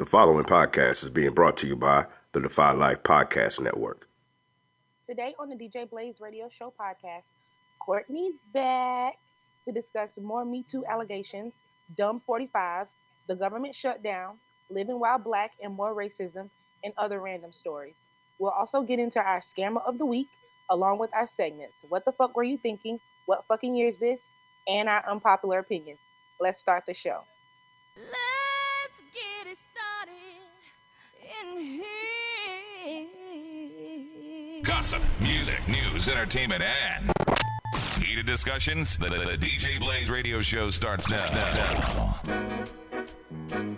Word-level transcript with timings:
The 0.00 0.06
following 0.06 0.46
podcast 0.46 1.04
is 1.04 1.10
being 1.10 1.34
brought 1.34 1.58
to 1.58 1.66
you 1.66 1.76
by 1.76 2.06
the 2.32 2.40
Defy 2.40 2.72
Life 2.72 3.02
Podcast 3.02 3.60
Network. 3.60 4.08
Today 5.06 5.34
on 5.38 5.50
the 5.50 5.54
DJ 5.54 5.90
Blaze 5.90 6.22
Radio 6.22 6.48
Show 6.48 6.72
podcast, 6.80 7.24
Courtney's 7.84 8.32
back 8.54 9.18
to 9.66 9.74
discuss 9.74 10.16
more 10.16 10.46
Me 10.46 10.64
Too 10.70 10.86
allegations, 10.86 11.52
Dumb 11.98 12.22
45, 12.24 12.86
the 13.28 13.36
government 13.36 13.74
shutdown, 13.74 14.38
living 14.70 14.98
while 14.98 15.18
black, 15.18 15.52
and 15.62 15.74
more 15.74 15.94
racism, 15.94 16.48
and 16.82 16.94
other 16.96 17.20
random 17.20 17.52
stories. 17.52 17.96
We'll 18.38 18.52
also 18.52 18.80
get 18.80 19.00
into 19.00 19.20
our 19.20 19.42
scammer 19.42 19.86
of 19.86 19.98
the 19.98 20.06
week, 20.06 20.28
along 20.70 20.98
with 20.98 21.10
our 21.12 21.28
segments. 21.36 21.74
What 21.90 22.06
the 22.06 22.12
fuck 22.12 22.34
were 22.34 22.42
you 22.42 22.56
thinking? 22.56 22.98
What 23.26 23.44
fucking 23.44 23.74
year 23.74 23.90
is 23.90 23.98
this? 24.00 24.18
And 24.66 24.88
our 24.88 25.06
unpopular 25.06 25.58
opinions. 25.58 25.98
Let's 26.40 26.58
start 26.58 26.84
the 26.86 26.94
show. 26.94 27.20
Gossip, 34.62 35.00
music, 35.20 35.60
news, 35.68 36.08
entertainment, 36.08 36.62
and 36.62 37.12
heated 38.02 38.26
discussions. 38.26 38.96
The, 38.96 39.08
the- 39.08 39.18
the 39.18 39.38
DJ 39.38 39.80
Blaze 39.80 40.10
radio 40.10 40.40
show 40.42 40.70
starts 40.70 41.08
now. 41.10 42.20
So 42.26 43.76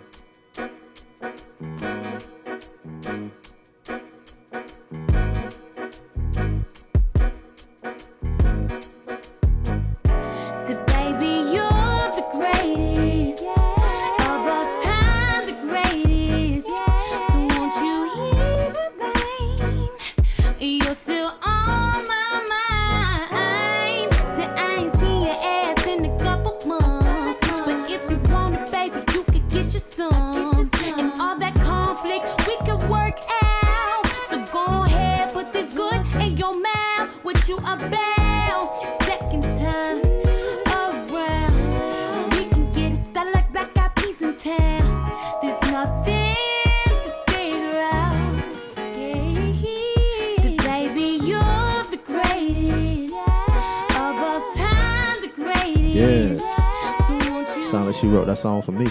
song 58.43 58.61
for 58.61 58.73
me. 58.73 58.85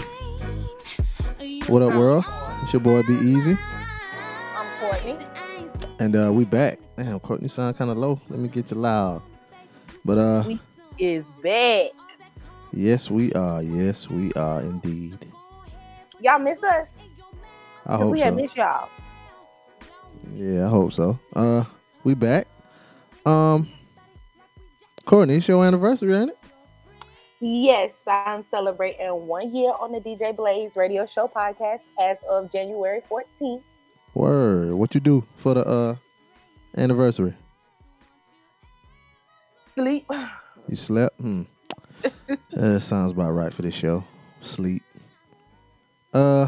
What 1.67 1.83
up, 1.83 1.93
world? 1.93 2.25
It's 2.63 2.73
your 2.73 2.79
boy 2.79 3.03
Be 3.03 3.13
Easy, 3.13 3.55
I'm 4.55 4.79
Courtney. 4.79 5.15
and 5.99 6.15
uh, 6.15 6.33
we 6.33 6.43
back. 6.43 6.79
Damn, 6.97 7.19
Courtney 7.19 7.47
sound 7.47 7.77
kind 7.77 7.91
of 7.91 7.97
low. 7.99 8.19
Let 8.29 8.39
me 8.39 8.47
get 8.47 8.71
you 8.71 8.77
loud. 8.77 9.21
But 10.03 10.17
uh, 10.17 10.43
We 10.47 10.59
is 10.97 11.23
back. 11.43 11.91
yes, 12.71 13.11
we 13.11 13.31
are. 13.33 13.61
Yes, 13.61 14.09
we 14.09 14.33
are 14.33 14.61
indeed. 14.61 15.23
Y'all 16.19 16.39
miss 16.39 16.63
us? 16.63 16.87
I 17.85 17.97
hope 17.97 18.11
we 18.11 18.21
so. 18.21 18.31
miss 18.31 18.55
y'all. 18.55 18.89
Yeah, 20.33 20.65
I 20.65 20.69
hope 20.69 20.93
so. 20.93 21.19
Uh, 21.35 21.63
we 22.03 22.15
back. 22.15 22.47
Um, 23.23 23.69
Courtney, 25.05 25.35
it's 25.35 25.47
your 25.47 25.63
anniversary, 25.63 26.15
ain't 26.17 26.31
it? 26.31 26.37
Yes, 27.45 27.95
I'm 28.07 28.45
celebrating 28.49 29.27
one 29.27 29.53
year 29.53 29.73
on 29.77 29.91
the 29.91 29.99
DJ 29.99 30.33
Blaze 30.33 30.77
Radio 30.77 31.05
Show 31.05 31.27
podcast 31.27 31.81
as 31.99 32.15
of 32.29 32.49
January 32.53 33.01
14th. 33.11 33.61
Word. 34.13 34.73
What 34.75 34.95
you 34.95 35.01
do 35.01 35.25
for 35.35 35.53
the 35.53 35.67
uh 35.67 35.95
anniversary? 36.77 37.35
Sleep. 39.67 40.09
You 40.69 40.77
slept? 40.77 41.19
Hmm. 41.19 41.41
uh, 42.57 42.79
sounds 42.79 43.11
about 43.11 43.31
right 43.31 43.53
for 43.53 43.63
this 43.63 43.75
show. 43.75 44.05
Sleep. 44.39 44.81
Uh, 46.13 46.47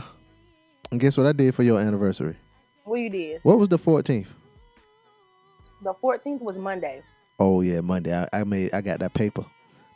and 0.90 1.02
guess 1.02 1.18
what 1.18 1.26
I 1.26 1.34
did 1.34 1.54
for 1.54 1.64
your 1.64 1.78
anniversary? 1.78 2.38
What 2.86 2.96
you 2.96 3.10
did? 3.10 3.42
What 3.44 3.60
was 3.60 3.68
the 3.68 3.78
14th? 3.78 4.30
The 5.84 5.94
14th 5.96 6.42
was 6.42 6.56
Monday. 6.56 7.04
Oh 7.38 7.60
yeah, 7.60 7.82
Monday. 7.82 8.18
I, 8.18 8.30
I 8.32 8.44
made. 8.46 8.74
I 8.74 8.80
got 8.80 9.00
that 9.00 9.14
paper. 9.14 9.46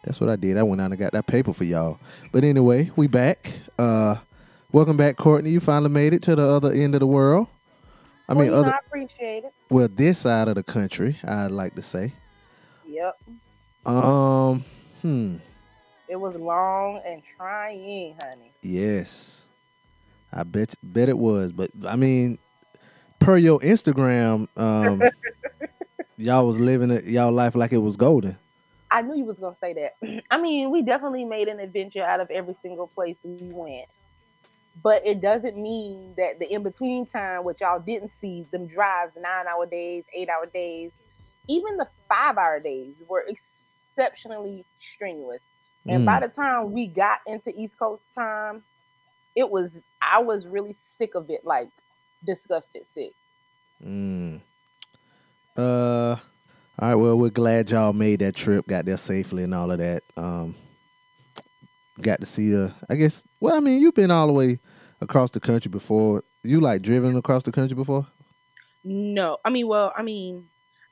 That's 0.03 0.21
what 0.21 0.29
I 0.29 0.35
did. 0.35 0.57
I 0.57 0.63
went 0.63 0.81
out 0.81 0.91
and 0.91 0.99
got 0.99 1.11
that 1.13 1.27
paper 1.27 1.53
for 1.53 1.63
y'all. 1.65 1.99
But 2.31 2.43
anyway, 2.43 2.91
we 2.95 3.07
back. 3.07 3.51
Uh, 3.77 4.15
welcome 4.71 4.97
back, 4.97 5.17
Courtney. 5.17 5.49
You 5.51 5.59
finally 5.59 5.89
made 5.89 6.13
it 6.13 6.21
to 6.23 6.35
the 6.35 6.43
other 6.43 6.71
end 6.71 6.95
of 6.95 7.01
the 7.01 7.07
world. 7.07 7.47
I 8.27 8.33
mean, 8.33 8.53
other 8.53 8.73
I 8.73 8.79
appreciate 8.85 9.43
it. 9.43 9.53
well, 9.69 9.89
this 9.91 10.19
side 10.19 10.47
of 10.47 10.55
the 10.55 10.63
country. 10.63 11.17
I'd 11.23 11.51
like 11.51 11.75
to 11.75 11.81
say. 11.81 12.13
Yep. 12.87 13.19
Um. 13.85 14.63
Hmm. 15.01 15.37
It 16.07 16.15
was 16.19 16.35
long 16.35 17.01
and 17.05 17.21
trying, 17.23 18.15
honey. 18.23 18.51
Yes, 18.61 19.49
I 20.33 20.43
bet 20.43 20.75
bet 20.81 21.09
it 21.09 21.17
was. 21.17 21.51
But 21.51 21.71
I 21.87 21.95
mean, 21.95 22.39
per 23.19 23.37
your 23.37 23.59
Instagram, 23.59 24.47
um, 24.57 25.01
y'all 26.17 26.47
was 26.47 26.59
living 26.59 26.91
it, 26.91 27.05
y'all 27.05 27.31
life 27.31 27.55
like 27.55 27.73
it 27.73 27.77
was 27.77 27.97
golden. 27.97 28.37
I 28.91 29.01
knew 29.01 29.15
you 29.17 29.25
was 29.25 29.39
gonna 29.39 29.55
say 29.61 29.73
that. 29.73 30.23
I 30.31 30.39
mean, 30.41 30.71
we 30.71 30.81
definitely 30.83 31.25
made 31.25 31.47
an 31.47 31.59
adventure 31.59 32.03
out 32.03 32.19
of 32.21 32.29
every 32.31 32.55
single 32.55 32.87
place 32.87 33.19
we 33.23 33.37
went. 33.51 33.87
But 34.81 35.05
it 35.05 35.21
doesn't 35.21 35.57
mean 35.57 36.15
that 36.17 36.39
the 36.39 36.51
in 36.51 36.63
between 36.63 37.05
time, 37.05 37.43
which 37.43 37.61
y'all 37.61 37.79
didn't 37.79 38.09
see, 38.09 38.47
them 38.51 38.67
drives, 38.67 39.15
nine 39.17 39.47
hour 39.47 39.65
days, 39.65 40.05
eight 40.13 40.29
hour 40.29 40.45
days, 40.45 40.91
even 41.47 41.77
the 41.77 41.87
five 42.07 42.37
hour 42.37 42.59
days 42.59 42.95
were 43.07 43.25
exceptionally 43.27 44.65
strenuous. 44.77 45.41
And 45.87 46.05
by 46.05 46.19
Mm. 46.19 46.21
the 46.21 46.29
time 46.29 46.71
we 46.71 46.87
got 46.87 47.19
into 47.25 47.51
East 47.55 47.77
Coast 47.77 48.13
time, 48.13 48.63
it 49.35 49.49
was 49.49 49.79
I 50.01 50.21
was 50.21 50.47
really 50.47 50.75
sick 50.79 51.15
of 51.15 51.29
it, 51.29 51.45
like 51.45 51.69
disgusted 52.23 52.85
sick. 52.93 53.13
Mm. 53.83 54.41
Uh. 55.57 56.17
All 56.81 56.87
right. 56.89 56.95
Well, 56.95 57.17
we're 57.17 57.29
glad 57.29 57.69
y'all 57.69 57.93
made 57.93 58.19
that 58.19 58.35
trip, 58.35 58.65
got 58.67 58.85
there 58.85 58.97
safely, 58.97 59.43
and 59.43 59.53
all 59.53 59.71
of 59.71 59.79
that. 59.79 60.03
Um. 60.17 60.55
Got 62.01 62.21
to 62.21 62.25
see 62.25 62.55
uh 62.55 62.69
I 62.89 62.95
guess. 62.95 63.25
Well, 63.41 63.55
I 63.55 63.59
mean, 63.59 63.81
you've 63.81 63.93
been 63.95 64.11
all 64.11 64.27
the 64.27 64.33
way 64.33 64.59
across 65.01 65.31
the 65.31 65.41
country 65.41 65.69
before. 65.69 66.23
You 66.43 66.61
like 66.61 66.81
driven 66.81 67.17
across 67.17 67.43
the 67.43 67.51
country 67.51 67.75
before? 67.75 68.07
No, 68.85 69.37
I 69.43 69.49
mean, 69.49 69.67
well, 69.67 69.91
I 69.97 70.01
mean, 70.03 70.47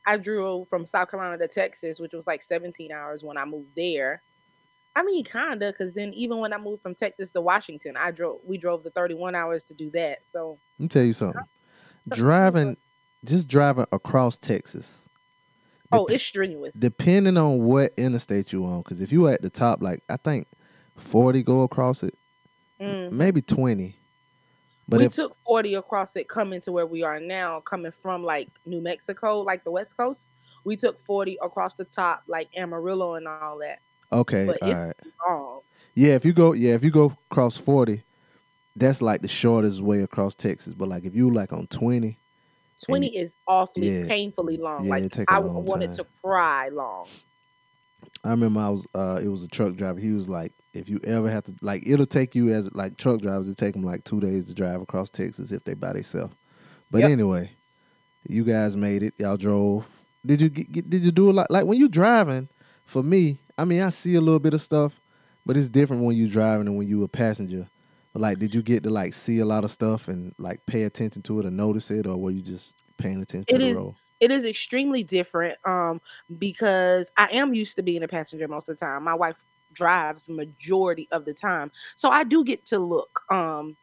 I 0.05 0.17
drove 0.17 0.67
from 0.67 0.85
South 0.85 1.09
Carolina 1.09 1.37
to 1.37 1.47
Texas, 1.47 2.01
which 2.01 2.11
was 2.11 2.27
like 2.27 2.41
17 2.41 2.91
hours 2.91 3.23
when 3.23 3.37
I 3.37 3.45
moved 3.45 3.69
there. 3.77 4.21
I 4.97 5.03
mean, 5.03 5.23
kinda, 5.23 5.71
because 5.71 5.93
then 5.93 6.13
even 6.13 6.39
when 6.39 6.51
I 6.51 6.57
moved 6.57 6.81
from 6.81 6.95
Texas 6.95 7.31
to 7.31 7.41
Washington, 7.41 7.95
I 7.95 8.11
drove. 8.11 8.41
We 8.43 8.57
drove 8.57 8.83
the 8.83 8.89
31 8.89 9.33
hours 9.35 9.63
to 9.65 9.73
do 9.73 9.89
that. 9.91 10.19
So 10.33 10.59
Let 10.77 10.83
me 10.83 10.87
tell 10.89 11.03
you 11.03 11.13
something. 11.13 11.41
so- 12.01 12.15
driving, 12.15 12.75
just 13.23 13.47
driving 13.47 13.85
across 13.93 14.37
Texas. 14.37 15.05
Oh, 15.91 16.05
dep- 16.07 16.15
it's 16.15 16.23
strenuous. 16.23 16.73
depending 16.73 17.37
on 17.37 17.63
what 17.63 17.93
interstate 17.97 18.51
you 18.51 18.65
on. 18.65 18.79
Because 18.79 19.01
if 19.01 19.11
you 19.11 19.27
at 19.27 19.41
the 19.41 19.49
top, 19.49 19.81
like 19.81 20.03
I 20.09 20.17
think 20.17 20.47
forty 20.95 21.43
go 21.43 21.61
across 21.61 22.03
it, 22.03 22.13
Mm. 22.81 23.11
maybe 23.11 23.41
twenty. 23.41 23.95
But 24.89 24.99
we 24.99 25.05
if 25.07 25.13
took 25.15 25.35
40 25.45 25.73
across 25.73 26.15
it 26.15 26.29
coming 26.29 26.61
to 26.61 26.71
where 26.71 26.85
we 26.85 27.03
are 27.03 27.19
now, 27.19 27.59
coming 27.59 27.91
from 27.91 28.23
like 28.23 28.47
New 28.65 28.79
Mexico, 28.79 29.41
like 29.41 29.65
the 29.65 29.71
West 29.71 29.97
Coast. 29.97 30.27
We 30.63 30.77
took 30.77 30.97
40 30.99 31.37
across 31.41 31.73
the 31.73 31.83
top, 31.83 32.23
like 32.27 32.47
Amarillo 32.55 33.15
and 33.15 33.27
all 33.27 33.57
that. 33.59 33.79
okay, 34.13 34.45
But 34.45 34.61
all 34.63 34.69
it's 34.69 34.79
right, 34.79 34.95
long. 35.27 35.59
yeah. 35.95 36.13
If 36.15 36.23
you 36.23 36.31
go, 36.33 36.53
yeah, 36.53 36.73
if 36.75 36.83
you 36.85 36.91
go 36.91 37.17
across 37.29 37.57
forty, 37.57 38.03
that's 38.77 39.01
like 39.01 39.21
the 39.21 39.27
shortest 39.27 39.81
way 39.81 40.03
across 40.03 40.35
Texas. 40.35 40.73
But 40.73 40.87
like 40.87 41.03
if 41.03 41.13
you 41.15 41.31
like 41.31 41.51
on 41.51 41.67
twenty, 41.67 42.17
20 42.85 43.15
is 43.15 43.33
awfully 43.47 44.01
yeah. 44.01 44.07
painfully 44.07 44.57
long. 44.57 44.85
Yeah, 44.85 44.97
it 44.97 45.17
like 45.17 45.25
I 45.31 45.39
long 45.39 45.65
wanted 45.65 45.87
time. 45.87 45.95
to 45.97 46.05
cry 46.23 46.69
long. 46.69 47.07
I 48.23 48.31
remember 48.31 48.59
I 48.59 48.69
was 48.69 48.87
uh 48.93 49.19
it 49.23 49.27
was 49.27 49.43
a 49.43 49.47
truck 49.47 49.75
driver. 49.75 49.99
He 49.99 50.11
was 50.11 50.29
like, 50.29 50.53
if 50.73 50.87
you 50.89 50.99
ever 51.03 51.29
have 51.29 51.43
to 51.45 51.55
like 51.61 51.83
it'll 51.87 52.05
take 52.05 52.35
you 52.35 52.49
as 52.51 52.73
like 52.75 52.97
truck 52.97 53.21
drivers, 53.21 53.47
it 53.49 53.57
take 53.57 53.73
them 53.73 53.83
like 53.83 54.03
two 54.03 54.19
days 54.19 54.45
to 54.45 54.53
drive 54.53 54.81
across 54.81 55.09
Texas 55.09 55.51
if 55.51 55.63
they 55.63 55.73
by 55.73 55.93
themselves. 55.93 56.35
But 56.91 56.99
Yep. 56.99 57.09
anyway, 57.11 57.51
you 58.27 58.43
guys 58.43 58.77
made 58.77 59.03
it. 59.03 59.13
Y'all 59.17 59.37
drove. 59.37 59.89
Did 60.25 60.41
you 60.41 60.49
get, 60.49 60.71
get- 60.71 60.89
did 60.89 61.03
you 61.03 61.11
do 61.11 61.29
a 61.29 61.33
lot 61.33 61.49
like 61.51 61.65
when 61.65 61.77
you 61.77 61.89
driving? 61.89 62.49
For 62.85 63.03
me, 63.03 63.39
I 63.57 63.65
mean, 63.65 63.81
I 63.81 63.89
see 63.89 64.15
a 64.15 64.21
little 64.21 64.39
bit 64.39 64.53
of 64.53 64.61
stuff, 64.61 65.01
but 65.45 65.57
it's 65.57 65.67
different 65.67 66.03
when 66.03 66.15
you 66.15 66.29
driving 66.29 66.67
and 66.67 66.77
when 66.77 66.87
you 66.87 67.03
a 67.03 67.07
passenger 67.09 67.67
Like, 68.17 68.39
did 68.39 68.53
you 68.55 68.61
get 68.63 68.83
to 68.83 68.89
like 68.89 69.13
see 69.13 69.39
a 69.39 69.45
lot 69.45 69.63
of 69.63 69.71
stuff 69.71 70.07
and 70.07 70.33
like 70.37 70.65
pay 70.65 70.83
attention 70.83 71.21
to 71.23 71.39
it 71.39 71.45
or 71.45 71.51
notice 71.51 71.91
it, 71.91 72.07
or 72.07 72.17
were 72.17 72.31
you 72.31 72.41
just 72.41 72.83
paying 72.97 73.21
attention 73.21 73.47
It 73.47 73.57
to 73.57 73.59
the 73.59 73.67
is- 73.67 73.75
road? 73.75 73.95
it 74.19 74.31
is 74.31 74.45
extremely 74.45 75.03
different 75.03 75.59
um 75.67 76.01
because 76.39 77.11
I 77.17 77.27
am 77.31 77.53
used 77.53 77.75
to 77.75 77.83
being 77.83 78.01
a 78.01 78.07
passenger 78.07 78.47
most 78.47 78.67
of 78.67 78.77
the 78.77 78.85
time. 78.85 79.03
My 79.03 79.13
wife 79.13 79.37
drives 79.73 80.27
majority 80.27 81.07
of 81.11 81.25
the 81.25 81.35
time. 81.35 81.71
So 81.95 82.09
I 82.09 82.23
do 82.23 82.43
get 82.43 82.65
to 82.67 82.79
look. 82.79 83.21
Um 83.31 83.77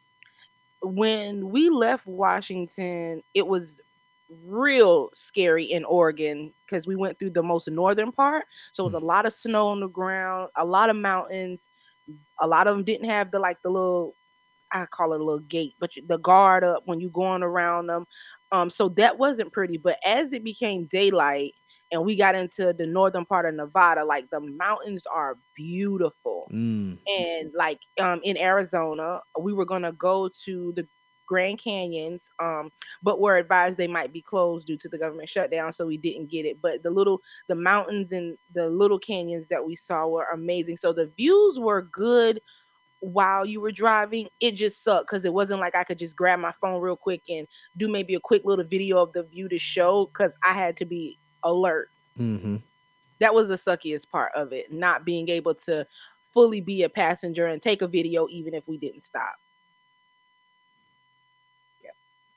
when 0.81 1.49
we 1.49 1.69
left 1.69 2.07
Washington, 2.07 3.23
it 3.33 3.47
was 3.47 3.81
real 4.43 5.09
scary 5.13 5.63
in 5.65 5.85
Oregon 5.85 6.53
because 6.65 6.87
we 6.87 6.95
went 6.95 7.19
through 7.19 7.31
the 7.31 7.43
most 7.43 7.69
northern 7.69 8.11
part. 8.11 8.45
So 8.71 8.83
it 8.83 8.85
was 8.85 8.93
a 8.95 8.99
lot 8.99 9.25
of 9.25 9.33
snow 9.33 9.67
on 9.69 9.79
the 9.79 9.87
ground, 9.87 10.49
a 10.57 10.65
lot 10.65 10.89
of 10.89 10.95
mountains. 10.95 11.69
A 12.39 12.47
lot 12.47 12.67
of 12.67 12.75
them 12.75 12.83
didn't 12.83 13.09
have 13.09 13.31
the 13.31 13.39
like 13.39 13.61
the 13.61 13.69
little 13.69 14.15
I 14.71 14.85
call 14.85 15.13
it 15.13 15.21
a 15.21 15.23
little 15.23 15.39
gate, 15.39 15.75
but 15.79 15.91
the 16.07 16.17
guard 16.17 16.63
up 16.63 16.83
when 16.85 16.99
you're 16.99 17.09
going 17.09 17.43
around 17.43 17.87
them. 17.87 18.05
Um, 18.51 18.69
so 18.69 18.89
that 18.89 19.17
wasn't 19.17 19.53
pretty. 19.53 19.77
But 19.77 19.97
as 20.05 20.31
it 20.33 20.43
became 20.43 20.85
daylight 20.85 21.53
and 21.91 22.03
we 22.03 22.15
got 22.15 22.35
into 22.35 22.73
the 22.73 22.87
northern 22.87 23.25
part 23.25 23.45
of 23.45 23.53
Nevada, 23.55 24.03
like 24.03 24.29
the 24.29 24.39
mountains 24.39 25.05
are 25.05 25.37
beautiful. 25.55 26.49
Mm. 26.53 26.99
And 27.07 27.51
like 27.55 27.79
um 27.99 28.21
in 28.23 28.37
Arizona, 28.37 29.21
we 29.39 29.53
were 29.53 29.65
gonna 29.65 29.93
go 29.93 30.29
to 30.45 30.73
the 30.75 30.87
Grand 31.25 31.59
Canyons, 31.59 32.29
um, 32.39 32.71
but 33.01 33.19
were 33.19 33.37
advised 33.37 33.77
they 33.77 33.87
might 33.87 34.13
be 34.13 34.21
closed 34.21 34.67
due 34.67 34.77
to 34.77 34.89
the 34.89 34.97
government 34.97 35.29
shutdown, 35.29 35.73
so 35.73 35.85
we 35.85 35.97
didn't 35.97 36.29
get 36.29 36.45
it. 36.45 36.61
But 36.61 36.83
the 36.83 36.91
little 36.91 37.21
the 37.47 37.55
mountains 37.55 38.11
and 38.11 38.37
the 38.53 38.69
little 38.69 38.99
canyons 38.99 39.47
that 39.49 39.65
we 39.65 39.75
saw 39.75 40.07
were 40.07 40.27
amazing. 40.33 40.77
So 40.77 40.93
the 40.93 41.11
views 41.17 41.59
were 41.59 41.81
good 41.81 42.41
while 43.05 43.45
you 43.45 43.61
were 43.61 43.71
driving. 43.71 44.27
It 44.39 44.51
just 44.53 44.83
sucked 44.83 45.07
because 45.07 45.25
it 45.25 45.33
wasn't 45.33 45.59
like 45.59 45.75
I 45.75 45.83
could 45.83 45.99
just 45.99 46.15
grab 46.15 46.39
my 46.39 46.51
phone 46.59 46.81
real 46.81 46.95
quick 46.95 47.23
and 47.29 47.47
do 47.77 47.87
maybe 47.87 48.15
a 48.15 48.19
quick 48.19 48.43
little 48.45 48.65
video 48.65 48.97
of 48.97 49.13
the 49.13 49.23
view 49.23 49.47
to 49.49 49.57
show 49.57 50.07
because 50.07 50.35
I 50.43 50.53
had 50.53 50.75
to 50.77 50.85
be 50.85 51.19
alert. 51.43 51.89
Mm-hmm. 52.19 52.57
That 53.19 53.33
was 53.33 53.47
the 53.47 53.55
suckiest 53.55 54.09
part 54.09 54.31
of 54.35 54.51
it, 54.53 54.71
not 54.73 55.05
being 55.05 55.29
able 55.29 55.53
to 55.55 55.85
fully 56.33 56.61
be 56.61 56.83
a 56.83 56.89
passenger 56.89 57.47
and 57.47 57.61
take 57.61 57.81
a 57.81 57.87
video 57.87 58.27
even 58.29 58.53
if 58.53 58.67
we 58.67 58.77
didn't 58.77 59.01
stop. 59.01 59.35
Yeah. 61.83 61.91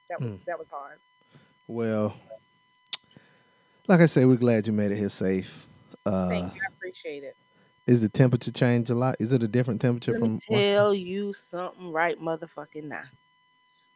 That 0.09 0.20
was 0.20 0.31
Mm. 0.31 0.44
that 0.44 0.59
was 0.59 0.69
hard. 0.70 0.99
Well, 1.67 2.15
like 3.88 4.00
I 4.00 4.06
said, 4.06 4.26
we're 4.26 4.37
glad 4.37 4.67
you 4.67 4.73
made 4.73 4.93
it 4.93 4.97
here 4.99 5.09
safe. 5.09 5.67
Uh, 6.06 6.29
Thank 6.29 6.55
you. 6.55 6.61
I 6.62 6.67
appreciate 6.76 7.25
it. 7.25 7.37
Is 7.88 8.02
the 8.02 8.08
temperature 8.08 8.52
change 8.52 8.90
a 8.90 8.94
lot? 8.94 9.17
Is 9.19 9.32
it 9.32 9.43
a 9.43 9.49
different 9.49 9.81
temperature 9.81 10.12
Let 10.12 10.20
from? 10.20 10.35
me 10.35 10.40
one 10.46 10.64
time? 10.64 10.73
tell 10.75 10.94
you 10.94 11.32
something 11.32 11.90
right 11.90 12.20
motherfucking 12.20 12.85
now. 12.85 13.05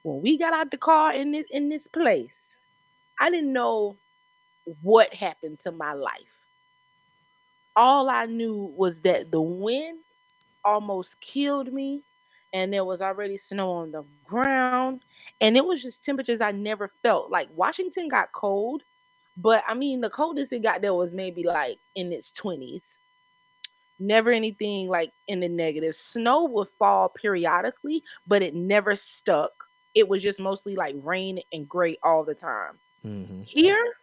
When 0.03 0.23
we 0.23 0.39
got 0.39 0.55
out 0.55 0.71
the 0.71 0.79
car 0.79 1.12
in 1.12 1.33
this 1.33 1.47
in 1.50 1.69
this 1.69 1.87
place, 1.87 2.56
I 3.21 3.31
didn't 3.31 3.53
know 3.53 3.97
what 4.83 5.15
happened 5.15 5.61
to 5.61 5.73
my 5.73 5.93
life. 5.93 6.41
All 7.77 8.09
I 8.09 8.27
knew 8.27 8.75
was 8.77 9.00
that 9.03 9.31
the 9.31 9.41
wind 9.41 10.00
almost 10.65 11.21
killed 11.21 11.73
me, 11.73 12.03
and 12.53 12.73
there 12.73 12.85
was 12.85 13.00
already 13.03 13.38
snow 13.38 13.71
on 13.73 13.93
the 13.93 14.05
ground, 14.25 15.05
and 15.41 15.56
it 15.56 15.65
was 15.65 15.83
just 15.83 16.05
temperatures 16.05 16.41
I 16.41 16.53
never 16.53 16.88
felt. 16.88 17.31
Like 17.31 17.49
Washington 17.55 18.09
got 18.09 18.33
cold, 18.33 18.83
but 19.37 19.62
I 19.69 19.75
mean 19.75 20.00
the 20.00 20.11
coldest 20.11 20.53
it 20.53 20.62
got 20.62 20.81
there 20.81 20.95
was 20.95 21.12
maybe 21.12 21.45
like 21.45 21.79
in 21.95 22.12
its 22.12 22.31
20s 22.33 22.99
never 23.99 24.31
anything 24.31 24.89
like 24.89 25.12
in 25.29 25.41
the 25.41 25.49
negative. 25.49 25.94
Snow 25.94 26.44
would 26.44 26.69
fall 26.69 27.09
periodically, 27.09 28.03
but 28.27 28.43
it 28.43 28.55
never 28.55 28.97
stuck. 28.97 29.53
It 29.94 30.09
was 30.09 30.23
just 30.23 30.41
mostly 30.41 30.75
like 30.77 30.97
rain 30.99 31.41
and 31.53 31.69
gray 31.69 31.99
all 32.03 32.25
the 32.25 32.35
time. 32.35 32.79
Mhm. 33.05 33.44
Here, 33.44 33.94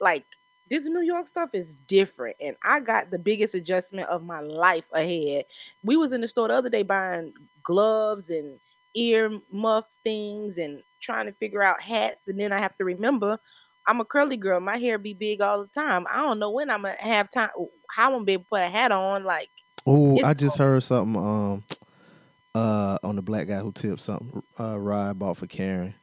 like 0.00 0.24
this 0.68 0.84
New 0.84 1.02
York 1.02 1.28
stuff 1.28 1.50
is 1.52 1.74
different, 1.86 2.36
and 2.40 2.56
I 2.62 2.80
got 2.80 3.10
the 3.10 3.18
biggest 3.18 3.54
adjustment 3.54 4.08
of 4.08 4.24
my 4.24 4.40
life 4.40 4.86
ahead. 4.92 5.44
We 5.82 5.96
was 5.96 6.12
in 6.12 6.20
the 6.20 6.28
store 6.28 6.48
the 6.48 6.54
other 6.54 6.70
day 6.70 6.82
buying 6.82 7.34
gloves 7.62 8.30
and 8.30 8.58
ear 8.94 9.40
muff 9.50 9.86
things 10.04 10.58
and 10.58 10.82
trying 11.00 11.26
to 11.26 11.32
figure 11.32 11.62
out 11.62 11.80
hats, 11.80 12.28
and 12.28 12.38
then 12.38 12.52
I 12.52 12.58
have 12.58 12.76
to 12.76 12.84
remember 12.84 13.38
I'm 13.86 14.00
a 14.00 14.04
curly 14.04 14.36
girl. 14.36 14.60
My 14.60 14.78
hair 14.78 14.98
be 14.98 15.14
big 15.14 15.40
all 15.40 15.62
the 15.62 15.68
time. 15.68 16.06
I 16.10 16.22
don't 16.22 16.38
know 16.38 16.50
when 16.50 16.70
I'm 16.70 16.82
gonna 16.82 16.96
have 17.00 17.30
time. 17.30 17.50
How 17.90 18.06
I'm 18.06 18.12
gonna 18.12 18.24
be 18.24 18.32
able 18.34 18.44
to 18.44 18.48
put 18.50 18.62
a 18.62 18.68
hat 18.68 18.92
on. 18.92 19.24
Like 19.24 19.50
Oh, 19.86 20.20
I 20.22 20.34
just 20.34 20.58
heard 20.58 20.82
something 20.82 21.16
um 21.16 21.64
uh 22.54 22.98
on 23.02 23.16
the 23.16 23.22
black 23.22 23.48
guy 23.48 23.58
who 23.60 23.72
tipped 23.72 24.00
something 24.00 24.42
uh 24.58 24.78
Rod 24.78 25.18
bought 25.18 25.36
for 25.38 25.46
Karen. 25.46 25.94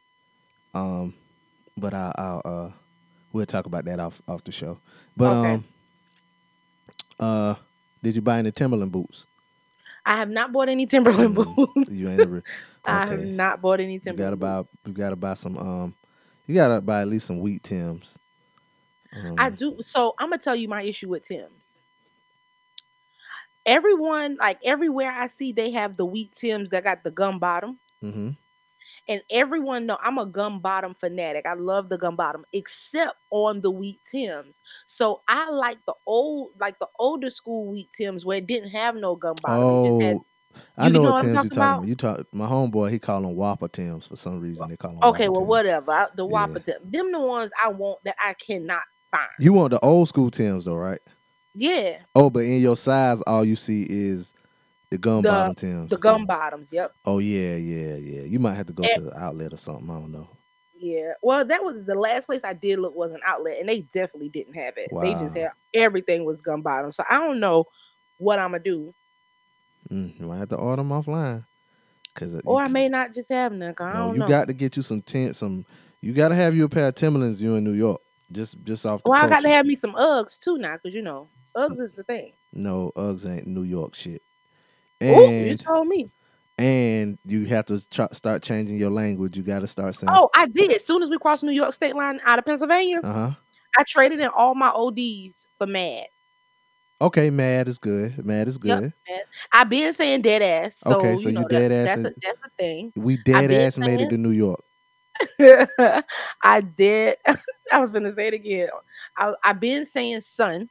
Um 0.74 1.14
but 1.78 1.94
I 1.94 2.12
I'll 2.16 2.42
uh 2.46 2.72
we'll 3.32 3.46
talk 3.46 3.66
about 3.66 3.86
that 3.86 4.00
off 4.00 4.22
off 4.28 4.44
the 4.44 4.52
show. 4.52 4.80
But 5.16 5.34
Okay. 5.34 5.34
um 5.34 5.66
uh 7.20 7.56
did 8.02 8.16
you 8.16 8.22
buy 8.22 8.40
any 8.40 8.52
Timberland 8.52 8.92
boots? 8.92 9.26
I 10.06 10.16
have 10.18 10.30
not 10.30 10.52
bought 10.52 10.70
any 10.70 10.86
Timberland 10.86 11.36
Mm, 11.36 11.46
boots. 11.56 11.92
You 11.92 12.10
ain't 12.10 12.22
ever 12.22 12.44
I 12.86 13.06
have 13.08 13.24
not 13.24 13.62
bought 13.62 13.80
any 13.80 14.00
You 14.00 14.02
Timberland. 14.04 14.18
gotta 14.18 14.38
buy 14.38 14.64
you 14.86 14.94
gotta 14.94 15.16
buy 15.16 15.34
some 15.36 15.58
um 15.58 15.96
you 16.50 16.56
gotta 16.56 16.82
buy 16.82 17.02
at 17.02 17.08
least 17.08 17.28
some 17.28 17.40
wheat 17.40 17.62
Tims. 17.64 18.18
Um, 19.16 19.36
I 19.38 19.50
do. 19.52 19.78
So 19.82 20.16
I'm 20.20 20.30
gonna 20.30 20.42
tell 20.42 20.56
you 20.56 20.68
my 20.68 20.82
issue 20.82 21.10
with 21.10 21.24
Tim's. 21.24 21.64
Everyone, 23.66 24.38
like 24.40 24.60
everywhere 24.64 25.12
I 25.12 25.28
see, 25.28 25.52
they 25.52 25.70
have 25.72 25.96
the 25.96 26.06
wheat 26.06 26.32
Tims 26.34 26.70
that 26.70 26.84
got 26.84 27.04
the 27.04 27.12
gum 27.12 27.38
bottom, 27.38 27.78
mhm. 28.04 28.36
and 29.08 29.22
everyone 29.30 29.86
know 29.86 29.98
I'm 30.02 30.18
a 30.18 30.26
gum 30.26 30.60
bottom 30.60 30.96
fanatic. 30.96 31.46
I 31.46 31.54
love 31.54 31.88
the 31.90 31.98
gum 31.98 32.16
bottom, 32.16 32.46
except 32.54 33.18
on 33.30 33.62
the 33.62 33.70
wheat 33.70 34.00
Tims. 34.10 34.60
So 34.88 35.22
I 35.28 35.52
like 35.52 35.78
the 35.86 35.94
old, 36.08 36.52
like 36.60 36.80
the 36.80 36.88
older 36.98 37.30
school 37.30 37.68
wheat 37.72 37.92
Tims 37.94 38.26
where 38.26 38.38
it 38.40 38.48
didn't 38.48 38.70
have 38.72 38.96
no 38.96 39.16
gum 39.16 39.36
bottom. 39.44 39.64
It 39.86 39.90
just 39.90 40.02
had- 40.02 40.16
Oh 40.16 40.26
I 40.78 40.88
you 40.88 40.94
know 40.94 41.04
know 41.04 41.12
what 41.12 41.22
Tim's 41.22 41.44
you 41.44 41.50
talking 41.50 41.58
about? 41.58 41.88
You 41.88 41.96
talk 41.96 42.34
my 42.34 42.48
homeboy, 42.48 42.92
he 42.92 43.00
call 43.00 43.22
them 43.22 43.36
Whopper 43.36 43.68
Tims 43.68 44.08
for 44.08 44.16
some 44.16 44.40
reason. 44.40 44.70
They 44.70 44.78
call 44.78 44.92
them 44.92 45.04
okay, 45.04 45.30
well, 45.30 45.42
Tims. 45.42 45.48
whatever. 45.50 45.92
I- 45.92 46.08
The 46.16 46.26
Yeah. 46.26 46.32
Whopper 46.32 46.60
Tim, 46.60 46.76
them 46.84 47.12
the 47.12 47.20
ones 47.20 47.52
I 47.62 47.70
want 47.70 48.00
that 48.06 48.16
I 48.24 48.34
cannot 48.34 48.82
find. 49.12 49.30
You 49.40 49.54
want 49.54 49.72
the 49.72 49.80
old 49.80 50.08
school 50.08 50.30
Tims 50.30 50.66
though, 50.66 50.76
right? 50.76 51.02
Yeah, 51.56 51.98
Oh, 52.16 52.30
but 52.30 52.44
in 52.46 52.62
your 52.62 52.78
size, 52.78 53.22
all 53.24 53.44
you 53.44 53.56
see 53.56 53.84
is 53.90 54.34
the 54.92 54.98
gum 54.98 55.22
The- 55.24 55.30
bottom 55.30 55.56
Tims. 55.56 55.90
the 55.90 55.98
gum 55.98 56.26
bottoms. 56.26 56.72
Yep. 56.72 56.94
Oh 57.06 57.20
yeah, 57.20 57.56
yeah, 57.56 57.96
yeah. 57.96 58.22
You 58.22 58.40
might 58.40 58.54
have 58.56 58.68
to 58.68 58.74
go 58.74 58.84
Eh. 58.84 58.96
to 58.96 59.02
the 59.02 59.18
outlet 59.18 59.54
or 59.54 59.58
something. 59.58 59.90
I 59.90 59.94
don't 60.00 60.12
know. 60.12 60.28
Yeah. 60.76 61.14
Well, 61.22 61.44
that 61.46 61.64
was 61.64 61.84
the 61.86 61.96
last 61.96 62.26
place 62.26 62.42
I 62.44 62.54
did 62.54 62.80
look 62.80 62.96
was 62.96 63.12
an 63.12 63.20
outlet, 63.26 63.58
and 63.60 63.68
they 63.68 63.82
definitely 63.82 64.30
didn't 64.30 64.54
have 64.56 64.76
it. 64.78 64.90
They 65.02 65.12
just 65.14 65.36
Wow. 65.36 65.42
had 65.42 65.52
everything 65.74 66.24
was 66.24 66.40
gum 66.42 66.62
bottom. 66.62 66.92
So 66.92 67.04
I 67.10 67.20
don't 67.20 67.40
know 67.42 67.66
what 68.18 68.40
I'm 68.40 68.52
gonna 68.52 68.64
do, 68.64 68.94
Mm, 69.92 70.20
you 70.20 70.26
might 70.28 70.38
have 70.38 70.50
to 70.50 70.56
order 70.56 70.82
them 70.82 70.90
offline. 70.90 71.46
Cause 72.16 72.36
uh, 72.36 72.42
or 72.46 72.62
I 72.62 72.68
may 72.68 72.90
not 72.90 73.14
just 73.14 73.30
have 73.32 73.52
none. 73.52 73.76
I 73.80 73.94
no, 73.94 74.00
don't 74.08 74.14
you 74.16 74.20
know. 74.20 74.28
got 74.28 74.48
to 74.48 74.54
get 74.54 74.76
you 74.76 74.84
some 74.84 75.02
tent. 75.02 75.36
Some 75.36 75.66
you 76.02 76.12
got 76.14 76.30
to 76.30 76.36
have 76.36 76.56
you 76.56 76.66
a 76.66 76.70
pair 76.70 76.88
of 76.88 76.96
Timberlands. 76.96 77.42
You 77.42 77.56
in 77.56 77.64
New 77.64 77.74
York, 77.74 78.02
just 78.32 78.62
just 78.64 78.86
off 78.86 79.02
well, 79.06 79.24
I 79.24 79.30
got 79.30 79.42
to 79.42 79.50
have 79.50 79.66
me 79.66 79.76
some 79.76 79.94
Uggs 79.94 80.40
too 80.40 80.58
now, 80.58 80.76
cause 80.78 80.94
you 80.94 81.02
know 81.02 81.30
Uggs 81.56 81.80
is 81.80 81.92
the 81.96 82.04
thing. 82.04 82.34
No, 82.52 82.92
Uggs 82.96 83.30
ain't 83.30 83.48
New 83.48 83.64
York 83.64 83.96
shit. 83.96 84.22
Ooh, 85.04 85.30
you 85.32 85.56
told 85.56 85.88
me. 85.88 86.12
and 86.58 87.18
you 87.24 87.46
have 87.46 87.66
to 87.68 87.90
try, 87.90 88.08
start 88.12 88.44
changing 88.44 88.78
your 88.78 88.90
language. 88.90 89.38
You 89.38 89.44
got 89.44 89.60
to 89.60 89.68
start 89.68 89.96
saying. 89.96 90.12
Oh, 90.14 90.30
I 90.36 90.48
did. 90.48 90.74
As 90.74 90.84
soon 90.86 91.04
as 91.04 91.10
we 91.10 91.18
crossed 91.18 91.44
New 91.44 91.52
York 91.52 91.74
state 91.74 91.96
line 91.96 92.20
out 92.26 92.40
of 92.40 92.46
Pennsylvania, 92.46 93.00
Uh 93.04 93.14
huh. 93.14 93.32
I 93.78 93.84
traded 93.88 94.20
in 94.20 94.30
all 94.36 94.56
my 94.56 94.70
ODs 94.70 95.48
for 95.58 95.68
Mad. 95.68 96.08
Okay, 97.02 97.30
mad 97.30 97.68
is 97.68 97.78
good. 97.78 98.26
Mad 98.26 98.48
is 98.48 98.58
Yep. 98.62 98.80
good. 98.80 98.94
I've 99.54 99.70
been 99.70 99.94
saying 99.94 100.22
dead 100.22 100.42
ass. 100.42 100.78
So, 100.80 100.96
Okay, 100.96 101.16
so 101.18 101.30
you 101.30 101.36
know 101.36 101.42
you 101.42 101.48
dead 101.48 101.72
that, 101.72 101.90
ass 101.90 101.96
That's 102.04 102.16
a, 102.16 102.20
that's 102.22 102.40
a 102.46 102.50
thing. 102.58 102.94
We 102.96 103.18
dead 103.18 103.52
ass 103.52 103.78
made 103.78 104.02
it 104.02 104.10
to 104.10 104.18
New 104.18 104.32
York. 104.32 104.64
I 106.44 106.62
did. 106.62 107.18
I 107.72 107.80
was 107.80 107.92
gonna 107.92 108.14
say 108.16 108.28
it 108.28 108.34
again. 108.34 108.70
I, 109.18 109.34
I've 109.44 109.60
been 109.60 109.86
saying 109.86 110.22
son. 110.22 110.70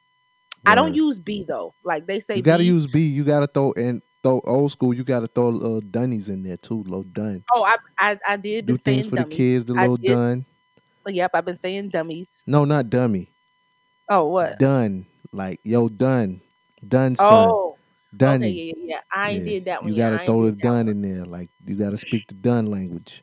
I 0.66 0.74
don't 0.74 0.94
use 0.94 1.18
B 1.18 1.44
though. 1.48 1.74
Like 1.82 2.06
they 2.06 2.20
say, 2.20 2.36
You 2.36 2.42
got 2.42 2.58
to 2.58 2.62
B. 2.62 2.66
use 2.68 2.86
B. 2.86 3.00
You 3.06 3.24
got 3.24 3.40
to 3.40 3.46
throw 3.46 3.72
and 3.74 4.02
throw 4.22 4.40
old 4.44 4.70
school. 4.72 4.92
You 4.92 5.04
got 5.04 5.20
to 5.20 5.26
throw 5.26 5.48
little 5.48 5.80
dunnies 5.80 6.28
in 6.28 6.42
there 6.42 6.56
too. 6.58 6.82
Little 6.82 7.04
dun. 7.04 7.42
Oh, 7.54 7.62
I 7.62 7.76
I, 7.98 8.18
I 8.28 8.36
did 8.36 8.66
Do 8.66 8.76
saying 8.76 8.78
things 9.02 9.06
for 9.08 9.16
dummies. 9.16 9.30
the 9.30 9.36
kids. 9.36 9.64
The 9.64 9.74
little 9.74 9.96
dun. 9.96 10.44
Yep, 11.06 11.30
I've 11.32 11.44
been 11.46 11.56
saying 11.56 11.88
dummies. 11.88 12.42
No, 12.46 12.66
not 12.66 12.90
dummy. 12.90 13.30
Oh, 14.10 14.26
what? 14.26 14.58
Done. 14.58 15.06
Like 15.32 15.60
yo, 15.64 15.88
done. 15.88 16.40
Done 16.86 17.16
son. 17.16 17.50
Oh, 17.50 17.76
Dunny. 18.16 18.46
okay, 18.46 18.54
yeah, 18.54 18.72
yeah, 18.76 18.84
yeah. 18.86 19.00
I 19.12 19.30
ain't 19.32 19.44
Yeah. 19.44 19.52
did 19.52 19.64
that 19.66 19.82
one. 19.82 19.90
You 19.90 19.96
gotta 19.96 20.18
throw 20.24 20.42
the 20.44 20.52
did 20.52 20.58
that 20.60 20.72
one. 20.72 20.86
dun 20.86 20.88
in 20.88 21.02
there. 21.02 21.24
Like 21.24 21.50
you 21.66 21.76
got 21.76 21.90
to 21.90 21.98
speak 21.98 22.26
the 22.28 22.34
dun 22.34 22.66
language. 22.66 23.22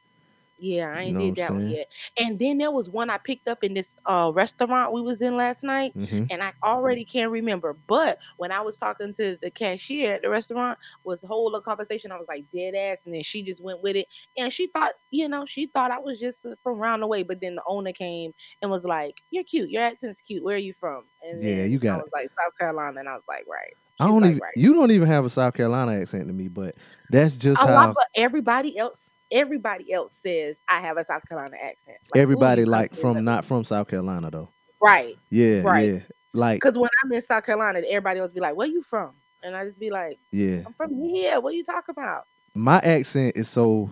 Yeah, 0.65 0.87
I 0.89 1.03
ain't 1.03 1.17
know 1.17 1.19
did 1.19 1.35
that 1.35 1.53
one 1.53 1.67
yet. 1.67 1.87
And 2.17 2.39
then 2.39 2.57
there 2.57 2.71
was 2.71 2.89
one 2.89 3.09
I 3.09 3.17
picked 3.17 3.47
up 3.47 3.63
in 3.63 3.73
this 3.73 3.97
uh 4.05 4.31
restaurant 4.33 4.93
we 4.93 5.01
was 5.01 5.21
in 5.21 5.37
last 5.37 5.63
night, 5.63 5.93
hmm 5.95 6.25
and 6.29 6.41
I 6.41 6.53
already 6.63 7.05
can't 7.05 7.31
remember. 7.31 7.73
But 7.87 8.17
when 8.37 8.51
I 8.51 8.61
was 8.61 8.77
talking 8.77 9.13
to 9.15 9.37
the 9.41 9.51
cashier 9.51 10.15
at 10.15 10.21
the 10.23 10.29
restaurant, 10.29 10.79
was 11.03 11.21
whole 11.21 11.59
conversation. 11.61 12.11
I 12.11 12.17
was 12.17 12.27
like 12.27 12.49
dead 12.49 12.73
ass, 12.73 12.97
and 13.05 13.13
then 13.13 13.21
she 13.21 13.43
just 13.43 13.61
went 13.63 13.81
with 13.83 13.95
it, 13.95 14.07
and 14.37 14.51
she 14.51 14.67
thought, 14.67 14.93
you 15.11 15.27
know, 15.27 15.45
she 15.45 15.67
thought 15.67 15.91
I 15.91 15.99
was 15.99 16.19
just 16.19 16.45
uh, 16.45 16.55
from 16.63 16.79
around 16.79 17.01
the 17.01 17.07
way. 17.07 17.23
But 17.23 17.41
then 17.41 17.55
the 17.55 17.63
owner 17.67 17.91
came 17.93 18.33
and 18.61 18.71
was 18.71 18.85
like, 18.85 19.21
"You're 19.31 19.43
cute. 19.43 19.69
Your 19.69 19.83
accent's 19.83 20.21
cute. 20.21 20.43
Where 20.43 20.55
are 20.55 20.59
you 20.59 20.73
from?" 20.79 21.05
And 21.21 21.41
Yeah, 21.41 21.65
you 21.65 21.79
got 21.79 21.95
I 21.95 21.97
it. 21.99 22.05
was 22.05 22.09
like 22.13 22.29
South 22.29 22.53
Carolina, 22.59 22.99
and 23.01 23.09
I 23.09 23.13
was 23.13 23.23
like, 23.27 23.45
right. 23.47 23.73
I 23.99 24.07
don't 24.07 24.23
like, 24.23 24.25
even. 24.25 24.41
right. 24.41 24.53
You 24.55 24.73
don't 24.73 24.91
even 24.91 25.07
have 25.07 25.25
a 25.25 25.29
South 25.29 25.53
Carolina 25.53 25.93
accent 25.99 26.27
to 26.27 26.33
me, 26.33 26.47
but 26.49 26.75
that's 27.09 27.37
just 27.37 27.61
a 27.61 27.67
how 27.67 27.71
lot, 27.71 27.93
but 27.93 28.07
everybody 28.15 28.77
else, 28.77 29.04
everybody 29.35 29.91
else 29.93 30.13
says 30.23 30.55
I 30.67 30.79
have 30.79 30.97
a 30.97 31.05
South 31.05 31.27
Carolina 31.27 31.55
accent. 31.57 31.97
Like, 32.13 32.21
everybody 32.21 32.65
like 32.65 32.95
from 32.95 33.23
not 33.23 33.45
from 33.45 33.63
South 33.63 33.87
Carolina 33.87 34.31
though. 34.31 34.49
right. 34.81 35.15
Yeah, 35.29 35.61
Right. 35.61 35.93
yeah. 35.93 35.99
Like 36.33 36.57
Because 36.57 36.77
when 36.77 36.89
I'm 37.03 37.11
in 37.11 37.21
South 37.21 37.45
Carolina, 37.45 37.79
everybody 37.87 38.19
else 38.19 38.31
be 38.31 38.39
like, 38.41 38.55
"Where 38.55 38.67
you 38.67 38.81
from?" 38.83 39.11
And 39.43 39.55
I 39.55 39.65
just 39.65 39.79
be 39.79 39.89
like, 39.89 40.17
yeah. 40.31 40.63
"I'm 40.65 40.73
from 40.73 40.93
here. 40.99 41.39
What 41.39 41.53
you 41.53 41.63
talking 41.63 41.93
about?" 41.93 42.25
My 42.53 42.77
accent 42.79 43.37
is 43.37 43.47
so 43.49 43.89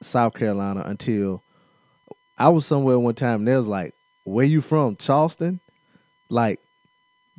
South 0.00 0.34
Carolina 0.34 0.82
until 0.86 1.42
I 2.36 2.48
was 2.48 2.64
somewhere 2.66 2.98
one 2.98 3.14
time 3.14 3.40
and 3.40 3.48
they 3.48 3.56
was 3.56 3.68
like, 3.68 3.94
Where 4.24 4.46
you 4.46 4.60
from? 4.60 4.96
Charleston? 4.96 5.60
Like 6.28 6.60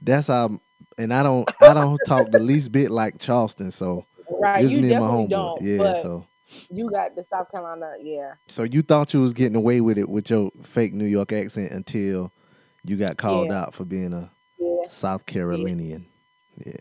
that's 0.02 0.28
how 0.28 0.60
and 0.98 1.14
I 1.14 1.24
don't 1.24 1.50
I 1.62 1.74
don't 1.74 2.00
talk 2.06 2.32
the 2.32 2.40
least 2.40 2.72
bit 2.72 2.92
like 2.92 3.20
Charleston, 3.20 3.72
so 3.72 4.06
Right. 4.30 4.62
it 4.62 4.64
was 4.66 4.74
you 4.74 4.82
me 4.82 4.94
and 4.94 5.04
my 5.04 5.12
homeboy. 5.12 5.30
don't. 5.30 5.62
Yeah, 5.62 5.94
so 6.02 6.26
you 6.70 6.90
got 6.90 7.16
the 7.16 7.26
South 7.32 7.52
Carolina. 7.52 7.94
Yeah. 8.02 8.34
so 8.48 8.64
you 8.64 8.82
thought 8.82 9.14
you 9.14 9.22
was 9.22 9.34
getting 9.34 9.56
away 9.56 9.82
with 9.82 9.98
it 9.98 10.10
with 10.10 10.30
your 10.30 10.52
fake 10.62 10.94
New 10.94 11.06
York 11.06 11.32
accent 11.32 11.72
until 11.72 12.32
you 12.84 12.96
got 12.96 13.18
called 13.18 13.48
Yeah. 13.50 13.62
out 13.62 13.74
for 13.74 13.86
being 13.86 14.14
a 14.14 14.32
Yeah. 14.58 14.88
South 14.88 15.26
Carolinian. 15.26 16.06
Yeah. 16.66 16.74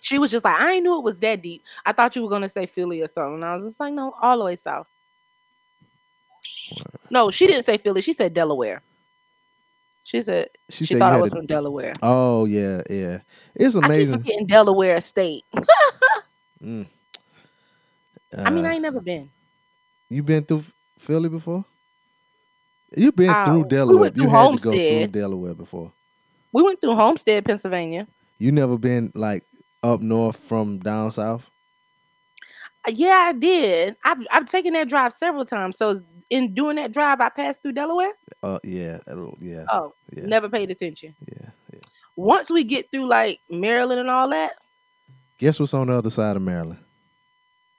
She 0.00 0.18
was 0.18 0.30
just 0.32 0.44
like, 0.44 0.60
I 0.60 0.72
ain't 0.72 0.82
knew 0.82 0.98
it 0.98 1.04
was 1.04 1.20
that 1.20 1.42
deep. 1.42 1.62
I 1.86 1.92
thought 1.92 2.16
you 2.16 2.22
were 2.22 2.28
gonna 2.30 2.48
say 2.48 2.66
Philly 2.66 3.00
or 3.02 3.08
something. 3.08 3.34
And 3.36 3.44
I 3.44 3.54
was 3.56 3.64
just 3.64 3.78
like, 3.80 3.92
no, 3.92 4.14
all 4.20 4.38
the 4.38 4.44
way 4.44 4.56
south. 4.56 4.86
No, 7.10 7.30
she 7.30 7.46
didn't 7.46 7.64
say 7.64 7.78
Philly. 7.78 8.00
She 8.02 8.12
said 8.12 8.34
Delaware. 8.34 8.82
She 10.04 10.20
said 10.20 10.48
She, 10.68 10.84
she, 10.84 10.94
said 10.94 10.98
thought 10.98 11.12
I 11.12 11.20
was 11.20 11.30
to, 11.30 11.36
from 11.36 11.46
Delaware. 11.46 11.92
Oh 12.02 12.44
yeah, 12.46 12.82
yeah. 12.90 13.20
It's 13.54 13.76
I 13.76 13.80
keep 13.80 13.84
amazing. 13.86 14.18
forgetting 14.18 14.46
Delaware 14.46 15.00
State. 15.00 15.44
Mm. 16.62 16.86
I 18.38 18.50
mean, 18.50 18.64
Uh, 18.64 18.68
I 18.68 18.72
ain't 18.74 18.82
never 18.82 19.00
been. 19.00 19.30
You 20.08 20.22
been 20.22 20.44
through 20.44 20.64
Philly 20.98 21.28
before? 21.28 21.64
You've 22.96 23.16
been 23.16 23.30
Uh, 23.30 23.44
through 23.44 23.62
we 23.62 23.68
Delaware. 23.68 24.06
you 24.14 24.22
through 24.22 24.28
had 24.30 24.58
to 24.58 24.64
go 24.64 24.70
through 24.72 25.06
Delaware 25.08 25.54
before. 25.54 25.92
We 26.52 26.62
went 26.62 26.80
through 26.80 26.94
Homestead, 26.94 27.44
Pennsylvania. 27.44 28.06
You 28.38 28.52
never 28.52 28.76
been 28.76 29.10
like 29.14 29.44
up 29.82 30.00
north 30.00 30.36
from 30.36 30.78
down 30.78 31.10
south? 31.10 31.48
Uh, 32.86 32.92
Yeah, 32.94 33.24
I 33.28 33.32
did. 33.32 33.96
I've 34.04 34.26
I've 34.30 34.46
taken 34.46 34.74
that 34.74 34.88
drive 34.88 35.12
several 35.12 35.44
times. 35.46 35.76
So 35.78 36.02
in 36.28 36.54
doing 36.54 36.76
that 36.76 36.92
drive, 36.92 37.20
I 37.20 37.28
passed 37.30 37.62
through 37.62 37.72
Delaware. 37.72 38.12
Uh 38.42 38.58
yeah, 38.64 38.98
yeah, 39.40 39.64
Oh, 39.70 39.94
yeah, 40.14 40.26
never 40.26 40.48
paid 40.48 40.70
attention. 40.70 41.14
yeah, 41.26 41.50
yeah. 41.72 41.80
Once 42.16 42.50
we 42.50 42.64
get 42.64 42.90
through 42.90 43.06
like 43.06 43.40
Maryland 43.50 44.00
and 44.00 44.10
all 44.10 44.28
that, 44.30 44.52
Guess 45.38 45.58
what's 45.58 45.74
on 45.74 45.86
the 45.88 45.94
other 45.94 46.10
side 46.10 46.36
of 46.36 46.42
Maryland? 46.42 46.78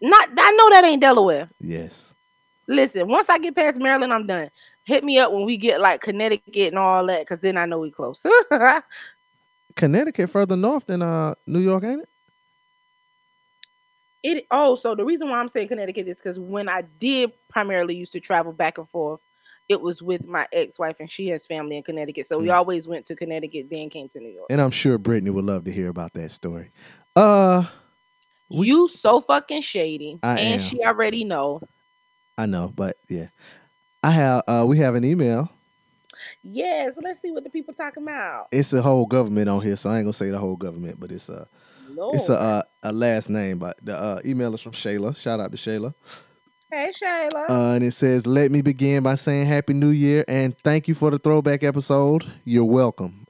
Not 0.03 0.29
I 0.37 0.51
know 0.51 0.69
that 0.69 0.83
ain't 0.85 1.01
Delaware. 1.01 1.49
Yes. 1.59 2.13
Listen, 2.67 3.07
once 3.07 3.29
I 3.29 3.39
get 3.39 3.55
past 3.55 3.79
Maryland, 3.79 4.13
I'm 4.13 4.27
done. 4.27 4.49
Hit 4.85 5.03
me 5.03 5.17
up 5.17 5.31
when 5.31 5.45
we 5.45 5.57
get 5.57 5.81
like 5.81 6.01
Connecticut 6.01 6.69
and 6.69 6.77
all 6.77 7.05
that, 7.07 7.25
cause 7.27 7.39
then 7.39 7.57
I 7.57 7.65
know 7.65 7.79
we 7.79 7.91
close. 7.91 8.25
Connecticut 9.75 10.29
further 10.29 10.55
north 10.55 10.85
than 10.85 11.01
uh 11.01 11.35
New 11.47 11.59
York, 11.59 11.83
ain't 11.83 12.03
it? 12.03 12.09
it 14.23 14.47
oh, 14.51 14.75
so 14.75 14.93
the 14.93 15.05
reason 15.05 15.29
why 15.29 15.39
I'm 15.39 15.47
saying 15.47 15.69
Connecticut 15.69 16.07
is 16.07 16.17
because 16.17 16.37
when 16.39 16.69
I 16.69 16.83
did 16.99 17.31
primarily 17.49 17.95
used 17.95 18.13
to 18.13 18.19
travel 18.19 18.53
back 18.53 18.77
and 18.77 18.89
forth, 18.89 19.19
it 19.69 19.79
was 19.81 20.01
with 20.01 20.25
my 20.25 20.45
ex-wife 20.51 20.97
and 20.99 21.09
she 21.09 21.27
has 21.29 21.47
family 21.47 21.77
in 21.77 21.83
Connecticut. 21.83 22.27
So 22.27 22.37
we 22.37 22.47
Mm. 22.47 22.55
always 22.55 22.87
went 22.87 23.05
to 23.07 23.15
Connecticut, 23.15 23.67
then 23.71 23.89
came 23.89 24.09
to 24.09 24.19
New 24.19 24.29
York. 24.29 24.47
And 24.49 24.61
I'm 24.61 24.71
sure 24.71 24.97
Brittany 24.97 25.31
would 25.31 25.45
love 25.45 25.63
to 25.65 25.71
hear 25.71 25.87
about 25.87 26.13
that 26.13 26.31
story. 26.31 26.71
Uh 27.15 27.65
we- 28.53 28.67
you 28.67 28.87
so 28.87 29.21
fucking 29.21 29.61
shady. 29.61 30.19
I 30.23 30.39
and 30.39 30.61
am. 30.61 30.67
she 30.67 30.83
already 30.83 31.23
know. 31.23 31.61
I 32.37 32.45
know, 32.45 32.71
but 32.75 32.97
yeah. 33.09 33.27
I 34.03 34.11
have 34.11 34.43
uh 34.47 34.65
we 34.67 34.77
have 34.79 34.95
an 34.95 35.05
email. 35.05 35.49
Yes, 36.41 36.95
let's 37.01 37.21
see 37.21 37.31
what 37.31 37.43
the 37.43 37.49
people 37.49 37.73
talking 37.73 38.03
about. 38.03 38.47
It's 38.51 38.73
a 38.73 38.81
whole 38.81 39.05
government 39.05 39.49
on 39.49 39.61
here, 39.61 39.75
so 39.75 39.89
I 39.89 39.97
ain't 39.97 40.05
gonna 40.05 40.13
say 40.13 40.29
the 40.29 40.37
whole 40.37 40.55
government, 40.55 40.99
but 40.99 41.11
it's 41.11 41.29
a 41.29 41.47
Lord. 41.89 42.15
It's 42.15 42.29
a 42.29 42.39
uh, 42.39 42.61
a 42.83 42.91
last 42.91 43.29
name, 43.29 43.59
but 43.59 43.77
the 43.83 43.97
uh, 43.97 44.19
email 44.25 44.53
is 44.53 44.61
from 44.61 44.71
Shayla. 44.71 45.15
Shout 45.15 45.39
out 45.39 45.51
to 45.51 45.57
Shayla. 45.57 45.93
hey 46.71 46.91
Shayla. 46.91 47.49
Uh, 47.49 47.73
and 47.75 47.83
it 47.83 47.91
says, 47.93 48.25
"Let 48.27 48.51
me 48.51 48.61
begin 48.61 49.03
by 49.03 49.15
saying 49.15 49.47
Happy 49.47 49.73
New 49.73 49.89
Year 49.89 50.25
and 50.27 50.57
thank 50.59 50.87
you 50.87 50.95
for 50.95 51.11
the 51.11 51.17
throwback 51.17 51.63
episode. 51.63 52.25
You're 52.45 52.65
welcome. 52.65 53.22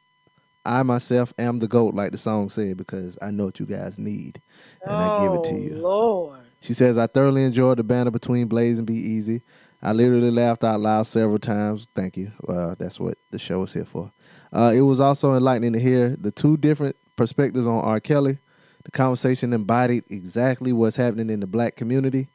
I 0.65 0.83
myself 0.83 1.33
am 1.37 1.57
the 1.59 1.67
goat, 1.67 1.93
like 1.93 2.11
the 2.11 2.17
song 2.17 2.49
said, 2.49 2.77
because 2.77 3.17
I 3.21 3.31
know 3.31 3.45
what 3.45 3.59
you 3.59 3.65
guys 3.65 3.99
need, 3.99 4.41
and 4.85 5.01
I 5.01 5.19
give 5.21 5.33
it 5.33 5.43
to 5.45 5.51
Oh, 5.53 5.57
you." 5.57 5.75
Lord. 5.75 6.39
She 6.61 6.73
says, 6.73 6.97
"I 6.97 7.07
thoroughly 7.07 7.43
enjoyed 7.43 7.77
the 7.79 7.83
banter 7.83 8.11
between 8.11 8.47
Blaze 8.47 8.77
and 8.77 8.87
Be 8.87 8.95
Easy. 8.95 9.41
I 9.81 9.91
literally 9.91 10.31
laughed 10.31 10.63
out 10.63 10.79
loud 10.79 11.05
several 11.07 11.37
times. 11.37 11.89
Thank 11.93 12.15
you. 12.15 12.31
Uh, 12.47 12.75
that's 12.79 12.99
what 13.01 13.17
the 13.31 13.39
show 13.39 13.63
is 13.63 13.73
here 13.73 13.83
for. 13.83 14.13
Uh, 14.53 14.71
it 14.73 14.81
was 14.81 15.01
also 15.01 15.33
enlightening 15.33 15.73
to 15.73 15.79
hear 15.79 16.15
the 16.15 16.31
two 16.31 16.55
different 16.55 16.95
perspectives 17.17 17.67
on 17.67 17.83
R. 17.83 17.99
Kelly. 17.99 18.37
The 18.85 18.91
conversation 18.91 19.51
embodied 19.51 20.05
exactly 20.09 20.71
what's 20.71 20.95
happening 20.95 21.29
in 21.29 21.41
the 21.41 21.47
black 21.47 21.75
community. 21.75 22.29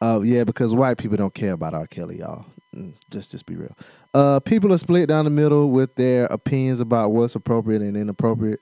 Uh, 0.00 0.20
yeah, 0.24 0.42
because 0.44 0.74
white 0.74 0.98
people 0.98 1.16
don't 1.16 1.34
care 1.34 1.52
about 1.52 1.74
R. 1.74 1.86
Kelly, 1.86 2.18
y'all. 2.18 2.46
Mm, 2.74 2.94
Just, 3.10 3.32
just 3.32 3.46
be 3.46 3.56
real. 3.56 3.76
Uh, 4.14 4.40
people 4.40 4.72
are 4.72 4.78
split 4.78 5.08
down 5.08 5.24
the 5.24 5.30
middle 5.30 5.70
with 5.70 5.94
their 5.96 6.26
opinions 6.26 6.80
about 6.80 7.10
what's 7.10 7.34
appropriate 7.34 7.82
and 7.82 7.96
inappropriate. 7.96 8.60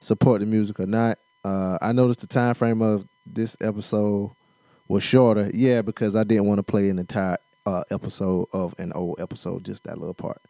Support 0.00 0.40
the 0.40 0.46
music 0.46 0.78
or 0.78 0.86
not. 0.86 1.18
Uh, 1.44 1.76
I 1.80 1.92
noticed 1.92 2.20
the 2.20 2.26
time 2.28 2.54
frame 2.54 2.82
of 2.82 3.06
this 3.26 3.56
episode 3.60 4.30
was 4.86 5.02
shorter. 5.02 5.50
Yeah, 5.52 5.82
because 5.82 6.14
I 6.14 6.24
didn't 6.24 6.46
want 6.46 6.58
to 6.58 6.62
play 6.62 6.88
an 6.88 6.98
entire 6.98 7.38
uh, 7.66 7.82
episode 7.90 8.46
of 8.52 8.74
an 8.78 8.92
old 8.92 9.20
episode, 9.20 9.64
just 9.64 9.84
that 9.84 9.98
little 9.98 10.14
part, 10.14 10.40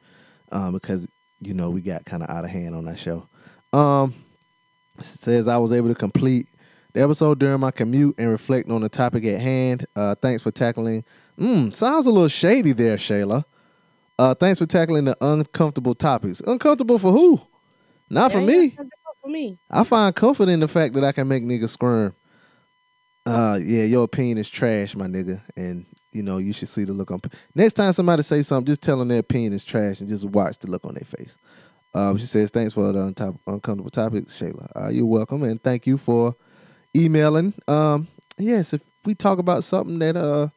um, 0.53 0.73
because 0.73 1.11
you 1.41 1.55
know 1.55 1.71
we 1.71 1.81
got 1.81 2.05
kind 2.05 2.23
of 2.23 2.31
out 2.31 2.45
of 2.45 2.51
hand 2.51 2.75
on 2.75 2.85
that 2.85 2.99
show. 2.99 3.27
Um, 3.73 4.15
says 5.01 5.49
I 5.49 5.57
was 5.57 5.73
able 5.73 5.89
to 5.89 5.95
complete 5.95 6.47
the 6.93 7.03
episode 7.03 7.39
during 7.39 7.61
my 7.61 7.71
commute 7.71 8.17
and 8.19 8.31
reflect 8.31 8.69
on 8.71 8.81
the 8.83 8.89
topic 8.89 9.25
at 9.25 9.41
hand. 9.41 9.87
Uh, 9.97 10.15
thanks 10.15 10.43
for 10.43 10.51
tackling. 10.51 11.05
Mm, 11.39 11.75
sounds 11.75 12.07
a 12.07 12.11
little 12.11 12.29
shady 12.29 12.73
there, 12.73 12.97
Shayla. 12.97 13.45
Uh, 14.19 14.35
thanks 14.35 14.59
for 14.59 14.67
tackling 14.67 15.05
the 15.05 15.17
uncomfortable 15.21 15.95
topics. 15.95 16.41
Uncomfortable 16.41 16.99
for 16.99 17.13
who? 17.13 17.41
Not 18.11 18.33
for 18.33 18.41
me. 18.41 18.71
For 19.23 19.29
me. 19.29 19.59
I 19.71 19.85
find 19.85 20.15
comfort 20.15 20.49
in 20.49 20.61
the 20.61 20.69
fact 20.69 20.95
that 20.95 21.05
I 21.05 21.13
can 21.13 21.29
make 21.29 21.45
niggas 21.45 21.71
squirm. 21.71 22.15
Uh, 23.27 23.59
yeah, 23.63 23.85
your 23.85 24.05
opinion 24.05 24.39
is 24.39 24.49
trash, 24.49 24.97
my 24.97 25.07
nigga, 25.07 25.43
and 25.55 25.85
you 26.13 26.23
know 26.23 26.39
you 26.39 26.53
should 26.53 26.69
see 26.69 26.85
the 26.85 26.93
look 26.95 27.11
on. 27.11 27.21
Next 27.55 27.75
time 27.75 27.93
somebody 27.93 28.23
say 28.23 28.43
something, 28.43 28.67
just 28.67 28.81
tell 28.83 28.97
them 28.97 29.09
their 29.09 29.19
opinion 29.19 29.53
is 29.53 29.65
trash 29.65 30.01
and 30.01 30.09
just 30.09 30.25
watch 30.25 30.59
the 30.59 30.71
look 30.71 30.85
on 30.87 30.95
their 30.95 31.05
face. 31.05 31.37
Um, 31.95 32.17
she 32.17 32.25
says, 32.27 32.51
"Thanks 32.51 32.73
for 32.73 32.91
the 32.91 32.99
untop- 32.99 33.39
uncomfortable 33.47 33.91
topics, 33.91 34.41
Shayla. 34.41 34.69
Uh, 34.75 34.89
you're 34.89 35.05
welcome, 35.05 35.43
and 35.43 35.63
thank 35.63 35.87
you 35.87 35.99
for 35.99 36.37
emailing. 36.97 37.53
Um, 37.67 38.09
yes, 38.39 38.73
if 38.73 38.89
we 39.05 39.15
talk 39.15 39.39
about 39.39 39.63
something 39.63 39.99
that 39.99 40.17
uh, 40.17 40.49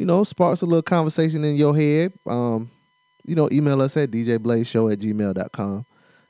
you 0.00 0.06
know, 0.06 0.24
sparks 0.24 0.62
a 0.62 0.64
little 0.64 0.80
conversation 0.80 1.44
in 1.44 1.56
your 1.56 1.76
head, 1.76 2.10
um, 2.26 2.70
you 3.22 3.34
know, 3.34 3.50
email 3.52 3.82
us 3.82 3.98
at 3.98 4.10
djblazeshow 4.10 4.90
at 4.90 4.98
gmail.com. 4.98 5.84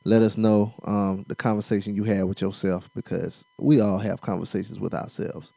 Let 0.04 0.22
us 0.22 0.36
know 0.36 0.74
um, 0.84 1.24
the 1.28 1.36
conversation 1.36 1.94
you 1.94 2.02
had 2.02 2.24
with 2.24 2.42
yourself 2.42 2.90
because 2.96 3.46
we 3.60 3.80
all 3.80 3.98
have 3.98 4.20
conversations 4.22 4.80
with 4.80 4.92
ourselves. 4.92 5.52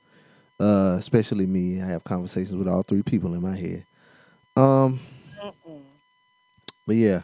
Uh, 0.59 0.95
especially 0.99 1.47
me, 1.47 1.81
I 1.81 1.87
have 1.87 2.03
conversations 2.03 2.53
with 2.53 2.67
all 2.67 2.83
three 2.83 3.01
people 3.01 3.33
in 3.33 3.41
my 3.41 3.55
head. 3.55 3.87
Um, 4.55 4.99
but 6.85 6.95
yeah. 6.95 7.23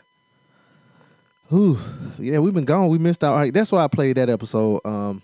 Whew. 1.49 1.77
Yeah, 2.17 2.39
we've 2.39 2.51
been 2.51 2.65
gone. 2.65 2.89
We 2.89 2.97
missed 2.97 3.23
out. 3.23 3.35
Right, 3.35 3.53
That's 3.53 3.71
why 3.71 3.83
I 3.83 3.87
played 3.89 4.17
that 4.17 4.27
episode. 4.29 4.81
Um, 4.83 5.21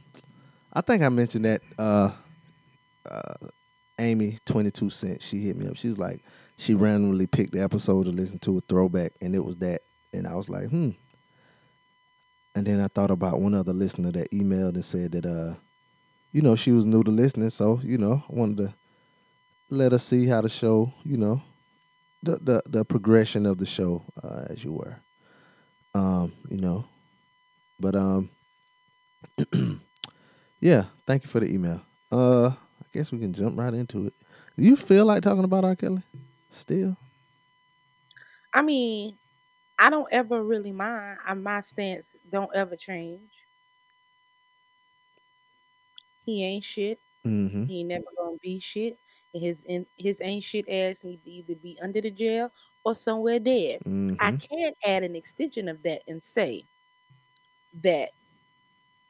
I 0.72 0.81
think 0.81 1.01
I 1.01 1.10
mentioned 1.10 1.45
that 1.45 1.62
uh, 1.79 2.12
uh, 3.10 3.34
Amy 3.99 4.37
twenty 4.45 4.71
two 4.71 4.89
cent. 4.89 5.21
She 5.21 5.39
hit 5.39 5.55
me 5.55 5.67
up. 5.67 5.77
She's 5.77 5.97
like, 5.97 6.21
she 6.57 6.73
randomly 6.73 7.27
picked 7.27 7.51
the 7.51 7.61
episode 7.61 8.05
to 8.05 8.11
listen 8.11 8.39
to 8.39 8.57
a 8.57 8.61
throwback, 8.61 9.13
and 9.21 9.35
it 9.35 9.43
was 9.43 9.57
that. 9.57 9.81
And 10.13 10.27
I 10.27 10.35
was 10.35 10.49
like, 10.49 10.69
hmm. 10.69 10.91
And 12.55 12.65
then 12.65 12.79
I 12.79 12.87
thought 12.87 13.11
about 13.11 13.41
one 13.41 13.53
other 13.53 13.73
listener 13.73 14.11
that 14.13 14.31
emailed 14.31 14.75
and 14.75 14.85
said 14.85 15.11
that, 15.11 15.25
uh, 15.25 15.55
you 16.31 16.41
know, 16.41 16.55
she 16.55 16.71
was 16.71 16.85
new 16.85 17.03
to 17.03 17.11
listening, 17.11 17.49
so 17.49 17.79
you 17.83 17.97
know, 17.97 18.23
I 18.29 18.33
wanted 18.33 18.57
to 18.57 18.73
let 19.69 19.91
her 19.91 19.99
see 19.99 20.25
how 20.27 20.41
the 20.41 20.49
show, 20.49 20.93
you 21.03 21.17
know, 21.17 21.41
the 22.23 22.37
the, 22.37 22.63
the 22.65 22.85
progression 22.85 23.45
of 23.45 23.57
the 23.57 23.65
show 23.65 24.03
uh, 24.23 24.45
as 24.49 24.63
you 24.63 24.71
were. 24.71 24.97
Um, 25.93 26.33
you 26.49 26.57
know, 26.57 26.85
but 27.79 27.95
um, 27.95 28.29
yeah. 30.59 30.85
Thank 31.05 31.23
you 31.23 31.29
for 31.29 31.39
the 31.39 31.51
email. 31.51 31.81
Uh, 32.11 32.51
guess 32.95 33.13
we 33.13 33.19
can 33.19 33.33
jump 33.33 33.59
right 33.59 33.75
into 33.75 34.07
it. 34.07 34.15
Do 34.57 34.65
you 34.65 34.77
feel 34.77 35.05
like 35.05 35.23
talking 35.23 35.45
about 35.45 35.65
R. 35.65 35.75
Kelly 35.75 36.03
still? 36.49 36.97
I 38.53 38.61
mean, 38.61 39.17
I 39.79 39.89
don't 39.89 40.11
ever 40.11 40.43
really 40.43 40.71
mind. 40.71 41.19
I, 41.25 41.33
my 41.35 41.61
stance 41.61 42.15
don't 42.29 42.53
ever 42.55 42.75
change. 42.77 43.31
He 46.25 46.43
ain't 46.43 46.63
shit. 46.63 46.99
Mm-hmm. 47.25 47.65
He 47.65 47.83
never 47.83 48.05
gonna 48.17 48.37
be 48.41 48.59
shit. 48.59 48.99
And 49.33 49.43
his 49.43 49.61
in, 49.65 49.87
his 49.97 50.21
ain't 50.21 50.43
shit 50.43 50.67
ass 50.69 51.03
need 51.03 51.23
to 51.23 51.31
either 51.31 51.55
be 51.55 51.79
under 51.81 52.01
the 52.01 52.11
jail 52.11 52.51
or 52.83 52.95
somewhere 52.95 53.39
dead. 53.39 53.81
I 54.19 54.31
Mm-hmm. 54.31 54.37
can't 54.49 54.77
add 54.85 55.03
an 55.03 55.15
extension 55.15 55.67
of 55.69 55.83
that 55.83 56.03
and 56.07 56.23
say 56.23 56.67
that 57.83 58.11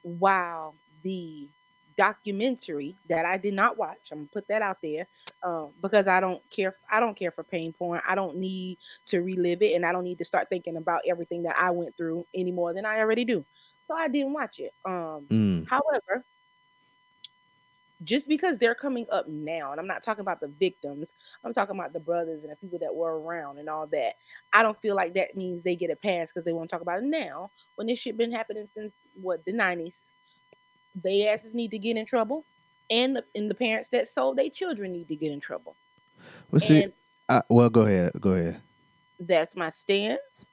while 0.04 0.75
the 1.04 1.50
documentary 1.98 2.96
that 3.10 3.25
I 3.25 3.38
did 3.38 3.54
not 3.54 3.78
watch, 3.78 4.10
I'm 4.12 4.20
gonna 4.20 4.30
put 4.34 4.48
that 4.50 4.62
out 4.62 4.78
there 4.82 5.08
um, 5.44 5.70
because 5.82 6.08
I 6.08 6.20
don't 6.20 6.42
care. 6.50 6.75
I 6.92 7.00
don't 7.00 7.18
care 7.18 7.32
for 7.32 7.44
pain 7.44 7.74
porn. 7.74 8.02
I 8.08 8.16
don't 8.16 8.38
need 8.38 8.78
to 9.08 9.22
relive 9.22 9.62
it, 9.62 9.75
and 9.75 9.86
I 9.86 9.92
don't 9.92 10.04
need 10.04 10.18
to 10.20 10.25
start 10.25 10.50
thinking 10.50 10.78
about 10.78 11.02
everything 11.08 11.44
that 11.44 11.58
I 11.58 11.72
went 11.72 11.96
through 11.98 12.25
any 12.34 12.52
more 12.52 12.74
than 12.74 12.86
I 12.86 13.00
already 13.00 13.25
do. 13.25 13.46
So 13.88 13.96
I 13.96 14.08
didn't 14.08 14.34
watch 14.34 14.60
it. 14.60 14.74
Um, 14.86 15.28
Mm. 15.30 15.68
However, 15.68 16.24
just 18.04 18.28
because 18.28 18.58
they're 18.58 18.75
coming 18.75 19.06
up 19.12 19.28
now, 19.28 19.72
and 19.72 19.80
I'm 19.80 19.88
not 19.88 20.04
talking 20.04 20.22
about 20.22 20.40
the 20.42 20.48
victims, 20.48 21.10
I'm 21.44 21.54
talking 21.54 21.75
about 21.75 21.94
the 21.94 22.00
brothers 22.00 22.44
and 22.44 22.52
the 22.52 22.56
people 22.58 22.80
that 22.80 22.94
were 22.94 23.20
around 23.20 23.58
and 23.58 23.70
all 23.70 23.88
that. 23.88 24.16
I 24.54 24.64
don't 24.64 24.80
feel 24.80 24.96
like 24.96 25.14
that 25.14 25.36
means 25.36 25.64
they 25.64 25.75
get 25.75 25.90
a 25.90 25.96
pass 25.96 26.32
because 26.32 26.46
they 26.46 26.54
won't 26.54 26.70
talk 26.70 26.82
about 26.82 27.00
it 27.00 27.06
now 27.06 27.52
when 27.75 27.88
this 27.88 28.00
shit 28.00 28.18
been 28.18 28.32
happening 28.32 28.68
since 28.74 28.94
what 29.22 29.46
the 29.46 29.54
90s. 29.54 29.96
They 31.04 31.28
asses 31.28 31.54
need 31.54 31.72
to 31.72 31.80
get 31.80 31.98
in 31.98 32.06
trouble, 32.06 32.46
and 32.90 33.18
the, 33.18 33.25
and 33.36 33.50
the 33.50 33.56
parents 33.56 33.90
that 33.90 34.10
sold 34.10 34.38
their 34.38 34.50
children 34.50 34.94
need 34.94 35.08
to 35.10 35.16
get 35.16 35.32
in 35.32 35.40
trouble. 35.40 35.75
Well, 36.52 36.60
see, 36.60 36.84
and 36.84 36.94
I, 37.28 37.42
well, 37.50 37.70
go 37.70 37.82
ahead. 37.82 38.14
Go 38.20 38.32
ahead. 38.32 38.62
that's 39.20 39.56
my 39.56 39.70
stance. 39.70 40.46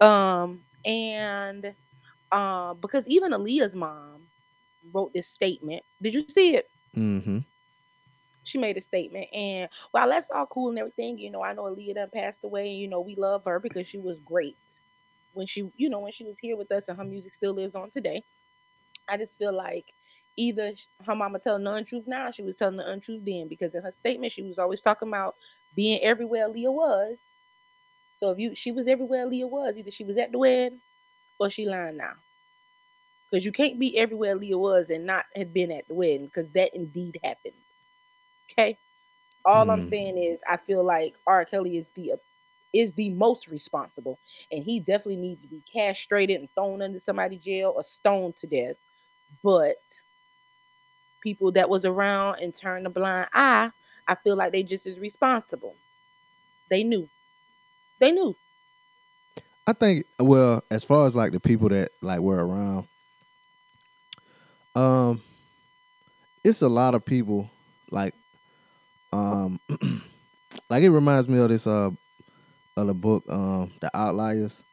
Um, 0.00 0.60
and 0.84 1.74
uh, 2.32 2.74
because 2.74 3.06
even 3.08 3.32
Aaliyah's 3.32 3.74
mom 3.74 4.22
wrote 4.92 5.12
this 5.12 5.28
statement. 5.28 5.82
Did 6.00 6.14
you 6.14 6.24
see 6.28 6.56
it? 6.56 6.68
Mm-hmm. 6.96 7.38
she 8.42 8.58
made 8.58 8.76
a 8.76 8.80
statement 8.80 9.28
and 9.32 9.68
while 9.92 10.08
that's 10.08 10.28
all 10.28 10.46
cool 10.46 10.70
and 10.70 10.78
everything 10.80 11.16
you 11.16 11.30
know 11.30 11.40
i 11.40 11.52
know 11.52 11.62
Aaliyah 11.62 11.94
done 11.94 12.10
passed 12.12 12.42
away 12.42 12.68
and 12.68 12.80
you 12.80 12.88
know 12.88 13.00
we 13.00 13.14
love 13.14 13.44
her 13.44 13.60
because 13.60 13.86
she 13.86 13.98
was 13.98 14.18
great 14.24 14.56
when 15.32 15.46
she 15.46 15.70
you 15.76 15.88
know 15.88 16.00
when 16.00 16.10
she 16.10 16.24
was 16.24 16.36
here 16.40 16.56
with 16.56 16.72
us 16.72 16.88
and 16.88 16.98
her 16.98 17.04
music 17.04 17.32
still 17.32 17.54
lives 17.54 17.76
on 17.76 17.92
today 17.92 18.24
i 19.10 19.18
just 19.18 19.38
feel 19.38 19.54
like 19.56 19.86
either 20.38 20.72
her 21.06 21.16
mama 21.16 21.40
telling 21.40 21.64
the 21.64 21.74
untruth 21.74 22.06
now 22.08 22.30
she 22.32 22.42
was 22.42 22.56
telling 22.56 22.78
the 22.78 22.90
untruth 22.92 23.24
then 23.26 23.48
because 23.48 23.74
in 23.74 23.82
her 23.82 23.92
statement 23.92 24.32
she 24.32 24.42
was 24.42 24.58
always 24.58 24.82
talking 24.82 25.08
about 25.08 25.36
being 25.76 26.00
everywhere 26.02 26.48
Leah 26.48 26.72
was 26.72 27.18
so 28.14 28.30
if 28.30 28.38
you 28.38 28.54
she 28.56 28.72
was 28.72 28.88
everywhere 28.88 29.26
Leah 29.26 29.48
was 29.48 29.76
either 29.76 29.92
she 29.92 30.04
was 30.04 30.18
at 30.18 30.32
the 30.32 30.38
wedding 30.38 30.80
or 31.40 31.50
she 31.50 31.66
lying 31.66 31.98
now 31.98 32.14
because 33.30 33.44
you 33.46 33.52
can't 33.52 33.78
be 33.80 33.98
everywhere 33.98 34.36
Leah 34.36 34.58
was 34.58 34.90
and 34.90 35.06
not 35.06 35.26
have 35.36 35.54
been 35.54 35.72
at 35.72 35.88
the 35.88 35.94
wedding 35.94 36.26
because 36.26 36.50
that 36.52 36.74
indeed 36.74 37.20
happened. 37.24 37.54
Okay. 38.52 38.78
All 39.44 39.70
I'm 39.70 39.82
Mm. 39.82 39.88
saying 39.88 40.18
is 40.18 40.40
I 40.48 40.58
feel 40.58 40.84
like 40.84 41.16
R. 41.26 41.44
Kelly 41.46 41.78
is 41.78 41.90
the 41.90 42.14
is 42.72 42.92
the 42.94 43.10
most 43.10 43.48
responsible, 43.48 44.18
and 44.52 44.62
he 44.64 44.80
definitely 44.80 45.16
needs 45.16 45.42
to 45.42 45.48
be 45.48 45.62
castrated 45.72 46.40
and 46.40 46.48
thrown 46.54 46.82
under 46.82 47.00
somebody's 47.00 47.40
jail 47.42 47.72
or 47.76 47.84
stoned 47.84 48.36
to 48.38 48.46
death. 48.46 48.76
But 49.42 49.76
people 51.22 51.52
that 51.52 51.68
was 51.68 51.84
around 51.84 52.40
and 52.40 52.54
turned 52.54 52.86
a 52.86 52.90
blind 52.90 53.28
eye, 53.32 53.70
I 54.08 54.14
feel 54.16 54.36
like 54.36 54.52
they 54.52 54.62
just 54.62 54.86
as 54.86 54.98
responsible. 54.98 55.76
They 56.70 56.84
knew. 56.84 57.08
They 58.00 58.12
knew. 58.12 58.36
I 59.66 59.72
think 59.72 60.06
well, 60.18 60.64
as 60.70 60.84
far 60.84 61.06
as 61.06 61.16
like 61.16 61.32
the 61.32 61.40
people 61.40 61.68
that 61.70 61.90
like 62.02 62.20
were 62.20 62.44
around, 62.44 62.88
um, 64.74 65.22
it's 66.44 66.62
a 66.62 66.68
lot 66.68 66.94
of 66.94 67.04
people 67.04 67.50
like, 67.90 68.14
um, 69.12 69.60
like 70.70 70.82
it 70.82 70.90
reminds 70.90 71.28
me 71.28 71.38
of 71.38 71.48
this 71.48 71.66
uh, 71.66 71.90
of 72.76 72.86
the 72.86 72.94
book 72.94 73.24
um, 73.28 73.72
The 73.80 73.90
Outliers, 73.96 74.64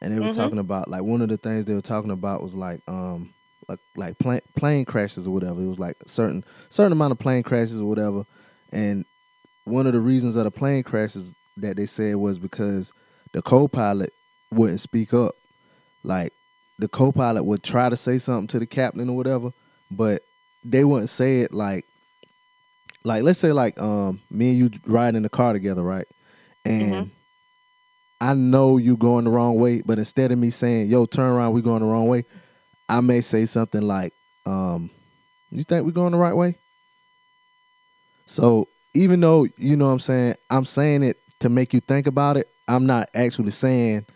and 0.00 0.14
they 0.14 0.20
were 0.20 0.28
Mhm. 0.28 0.36
talking 0.36 0.58
about 0.58 0.88
like 0.88 1.02
one 1.02 1.22
of 1.22 1.28
the 1.28 1.38
things 1.38 1.64
they 1.66 1.74
were 1.74 1.80
talking 1.82 2.10
about 2.10 2.42
was 2.42 2.54
like 2.54 2.82
um 2.88 3.33
like 3.68 3.80
like 3.96 4.18
plane 4.18 4.40
plane 4.56 4.84
crashes 4.84 5.26
or 5.26 5.30
whatever. 5.30 5.60
It 5.60 5.66
was 5.66 5.78
like 5.78 5.96
a 6.04 6.08
certain 6.08 6.44
certain 6.68 6.92
amount 6.92 7.12
of 7.12 7.18
plane 7.18 7.42
crashes 7.42 7.80
or 7.80 7.86
whatever, 7.86 8.24
and 8.72 9.04
one 9.64 9.86
of 9.86 9.92
the 9.92 10.00
reasons 10.00 10.36
of 10.36 10.44
the 10.44 10.50
plane 10.50 10.82
crashes 10.82 11.32
that 11.56 11.76
they 11.76 11.86
said 11.86 12.16
was 12.16 12.38
because 12.38 12.92
the 13.32 13.42
co-pilot 13.42 14.12
wouldn't 14.50 14.80
speak 14.80 15.14
up. 15.14 15.34
Like 16.02 16.32
the 16.78 16.88
co-pilot 16.88 17.44
would 17.44 17.62
try 17.62 17.88
to 17.88 17.96
say 17.96 18.18
something 18.18 18.48
to 18.48 18.58
the 18.58 18.66
captain 18.66 19.08
or 19.08 19.16
whatever, 19.16 19.52
but 19.90 20.22
they 20.62 20.84
wouldn't 20.84 21.10
say 21.10 21.40
it 21.40 21.52
like 21.54 21.86
like 23.04 23.22
let's 23.22 23.38
say 23.38 23.52
like 23.52 23.80
um 23.80 24.20
me 24.30 24.50
and 24.50 24.58
you 24.58 24.70
ride 24.86 25.14
in 25.14 25.22
the 25.22 25.28
car 25.28 25.52
together, 25.52 25.82
right? 25.82 26.06
And 26.64 27.10
I 28.20 28.34
know 28.34 28.78
you 28.78 28.96
going 28.96 29.24
the 29.24 29.30
wrong 29.30 29.56
way, 29.56 29.82
but 29.84 29.98
instead 29.98 30.32
of 30.32 30.38
me 30.38 30.50
saying, 30.50 30.88
"Yo, 30.88 31.04
turn 31.04 31.30
around, 31.30 31.52
we 31.52 31.60
going 31.60 31.80
the 31.80 31.86
wrong 31.86 32.08
way," 32.08 32.24
I 32.88 33.00
may 33.00 33.20
say 33.20 33.46
something 33.46 33.82
like, 33.82 34.12
um, 34.46 34.90
"You 35.50 35.64
think 35.64 35.84
we're 35.84 35.92
going 35.92 36.12
the 36.12 36.18
right 36.18 36.36
way?" 36.36 36.58
So 38.26 38.68
even 38.94 39.20
though 39.20 39.46
you 39.56 39.76
know 39.76 39.86
what 39.86 39.92
I'm 39.92 40.00
saying, 40.00 40.34
I'm 40.50 40.64
saying 40.64 41.02
it 41.02 41.18
to 41.40 41.48
make 41.48 41.74
you 41.74 41.80
think 41.80 42.06
about 42.06 42.36
it. 42.36 42.48
I'm 42.68 42.86
not 42.86 43.08
actually 43.14 43.50
saying 43.50 44.06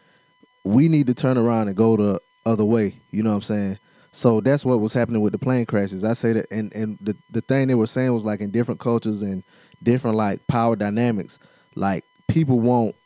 we 0.64 0.88
need 0.88 1.06
to 1.08 1.14
turn 1.14 1.36
around 1.36 1.68
and 1.68 1.76
go 1.76 1.96
the 1.96 2.20
other 2.46 2.64
way. 2.64 3.00
You 3.10 3.22
know 3.22 3.30
what 3.30 3.36
I'm 3.36 3.42
saying? 3.42 3.78
So 4.12 4.40
that's 4.40 4.64
what 4.64 4.80
was 4.80 4.92
happening 4.92 5.20
with 5.20 5.32
the 5.32 5.38
plane 5.38 5.66
crashes. 5.66 6.04
I 6.04 6.14
say 6.14 6.32
that, 6.32 6.46
and 6.50 6.72
and 6.74 6.98
the 7.00 7.16
the 7.30 7.40
thing 7.40 7.68
they 7.68 7.74
were 7.74 7.86
saying 7.86 8.12
was 8.12 8.24
like 8.24 8.40
in 8.40 8.50
different 8.50 8.80
cultures 8.80 9.22
and 9.22 9.44
different 9.82 10.16
like 10.16 10.46
power 10.46 10.76
dynamics, 10.76 11.38
like 11.74 12.04
people 12.26 12.60
won't 12.60 12.96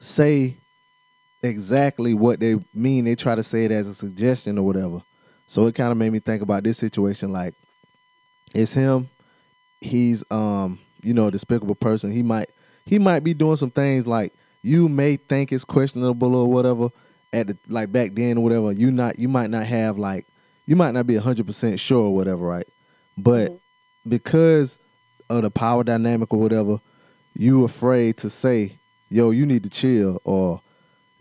say 0.00 0.56
exactly 1.46 2.14
what 2.14 2.40
they 2.40 2.56
mean. 2.74 3.04
They 3.04 3.14
try 3.14 3.34
to 3.34 3.42
say 3.42 3.64
it 3.64 3.72
as 3.72 3.88
a 3.88 3.94
suggestion 3.94 4.58
or 4.58 4.66
whatever. 4.66 5.02
So 5.46 5.66
it 5.66 5.74
kind 5.74 5.92
of 5.92 5.98
made 5.98 6.12
me 6.12 6.18
think 6.18 6.42
about 6.42 6.64
this 6.64 6.78
situation. 6.78 7.32
Like, 7.32 7.54
it's 8.54 8.74
him. 8.74 9.08
He's 9.80 10.24
um, 10.30 10.80
you 11.02 11.14
know, 11.14 11.26
a 11.26 11.30
despicable 11.30 11.74
person. 11.74 12.10
He 12.10 12.22
might 12.22 12.50
he 12.84 12.98
might 12.98 13.20
be 13.20 13.34
doing 13.34 13.56
some 13.56 13.70
things 13.70 14.06
like 14.06 14.32
you 14.62 14.88
may 14.88 15.16
think 15.16 15.52
it's 15.52 15.64
questionable 15.64 16.34
or 16.34 16.50
whatever 16.50 16.88
at 17.32 17.48
the 17.48 17.56
like 17.68 17.92
back 17.92 18.14
then 18.14 18.38
or 18.38 18.44
whatever. 18.44 18.72
You 18.72 18.90
not 18.90 19.18
you 19.18 19.28
might 19.28 19.50
not 19.50 19.64
have 19.64 19.98
like 19.98 20.26
you 20.66 20.74
might 20.74 20.94
not 20.94 21.06
be 21.06 21.16
hundred 21.16 21.46
percent 21.46 21.78
sure 21.78 22.06
or 22.06 22.14
whatever, 22.14 22.44
right? 22.44 22.66
But 23.16 23.58
because 24.08 24.78
of 25.30 25.42
the 25.42 25.50
power 25.50 25.84
dynamic 25.84 26.32
or 26.32 26.40
whatever, 26.40 26.80
you 27.34 27.64
afraid 27.64 28.16
to 28.18 28.30
say, 28.30 28.78
yo, 29.08 29.30
you 29.30 29.46
need 29.46 29.62
to 29.64 29.70
chill 29.70 30.20
or 30.24 30.60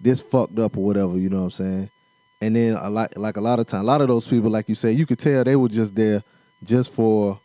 this 0.05 0.21
fucked 0.21 0.59
up 0.59 0.77
or 0.77 0.85
whatever, 0.85 1.17
you 1.17 1.29
know 1.29 1.39
what 1.39 1.43
I'm 1.45 1.51
saying? 1.51 1.89
And 2.41 2.55
then 2.55 2.73
a 2.73 2.89
lot 2.89 3.17
like 3.17 3.37
a 3.37 3.41
lot 3.41 3.59
of 3.59 3.65
time, 3.65 3.81
a 3.81 3.83
lot 3.85 4.01
of 4.01 4.07
those 4.07 4.27
people, 4.27 4.49
like 4.51 4.69
you 4.69 4.75
say, 4.75 4.93
you 4.93 5.05
could 5.05 5.19
tell 5.19 5.43
they 5.43 5.57
were 5.57 5.69
just 5.69 5.95
there 5.95 6.23
just 6.63 6.93
for 6.93 7.39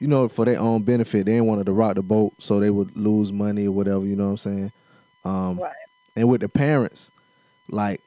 you 0.00 0.08
know, 0.08 0.28
for 0.28 0.44
their 0.44 0.58
own 0.58 0.82
benefit. 0.82 1.26
They 1.26 1.32
didn't 1.32 1.46
wanted 1.46 1.66
to 1.66 1.72
rock 1.72 1.94
the 1.94 2.02
boat 2.02 2.34
so 2.38 2.60
they 2.60 2.70
would 2.70 2.96
lose 2.96 3.32
money 3.32 3.68
or 3.68 3.72
whatever, 3.72 4.04
you 4.04 4.16
know 4.16 4.24
what 4.24 4.30
I'm 4.32 4.36
saying? 4.38 4.72
Um 5.24 5.60
Right. 5.60 5.72
and 6.16 6.28
with 6.28 6.42
the 6.42 6.50
parents, 6.50 7.10
like 7.70 8.02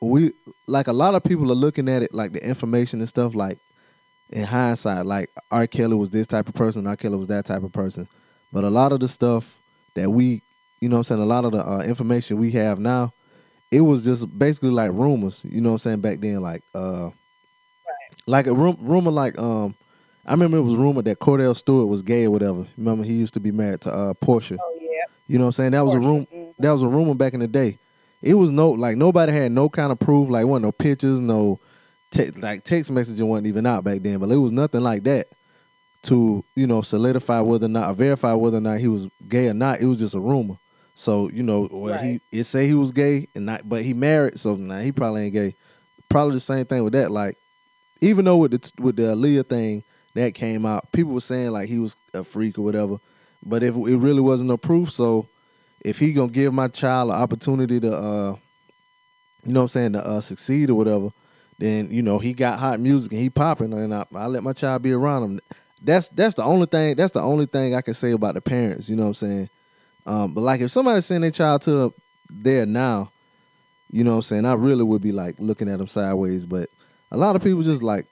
we 0.00 0.32
like 0.66 0.88
a 0.88 0.92
lot 0.92 1.14
of 1.14 1.24
people 1.24 1.50
are 1.52 1.56
looking 1.56 1.88
at 1.88 2.02
it 2.02 2.14
like 2.14 2.32
the 2.32 2.46
information 2.46 3.00
and 3.00 3.08
stuff 3.08 3.34
like 3.34 3.58
in 4.30 4.44
hindsight, 4.44 5.06
like 5.06 5.30
R. 5.50 5.66
Kelly 5.66 5.96
was 5.96 6.10
this 6.10 6.26
type 6.26 6.48
of 6.48 6.54
person, 6.54 6.86
R. 6.86 6.96
Kelly 6.96 7.18
was 7.18 7.28
that 7.28 7.46
type 7.46 7.62
of 7.62 7.72
person. 7.72 8.08
But 8.52 8.64
a 8.64 8.70
lot 8.70 8.92
of 8.92 9.00
the 9.00 9.08
stuff 9.08 9.58
that 9.94 10.10
we, 10.10 10.42
you 10.80 10.88
know 10.88 10.96
what 10.96 11.10
I'm 11.10 11.16
saying, 11.16 11.22
a 11.22 11.26
lot 11.26 11.44
of 11.44 11.52
the 11.52 11.66
uh, 11.66 11.80
information 11.82 12.38
we 12.38 12.52
have 12.52 12.78
now, 12.78 13.13
it 13.74 13.80
was 13.80 14.04
just 14.04 14.36
basically 14.38 14.70
like 14.70 14.90
rumors, 14.92 15.42
you 15.48 15.60
know 15.60 15.70
what 15.70 15.74
I'm 15.74 15.78
saying, 15.78 16.00
back 16.00 16.20
then. 16.20 16.40
Like 16.40 16.62
uh 16.74 17.10
like 18.26 18.46
a 18.46 18.54
rum- 18.54 18.78
rumor 18.80 19.10
like 19.10 19.38
um 19.38 19.74
I 20.26 20.30
remember 20.32 20.56
it 20.56 20.62
was 20.62 20.76
rumored 20.76 21.04
that 21.06 21.18
Kordell 21.18 21.54
Stewart 21.54 21.88
was 21.88 22.02
gay 22.02 22.24
or 22.24 22.30
whatever. 22.30 22.66
Remember 22.78 23.04
he 23.04 23.14
used 23.14 23.34
to 23.34 23.40
be 23.40 23.50
married 23.52 23.82
to 23.82 23.90
uh 23.92 24.14
Porsha. 24.14 24.56
Oh 24.60 24.78
yeah. 24.80 24.88
You 25.26 25.38
know 25.38 25.44
what 25.44 25.48
I'm 25.48 25.52
saying? 25.52 25.72
That 25.72 25.84
was 25.84 25.94
a 25.94 25.98
Porsha, 25.98 26.04
room. 26.04 26.26
mhm. 26.34 26.54
That 26.58 26.70
was 26.70 26.82
a 26.82 26.88
rumor 26.88 27.14
back 27.14 27.34
in 27.34 27.40
the 27.40 27.48
day. 27.48 27.78
It 28.22 28.34
was 28.34 28.50
no 28.50 28.70
like 28.70 28.96
nobody 28.96 29.32
had 29.32 29.52
no 29.52 29.68
kind 29.68 29.92
of 29.92 29.98
proof. 29.98 30.30
Like 30.30 30.46
wasn't 30.46 30.64
no 30.64 30.72
pictures, 30.72 31.20
no 31.20 31.60
te- 32.10 32.30
like 32.30 32.64
text 32.64 32.90
messaging 32.90 33.26
wasn't 33.26 33.48
even 33.48 33.66
out 33.66 33.84
back 33.84 34.00
then. 34.02 34.18
But 34.18 34.30
it 34.30 34.36
was 34.36 34.52
nothing 34.52 34.80
like 34.82 35.04
that 35.04 35.28
to 36.04 36.44
you 36.54 36.66
know 36.66 36.80
solidify 36.82 37.40
whether 37.40 37.66
or 37.66 37.70
not 37.70 37.90
or 37.90 37.94
verify 37.94 38.32
whether 38.34 38.58
or 38.58 38.60
not 38.62 38.78
he 38.78 38.88
was 38.88 39.08
gay 39.28 39.48
or 39.48 39.54
not. 39.54 39.80
It 39.80 39.86
was 39.86 39.98
just 39.98 40.14
a 40.14 40.20
rumor. 40.20 40.56
So 40.94 41.28
you 41.30 41.42
know, 41.42 41.68
well, 41.70 41.94
Right. 41.94 42.20
he 42.30 42.38
it 42.40 42.44
say 42.44 42.66
he 42.66 42.74
was 42.74 42.92
gay 42.92 43.28
and 43.34 43.46
not, 43.46 43.68
but 43.68 43.82
he 43.82 43.94
married, 43.94 44.38
so 44.38 44.54
now 44.56 44.78
he 44.80 44.92
probably 44.92 45.24
ain't 45.24 45.32
gay. 45.34 45.54
Probably 46.08 46.34
the 46.34 46.40
same 46.40 46.64
thing 46.66 46.84
with 46.84 46.92
that. 46.92 47.10
Like, 47.10 47.36
even 48.00 48.24
though 48.24 48.36
with 48.36 48.52
the 48.52 48.82
with 48.82 48.96
the 48.96 49.14
Aaliyah 49.14 49.48
thing 49.48 49.82
that 50.14 50.34
came 50.34 50.64
out, 50.64 50.92
people 50.92 51.12
were 51.12 51.20
saying 51.20 51.50
like 51.50 51.68
he 51.68 51.78
was 51.78 51.96
a 52.12 52.22
freak 52.22 52.58
or 52.58 52.62
whatever. 52.62 52.98
But 53.44 53.62
if 53.62 53.74
it 53.74 53.96
really 53.96 54.20
wasn't 54.20 54.48
no 54.48 54.56
proof, 54.56 54.90
so 54.90 55.28
if 55.84 55.98
he 55.98 56.12
gonna 56.12 56.30
give 56.30 56.54
my 56.54 56.68
child 56.68 57.10
an 57.10 57.16
opportunity 57.16 57.80
to, 57.80 57.92
uh, 57.94 58.36
you 59.44 59.52
know, 59.52 59.60
what 59.60 59.64
I'm 59.64 59.68
saying 59.68 59.92
to 59.94 60.06
uh, 60.06 60.20
succeed 60.20 60.70
or 60.70 60.74
whatever, 60.76 61.10
then 61.58 61.90
you 61.90 62.02
know 62.02 62.18
he 62.20 62.32
got 62.32 62.58
hot 62.60 62.78
music 62.80 63.12
and 63.12 63.20
he 63.20 63.30
popping, 63.30 63.72
and 63.72 63.92
I, 63.92 64.06
I 64.14 64.26
let 64.26 64.42
my 64.44 64.52
child 64.52 64.82
be 64.82 64.92
around 64.92 65.24
him. 65.24 65.40
That's 65.82 66.08
that's 66.10 66.36
the 66.36 66.44
only 66.44 66.66
thing. 66.66 66.94
That's 66.94 67.12
the 67.12 67.20
only 67.20 67.46
thing 67.46 67.74
I 67.74 67.80
can 67.82 67.94
say 67.94 68.12
about 68.12 68.34
the 68.34 68.40
parents. 68.40 68.88
You 68.88 68.96
know 68.96 69.02
what 69.02 69.08
I'm 69.08 69.14
saying? 69.14 69.50
Um, 70.06 70.34
but 70.34 70.42
like 70.42 70.60
if 70.60 70.70
somebody 70.70 71.00
send 71.00 71.24
their 71.24 71.30
child 71.30 71.62
to 71.62 71.92
there 72.30 72.66
now, 72.66 73.10
you 73.90 74.04
know 74.04 74.10
what 74.10 74.16
I'm 74.16 74.22
saying? 74.22 74.44
I 74.46 74.54
really 74.54 74.82
would 74.82 75.02
be 75.02 75.12
like 75.12 75.36
looking 75.38 75.68
at 75.68 75.78
them 75.78 75.86
sideways. 75.86 76.46
But 76.46 76.68
a 77.10 77.16
lot 77.16 77.36
of 77.36 77.42
people 77.42 77.62
just 77.62 77.82
like 77.82 78.06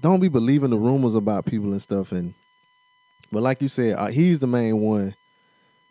don't 0.00 0.20
be 0.20 0.28
believing 0.28 0.70
the 0.70 0.76
rumors 0.76 1.14
about 1.14 1.46
people 1.46 1.72
and 1.72 1.82
stuff. 1.82 2.12
And 2.12 2.34
but 3.30 3.42
like 3.42 3.62
you 3.62 3.68
said, 3.68 3.96
uh, 3.98 4.08
he's 4.08 4.40
the 4.40 4.46
main 4.46 4.80
one. 4.80 5.14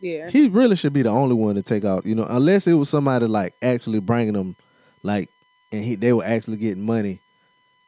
Yeah. 0.00 0.30
He 0.30 0.48
really 0.48 0.76
should 0.76 0.92
be 0.92 1.02
the 1.02 1.10
only 1.10 1.34
one 1.34 1.54
to 1.54 1.62
take 1.62 1.84
out. 1.84 2.06
You 2.06 2.14
know, 2.14 2.26
unless 2.28 2.66
it 2.66 2.74
was 2.74 2.88
somebody 2.88 3.26
like 3.26 3.54
actually 3.62 4.00
bringing 4.00 4.34
them, 4.34 4.56
like, 5.02 5.30
and 5.70 5.84
he 5.84 5.94
they 5.94 6.12
were 6.12 6.24
actually 6.24 6.58
getting 6.58 6.84
money, 6.84 7.20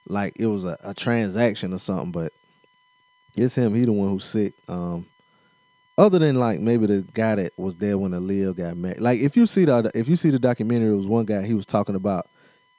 like 0.06 0.34
it 0.36 0.46
was 0.46 0.64
a, 0.64 0.78
a 0.82 0.94
transaction 0.94 1.72
or 1.72 1.78
something. 1.78 2.12
But 2.12 2.32
it's 3.36 3.56
him. 3.56 3.74
He 3.74 3.84
the 3.84 3.92
one 3.92 4.08
who's 4.08 4.24
sick. 4.24 4.54
Um, 4.68 5.06
other 5.96 6.18
than 6.18 6.36
like 6.36 6.60
maybe 6.60 6.86
the 6.86 7.04
guy 7.12 7.36
that 7.36 7.52
was 7.58 7.76
there 7.76 7.98
when 7.98 8.12
Aaliyah 8.12 8.56
got 8.56 8.76
married. 8.76 9.00
Like 9.00 9.20
if 9.20 9.36
you 9.36 9.46
see 9.46 9.64
the 9.64 9.90
if 9.94 10.08
you 10.08 10.16
see 10.16 10.30
the 10.30 10.38
documentary, 10.38 10.90
it 10.92 10.96
was 10.96 11.06
one 11.06 11.24
guy 11.24 11.42
he 11.42 11.54
was 11.54 11.66
talking 11.66 11.94
about 11.94 12.28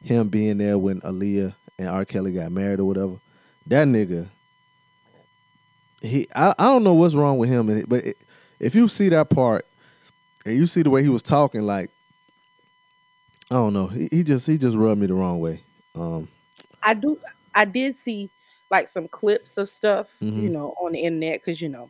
him 0.01 0.30
being 0.30 0.58
there 0.58 0.78
when 0.78 1.01
Aaliyah 1.01 1.56
and 1.80 1.89
R. 1.89 2.06
Kelly 2.06 2.34
got 2.34 2.51
married 2.51 2.80
or 2.80 2.86
whatever. 2.86 3.19
That 3.67 3.88
nigga, 3.88 4.30
he 6.01 6.28
I, 6.36 6.54
I 6.58 6.65
don't 6.65 6.84
know 6.84 6.93
what's 6.93 7.15
wrong 7.15 7.38
with 7.38 7.49
him, 7.49 7.69
it, 7.69 7.89
but 7.89 8.04
it, 8.04 8.17
if 8.60 8.75
you 8.75 8.88
see 8.88 9.10
that 9.10 9.30
part 9.30 9.65
and 10.45 10.56
you 10.56 10.67
see 10.67 10.82
the 10.84 10.89
way 10.89 11.04
he 11.04 11.10
was 11.10 11.23
talking, 11.23 11.63
like 11.63 11.89
I 13.51 13.56
don't 13.56 13.73
know, 13.73 13.88
he, 13.88 14.08
he 14.12 14.23
just 14.23 14.47
he 14.47 14.58
just 14.58 14.75
rubbed 14.75 14.99
me 14.99 15.08
the 15.08 15.13
wrong 15.13 15.39
way. 15.39 15.62
Um, 15.95 16.28
I 16.84 16.93
do. 16.93 17.17
I 17.54 17.65
did 17.65 17.97
see 17.97 18.30
like 18.69 18.88
some 18.88 19.08
clips 19.08 19.58
of 19.58 19.69
stuff, 19.69 20.08
Mhm. 20.21 20.43
you 20.43 20.49
know, 20.49 20.73
on 20.82 20.91
the 20.91 20.99
internet 20.99 21.39
because 21.41 21.62
you 21.62 21.69
know, 21.69 21.89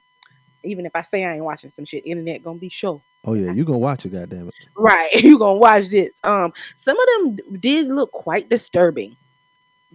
even 0.66 0.86
if 0.86 0.92
I 0.96 1.02
say 1.02 1.24
I 1.24 1.36
ain't 1.36 1.44
watching 1.44 1.70
some 1.70 1.86
shit, 1.86 2.06
internet 2.06 2.44
gonna 2.44 2.60
be 2.60 2.70
show. 2.70 3.02
oh 3.24 3.34
yeah, 3.34 3.52
you 3.52 3.64
gonna 3.66 3.80
watch 3.80 4.06
it, 4.06 4.10
goddamn 4.10 4.48
it. 4.48 4.54
Right, 4.76 5.14
you 5.24 5.38
gonna 5.38 5.60
watch 5.60 5.88
this. 5.90 6.12
Um, 6.24 6.54
some 6.76 6.98
of 7.00 7.38
them 7.38 7.60
did 7.60 7.88
look 7.88 8.12
quite 8.12 8.50
disturbing, 8.50 9.16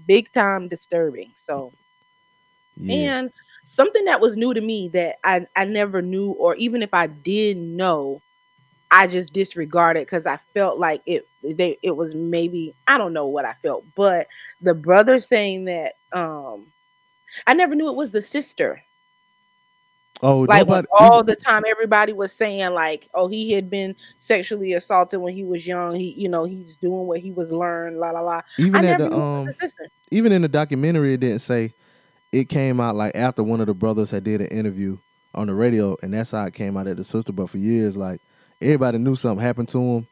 big 0.07 0.33
time 0.33 0.69
disturbing. 0.69 1.33
So, 1.37 1.73
Yeah, 2.77 3.19
and 3.19 3.31
something 3.65 4.05
that 4.07 4.21
was 4.21 4.37
new 4.37 4.55
to 4.55 4.61
me 4.61 4.89
that 4.89 5.17
I 5.25 5.47
I 5.57 5.65
never 5.65 6.03
knew, 6.03 6.31
or 6.33 6.55
even 6.57 6.83
if 6.83 6.93
I 6.93 7.07
did 7.07 7.57
know, 7.57 8.21
I 8.91 9.07
just 9.07 9.33
disregarded 9.33 10.07
because 10.07 10.27
I 10.27 10.39
felt 10.55 10.79
like 10.79 11.03
it 11.07 11.27
they 11.43 11.79
it 11.83 11.93
was 11.93 12.15
maybe 12.15 12.75
I 12.87 12.99
don't 12.99 13.13
know 13.13 13.27
what 13.27 13.45
I 13.45 13.55
felt, 13.63 13.85
but 13.95 14.27
the 14.61 14.75
brother 14.75 15.19
saying 15.19 15.67
that 15.67 15.95
um 16.13 16.67
I 17.47 17.55
never 17.55 17.75
knew 17.75 17.89
it 17.89 17.97
was 17.97 18.11
the 18.11 18.23
sister. 18.23 18.83
Oh 20.23 20.47
Like 20.47 20.69
nobody. 20.69 20.89
all 20.91 21.23
the 21.25 21.37
time 21.37 21.65
everybody 21.69 22.13
was 22.13 22.33
saying 22.33 22.71
like, 22.73 23.09
oh, 23.15 23.29
he 23.29 23.53
had 23.53 23.71
been 23.71 23.95
sexually 24.19 24.75
assaulted 24.75 25.21
when 25.21 25.35
he 25.35 25.45
was 25.45 25.67
young. 25.67 25.95
He, 25.95 26.11
you 26.13 26.29
know, 26.29 26.45
he's 26.45 26.77
doing 26.77 27.07
what 27.07 27.21
he 27.21 27.33
was 27.33 27.51
learned, 27.51 27.99
la 27.99 28.11
la 28.11 28.21
la. 28.21 28.43
even 28.59 28.85
I 28.85 28.89
at 28.89 28.99
the 28.99 29.13
um 29.13 29.47
was 29.47 29.57
the 29.59 29.65
sister. 29.69 29.89
even 30.11 30.33
in 30.33 30.43
the 30.43 30.49
documentary, 30.49 31.15
it 31.15 31.21
didn't 31.21 31.41
say. 31.41 31.75
It 32.33 32.49
came 32.49 32.81
out 32.81 32.95
like 32.97 33.17
after 33.17 33.43
one 33.43 33.61
of 33.61 33.67
the 33.67 33.75
brothers 33.75 34.11
had 34.13 34.25
did 34.25 34.41
an 34.41 34.47
interview 34.49 34.99
on 35.35 35.49
the 35.49 35.55
radio, 35.55 35.97
and 36.03 36.15
that's 36.15 36.31
how 36.33 36.45
it 36.47 36.55
came 36.55 36.77
out 36.77 36.87
at 36.87 36.97
the 36.97 37.05
sister. 37.05 37.33
But 37.33 37.51
for 37.51 37.59
years, 37.59 37.97
like 37.97 38.21
everybody 38.61 38.99
knew 38.99 39.17
something 39.17 39.45
happened 39.45 39.69
to 39.71 39.79
him, 39.81 40.07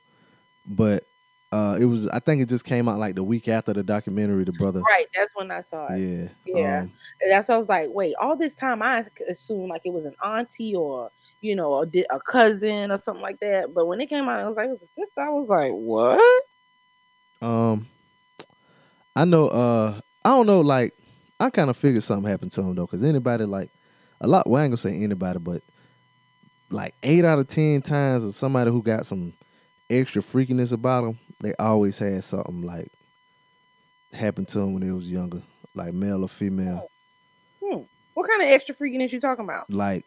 but 0.66 1.05
uh, 1.53 1.77
it 1.81 1.87
was 1.87 2.07
I 2.09 2.19
think 2.19 2.43
it 2.43 2.49
just 2.49 2.65
came 2.65 2.89
out 2.89 2.99
like 2.99 3.15
the 3.15 3.25
week 3.25 3.49
after 3.49 3.73
the 3.73 3.83
documentary. 3.83 4.45
The 4.45 4.53
brother, 4.53 4.81
Right, 4.83 5.07
that's 5.15 5.31
when 5.35 5.51
I 5.51 5.61
saw 5.63 5.87
it. 5.91 5.99
yeah, 6.01 6.29
Yeah. 6.45 6.81
um, 6.81 6.93
that's 7.29 7.49
why 7.49 7.55
I 7.55 7.59
was 7.59 7.69
like, 7.69 7.89
wait, 7.91 8.15
all 8.21 8.37
this 8.37 8.55
time 8.55 8.83
I 8.83 9.05
assumed 9.29 9.69
like 9.69 9.83
it 9.85 9.93
was 9.93 10.05
an 10.05 10.15
auntie 10.25 10.75
or 10.77 11.11
you 11.41 11.55
know 11.57 11.83
a, 11.85 11.87
a 12.11 12.21
cousin 12.21 12.91
or 12.91 12.99
something 12.99 13.23
like 13.23 13.41
that. 13.41 13.73
But 13.73 13.87
when 13.87 14.01
it 14.01 14.09
came 14.09 14.29
out, 14.29 14.41
I 14.41 14.47
was 14.49 14.57
like, 14.57 14.67
it 14.67 14.73
was 14.73 14.83
a 14.83 14.95
sister. 15.01 15.21
I 15.21 15.31
was 15.31 15.49
like, 15.49 15.73
what? 15.73 16.45
Um, 17.41 17.87
I 19.17 19.25
know. 19.25 19.49
Uh, 19.49 20.01
I 20.25 20.31
don't 20.31 20.47
know. 20.47 20.61
Like, 20.61 20.95
I 21.41 21.51
kind 21.51 21.71
of 21.71 21.77
figured 21.77 22.03
something 22.03 22.29
happened 22.29 22.53
to 22.53 22.61
him 22.61 22.75
though, 22.75 22.87
because 22.87 23.03
anybody 23.03 23.45
like 23.45 23.71
a 24.21 24.27
lot. 24.27 24.49
Well, 24.49 24.61
I 24.61 24.65
ain't 24.65 24.73
gonna 24.73 24.77
say 24.77 25.03
anybody, 25.03 25.39
but 25.39 25.63
like 26.71 26.95
eight 27.03 27.25
out 27.25 27.39
of 27.39 27.49
ten 27.49 27.81
times, 27.81 28.25
of 28.25 28.35
somebody 28.35 28.71
who 28.71 28.83
got 28.83 29.07
some 29.07 29.33
extra 29.89 30.21
freakiness 30.21 30.73
about 30.73 31.05
them, 31.05 31.19
they 31.40 31.55
always 31.59 31.98
had 31.98 32.22
something 32.24 32.62
like 32.62 32.90
happen 34.12 34.44
to 34.46 34.59
them 34.59 34.74
when 34.74 34.87
they 34.87 34.92
was 34.92 35.11
younger, 35.11 35.42
like 35.74 35.92
male 35.92 36.24
or 36.24 36.29
female. 36.29 36.90
Hmm. 37.62 37.83
What 38.14 38.29
kind 38.29 38.42
of 38.42 38.48
extra 38.48 38.74
freakiness 38.74 39.12
you 39.12 39.20
talking 39.20 39.44
about? 39.44 39.70
Like, 39.70 40.05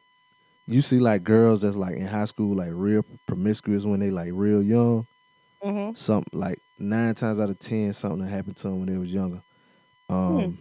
you 0.67 0.81
see, 0.81 0.99
like 0.99 1.23
girls 1.23 1.61
that's 1.61 1.75
like 1.75 1.95
in 1.95 2.07
high 2.07 2.25
school, 2.25 2.55
like 2.55 2.71
real 2.71 3.05
promiscuous 3.25 3.85
when 3.85 3.99
they 3.99 4.09
like 4.09 4.31
real 4.33 4.61
young. 4.61 5.07
Mm-hmm. 5.63 5.93
Something 5.93 6.39
like 6.39 6.59
nine 6.79 7.13
times 7.15 7.39
out 7.39 7.49
of 7.49 7.59
ten, 7.59 7.93
something 7.93 8.21
that 8.21 8.31
happened 8.31 8.57
to 8.57 8.63
them 8.63 8.79
when 8.79 8.89
they 8.89 8.97
was 8.97 9.13
younger. 9.13 9.41
Um. 10.09 10.57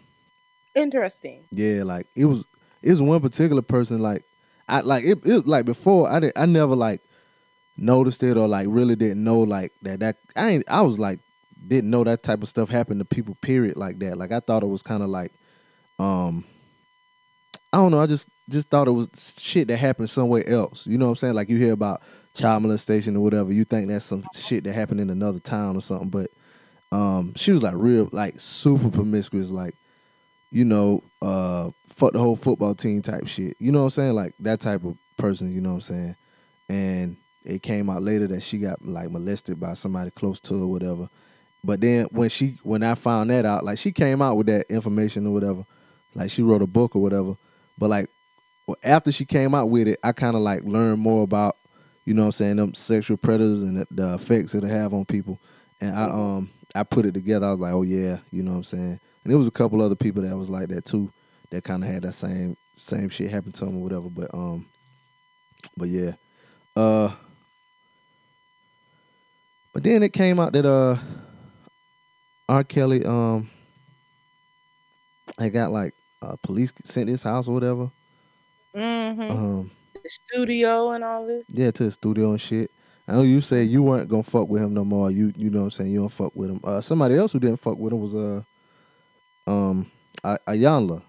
Interesting. 0.74 1.44
Yeah, 1.50 1.82
like 1.82 2.06
it 2.14 2.26
was 2.26 2.46
it 2.82 2.90
was 2.90 3.02
one 3.02 3.20
particular 3.20 3.62
person 3.62 4.00
like 4.00 4.22
I 4.68 4.80
like 4.80 5.04
it, 5.04 5.18
it 5.24 5.46
like 5.46 5.64
before 5.64 6.10
I 6.10 6.20
did 6.20 6.32
I 6.36 6.46
never 6.46 6.76
like 6.76 7.02
noticed 7.76 8.22
it 8.22 8.36
or 8.36 8.46
like 8.48 8.66
really 8.68 8.96
didn't 8.96 9.22
know 9.22 9.40
like 9.40 9.72
that 9.82 10.00
that 10.00 10.16
I 10.36 10.50
ain't 10.50 10.64
I 10.68 10.82
was 10.82 10.98
like 10.98 11.20
didn't 11.66 11.90
know 11.90 12.04
that 12.04 12.22
type 12.22 12.42
of 12.42 12.48
stuff 12.48 12.68
happened 12.68 13.00
to 13.00 13.04
people 13.04 13.34
period 13.36 13.76
like 13.76 13.98
that. 14.00 14.18
Like 14.18 14.32
I 14.32 14.40
thought 14.40 14.62
it 14.62 14.68
was 14.68 14.82
kind 14.82 15.02
of 15.02 15.08
like 15.08 15.32
um 15.98 16.44
I 17.72 17.76
don't 17.76 17.92
know, 17.92 18.00
I 18.00 18.06
just 18.06 18.28
just 18.48 18.68
thought 18.68 18.88
it 18.88 18.92
was 18.92 19.08
shit 19.40 19.68
that 19.68 19.76
happened 19.76 20.10
somewhere 20.10 20.48
else. 20.48 20.86
You 20.86 20.98
know 20.98 21.06
what 21.06 21.10
I'm 21.10 21.16
saying? 21.16 21.34
Like 21.34 21.48
you 21.48 21.56
hear 21.56 21.72
about 21.72 22.02
child 22.34 22.62
molestation 22.62 23.16
or 23.16 23.20
whatever, 23.20 23.52
you 23.52 23.64
think 23.64 23.88
that's 23.88 24.04
some 24.04 24.24
shit 24.34 24.64
that 24.64 24.72
happened 24.72 25.00
in 25.00 25.10
another 25.10 25.38
town 25.38 25.76
or 25.76 25.80
something, 25.80 26.10
but 26.10 26.30
um 26.92 27.32
she 27.36 27.52
was 27.52 27.62
like 27.62 27.74
real 27.76 28.08
like 28.12 28.40
super 28.40 28.90
promiscuous 28.90 29.50
like 29.50 29.74
you 30.50 30.64
know, 30.64 31.02
uh, 31.22 31.70
fuck 31.88 32.12
the 32.12 32.18
whole 32.18 32.36
football 32.36 32.74
team 32.74 33.02
type 33.02 33.26
shit. 33.26 33.56
You 33.58 33.72
know 33.72 33.80
what 33.80 33.84
I'm 33.84 33.90
saying? 33.90 34.14
Like 34.14 34.34
that 34.40 34.60
type 34.60 34.84
of 34.84 34.96
person, 35.16 35.52
you 35.52 35.60
know 35.60 35.70
what 35.70 35.74
I'm 35.76 35.80
saying? 35.82 36.16
And 36.68 37.16
it 37.44 37.62
came 37.62 37.88
out 37.88 38.02
later 38.02 38.26
that 38.28 38.42
she 38.42 38.58
got 38.58 38.84
like 38.84 39.10
molested 39.10 39.58
by 39.58 39.74
somebody 39.74 40.10
close 40.10 40.40
to 40.40 40.60
her 40.60 40.66
whatever. 40.66 41.08
But 41.62 41.80
then 41.80 42.06
when 42.10 42.28
she 42.28 42.58
when 42.62 42.82
I 42.82 42.94
found 42.94 43.30
that 43.30 43.44
out, 43.44 43.64
like 43.64 43.78
she 43.78 43.92
came 43.92 44.22
out 44.22 44.36
with 44.36 44.46
that 44.46 44.66
information 44.70 45.26
or 45.26 45.32
whatever. 45.32 45.64
Like 46.14 46.30
she 46.30 46.42
wrote 46.42 46.62
a 46.62 46.66
book 46.66 46.96
or 46.96 47.02
whatever. 47.02 47.36
But 47.78 47.90
like 47.90 48.10
after 48.82 49.12
she 49.12 49.24
came 49.24 49.54
out 49.54 49.70
with 49.70 49.88
it, 49.88 49.98
I 50.02 50.12
kind 50.12 50.36
of 50.36 50.42
like 50.42 50.62
learned 50.64 51.00
more 51.00 51.22
about, 51.22 51.56
you 52.04 52.14
know 52.14 52.22
what 52.22 52.26
I'm 52.26 52.32
saying, 52.32 52.56
them 52.56 52.74
sexual 52.74 53.16
predators 53.16 53.62
and 53.62 53.78
the, 53.78 53.86
the 53.90 54.14
effects 54.14 54.54
it'll 54.54 54.68
have 54.68 54.94
on 54.94 55.04
people. 55.04 55.38
And 55.80 55.96
I 55.96 56.04
um 56.04 56.50
I 56.74 56.82
put 56.82 57.06
it 57.06 57.14
together. 57.14 57.46
I 57.46 57.50
was 57.52 57.60
like, 57.60 57.72
oh 57.72 57.82
yeah, 57.82 58.18
you 58.30 58.42
know 58.42 58.52
what 58.52 58.58
I'm 58.58 58.64
saying. 58.64 59.00
And 59.24 59.30
there 59.30 59.38
was 59.38 59.48
a 59.48 59.52
couple 59.52 59.82
other 59.82 59.96
people 59.96 60.22
that 60.22 60.36
was 60.36 60.50
like 60.50 60.68
that 60.68 60.84
too, 60.84 61.12
that 61.50 61.64
kind 61.64 61.84
of 61.84 61.90
had 61.90 62.02
that 62.02 62.14
same 62.14 62.56
same 62.74 63.08
shit 63.08 63.30
happen 63.30 63.52
to 63.52 63.64
them 63.64 63.76
or 63.76 63.82
whatever. 63.82 64.08
But 64.08 64.32
um, 64.32 64.66
but 65.76 65.88
yeah, 65.88 66.12
uh, 66.76 67.10
but 69.72 69.82
then 69.84 70.02
it 70.02 70.12
came 70.12 70.38
out 70.40 70.52
that 70.52 70.66
uh, 70.66 70.96
R. 72.48 72.64
Kelly 72.64 73.04
um, 73.04 73.50
had 75.38 75.52
got 75.52 75.72
like 75.72 75.94
uh, 76.22 76.36
police 76.42 76.72
sent 76.84 77.08
his 77.08 77.22
house 77.22 77.48
or 77.48 77.54
whatever. 77.54 77.90
Mm-hmm. 78.74 79.30
Um, 79.30 79.70
the 79.94 80.08
studio 80.08 80.92
and 80.92 81.04
all 81.04 81.26
this. 81.26 81.44
yeah, 81.48 81.70
to 81.72 81.84
the 81.84 81.90
studio 81.90 82.30
and 82.30 82.40
shit. 82.40 82.70
I 83.08 83.14
know 83.14 83.22
you 83.22 83.40
said 83.40 83.66
you 83.68 83.82
weren't 83.82 84.08
gonna 84.08 84.22
fuck 84.22 84.48
with 84.48 84.62
him 84.62 84.72
no 84.74 84.84
more. 84.84 85.10
You 85.10 85.32
you 85.36 85.50
know 85.50 85.58
what 85.60 85.64
I'm 85.64 85.70
saying? 85.72 85.90
You 85.90 86.00
don't 86.00 86.08
fuck 86.08 86.34
with 86.36 86.50
him. 86.50 86.60
Uh, 86.62 86.80
somebody 86.80 87.16
else 87.16 87.32
who 87.32 87.40
didn't 87.40 87.58
fuck 87.60 87.76
with 87.78 87.92
him 87.92 88.00
was 88.00 88.14
uh, 88.14 88.42
um, 89.48 89.90
A- 90.22 90.38
Iyanla. 90.48 91.02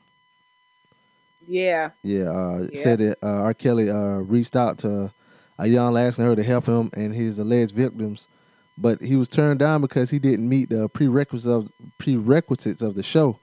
Yeah. 1.48 1.92
Yeah, 2.04 2.24
uh, 2.30 2.68
Yeah. 2.72 2.82
said 2.82 3.00
that 3.00 3.18
uh, 3.24 3.28
R. 3.44 3.54
Kelly 3.54 3.90
uh, 3.90 4.18
reached 4.20 4.56
out 4.56 4.78
to 4.80 5.12
Iyanla 5.60 6.08
asking 6.08 6.26
her 6.26 6.36
to 6.36 6.44
help 6.44 6.66
him 6.66 6.90
and 6.96 7.14
his 7.14 7.38
alleged 7.40 7.76
victims, 7.76 8.28
but 8.78 9.02
he 9.02 9.16
was 9.16 9.28
turned 9.28 9.60
down 9.60 9.82
because 9.82 10.10
he 10.10 10.20
didn't 10.20 10.48
meet 10.48 10.70
the 10.70 10.90
prerequisites 10.90 11.48
of 11.48 11.72
prerequisites 11.98 12.82
of 12.82 12.96
the 12.96 13.04
show. 13.04 13.40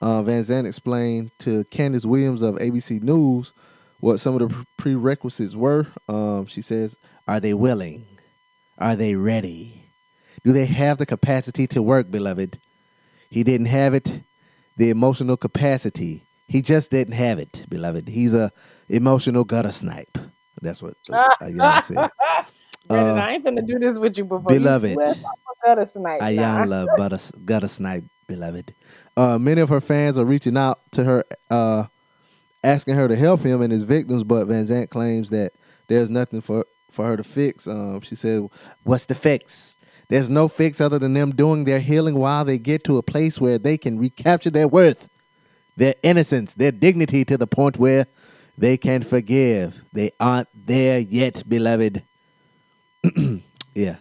Uh, 0.00 0.22
Vanzant 0.22 0.66
explained 0.66 1.30
to 1.40 1.64
Candace 1.64 2.06
Williams 2.06 2.42
of 2.42 2.56
ABC 2.56 3.02
News 3.02 3.52
what 4.00 4.18
some 4.18 4.34
of 4.34 4.48
the 4.48 4.66
prerequisites 4.78 5.54
were. 5.54 5.86
Um, 6.08 6.46
she 6.46 6.62
says, 6.62 6.96
"Are 7.28 7.40
they 7.40 7.54
willing? 7.54 8.06
Are 8.78 8.96
they 8.96 9.14
ready? 9.14 9.84
Do 10.44 10.52
they 10.52 10.64
have 10.64 10.98
the 10.98 11.06
capacity 11.06 11.66
to 11.68 11.82
work, 11.82 12.10
beloved? 12.10 12.58
He 13.28 13.44
didn't 13.44 13.66
have 13.66 13.92
it, 13.94 14.22
the 14.78 14.88
emotional 14.90 15.36
capacity. 15.36 16.24
He 16.48 16.62
just 16.62 16.90
didn't 16.90 17.14
have 17.14 17.38
it, 17.38 17.66
beloved. 17.68 18.08
He's 18.08 18.34
a 18.34 18.50
emotional 18.88 19.44
gutter 19.44 19.70
snipe. 19.70 20.18
That's 20.62 20.82
what 20.82 20.94
uh, 21.12 21.28
Ayan 21.42 21.82
said. 21.82 22.10
Brandon, 22.90 23.18
I 23.18 23.32
ain't 23.34 23.44
gonna 23.44 23.62
do 23.62 23.78
this 23.78 23.98
with 23.98 24.18
you 24.18 24.24
before. 24.24 24.52
beloved. 24.52 24.90
You 24.90 24.94
swear 24.94 25.06
I'm 25.08 25.24
a 25.24 25.66
gutter 25.66 25.86
snipe. 25.86 26.20
Butter, 26.96 27.18
gutter 27.44 27.68
snipe, 27.68 28.04
beloved. 28.28 28.74
Uh, 29.16 29.38
many 29.38 29.60
of 29.60 29.68
her 29.68 29.80
fans 29.80 30.18
are 30.18 30.24
reaching 30.24 30.56
out 30.56 30.80
to 30.92 31.04
her, 31.04 31.24
uh, 31.50 31.84
asking 32.64 32.94
her 32.96 33.08
to 33.08 33.16
help 33.16 33.42
him 33.42 33.62
and 33.62 33.72
his 33.72 33.84
victims, 33.84 34.24
but 34.24 34.46
Vanzant 34.48 34.90
claims 34.90 35.30
that 35.30 35.52
there's 35.88 36.10
nothing 36.10 36.40
for 36.40 36.64
for 36.90 37.06
her 37.06 37.16
to 37.16 37.24
fix. 37.24 37.66
Um, 37.66 38.00
she 38.00 38.14
said, 38.14 38.48
"What's 38.84 39.06
the 39.06 39.14
fix? 39.14 39.76
There's 40.08 40.28
no 40.28 40.48
fix 40.48 40.80
other 40.80 40.98
than 40.98 41.14
them 41.14 41.30
doing 41.30 41.64
their 41.64 41.80
healing 41.80 42.16
while 42.16 42.44
they 42.44 42.58
get 42.58 42.82
to 42.84 42.98
a 42.98 43.02
place 43.02 43.40
where 43.40 43.58
they 43.58 43.78
can 43.78 43.98
recapture 43.98 44.50
their 44.50 44.66
worth, 44.66 45.08
their 45.76 45.94
innocence, 46.02 46.54
their 46.54 46.72
dignity 46.72 47.24
to 47.26 47.38
the 47.38 47.46
point 47.46 47.78
where 47.78 48.06
they 48.58 48.76
can 48.76 49.02
forgive. 49.02 49.82
They 49.92 50.10
aren't 50.18 50.48
there 50.54 50.98
yet, 50.98 51.44
beloved." 51.48 52.02
yeah. 53.74 53.96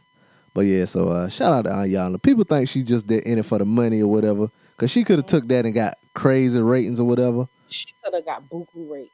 But 0.53 0.61
yeah, 0.61 0.85
so 0.85 1.09
uh, 1.09 1.29
shout 1.29 1.53
out 1.53 1.65
to 1.65 1.69
Ayana. 1.71 2.21
People 2.21 2.43
think 2.43 2.67
she 2.69 2.83
just 2.83 3.07
did 3.07 3.23
in 3.23 3.37
it 3.39 3.45
for 3.45 3.57
the 3.59 3.65
money 3.65 4.01
or 4.01 4.07
whatever, 4.07 4.49
because 4.75 4.91
she 4.91 5.03
could 5.03 5.17
have 5.19 5.25
took 5.27 5.47
that 5.47 5.65
and 5.65 5.73
got 5.73 5.97
crazy 6.15 6.59
ratings 6.61 6.99
or 6.99 7.05
whatever. 7.05 7.47
She 7.69 7.87
could 8.03 8.13
have 8.13 8.25
got 8.25 8.49
buku 8.49 8.89
ratings. 8.89 9.11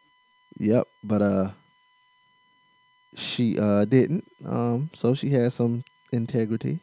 Yep, 0.58 0.88
but 1.04 1.22
uh, 1.22 1.50
she 3.16 3.58
uh 3.60 3.86
didn't. 3.86 4.26
Um, 4.46 4.90
so 4.94 5.14
she 5.14 5.30
had 5.30 5.52
some 5.54 5.84
integrity. 6.12 6.80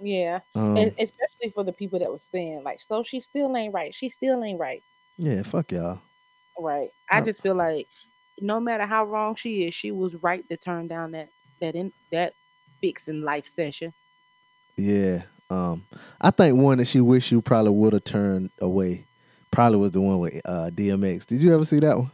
Yeah, 0.00 0.40
Um, 0.54 0.76
and 0.76 0.92
especially 0.98 1.50
for 1.54 1.64
the 1.64 1.72
people 1.72 1.98
that 2.00 2.10
was 2.12 2.22
saying 2.22 2.62
like, 2.64 2.80
so 2.80 3.02
she 3.02 3.20
still 3.20 3.54
ain't 3.56 3.72
right. 3.72 3.94
She 3.94 4.08
still 4.10 4.42
ain't 4.44 4.58
right. 4.60 4.82
yeah, 5.16 5.42
fuck 5.42 5.72
y'all. 5.72 6.00
Right. 6.58 6.90
I 7.10 7.20
No. 7.20 7.26
just 7.26 7.42
feel 7.42 7.54
like 7.54 7.88
no 8.40 8.60
matter 8.60 8.84
how 8.84 9.04
wrong 9.04 9.34
she 9.36 9.64
is, 9.66 9.74
she 9.74 9.92
was 9.92 10.14
right 10.16 10.46
to 10.50 10.56
turn 10.58 10.88
down 10.88 11.12
that 11.12 11.28
that 11.60 11.74
in 11.74 11.92
that 12.12 12.34
fixing 12.80 13.22
life 13.22 13.46
session. 13.46 13.92
Yeah. 14.76 15.22
Um, 15.48 15.86
I 16.20 16.30
think 16.30 16.58
one 16.58 16.78
that 16.78 16.86
she 16.86 17.00
wish 17.00 17.30
you 17.30 17.40
probably 17.40 17.70
would 17.72 17.92
have 17.92 18.04
turned 18.04 18.50
away. 18.60 19.04
Probably 19.50 19.78
was 19.78 19.92
the 19.92 20.00
one 20.00 20.18
with 20.18 20.40
uh 20.44 20.70
DMX. 20.72 21.26
Did 21.26 21.40
you 21.40 21.54
ever 21.54 21.64
see 21.64 21.78
that 21.80 21.96
one? 21.96 22.10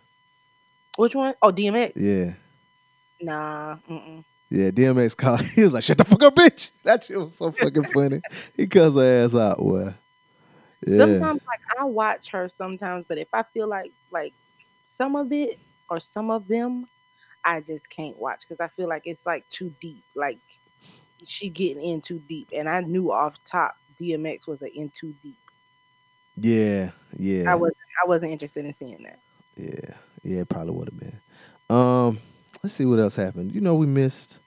Which 0.97 1.15
one? 1.15 1.35
Oh, 1.41 1.51
DMX. 1.51 1.93
Yeah. 1.97 2.35
Nah. 3.21 3.77
Mm-mm. 3.89 4.25
Yeah, 4.51 4.71
DMX 4.71 5.17
called. 5.17 5.41
He 5.55 5.63
was 5.63 5.73
like, 5.73 5.83
"Shut 5.83 5.97
the 5.97 6.05
fuck 6.05 6.23
up, 6.23 6.35
bitch." 6.35 6.71
That 6.85 7.05
shit 7.05 7.17
was 7.19 7.35
so 7.35 7.51
fucking 7.51 7.85
funny. 7.85 8.21
He 8.55 8.67
cussed 8.67 8.97
her 8.97 9.25
ass 9.25 9.35
out. 9.35 9.65
Well, 9.65 9.95
yeah, 10.87 10.99
Sometimes 10.99 11.41
like 11.47 11.61
I 11.79 11.85
watch 11.85 12.31
her 12.31 12.49
sometimes, 12.49 13.07
but 13.09 13.17
if 13.17 13.29
I 13.33 13.45
feel 13.55 13.67
like 13.67 13.93
like 14.11 14.35
some 14.83 15.17
of 15.17 15.33
it 15.33 15.59
or 15.89 16.01
some 16.01 16.31
of 16.31 16.47
them, 16.49 16.87
I 17.45 17.61
just 17.61 17.89
can't 17.91 18.17
watch 18.19 18.43
because 18.49 18.61
I 18.61 18.69
feel 18.69 18.89
like 18.89 19.03
it's 19.07 19.25
like 19.27 19.49
too 19.49 19.75
deep. 19.81 20.05
Like 20.15 20.39
she 21.25 21.49
getting 21.49 21.83
in 21.83 22.01
too 22.01 22.21
deep, 22.29 22.49
and 22.53 22.69
I 22.69 22.81
knew 22.81 23.13
off 23.13 23.43
top 23.45 23.77
DMX 24.01 24.47
was 24.47 24.63
an 24.63 24.69
in 24.75 24.91
too 24.91 25.15
deep. 25.23 25.37
yeah, 26.37 26.91
yeah. 27.17 27.51
I 27.51 27.55
was 27.55 27.73
I 28.03 28.09
wasn't 28.09 28.33
interested 28.33 28.65
in 28.65 28.75
seeing 28.75 29.03
that. 29.05 29.19
Yeah, 29.57 29.95
yeah, 30.23 30.41
it 30.41 30.49
probably 30.49 30.73
would 30.73 30.89
have 30.89 30.99
been. 30.99 31.21
Um, 31.71 32.21
let's 32.63 32.75
see 32.75 32.85
what 32.87 32.99
else 32.99 33.17
happened. 33.17 33.53
You 33.55 33.61
know, 33.61 33.75
we 33.75 33.87
missed. 33.87 34.41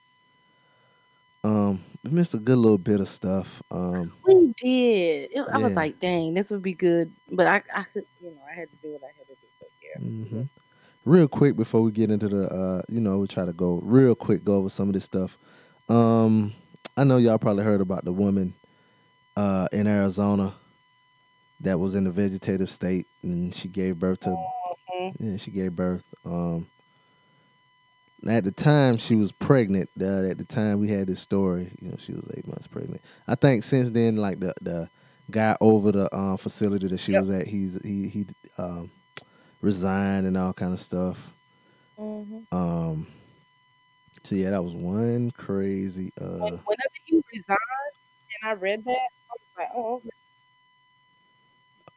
Um, 1.43 1.83
we 2.03 2.11
missed 2.11 2.33
a 2.33 2.39
good 2.39 2.57
little 2.57 2.77
bit 2.77 2.99
of 2.99 3.07
stuff. 3.07 3.61
Um, 3.69 4.13
We 4.25 4.53
did. 4.57 5.31
It- 5.31 5.47
I 5.53 5.59
was 5.59 5.75
like, 5.75 5.99
dang, 5.99 6.33
this 6.33 6.49
would 6.51 6.63
be 6.63 6.73
good, 6.73 7.11
but 7.31 7.45
I 7.47 7.61
I 7.73 7.83
could, 7.83 8.05
you 8.21 8.31
know, 8.31 8.41
I 8.49 8.53
had 8.55 8.69
to 8.71 8.75
do 8.77 8.91
what 8.93 9.03
I 9.03 9.11
had 9.17 9.27
to 9.27 9.33
do. 9.33 9.47
But 9.59 9.69
yeah, 9.83 9.99
hmm 10.01 10.43
Real 11.05 11.27
quick 11.27 11.55
before 11.55 11.81
we 11.81 11.91
get 11.91 12.09
into 12.09 12.27
the, 12.27 12.47
uh, 12.47 12.81
you 12.89 12.99
know, 12.99 13.19
we 13.19 13.27
try 13.27 13.45
to 13.45 13.53
go 13.53 13.79
real 13.83 14.15
quick 14.15 14.43
go 14.43 14.55
over 14.55 14.69
some 14.69 14.87
of 14.89 14.93
this 14.95 15.05
stuff. 15.05 15.37
Um, 15.87 16.53
I 16.97 17.03
know 17.03 17.17
y'all 17.17 17.37
probably 17.37 17.63
heard 17.63 17.79
about 17.81 18.05
the 18.05 18.11
woman 18.11 18.55
uh, 19.37 19.67
in 19.71 19.85
Arizona 19.85 20.55
that 21.59 21.79
was 21.79 21.93
in 21.93 22.07
a 22.07 22.11
vegetative 22.11 22.69
state 22.71 23.05
and 23.21 23.53
she 23.53 23.67
gave 23.67 23.99
birth 23.99 24.21
to 24.21 24.29
Mhm. 24.29 25.15
Yeah, 25.19 25.37
she 25.37 25.51
gave 25.51 25.75
birth. 25.75 26.05
Um, 26.25 26.67
at 28.27 28.43
the 28.43 28.51
time 28.51 28.97
she 28.97 29.15
was 29.15 29.31
pregnant. 29.31 29.89
Uh, 29.99 30.23
at 30.23 30.37
the 30.39 30.45
time 30.45 30.79
we 30.79 30.89
had 30.89 31.07
this 31.07 31.19
story, 31.19 31.71
you 31.79 31.89
know, 31.89 31.97
she 31.99 32.13
was 32.13 32.27
eight 32.35 32.47
months 32.47 32.67
pregnant. 32.67 33.01
I 33.27 33.35
think 33.35 33.63
since 33.63 33.91
then, 33.91 34.15
like 34.17 34.39
the 34.39 34.53
the 34.61 34.89
guy 35.29 35.55
over 35.61 35.91
the 35.91 36.15
um, 36.15 36.37
facility 36.37 36.87
that 36.87 36.99
she 36.99 37.11
Yep. 37.11 37.21
was 37.21 37.29
at, 37.29 37.47
he's 37.47 37.79
he 37.83 38.07
he 38.07 38.25
um, 38.57 38.91
resigned 39.65 40.27
and 40.27 40.37
all 40.37 40.53
kind 40.53 40.73
of 40.73 40.79
stuff. 40.79 41.27
Mhm. 41.99 42.45
Um, 42.51 43.07
so 44.23 44.35
yeah, 44.35 44.51
that 44.51 44.63
was 44.63 44.75
one 44.75 45.31
crazy. 45.31 46.11
When, 46.17 46.29
Uh, 46.29 46.57
whenever 46.65 46.95
he 47.05 47.21
resigned, 47.33 47.59
and 48.41 48.49
I 48.49 48.53
read 48.53 48.85
that, 48.85 48.91
I 48.91 49.31
was 49.31 49.41
like, 49.57 49.69
oh, 49.75 49.95
okay, 49.95 50.09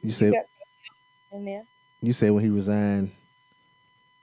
you 0.02 0.10
you 0.10 0.32
got 0.32 0.46
in 1.32 1.44
there. 1.44 1.64
you 2.00 2.12
say 2.12 2.30
when 2.30 2.42
he 2.42 2.50
resigned. 2.50 3.12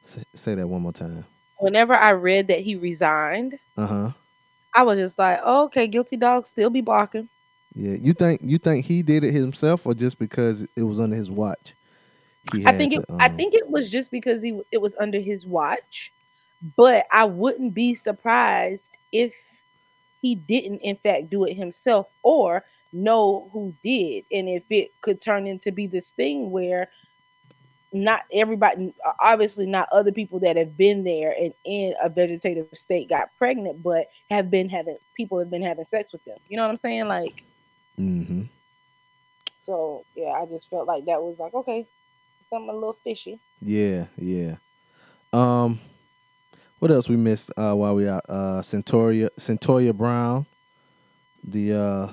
Say, 0.04 0.24
say 0.36 0.56
that 0.56 0.68
one 0.68 0.82
more 0.82 0.94
time. 0.94 1.26
Whenever 1.58 1.96
I 1.96 2.12
read 2.12 2.48
that 2.48 2.60
he 2.62 2.76
resigned, 2.76 3.58
Uh 3.78 3.88
huh. 3.88 4.12
I 4.74 4.84
was 4.84 4.98
just 4.98 5.18
like, 5.18 5.40
oh, 5.44 5.66
okay, 5.66 5.88
guilty 5.88 6.18
dog 6.18 6.46
still 6.46 6.70
be 6.70 6.82
barking. 6.82 7.30
Yeah, 7.74 7.96
you 8.00 8.14
think 8.14 8.42
you 8.44 8.58
think 8.58 8.86
he 8.86 9.04
did 9.04 9.24
it 9.24 9.34
himself, 9.34 9.86
or 9.86 9.94
just 9.94 10.18
because 10.20 10.68
it 10.76 10.84
was 10.84 11.00
under 11.00 11.16
his 11.16 11.30
watch? 11.32 11.76
I 12.66 12.78
think 12.78 12.94
to, 12.94 13.00
it. 13.00 13.06
I 13.20 13.28
um, 13.28 13.38
think 13.38 13.54
it 13.54 13.70
was 13.70 13.90
just 13.90 14.12
because 14.12 14.44
he 14.44 14.60
it 14.72 14.82
was 14.82 14.96
under 15.00 15.20
his 15.20 15.46
watch, 15.46 16.12
but 16.76 17.06
I 17.12 17.26
wouldn't 17.26 17.74
be 17.74 17.96
surprised 17.96 18.98
if 19.12 19.36
he 20.22 20.36
didn't, 20.36 20.80
in 20.80 20.96
fact, 20.96 21.30
do 21.30 21.46
it 21.46 21.56
himself 21.56 22.08
or 22.24 22.64
know 22.94 23.50
who 23.52 23.74
did, 23.84 24.26
and 24.32 24.48
if 24.48 24.64
it 24.70 24.92
could 25.02 25.22
turn 25.22 25.48
into 25.48 25.72
be 25.72 25.88
this 25.88 26.12
thing 26.12 26.52
where 26.52 26.90
not 27.96 28.24
everybody, 28.34 28.94
obviously 29.20 29.66
not 29.66 29.88
other 29.92 30.12
people 30.12 30.40
that 30.40 30.58
have 30.58 30.78
been 30.78 31.04
there 31.04 31.34
and 31.40 31.54
in 31.64 31.94
a 32.04 32.10
vegetative 32.10 32.68
state 32.74 33.10
got 33.10 33.30
pregnant, 33.38 33.82
but 33.82 34.08
have 34.30 34.52
been 34.52 34.68
having 34.68 34.98
people 35.16 35.40
have 35.40 35.50
been 35.50 35.62
having 35.62 35.86
sex 35.86 36.12
with 36.12 36.24
them. 36.26 36.38
You 36.50 36.58
know 36.58 36.64
what 36.64 36.72
I'm 36.72 36.78
saying? 36.78 37.08
Like, 37.08 37.44
mm-hmm. 37.98 38.44
so 39.64 40.04
yeah, 40.16 40.32
I 40.32 40.46
just 40.46 40.70
felt 40.70 40.88
like 40.88 41.06
that 41.06 41.22
was 41.22 41.40
like 41.40 41.54
okay, 41.54 41.88
something 42.50 42.70
a 42.70 42.74
little 42.74 42.98
fishy. 43.04 43.40
Yeah, 43.62 44.06
yeah. 44.18 44.56
Um, 45.34 45.80
what 46.80 46.92
else 46.92 47.10
we 47.10 47.16
missed 47.18 47.52
uh, 47.58 47.74
while 47.74 47.96
we 47.96 48.08
out? 48.08 48.24
Uh, 48.30 48.62
Cyntoia 48.62 49.30
Cyntoia 49.38 49.94
Brown, 49.96 50.46
the 51.44 51.74
uh, 51.74 52.12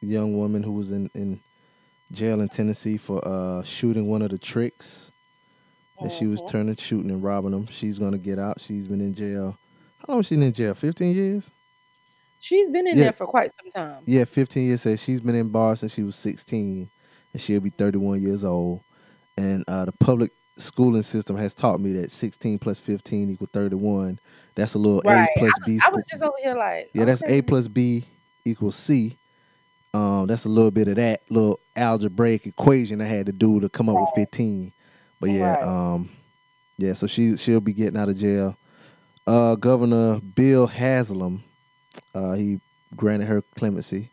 young 0.00 0.36
woman 0.36 0.62
who 0.62 0.72
was 0.72 0.90
in 0.92 1.10
in 1.14 1.40
jail 2.12 2.40
in 2.40 2.48
Tennessee 2.48 2.96
for 2.96 3.20
uh 3.26 3.62
shooting 3.64 4.08
one 4.08 4.22
of 4.22 4.30
the 4.30 4.38
tricks 4.38 5.10
that 6.00 6.12
she 6.12 6.26
was 6.26 6.40
Mhm. 6.42 6.48
turning, 6.48 6.76
shooting, 6.76 7.10
and 7.10 7.22
robbing 7.22 7.50
them. 7.50 7.66
She's 7.66 7.98
gonna 7.98 8.18
get 8.18 8.38
out. 8.38 8.60
She's 8.60 8.86
been 8.86 9.00
in 9.00 9.14
jail. 9.14 9.58
How 9.98 10.12
long 10.12 10.18
has 10.18 10.26
she 10.26 10.36
been 10.36 10.44
in 10.44 10.52
jail? 10.52 10.74
Fifteen 10.74 11.14
years. 11.14 11.50
She's 12.38 12.68
been 12.70 12.86
in 12.86 12.96
Yeah. 12.96 13.04
there 13.04 13.12
for 13.14 13.26
quite 13.26 13.50
some 13.56 13.70
time. 13.70 14.02
Yeah, 14.06 14.24
15 14.24 14.66
years. 14.68 14.82
Says 14.82 15.02
she's 15.02 15.20
been 15.22 15.34
in 15.34 15.48
bars 15.48 15.80
since 15.80 15.94
she 15.94 16.02
was 16.02 16.14
16, 16.16 16.88
and 17.32 17.42
she'll 17.42 17.60
be 17.60 17.70
31 17.70 18.20
years 18.20 18.44
old. 18.44 18.82
And 19.36 19.64
uh, 19.68 19.84
the 19.86 19.92
public 19.92 20.30
schooling 20.56 21.02
system 21.02 21.36
has 21.36 21.54
taught 21.54 21.80
me 21.80 21.92
that 21.94 22.10
16 22.10 22.58
plus 22.58 22.78
15 22.78 23.30
equal 23.30 23.48
31. 23.52 24.18
That's 24.54 24.74
a 24.74 24.78
little 24.78 25.02
Right. 25.04 25.28
A 25.36 25.38
plus 25.38 25.52
B. 25.66 25.78
I 25.82 25.88
squ- 25.90 25.94
was 25.96 26.04
just 26.10 26.22
over 26.22 26.32
here 26.42 26.54
like, 26.56 26.90
yeah, 26.94 27.04
that's. 27.04 27.22
A 27.28 27.42
plus 27.42 27.68
B 27.68 28.04
equals 28.44 28.76
C. 28.76 29.16
Um, 29.92 30.26
that's 30.26 30.44
a 30.44 30.48
little 30.48 30.70
bit 30.70 30.88
of 30.88 30.96
that 30.96 31.22
little 31.30 31.60
algebraic 31.74 32.46
equation 32.46 33.00
I 33.00 33.06
had 33.06 33.26
to 33.26 33.32
do 33.32 33.60
to 33.60 33.68
come 33.68 33.88
up 33.88 33.96
with 33.98 34.10
15. 34.14 34.72
But 35.20 35.30
yeah, 35.30 35.54
Right. 35.54 35.62
um, 35.62 36.10
yeah. 36.78 36.92
So 36.94 37.06
she 37.06 37.36
she'll 37.36 37.60
be 37.60 37.72
getting 37.72 37.98
out 37.98 38.08
of 38.08 38.16
jail. 38.18 38.56
Uh, 39.26 39.54
Governor 39.56 40.20
Bill 40.20 40.66
Haslam, 40.66 41.42
uh, 42.14 42.32
he 42.34 42.60
granted 42.94 43.26
her 43.26 43.42
clemency. 43.56 44.10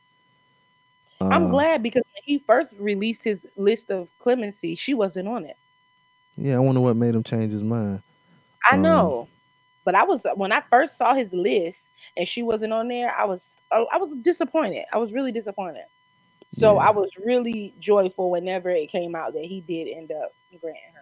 I'm 1.32 1.48
Uh, 1.48 1.50
glad 1.50 1.84
because 1.84 2.04
when 2.16 2.24
he 2.26 2.40
first 2.40 2.76
released 2.80 3.24
his 3.24 3.46
list 3.58 3.92
of 3.92 4.10
clemency, 4.20 4.76
she 4.76 4.94
wasn't 4.94 5.28
on 5.28 5.46
it. 5.46 5.58
Yeah, 6.38 6.56
I 6.56 6.60
wonder 6.60 6.82
what 6.82 6.98
made 6.98 7.16
him 7.16 7.24
change 7.24 7.52
his 7.54 7.64
mind. 7.64 8.04
I 8.72 8.76
Um, 8.76 8.82
know, 8.82 9.30
but 9.86 9.96
I 9.96 10.04
was 10.06 10.26
when 10.36 10.52
I 10.52 10.62
first 10.70 10.98
saw 10.98 11.14
his 11.16 11.32
list 11.34 11.90
and 12.18 12.28
she 12.28 12.44
wasn't 12.44 12.74
on 12.74 12.88
there. 12.90 13.16
I 13.16 13.26
was 13.26 13.56
I, 13.72 13.86
was 13.98 14.16
disappointed. 14.16 14.86
I 14.94 14.98
was 14.98 15.14
really 15.14 15.32
disappointed. 15.32 15.86
So 16.48 16.78
Yeah. 16.78 16.80
I 16.80 16.92
was 16.92 17.10
really 17.26 17.76
joyful 17.80 18.32
whenever 18.32 18.70
it 18.70 18.88
came 18.90 19.16
out 19.16 19.34
that 19.34 19.46
he 19.46 19.62
did 19.62 19.90
end 19.90 20.12
up 20.12 20.34
clemency. 20.62 20.93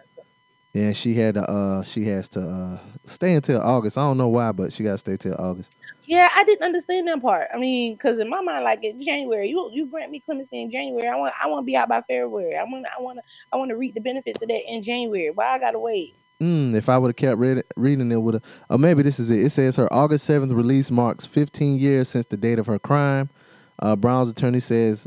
And 0.74 0.96
she 0.96 1.14
had 1.14 1.34
to 1.34 1.42
uh 1.50 1.82
she 1.82 2.04
has 2.04 2.28
to 2.30 2.40
uh 2.40 2.78
stay 3.04 3.34
until 3.34 3.60
August. 3.60 3.98
I 3.98 4.02
don't 4.02 4.18
know 4.18 4.28
why, 4.28 4.52
but 4.52 4.72
she 4.72 4.82
got 4.82 4.92
to 4.92 4.98
stay 4.98 5.16
till 5.16 5.34
August. 5.34 5.74
Yeah, 6.04 6.28
I 6.34 6.44
didn't 6.44 6.64
understand 6.64 7.06
that 7.08 7.22
part. 7.22 7.48
I 7.54 7.58
mean, 7.58 7.94
because 7.94 8.18
in 8.18 8.28
my 8.28 8.40
mind, 8.40 8.64
like 8.64 8.82
in 8.82 9.00
January, 9.00 9.48
you 9.48 9.70
you 9.72 9.86
grant 9.86 10.10
me 10.10 10.20
clemency 10.20 10.62
in 10.62 10.70
January. 10.70 11.08
I 11.08 11.16
want 11.16 11.34
I 11.40 11.46
want 11.48 11.62
to 11.62 11.66
be 11.66 11.76
out 11.76 11.88
by 11.88 12.00
February. 12.02 12.56
I 12.56 12.64
want 12.64 12.86
I 12.86 13.00
want 13.00 13.18
to 13.18 13.22
I 13.52 13.56
want 13.56 13.70
to 13.70 13.76
reap 13.76 13.94
the 13.94 14.00
benefits 14.00 14.40
of 14.42 14.48
that 14.48 14.72
in 14.72 14.82
January. 14.82 15.30
Why 15.30 15.54
I 15.54 15.58
gotta 15.58 15.78
wait? 15.78 16.16
Mm, 16.40 16.74
if 16.74 16.88
I 16.88 16.98
would 16.98 17.08
have 17.08 17.16
kept 17.16 17.38
read, 17.38 17.62
reading 17.76 18.10
it, 18.10 18.16
would 18.20 18.34
have. 18.34 18.42
Or 18.68 18.78
maybe 18.78 19.02
this 19.02 19.20
is 19.20 19.30
it. 19.30 19.44
It 19.44 19.50
says 19.50 19.76
her 19.76 19.92
August 19.92 20.24
seventh 20.24 20.50
release 20.52 20.90
marks 20.90 21.24
15 21.24 21.78
years 21.78 22.08
since 22.08 22.26
the 22.26 22.36
date 22.36 22.58
of 22.58 22.66
her 22.66 22.80
crime. 22.80 23.30
Uh, 23.78 23.94
Brown's 23.94 24.30
attorney 24.30 24.58
says 24.58 25.06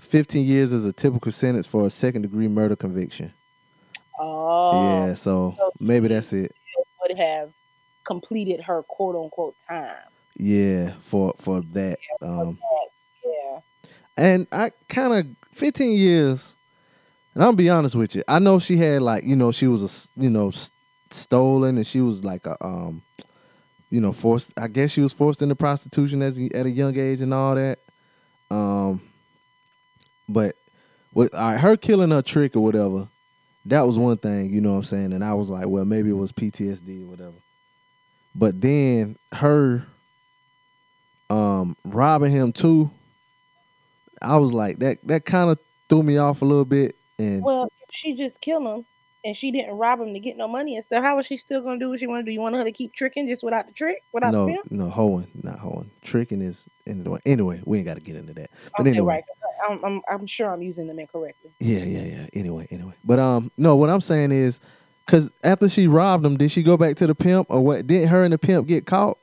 15 0.00 0.44
years 0.44 0.72
is 0.72 0.84
a 0.84 0.92
typical 0.92 1.32
sentence 1.32 1.66
for 1.66 1.84
a 1.84 1.90
second 1.90 2.22
degree 2.22 2.46
murder 2.46 2.76
conviction. 2.76 3.32
Oh, 4.18 4.72
yeah, 4.72 5.14
so 5.14 5.54
so 5.56 5.72
maybe 5.78 6.08
that's 6.08 6.32
it. 6.32 6.52
would 7.00 7.16
have 7.16 7.52
completed 8.04 8.60
her 8.62 8.82
quote 8.82 9.16
unquote 9.16 9.56
time. 9.68 9.94
Yeah, 10.36 10.94
for 11.00 11.34
for 11.38 11.60
that. 11.72 11.98
Um, 12.22 12.58
Yeah. 13.24 13.60
and 14.16 14.46
I 14.52 14.70
kind 14.88 15.12
of 15.12 15.26
15 15.52 15.92
years. 15.96 16.56
And 17.34 17.44
I'll 17.44 17.52
be 17.52 17.70
honest 17.70 17.94
with 17.94 18.16
you. 18.16 18.22
I 18.26 18.38
know 18.40 18.58
she 18.58 18.76
had 18.76 19.02
like 19.02 19.24
you 19.24 19.36
know 19.36 19.52
she 19.52 19.66
was 19.66 20.10
a 20.16 20.20
you 20.20 20.30
know 20.30 20.52
stolen 21.10 21.76
and 21.76 21.86
she 21.86 22.00
was 22.00 22.24
like 22.24 22.46
a 22.46 22.56
um 22.64 23.02
you 23.90 24.00
know 24.00 24.12
forced. 24.12 24.52
I 24.58 24.68
guess 24.68 24.90
she 24.90 25.00
was 25.00 25.12
forced 25.12 25.42
into 25.42 25.54
prostitution 25.54 26.22
as 26.22 26.38
at 26.38 26.66
a 26.66 26.70
young 26.70 26.98
age 26.98 27.20
and 27.20 27.32
all 27.32 27.54
that. 27.54 27.78
Um, 28.50 29.02
but 30.28 30.56
with 31.12 31.34
all 31.34 31.52
right, 31.52 31.60
her 31.60 31.76
killing 31.76 32.10
her 32.10 32.22
trick 32.22 32.56
or 32.56 32.60
whatever, 32.60 33.08
that 33.68 33.86
was 33.86 33.98
one 33.98 34.16
thing. 34.18 34.52
You 34.52 34.60
know 34.60 34.70
what 34.70 34.78
I'm 34.78 34.82
saying? 34.84 35.12
And 35.12 35.24
I 35.24 35.34
was 35.34 35.50
like, 35.50 35.66
well, 35.66 35.84
maybe 35.84 36.10
it 36.10 36.14
was 36.14 36.32
PTSD 36.32 37.04
or 37.04 37.06
whatever. 37.06 37.36
But 38.34 38.60
then 38.60 39.16
her 39.32 39.86
um 41.30 41.76
robbing 41.84 42.32
him 42.32 42.52
too. 42.52 42.90
I 44.20 44.36
was 44.36 44.52
like 44.52 44.78
that. 44.80 44.98
That 45.06 45.24
kind 45.24 45.50
of 45.50 45.58
threw 45.88 46.02
me 46.02 46.18
off 46.18 46.42
a 46.42 46.44
little 46.44 46.64
bit. 46.64 46.94
And 47.18 47.42
Well, 47.42 47.68
she 47.90 48.14
just 48.14 48.40
killed 48.40 48.66
him 48.66 48.84
and 49.24 49.36
she 49.36 49.50
didn't 49.50 49.74
rob 49.74 50.00
him 50.00 50.14
to 50.14 50.20
get 50.20 50.36
no 50.36 50.48
money 50.48 50.76
and 50.76 50.84
stuff, 50.84 51.02
how 51.02 51.18
is 51.18 51.26
she 51.26 51.36
still 51.36 51.62
gonna 51.62 51.78
do 51.78 51.90
what 51.90 52.00
she 52.00 52.06
want 52.06 52.24
to 52.24 52.30
do? 52.30 52.32
You 52.32 52.40
want 52.40 52.54
her 52.54 52.64
to 52.64 52.72
keep 52.72 52.94
tricking 52.94 53.26
just 53.26 53.42
without 53.42 53.66
the 53.66 53.72
trick, 53.72 54.02
without 54.12 54.32
no, 54.32 54.46
the 54.46 54.62
no, 54.70 54.88
hoeing, 54.88 55.28
not 55.42 55.58
hoeing. 55.58 55.90
Tricking 56.02 56.40
is 56.40 56.68
in 56.86 57.04
the 57.04 57.10
way. 57.10 57.20
Anyway, 57.26 57.60
we 57.64 57.78
ain't 57.78 57.86
got 57.86 57.94
to 57.94 58.00
get 58.00 58.16
into 58.16 58.34
that. 58.34 58.50
But 58.76 58.82
Okay, 58.82 58.90
anyway, 58.90 59.14
right. 59.14 59.24
I'm, 59.68 59.84
I'm 59.84 60.02
I'm 60.08 60.26
sure 60.26 60.52
I'm 60.52 60.62
using 60.62 60.86
them 60.86 60.98
incorrectly. 60.98 61.50
yeah, 61.60 61.84
yeah, 61.84 62.02
yeah. 62.02 62.26
Anyway, 62.34 62.66
anyway. 62.70 62.94
But 63.04 63.18
um, 63.18 63.50
no, 63.56 63.76
what 63.76 63.90
I'm 63.90 64.00
saying 64.00 64.32
is, 64.32 64.60
cause 65.06 65.32
after 65.44 65.68
she 65.68 65.86
robbed 65.86 66.24
him, 66.24 66.36
did 66.36 66.50
she 66.50 66.62
go 66.62 66.76
back 66.76 66.96
to 66.96 67.06
the 67.06 67.14
pimp 67.14 67.48
or 67.50 67.60
what? 67.60 67.86
Didn't 67.86 68.08
her 68.08 68.24
and 68.24 68.32
the 68.32 68.38
pimp 68.38 68.66
get 68.68 68.86
caught? 68.86 69.18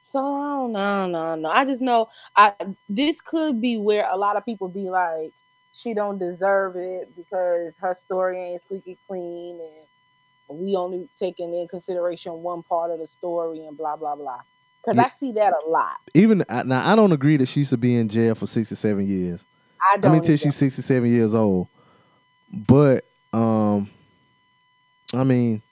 So 0.00 0.66
no, 0.66 1.06
no, 1.06 1.34
no. 1.34 1.48
I 1.48 1.64
just 1.64 1.82
know 1.82 2.08
I 2.36 2.54
this 2.88 3.20
could 3.20 3.60
be 3.60 3.76
where 3.76 4.08
a 4.10 4.16
lot 4.16 4.36
of 4.36 4.44
people 4.44 4.68
be 4.68 4.88
like, 4.88 5.32
she 5.74 5.94
don't 5.94 6.18
deserve 6.18 6.76
it 6.76 7.14
because 7.16 7.74
her 7.80 7.92
story 7.94 8.40
ain't 8.40 8.62
squeaky 8.62 8.98
clean 9.06 9.60
and 9.60 10.58
we 10.58 10.76
only 10.76 11.08
taking 11.18 11.52
in 11.54 11.66
consideration 11.68 12.32
one 12.42 12.62
part 12.62 12.90
of 12.90 12.98
the 12.98 13.06
story 13.06 13.66
and 13.66 13.76
blah 13.76 13.96
blah 13.96 14.14
blah. 14.14 14.40
Because 14.86 14.98
Yeah. 14.98 15.04
I 15.04 15.08
see 15.10 15.32
that 15.32 15.52
a 15.52 15.68
lot. 15.68 15.96
Even 16.14 16.44
now, 16.48 16.90
I 16.90 16.94
don't 16.96 17.12
agree 17.12 17.36
that 17.38 17.48
she 17.48 17.64
should 17.64 17.80
be 17.80 17.96
in 17.96 18.08
jail 18.08 18.36
for 18.36 18.46
six 18.46 18.68
to 18.70 18.76
seven 18.76 19.06
years. 19.06 19.44
I 19.82 19.94
I 19.94 19.96
don't. 19.98 20.12
mean, 20.12 20.22
till 20.22 20.34
either. 20.34 20.38
she's 20.38 20.54
67 20.56 21.10
years 21.10 21.34
old. 21.34 21.68
But 22.52 23.04
um, 23.32 23.90
I 25.14 25.24
mean, 25.24 25.62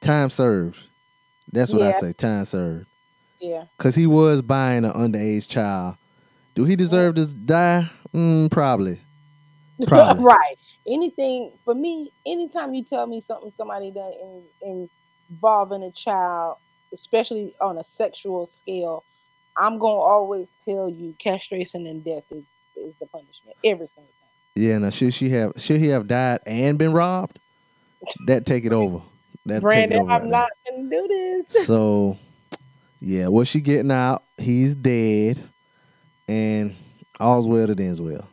time 0.00 0.30
served. 0.30 0.80
That's 1.52 1.72
what 1.72 1.82
I 1.82 1.92
say. 1.92 2.12
Time 2.12 2.44
served. 2.44 2.86
yeah. 3.40 3.64
Cause 3.78 3.94
he 3.94 4.06
was 4.06 4.42
buying 4.42 4.84
an 4.84 4.92
underage 4.92 5.48
child. 5.48 5.96
Do 6.54 6.64
he 6.64 6.74
deserve 6.76 7.14
to 7.16 7.26
die? 7.34 7.90
Mm, 8.14 8.50
probably. 8.50 9.00
Probably. 9.86 10.24
right. 10.24 10.56
Anything 10.88 11.52
for 11.64 11.74
me, 11.74 12.10
anytime 12.26 12.72
you 12.74 12.82
tell 12.82 13.06
me 13.06 13.20
something 13.20 13.52
somebody 13.58 13.90
done 13.90 14.12
in, 14.62 14.88
involving 15.30 15.82
a 15.82 15.90
child, 15.92 16.56
especially 16.96 17.54
on 17.60 17.78
a 17.78 17.84
sexual 17.84 18.48
scale, 18.48 19.04
I'm 19.56 19.78
gonna 19.78 19.94
always 19.94 20.48
tell 20.64 20.88
you 20.88 21.14
castration 21.18 21.86
and 21.86 22.02
death 22.04 22.24
is, 22.30 22.44
is 22.76 22.94
the 23.00 23.06
punishment 23.06 23.56
every 23.64 23.86
single 23.94 24.12
time. 24.20 24.30
Yeah. 24.54 24.78
Now 24.78 24.90
should 24.90 25.14
she 25.14 25.28
have? 25.30 25.52
Should 25.56 25.80
he 25.80 25.88
have 25.88 26.08
died 26.08 26.40
and 26.46 26.78
been 26.78 26.92
robbed? 26.92 27.38
That 28.26 28.46
take 28.46 28.64
it 28.64 28.72
over. 28.72 29.02
That 29.46 29.54
take 29.54 29.58
it 29.58 29.62
Brandon, 29.62 30.00
over. 30.00 30.10
I'm 30.10 30.22
there. 30.22 30.30
not 30.30 30.50
gonna 30.68 30.88
do 30.88 31.08
this. 31.08 31.66
So, 31.66 32.18
yeah, 33.00 33.28
what 33.28 33.46
she 33.46 33.60
getting 33.60 33.90
out? 33.90 34.22
He's 34.38 34.74
dead, 34.74 35.42
and 36.28 36.74
all's 37.20 37.46
well 37.46 37.66
that 37.66 37.78
ends 37.80 38.00
well. 38.00 38.28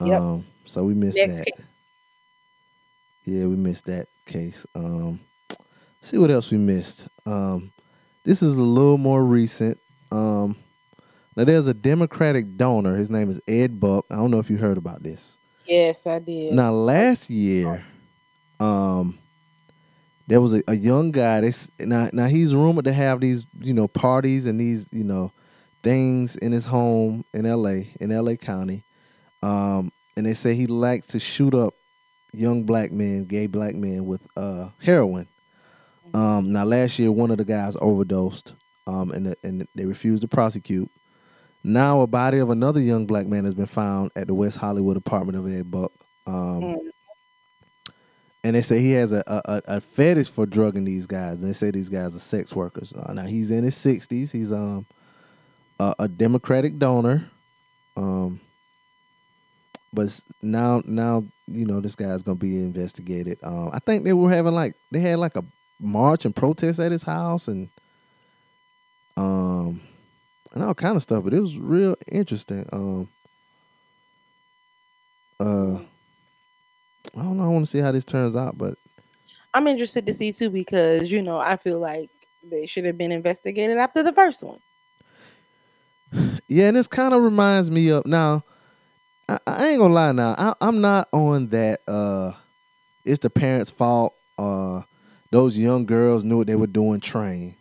Yep. 0.00 0.20
Um, 0.20 0.46
so 0.64 0.84
we 0.84 0.94
missed 0.94 1.16
Next 1.18 1.36
that. 1.38 1.46
case. 1.46 1.66
Yeah, 3.24 3.46
we 3.46 3.56
missed 3.56 3.86
that 3.86 4.08
case. 4.26 4.64
Um, 4.74 5.20
see 6.00 6.18
what 6.18 6.30
else 6.30 6.50
we 6.50 6.58
missed. 6.58 7.08
Um, 7.26 7.72
this 8.24 8.42
is 8.42 8.54
a 8.56 8.62
little 8.62 8.98
more 8.98 9.24
recent. 9.24 9.78
Um, 10.10 10.56
now 11.36 11.44
there's 11.44 11.66
a 11.66 11.74
Democratic 11.74 12.56
donor. 12.56 12.96
His 12.96 13.10
name 13.10 13.30
is 13.30 13.40
Ed 13.46 13.78
Buck. 13.80 14.06
I 14.10 14.16
don't 14.16 14.30
know 14.30 14.38
if 14.38 14.50
you 14.50 14.56
heard 14.56 14.78
about 14.78 15.02
this. 15.02 15.38
Yes, 15.66 16.06
I 16.06 16.18
did. 16.18 16.52
Now 16.52 16.72
last 16.72 17.30
year, 17.30 17.84
um, 18.58 19.18
there 20.26 20.40
was 20.40 20.54
a, 20.54 20.62
a 20.66 20.74
young 20.74 21.10
guy. 21.10 21.40
This 21.40 21.70
now 21.78 22.08
now 22.12 22.26
he's 22.26 22.54
rumored 22.54 22.86
to 22.86 22.92
have 22.92 23.20
these 23.20 23.46
you 23.60 23.74
know 23.74 23.86
parties 23.86 24.46
and 24.46 24.58
these 24.58 24.88
you 24.92 25.04
know 25.04 25.32
things 25.82 26.36
in 26.36 26.52
his 26.52 26.66
home 26.66 27.24
in 27.32 27.46
L.A. 27.46 27.94
in 28.00 28.10
L.A. 28.10 28.36
County, 28.36 28.82
um, 29.42 29.92
and 30.16 30.26
they 30.26 30.34
say 30.34 30.54
he 30.54 30.66
likes 30.66 31.08
to 31.08 31.20
shoot 31.20 31.54
up 31.54 31.74
young 32.32 32.64
black 32.64 32.90
men, 32.90 33.24
gay 33.24 33.46
black 33.46 33.74
men 33.74 34.06
with 34.06 34.26
uh, 34.36 34.68
heroin. 34.80 35.28
Um, 36.14 36.52
now 36.52 36.64
last 36.64 36.98
year, 36.98 37.12
one 37.12 37.30
of 37.30 37.38
the 37.38 37.44
guys 37.44 37.76
overdosed, 37.80 38.54
um, 38.86 39.10
and 39.12 39.26
the, 39.26 39.36
and 39.44 39.66
they 39.74 39.84
refused 39.84 40.22
to 40.22 40.28
prosecute. 40.28 40.90
Now 41.64 42.00
a 42.00 42.06
body 42.06 42.38
of 42.38 42.50
another 42.50 42.80
young 42.80 43.06
black 43.06 43.26
man 43.26 43.44
has 43.44 43.54
been 43.54 43.66
found 43.66 44.10
at 44.16 44.26
the 44.26 44.34
West 44.34 44.58
Hollywood 44.58 44.96
apartment 44.96 45.36
of 45.38 45.46
Ed 45.52 45.70
Buck. 45.70 45.92
Um, 46.26 46.62
Mm. 46.62 46.76
and 48.44 48.54
they 48.56 48.62
say 48.62 48.80
he 48.80 48.92
has 48.92 49.12
a, 49.12 49.22
a, 49.26 49.62
a- 49.66 49.80
fetish 49.80 50.30
for 50.30 50.46
drugging 50.46 50.84
these 50.84 51.06
guys. 51.06 51.40
And 51.40 51.48
they 51.48 51.52
say 51.52 51.70
these 51.70 51.88
guys 51.88 52.14
are 52.14 52.20
sex 52.20 52.54
workers. 52.54 52.92
Uh, 52.92 53.12
now 53.12 53.24
he's 53.26 53.50
in 53.50 53.64
his 53.64 53.76
sixties. 53.76 54.30
He's 54.32 54.52
um 54.52 54.86
a, 55.80 55.94
a 56.00 56.08
Democratic 56.08 56.78
donor. 56.78 57.28
Um, 57.96 58.40
but 59.92 60.20
now 60.42 60.82
now 60.84 61.24
you 61.46 61.64
know 61.66 61.80
this 61.80 61.96
guy's 61.96 62.22
gonna 62.22 62.36
be 62.36 62.56
investigated. 62.56 63.38
Um, 63.42 63.70
I 63.72 63.78
think 63.80 64.04
they 64.04 64.12
were 64.12 64.30
having 64.30 64.54
like 64.54 64.74
they 64.92 65.00
had 65.00 65.18
like 65.18 65.36
a 65.36 65.44
march 65.80 66.24
and 66.24 66.36
protest 66.36 66.80
at 66.80 66.92
his 66.92 67.04
house 67.04 67.48
and 67.48 67.70
um 69.16 69.80
and 70.54 70.64
all 70.64 70.74
kind 70.74 70.96
of 70.96 71.02
stuff. 71.02 71.24
But 71.24 71.34
it 71.34 71.40
was 71.40 71.58
real 71.58 71.96
interesting. 72.10 72.68
Um, 72.72 73.08
uh, 75.40 75.76
I 77.18 77.22
don't 77.22 77.38
know. 77.38 77.44
I 77.44 77.48
want 77.48 77.64
to 77.66 77.70
see 77.70 77.80
how 77.80 77.92
this 77.92 78.04
turns 78.04 78.36
out, 78.36 78.58
but 78.58 78.76
I'm 79.54 79.66
interested 79.66 80.06
to 80.06 80.14
see 80.14 80.32
too 80.32 80.50
because 80.50 81.10
you 81.10 81.22
know 81.22 81.38
I 81.38 81.56
feel 81.56 81.78
like 81.80 82.10
they 82.42 82.66
should 82.66 82.86
have 82.86 82.98
been 82.98 83.12
investigated 83.12 83.78
after 83.78 84.02
the 84.02 84.12
first 84.12 84.42
one. 84.44 84.60
Yeah, 86.48 86.68
and 86.68 86.76
this 86.76 86.88
kind 86.88 87.14
of 87.14 87.22
reminds 87.22 87.70
me 87.70 87.90
of 87.90 88.06
now. 88.06 88.44
I, 89.28 89.38
I 89.46 89.68
ain't 89.68 89.80
gonna 89.80 89.94
lie. 89.94 90.12
Now 90.12 90.34
I, 90.38 90.54
I'm 90.66 90.80
not 90.80 91.08
on 91.12 91.48
that. 91.50 91.80
Uh, 91.88 92.32
it's 93.04 93.20
the 93.20 93.30
parents' 93.30 93.70
fault. 93.70 94.14
Uh, 94.38 94.82
those 95.30 95.58
young 95.58 95.84
girls 95.84 96.24
knew 96.24 96.38
what 96.38 96.46
they 96.46 96.56
were 96.56 96.66
doing. 96.66 97.00
Train, 97.00 97.54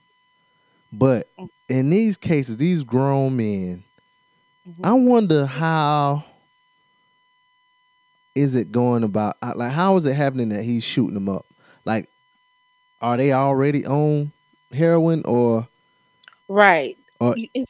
but 0.91 1.27
mm-hmm. 1.37 1.45
in 1.69 1.89
these 1.89 2.17
cases, 2.17 2.57
these 2.57 2.83
grown 2.83 3.37
men, 3.37 3.83
mm-hmm. 4.67 4.85
I 4.85 4.93
wonder 4.93 5.45
how 5.45 6.23
is 8.35 8.55
it 8.55 8.71
going 8.71 9.03
about? 9.03 9.35
Like, 9.55 9.71
how 9.71 9.95
is 9.97 10.05
it 10.05 10.15
happening 10.15 10.49
that 10.49 10.63
he's 10.63 10.83
shooting 10.83 11.15
them 11.15 11.29
up? 11.29 11.45
Like, 11.85 12.09
are 13.01 13.17
they 13.17 13.33
already 13.33 13.85
on 13.85 14.31
heroin 14.71 15.23
or? 15.25 15.67
Right. 16.47 16.97
It's- 17.21 17.67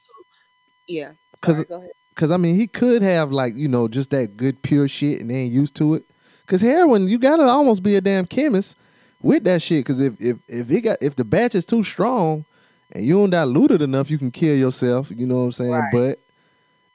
yeah. 0.88 1.12
'cause 1.42 1.56
Sorry, 1.56 1.64
it- 1.64 1.70
go 1.70 1.76
ahead. 1.78 1.92
Cause 2.16 2.32
I 2.32 2.38
mean, 2.38 2.56
he 2.56 2.66
could 2.66 3.04
have 3.04 3.32
like 3.32 3.56
you 3.56 3.68
know 3.68 3.88
just 3.88 4.10
that 4.10 4.38
good 4.38 4.64
pure 4.64 4.88
shit, 4.88 5.22
and 5.22 5.30
they 5.30 5.36
ain't 5.36 5.54
used 5.54 5.76
to 5.76 5.94
it. 5.94 6.04
Cause 6.48 6.62
heroin, 6.62 7.08
you 7.08 7.20
gotta 7.20 7.44
almost 7.44 7.84
be 7.84 7.96
a 7.96 8.02
damn 8.02 8.26
chemist 8.26 8.76
with 9.22 9.44
that 9.46 9.62
shit. 9.62 9.86
Cause 9.86 10.02
if 10.02 10.20
if 10.20 10.38
if 10.48 10.72
it 10.72 10.82
got 10.82 10.98
if 11.02 11.16
the 11.16 11.26
batch 11.26 11.56
is 11.56 11.66
too 11.66 11.84
strong 11.84 12.46
and 12.92 13.06
you 13.06 13.16
don't 13.16 13.30
dilute 13.30 13.72
it 13.72 13.82
enough, 13.82 14.10
you 14.10 14.18
can 14.18 14.32
kill 14.32 14.56
yourself. 14.56 15.12
You 15.16 15.26
know 15.26 15.38
what 15.38 15.44
I'm 15.44 15.52
saying? 15.52 15.72
Right. 15.72 15.92
But 15.92 16.20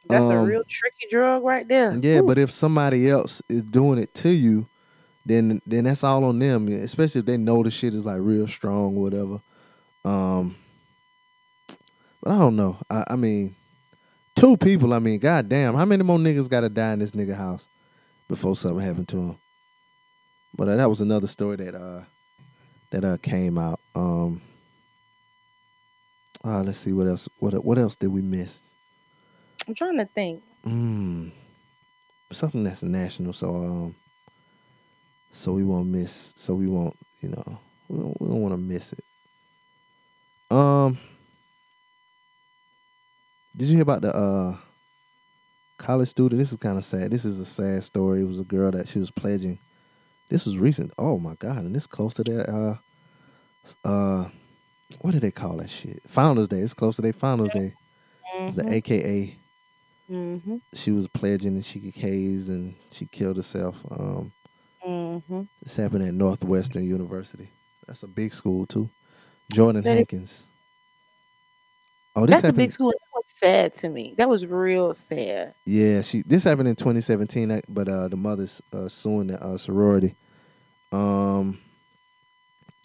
That's 0.09 0.25
a 0.25 0.39
um, 0.39 0.47
real 0.47 0.64
tricky 0.64 1.07
drug 1.11 1.43
right 1.45 1.66
there. 1.66 1.95
yeah, 1.95 2.18
Ooh. 2.18 2.23
but 2.27 2.39
if 2.39 2.51
somebody 2.51 3.09
else 3.11 3.43
is 3.49 3.62
doing 3.62 3.99
it 3.99 4.14
to 4.16 4.31
you, 4.31 4.66
then 5.27 5.61
then 5.66 5.85
that's 5.85 6.05
all 6.05 6.25
on 6.25 6.39
them. 6.39 6.68
Especially 6.68 7.20
if 7.20 7.27
they 7.27 7.37
know 7.37 7.62
the 7.62 7.70
shit 7.70 7.95
is 7.95 8.07
like 8.07 8.18
real 8.20 8.49
strong, 8.49 8.97
whatever. 8.97 9.41
Um, 10.05 10.57
but 12.23 12.33
I 12.33 12.39
don't 12.39 12.57
know. 12.57 12.77
I, 12.91 13.05
I 13.11 13.16
mean, 13.16 13.55
two 14.35 14.57
people. 14.57 14.93
I 14.95 14.99
mean, 14.99 15.18
goddamn, 15.18 15.75
how 15.75 15.85
many 15.85 16.03
more 16.05 16.18
niggas 16.18 16.49
got 16.49 16.61
to 16.61 16.68
die 16.68 16.93
in 16.93 16.99
this 17.01 17.12
nigga 17.12 17.37
house 17.37 17.68
before 18.29 18.57
something 18.57 18.85
happened 18.85 19.09
to 19.09 19.16
him? 19.16 19.37
But 20.55 20.68
uh, 20.68 20.76
that 20.76 20.88
was 20.88 21.00
another 21.00 21.26
story 21.26 21.57
that 21.57 21.74
uh 21.74 22.03
that 22.90 23.05
uh 23.05 23.16
came 23.18 23.59
out. 23.59 23.80
Um, 23.94 24.42
uh, 26.44 26.62
let's 26.62 26.78
see 26.78 26.92
what 26.92 27.07
else. 27.07 27.28
What 27.38 27.64
what 27.64 27.78
else 27.78 27.96
did 27.96 28.09
we 28.09 28.20
miss? 28.20 28.62
I'm 29.66 29.74
trying 29.74 29.98
to 29.98 30.07
think. 30.07 30.42
Mm, 30.66 31.30
something 32.32 32.64
that's 32.64 32.82
national. 32.82 33.32
So 33.32 33.55
um, 33.55 33.94
so 35.30 35.53
we 35.53 35.64
won't 35.64 35.88
miss. 35.88 36.32
So 36.36 36.55
we 36.55 36.66
won't. 36.66 36.96
You 37.20 37.30
know, 37.30 37.59
we 37.88 37.98
don't, 37.98 38.20
we 38.20 38.28
don't 38.28 38.42
want 38.42 38.55
to 38.55 38.59
miss 38.59 38.92
it. 38.92 39.05
Um, 40.50 40.98
did 43.57 43.68
you 43.68 43.74
hear 43.74 43.82
about 43.82 44.03
the 44.03 44.14
uh 44.14 44.57
college 45.78 46.09
student? 46.09 46.38
This 46.38 46.53
is 46.53 46.59
kind 46.59 46.76
of 46.76 46.84
sad. 46.84 47.11
This 47.11 47.24
is 47.24 47.40
a 47.40 47.46
sad 47.46 47.84
story. 47.84 48.20
It 48.20 48.26
was 48.26 48.40
a 48.40 48.44
girl 48.44 48.70
that 48.72 48.88
she 48.88 48.98
was 48.98 49.11
pledging. 49.11 49.59
This 50.33 50.47
was 50.47 50.57
recent. 50.57 50.95
Oh 50.99 51.18
my 51.18 51.35
god! 51.35 51.59
And 51.59 51.74
this 51.74 51.87
close 51.87 52.14
to 52.14 52.24
their 52.24 52.49
uh 52.49 52.76
uh 53.87 54.30
what 55.03 55.11
do 55.11 55.20
they 55.20 55.30
call 55.30 55.59
that 55.59 55.68
shit? 55.68 56.03
Founders 56.09 56.49
Day. 56.49 56.61
It's 56.61 56.72
close 56.72 56.97
to 56.97 57.03
their 57.03 57.12
Founders 57.12 57.51
Day. 57.51 57.74
It's 58.39 58.57
the 58.57 58.72
AKA. 58.72 59.37
Mm-hmm. 60.11 60.57
She 60.72 60.91
was 60.91 61.07
pledging 61.09 61.55
and 61.55 61.64
she 61.64 61.80
K's 61.93 62.49
and 62.49 62.74
she 62.91 63.05
killed 63.07 63.37
herself. 63.37 63.76
Um, 63.91 64.33
Mm-hmm. 64.85 65.43
this 65.62 65.76
happened 65.76 66.03
at 66.09 66.14
Northwestern 66.14 66.85
University. 66.85 67.49
That's 67.87 68.03
a 68.03 68.09
big 68.09 68.33
school 68.33 68.66
too. 68.66 68.89
Jordan 69.53 69.83
That 69.83 69.97
Hankins. 69.97 70.47
Oh, 72.16 72.22
this 72.22 72.30
That's 72.30 72.45
a 72.45 72.47
happened. 72.49 72.57
big 72.57 72.72
school. 72.72 72.91
That 72.91 72.99
was 73.14 73.24
sad 73.26 73.74
to 73.74 73.89
me. 73.91 74.14
That 74.18 74.28
was 74.28 74.45
real 74.45 74.93
sad. 74.95 75.55
Yeah, 75.66 76.01
she. 76.03 76.22
This 76.26 76.45
happened 76.45 76.68
in 76.68 76.74
2017, 76.76 77.51
uh, 77.51 77.61
but 77.68 77.89
uh, 77.89 78.09
the 78.09 78.16
mother's 78.16 78.61
uh, 78.72 78.89
suing 78.89 79.28
the 79.28 79.41
uh, 79.43 79.57
sorority. 79.57 80.16
Um, 80.93 81.59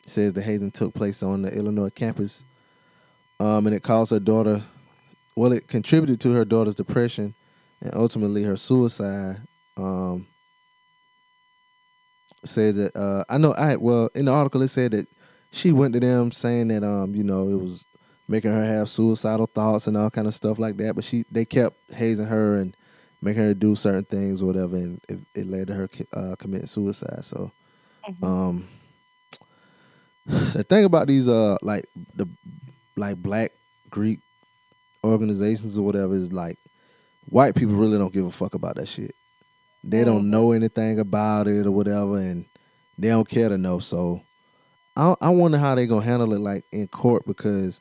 says 0.06 0.34
the 0.34 0.42
hazing 0.42 0.72
took 0.72 0.94
place 0.94 1.22
on 1.22 1.42
the 1.42 1.54
Illinois 1.54 1.90
campus, 1.90 2.46
um, 3.40 3.68
and 3.68 3.76
it 3.76 3.84
caused 3.84 4.12
her 4.12 4.20
daughter. 4.20 4.64
Well, 5.36 5.52
it 5.52 5.68
contributed 5.68 6.20
to 6.22 6.32
her 6.32 6.46
daughter's 6.46 6.76
depression, 6.76 7.36
and 7.82 7.94
ultimately 7.94 8.44
her 8.44 8.58
suicide. 8.58 9.38
Um, 9.76 10.28
says 12.46 12.78
that 12.78 12.96
uh, 12.96 13.26
I 13.30 13.38
know 13.38 13.52
I 13.54 13.76
well 13.76 14.10
in 14.16 14.26
the 14.26 14.32
article 14.32 14.62
it 14.62 14.70
said 14.70 14.92
that 14.92 15.08
she 15.52 15.72
went 15.72 15.94
to 15.94 16.00
them 16.00 16.32
saying 16.32 16.70
that 16.70 16.84
um 16.84 17.14
you 17.16 17.24
know 17.24 17.50
it 17.50 17.56
was 17.56 17.86
making 18.28 18.52
her 18.52 18.64
have 18.64 18.90
suicidal 18.90 19.48
thoughts 19.48 19.88
and 19.88 19.98
all 19.98 20.10
kind 20.10 20.28
of 20.28 20.36
stuff 20.36 20.60
like 20.60 20.78
that. 20.78 20.96
But 20.96 21.04
she 21.04 21.26
they 21.32 21.46
kept 21.46 21.76
hazing 21.92 22.28
her 22.28 22.56
and 22.56 22.76
making 23.22 23.44
her 23.44 23.54
do 23.54 23.76
certain 23.76 24.06
things 24.06 24.42
or 24.42 24.48
whatever, 24.48 24.76
and 24.76 25.02
it, 25.10 25.20
it 25.34 25.48
led 25.48 25.68
to 25.68 25.74
her 25.74 25.90
uh, 26.14 26.36
committing 26.36 26.68
suicide. 26.68 27.26
So, 27.26 27.52
um, 28.22 28.68
the 30.26 30.64
thing 30.64 30.86
about 30.86 31.08
these 31.08 31.30
uh 31.30 31.58
like 31.62 31.86
the 32.16 32.28
like 32.96 33.18
black 33.18 33.52
Greek 33.90 34.20
organizations 35.04 35.78
or 35.78 35.84
whatever 35.84 36.16
is 36.16 36.34
like 36.34 36.58
white 37.30 37.56
people 37.56 37.76
really 37.76 37.98
don't 37.98 38.14
give 38.14 38.26
a 38.26 38.32
fuck 38.32 38.54
about 38.56 38.76
that 38.76 38.88
shit. 38.88 39.16
They 39.84 40.04
don't 40.04 40.30
know 40.30 40.52
anything 40.52 41.00
about 41.00 41.48
it 41.48 41.66
or 41.66 41.72
whatever, 41.72 42.18
and 42.18 42.46
they 42.98 43.10
don't 43.10 43.30
care 43.30 43.48
to 43.50 43.58
know. 43.58 43.80
So, 43.80 44.22
I 44.96 45.16
I 45.22 45.30
wonder 45.30 45.58
how 45.58 45.76
they 45.76 45.88
gonna 45.88 46.06
handle 46.06 46.34
it 46.34 46.40
like 46.40 46.66
in 46.72 46.88
court 46.88 47.26
because 47.26 47.80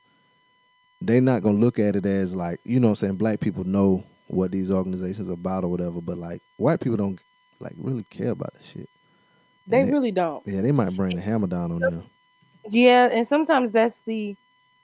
they 1.00 1.20
not 1.20 1.42
gonna 1.42 1.58
look 1.58 1.78
at 1.78 1.96
it 1.96 2.06
as 2.06 2.36
like 2.36 2.60
you 2.64 2.78
know 2.80 2.88
what 2.88 2.92
I'm 2.92 2.96
saying 2.96 3.16
black 3.16 3.40
people 3.40 3.64
know 3.64 4.04
what 4.28 4.52
these 4.52 4.70
organizations 4.70 5.28
are 5.30 5.34
about 5.34 5.64
or 5.64 5.68
whatever, 5.68 6.00
but 6.00 6.18
like 6.18 6.42
white 6.58 6.80
people 6.80 6.96
don't 6.96 7.20
like 7.60 7.74
really 7.76 8.04
care 8.04 8.30
about 8.30 8.52
that 8.54 8.64
shit. 8.64 8.88
They 9.66 9.82
And 9.82 9.92
really 9.92 10.12
don't. 10.12 10.46
yeah, 10.46 10.60
they 10.60 10.72
might 10.72 10.96
bring 10.96 11.16
the 11.16 11.22
hammer 11.22 11.46
down 11.46 11.72
on 11.72 11.80
them. 11.80 12.04
Yeah, 12.68 13.08
and 13.12 13.26
sometimes 13.26 13.72
that's 13.72 14.02
the 14.02 14.36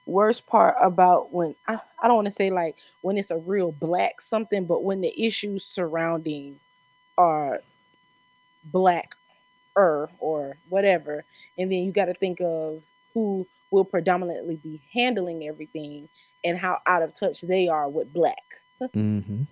worst 0.07 0.47
part 0.47 0.77
about 0.83 1.33
when 1.33 1.55
I, 1.69 1.79
I 2.03 2.07
don't 2.09 2.17
want 2.17 2.27
to 2.27 2.33
say 2.33 2.51
like 2.51 2.77
when 3.03 3.17
it's 3.17 3.31
a 3.31 3.39
real 3.39 3.73
black 3.73 4.21
something, 4.21 4.65
but 4.65 4.85
when 4.85 5.01
the 5.01 5.13
issues 5.21 5.65
surrounding 5.65 6.61
are 7.19 7.61
black 8.65 9.15
er 9.77 10.09
or 10.19 10.57
whatever, 10.69 11.25
and 11.59 11.71
then 11.71 11.79
you 11.81 11.93
got 11.93 12.07
to 12.07 12.15
think 12.15 12.41
of 12.41 12.83
who 13.15 13.47
will 13.71 13.85
predominantly 13.85 14.57
be 14.57 14.81
handling 14.93 15.47
everything 15.47 16.09
and 16.45 16.59
how 16.59 16.79
out 16.87 17.03
of 17.03 17.17
touch 17.19 17.41
they 17.43 17.69
are 17.69 17.89
with 17.89 18.13
black. 18.13 18.43
Mm-hmm. 18.95 19.43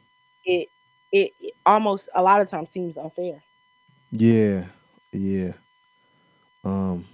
It 0.45 0.69
it, 1.13 1.33
it 1.41 1.55
almost 1.67 2.09
a 2.15 2.23
lot 2.23 2.41
of 2.41 2.49
times 2.49 2.71
seems 2.71 2.97
unfair. 2.97 3.43
Yeah, 4.11 4.65
yeah. 5.13 5.53
Um, 6.65 7.07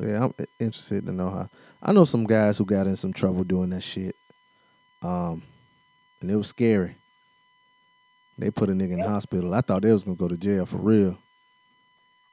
yeah, 0.00 0.24
I'm 0.24 0.34
interested 0.58 1.06
to 1.06 1.12
know 1.12 1.30
how. 1.30 1.48
I 1.82 1.92
know 1.92 2.04
some 2.04 2.24
guys 2.24 2.58
who 2.58 2.64
got 2.64 2.86
in 2.86 2.96
some 2.96 3.12
trouble 3.12 3.44
doing 3.44 3.70
that 3.70 3.82
shit. 3.82 4.16
Um, 5.02 5.42
and 6.20 6.30
it 6.30 6.36
was 6.36 6.48
scary. 6.48 6.96
They 8.38 8.50
put 8.50 8.70
a 8.70 8.72
nigga 8.72 8.92
in 8.92 9.00
the 9.00 9.08
hospital. 9.08 9.54
I 9.54 9.60
thought 9.60 9.82
they 9.82 9.92
was 9.92 10.04
gonna 10.04 10.16
go 10.16 10.28
to 10.28 10.36
jail 10.36 10.64
for 10.66 10.78
real. 10.78 11.18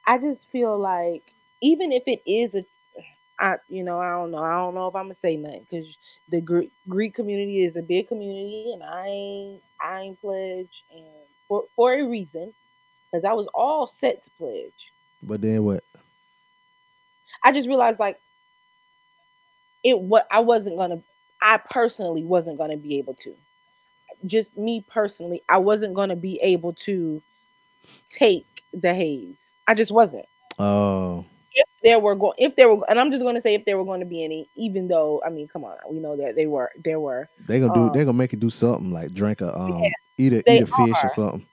I 0.06 0.18
just 0.18 0.50
feel 0.50 0.78
like 0.78 1.34
even 1.60 1.92
if 1.92 2.04
it 2.06 2.22
is 2.26 2.54
a, 2.54 2.64
I 3.38 3.56
you 3.68 3.84
know 3.84 4.00
I 4.00 4.10
don't 4.10 4.30
know 4.30 4.42
I 4.42 4.54
don't 4.54 4.74
know 4.74 4.88
if 4.88 4.94
I'm 4.94 5.04
gonna 5.04 5.14
say 5.14 5.36
nothing 5.36 5.66
because 5.68 5.98
the 6.28 6.40
Greek, 6.40 6.72
Greek 6.88 7.14
community 7.14 7.64
is 7.64 7.76
a 7.76 7.82
big 7.82 8.08
community 8.08 8.72
and 8.72 8.82
I 8.82 9.06
ain't 9.06 9.62
I 9.80 10.00
ain't 10.00 10.20
pledge 10.20 10.84
and 10.90 11.06
for 11.46 11.64
for 11.76 11.92
a 11.94 12.02
reason 12.04 12.54
because 13.10 13.24
I 13.24 13.32
was 13.32 13.46
all 13.54 13.86
set 13.86 14.22
to 14.24 14.30
pledge. 14.38 14.92
But 15.22 15.40
then 15.40 15.64
what? 15.64 15.84
I 17.44 17.52
just 17.52 17.68
realized 17.68 17.98
like 17.98 18.18
it 19.84 19.98
what 19.98 20.26
I 20.30 20.40
wasn't 20.40 20.76
gonna 20.76 21.00
I 21.42 21.58
personally 21.58 22.24
wasn't 22.24 22.58
gonna 22.58 22.76
be 22.76 22.98
able 22.98 23.14
to. 23.14 23.34
Just 24.26 24.58
me 24.58 24.84
personally, 24.88 25.42
I 25.48 25.58
wasn't 25.58 25.94
gonna 25.94 26.16
be 26.16 26.40
able 26.42 26.72
to 26.74 27.22
take 28.10 28.46
the 28.72 28.92
haze. 28.92 29.54
I 29.66 29.74
just 29.74 29.92
wasn't. 29.92 30.26
Oh, 30.58 31.24
if 31.58 31.66
there 31.82 31.98
were 31.98 32.14
going 32.14 32.34
if 32.38 32.56
there 32.56 32.72
were 32.74 32.84
and 32.88 32.98
I'm 32.98 33.10
just 33.10 33.22
going 33.22 33.34
to 33.34 33.40
say 33.40 33.54
if 33.54 33.64
there 33.64 33.76
were 33.78 33.84
going 33.84 34.00
to 34.00 34.06
be 34.06 34.24
any 34.24 34.48
even 34.54 34.88
though 34.88 35.22
I 35.26 35.30
mean 35.30 35.48
come 35.48 35.64
on 35.64 35.76
we 35.90 35.98
know 35.98 36.16
that 36.16 36.36
they 36.36 36.46
were 36.46 36.70
there 36.84 37.00
were 37.00 37.28
they 37.46 37.60
gonna 37.60 37.72
do. 37.74 37.80
Um, 37.80 37.92
they 37.92 38.04
gonna 38.04 38.12
make 38.12 38.32
it 38.32 38.40
do 38.40 38.50
something 38.50 38.92
like 38.92 39.12
drink 39.12 39.40
a 39.40 39.56
um, 39.58 39.82
Yeah, 39.82 39.90
eat 40.18 40.32
a 40.32 40.52
eat 40.52 40.62
a 40.62 40.66
fish 40.66 41.02
are. 41.02 41.06
or 41.06 41.08
something. 41.08 41.46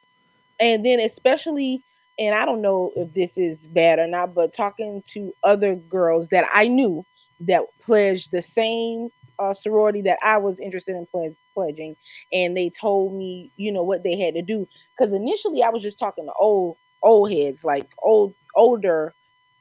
And 0.60 0.86
then 0.86 1.00
especially 1.00 1.82
and 2.18 2.34
I 2.34 2.46
don't 2.46 2.62
know 2.62 2.92
if 2.96 3.14
this 3.14 3.38
is 3.38 3.68
bad 3.68 4.00
or 4.00 4.08
not 4.08 4.34
but 4.34 4.54
talking 4.54 5.04
to 5.14 5.34
other 5.44 5.76
girls 5.76 6.30
that 6.30 6.50
I 6.54 6.68
knew 6.68 7.04
that 7.42 7.64
pledged 7.82 8.32
the 8.32 8.42
same 8.42 9.10
uh, 9.38 9.54
sorority 9.54 10.02
that 10.04 10.18
I 10.24 10.38
was 10.38 10.60
interested 10.60 10.96
in 10.96 11.06
pledge, 11.08 11.36
pledging 11.54 11.96
and 12.32 12.56
they 12.56 12.70
told 12.70 13.14
me 13.14 13.52
you 13.58 13.72
know 13.72 13.84
what 13.84 14.04
they 14.04 14.18
had 14.18 14.34
to 14.36 14.42
do 14.42 14.68
because 14.98 15.14
initially 15.14 15.62
I 15.64 15.70
was 15.70 15.84
just 15.84 16.00
talking 16.00 16.26
to 16.26 16.34
old 16.40 16.78
old 17.04 17.32
heads 17.32 17.64
like 17.64 17.90
old 18.04 18.34
older 18.56 19.14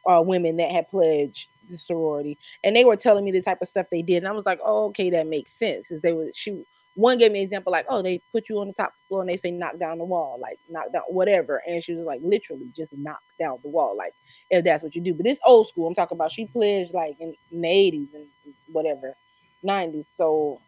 uh, 0.08 0.22
women 0.22 0.56
that 0.56 0.70
had 0.70 0.88
pledged 0.90 1.48
the 1.68 1.78
sorority, 1.78 2.38
and 2.62 2.76
they 2.76 2.84
were 2.84 2.96
telling 2.96 3.24
me 3.24 3.32
the 3.32 3.42
type 3.42 3.58
of 3.62 3.68
stuff 3.68 3.86
they 3.90 4.02
did, 4.02 4.18
and 4.18 4.28
I 4.28 4.32
was 4.32 4.46
like, 4.46 4.60
"Oh, 4.64 4.86
okay, 4.86 5.10
that 5.10 5.26
makes 5.26 5.52
sense." 5.52 5.88
Because 5.88 6.02
they 6.02 6.12
would 6.12 6.36
shoot. 6.36 6.66
One 6.94 7.18
gave 7.18 7.32
me 7.32 7.40
an 7.40 7.44
example 7.44 7.72
like, 7.72 7.86
"Oh, 7.88 8.02
they 8.02 8.20
put 8.32 8.48
you 8.48 8.58
on 8.60 8.68
the 8.68 8.72
top 8.72 8.94
floor 9.08 9.20
and 9.22 9.28
they 9.30 9.36
say 9.36 9.50
knock 9.50 9.78
down 9.78 9.98
the 9.98 10.04
wall, 10.04 10.38
like 10.40 10.58
knock 10.68 10.92
down 10.92 11.02
whatever," 11.08 11.62
and 11.66 11.82
she 11.82 11.94
was 11.94 12.06
like, 12.06 12.20
literally 12.22 12.68
just 12.76 12.92
knock 12.96 13.20
down 13.38 13.58
the 13.62 13.68
wall, 13.68 13.96
like 13.96 14.14
if 14.50 14.64
that's 14.64 14.82
what 14.82 14.94
you 14.94 15.02
do. 15.02 15.14
But 15.14 15.26
it's 15.26 15.40
old 15.44 15.68
school. 15.68 15.86
I'm 15.86 15.94
talking 15.94 16.16
about. 16.16 16.32
She 16.32 16.46
pledged 16.46 16.94
like 16.94 17.16
in, 17.20 17.34
in 17.50 17.60
the 17.60 17.68
80s 17.68 18.14
and 18.14 18.26
whatever, 18.72 19.16
90s. 19.64 20.06
So 20.10 20.60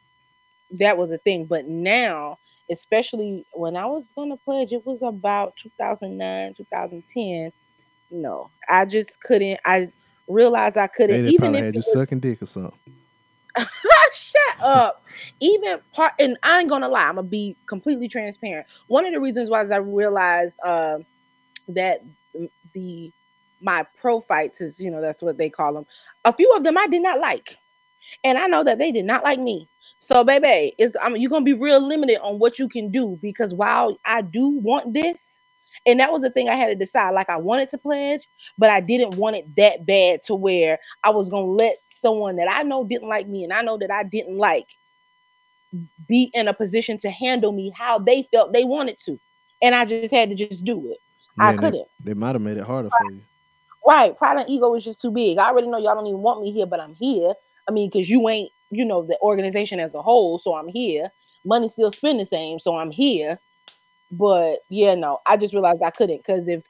that 0.72 0.98
was 0.98 1.10
a 1.10 1.18
thing. 1.18 1.44
But 1.46 1.66
now, 1.66 2.38
especially 2.70 3.44
when 3.52 3.76
I 3.76 3.86
was 3.86 4.12
gonna 4.16 4.36
pledge, 4.36 4.72
it 4.72 4.84
was 4.86 5.02
about 5.02 5.56
2009, 5.56 6.54
2010 6.54 7.52
no 8.10 8.50
i 8.68 8.84
just 8.84 9.20
couldn't 9.20 9.58
i 9.64 9.90
realized 10.28 10.76
i 10.76 10.86
couldn't 10.86 11.24
they 11.24 11.30
even 11.30 11.38
probably 11.38 11.58
if 11.58 11.64
had 11.66 11.74
you 11.74 11.78
was, 11.78 11.92
sucking 11.92 12.20
dick 12.20 12.42
or 12.42 12.46
something. 12.46 12.78
shut 14.14 14.62
up. 14.62 15.02
Even 15.40 15.78
part 15.92 16.12
and 16.20 16.38
i 16.42 16.60
ain't 16.60 16.68
gonna 16.70 16.88
lie 16.88 17.04
i'm 17.08 17.16
gonna 17.16 17.28
be 17.28 17.56
completely 17.66 18.08
transparent. 18.08 18.66
One 18.88 19.06
of 19.06 19.12
the 19.12 19.20
reasons 19.20 19.50
why 19.50 19.64
is 19.64 19.70
i 19.70 19.76
realized 19.78 20.58
uh, 20.64 20.98
that 21.68 22.02
the 22.74 23.12
my 23.60 23.86
prophytes 24.00 24.60
is 24.60 24.80
you 24.80 24.90
know 24.90 25.00
that's 25.00 25.22
what 25.22 25.38
they 25.38 25.50
call 25.50 25.74
them 25.74 25.86
a 26.24 26.32
few 26.32 26.52
of 26.56 26.64
them 26.64 26.78
i 26.78 26.86
did 26.88 27.02
not 27.02 27.20
like 27.20 27.58
and 28.24 28.38
i 28.38 28.46
know 28.46 28.64
that 28.64 28.78
they 28.78 28.92
did 28.92 29.04
not 29.06 29.24
like 29.24 29.40
me. 29.40 29.68
So 29.98 30.24
baby 30.24 30.74
it's 30.78 30.96
i 31.02 31.08
mean 31.08 31.22
you're 31.22 31.30
gonna 31.30 31.44
be 31.44 31.54
real 31.54 31.86
limited 31.86 32.20
on 32.22 32.38
what 32.38 32.58
you 32.58 32.68
can 32.68 32.90
do 32.90 33.18
because 33.22 33.54
while 33.54 33.98
i 34.04 34.22
do 34.22 34.48
want 34.48 34.94
this 34.94 35.35
and 35.86 36.00
that 36.00 36.12
was 36.12 36.22
the 36.22 36.30
thing 36.30 36.48
I 36.48 36.54
had 36.56 36.66
to 36.66 36.74
decide. 36.74 37.10
Like 37.14 37.30
I 37.30 37.36
wanted 37.36 37.68
to 37.70 37.78
pledge, 37.78 38.28
but 38.58 38.70
I 38.70 38.80
didn't 38.80 39.16
want 39.16 39.36
it 39.36 39.56
that 39.56 39.86
bad 39.86 40.22
to 40.22 40.34
where 40.34 40.78
I 41.04 41.10
was 41.10 41.30
gonna 41.30 41.46
let 41.46 41.76
someone 41.90 42.36
that 42.36 42.50
I 42.50 42.62
know 42.62 42.84
didn't 42.84 43.08
like 43.08 43.28
me 43.28 43.44
and 43.44 43.52
I 43.52 43.62
know 43.62 43.78
that 43.78 43.90
I 43.90 44.02
didn't 44.02 44.36
like 44.36 44.66
be 46.08 46.30
in 46.34 46.48
a 46.48 46.54
position 46.54 46.98
to 46.98 47.10
handle 47.10 47.52
me 47.52 47.72
how 47.76 47.98
they 47.98 48.28
felt 48.32 48.52
they 48.52 48.64
wanted 48.64 48.98
to. 49.00 49.18
And 49.62 49.74
I 49.74 49.84
just 49.84 50.12
had 50.12 50.28
to 50.30 50.34
just 50.34 50.64
do 50.64 50.90
it. 50.90 50.98
I 51.38 51.46
Man, 51.46 51.56
they- 51.56 51.62
couldn't. 51.62 51.88
They, 52.04 52.14
might 52.14 52.34
have 52.34 52.42
made 52.42 52.56
it 52.56 52.64
harder 52.64 52.90
for 52.90 53.12
you. 53.12 53.20
Right. 53.86 54.16
Pride 54.16 54.38
and 54.38 54.50
ego 54.50 54.74
is 54.74 54.84
just 54.84 55.00
too 55.00 55.10
big. 55.10 55.38
I 55.38 55.48
already 55.48 55.68
know 55.68 55.78
y'all 55.78 55.94
don't 55.94 56.06
even 56.06 56.20
want 56.20 56.42
me 56.42 56.50
here, 56.50 56.66
but 56.66 56.80
I'm 56.80 56.94
here. 56.94 57.34
I 57.68 57.72
mean, 57.72 57.88
because 57.88 58.10
you 58.10 58.28
ain't, 58.28 58.50
you 58.70 58.84
know, 58.84 59.04
the 59.04 59.18
organization 59.20 59.78
as 59.78 59.94
a 59.94 60.02
whole, 60.02 60.38
so 60.38 60.56
I'm 60.56 60.68
here. 60.68 61.10
Money 61.44 61.68
still 61.68 61.92
spend 61.92 62.18
the 62.18 62.26
same, 62.26 62.58
so 62.58 62.76
I'm 62.76 62.90
here. 62.90 63.38
But 64.10 64.60
yeah, 64.68 64.94
no, 64.94 65.20
I 65.26 65.36
just 65.36 65.54
realized 65.54 65.82
I 65.84 65.90
couldn't 65.90 66.18
because 66.18 66.46
if 66.48 66.62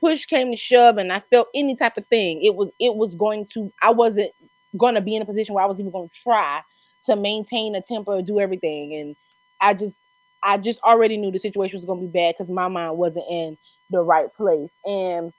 push 0.00 0.26
came 0.26 0.50
to 0.50 0.56
shove 0.56 0.98
and 0.98 1.12
I 1.12 1.20
felt 1.20 1.48
any 1.54 1.76
type 1.76 1.96
of 1.96 2.06
thing, 2.08 2.42
it 2.42 2.54
was 2.54 2.70
it 2.80 2.96
was 2.96 3.14
going 3.14 3.46
to 3.54 3.72
I 3.82 3.90
wasn't 3.92 4.32
gonna 4.78 5.00
be 5.00 5.16
in 5.16 5.22
a 5.22 5.26
position 5.26 5.54
where 5.54 5.64
I 5.64 5.68
was 5.68 5.80
even 5.80 5.92
gonna 5.92 6.08
try 6.24 6.60
to 7.06 7.16
maintain 7.16 7.74
a 7.74 7.82
temper 7.82 8.22
do 8.22 8.40
everything. 8.40 8.94
And 8.94 9.16
I 9.60 9.74
just 9.74 9.98
I 10.42 10.58
just 10.58 10.80
already 10.82 11.16
knew 11.16 11.30
the 11.32 11.38
situation 11.38 11.78
was 11.78 11.86
gonna 11.86 12.00
be 12.02 12.06
bad 12.08 12.34
because 12.38 12.52
my 12.52 12.68
mind 12.68 12.98
wasn't 12.98 13.26
in 13.30 13.58
the 13.90 14.02
right 14.02 14.32
place. 14.36 14.78
And 14.86 15.32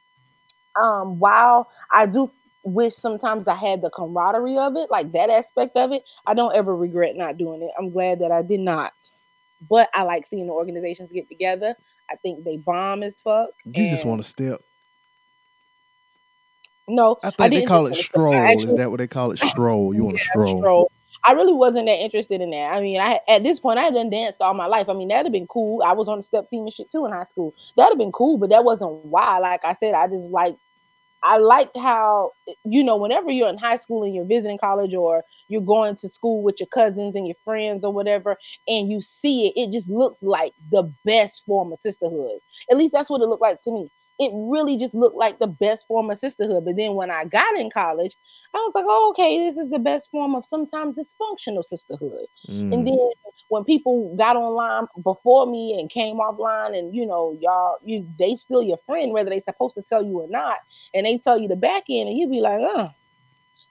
um 0.80 1.20
while 1.20 1.70
I 1.92 2.06
do 2.06 2.32
wish 2.64 2.96
sometimes 2.96 3.48
I 3.48 3.56
had 3.56 3.82
the 3.82 3.90
camaraderie 3.92 4.58
of 4.58 4.76
it, 4.76 4.90
like 4.92 5.12
that 5.14 5.30
aspect 5.30 5.78
of 5.78 5.92
it, 5.92 6.04
I 6.28 6.34
don't 6.34 6.56
ever 6.56 6.76
regret 6.76 7.16
not 7.16 7.38
doing 7.38 7.62
it. 7.62 7.72
I'm 7.80 7.92
glad 7.92 8.20
that 8.20 8.32
I 8.32 8.42
did 8.42 8.60
not. 8.62 8.94
But 9.70 9.90
I 9.94 10.04
like 10.04 10.26
seeing 10.26 10.48
the 10.48 10.54
organizations 10.54 11.12
get 11.12 11.28
together. 11.28 11.76
I 12.10 12.16
think 12.18 12.44
they 12.44 12.58
bomb 12.58 13.04
as 13.04 13.20
fuck. 13.22 13.50
You 13.66 13.90
just 13.90 14.06
want 14.06 14.22
to 14.22 14.28
step. 14.28 14.62
no. 16.88 17.18
I 17.24 17.32
think 17.32 17.38
they 17.38 17.50
didn't 17.50 17.68
call 17.68 17.88
it 17.88 17.96
stroll. 17.96 18.34
I 18.34 18.54
Is 18.54 18.76
that 18.76 18.90
what 18.92 18.98
they 19.00 19.08
call 19.08 19.32
it? 19.32 19.40
Stroll. 19.40 19.94
You 19.94 20.04
want 20.04 20.18
to 20.18 20.24
Yeah, 20.24 20.30
stroll? 20.32 20.58
stroll. 20.58 20.92
I 21.24 21.32
really 21.32 21.54
wasn't 21.54 21.88
that 21.88 22.04
interested 22.04 22.42
in 22.42 22.52
that. 22.52 22.74
I 22.74 22.82
mean, 22.82 23.00
I 23.00 23.20
at 23.28 23.42
this 23.42 23.60
point 23.60 23.80
I 23.80 23.84
had 23.84 23.96
done 23.96 24.10
danced 24.12 24.42
all 24.42 24.54
my 24.54 24.68
life. 24.68 24.90
I 24.90 24.94
mean, 24.94 25.08
that'd 25.08 25.26
have 25.26 25.34
been 25.34 25.48
cool. 25.48 25.82
I 25.82 25.94
was 25.94 26.08
on 26.08 26.18
the 26.18 26.24
step 26.24 26.50
team 26.50 26.66
and 26.66 26.74
shit 26.74 26.92
too 26.92 27.06
in 27.06 27.12
high 27.12 27.24
school. 27.24 27.56
That'd 27.76 27.94
have 27.94 27.98
been 27.98 28.12
cool, 28.12 28.38
but 28.38 28.50
that 28.52 28.64
wasn't 28.64 28.92
why. 29.06 29.40
Like 29.40 29.66
I 29.66 29.74
said, 29.74 29.96
I 29.96 30.08
just 30.08 30.28
like 30.30 30.58
I 31.26 31.38
liked 31.38 31.76
how 31.76 32.32
you 32.64 32.84
know, 32.84 32.96
whenever 32.96 33.32
you're 33.32 33.50
in 33.50 33.58
high 33.58 33.78
school 33.78 34.04
and 34.04 34.14
you're 34.14 34.26
visiting 34.26 34.58
college 34.58 34.94
or 34.94 35.24
you're 35.48 35.62
going 35.62 35.96
to 35.98 36.10
school 36.10 36.44
with 36.44 36.60
your 36.60 36.68
cousins 36.68 37.16
and 37.16 37.28
your 37.28 37.36
friends 37.44 37.84
or 37.84 37.92
whatever, 37.92 38.38
and 38.68 38.90
you 38.90 39.02
see 39.02 39.48
it, 39.48 39.60
it 39.60 39.72
just 39.72 39.90
looks 39.90 40.22
like 40.22 40.54
the 40.72 40.84
best 41.04 41.46
form 41.46 41.74
of 41.74 41.80
sisterhood. 41.80 42.40
At 42.70 42.78
least 42.78 42.94
that's 42.94 43.10
what 43.10 43.22
it 43.22 43.28
looked 43.28 43.42
like 43.42 43.62
to 43.62 43.72
me. 43.72 43.90
It 44.18 44.32
really 44.34 44.78
just 44.78 44.94
looked 44.94 45.18
like 45.18 45.40
the 45.40 45.48
best 45.48 45.88
form 45.88 46.10
of 46.10 46.18
sisterhood. 46.18 46.64
But 46.64 46.78
then 46.78 46.94
when 46.94 47.12
I 47.12 47.26
got 47.26 47.58
in 47.58 47.70
college, 47.70 48.16
I 48.54 48.58
was 48.60 48.72
like, 48.74 48.86
oh, 48.88 49.10
okay, 49.12 49.50
this 49.50 49.58
is 49.58 49.70
the 49.70 49.80
best 49.80 50.10
form 50.10 50.36
of 50.36 50.46
sometimes 50.46 50.98
dysfunctional 50.98 51.64
sisterhood. 51.64 52.28
Mm. 52.48 52.74
And 52.74 52.88
then 52.88 53.10
when 53.56 53.66
people 53.66 54.16
got 54.18 54.38
online 54.38 54.88
before 55.04 55.48
me 55.48 55.80
and 55.80 55.90
came 55.90 56.18
offline, 56.18 56.78
and 56.78 56.96
you 56.96 57.08
know, 57.08 57.38
y'all, 57.42 57.78
you 57.86 58.08
they 58.20 58.36
still 58.36 58.64
your 58.64 58.80
friend, 58.86 59.14
whether 59.14 59.32
they 59.32 59.40
supposed 59.40 59.76
to 59.78 59.84
tell 59.84 60.04
you 60.06 60.20
or 60.22 60.30
not, 60.30 60.58
and 60.94 61.08
they 61.08 61.18
tell 61.20 61.40
you 61.40 61.50
the 61.50 61.58
back 61.58 61.86
end, 61.90 62.10
and 62.10 62.18
you 62.20 62.30
be 62.30 62.42
like, 62.42 62.62
uh, 62.62 62.90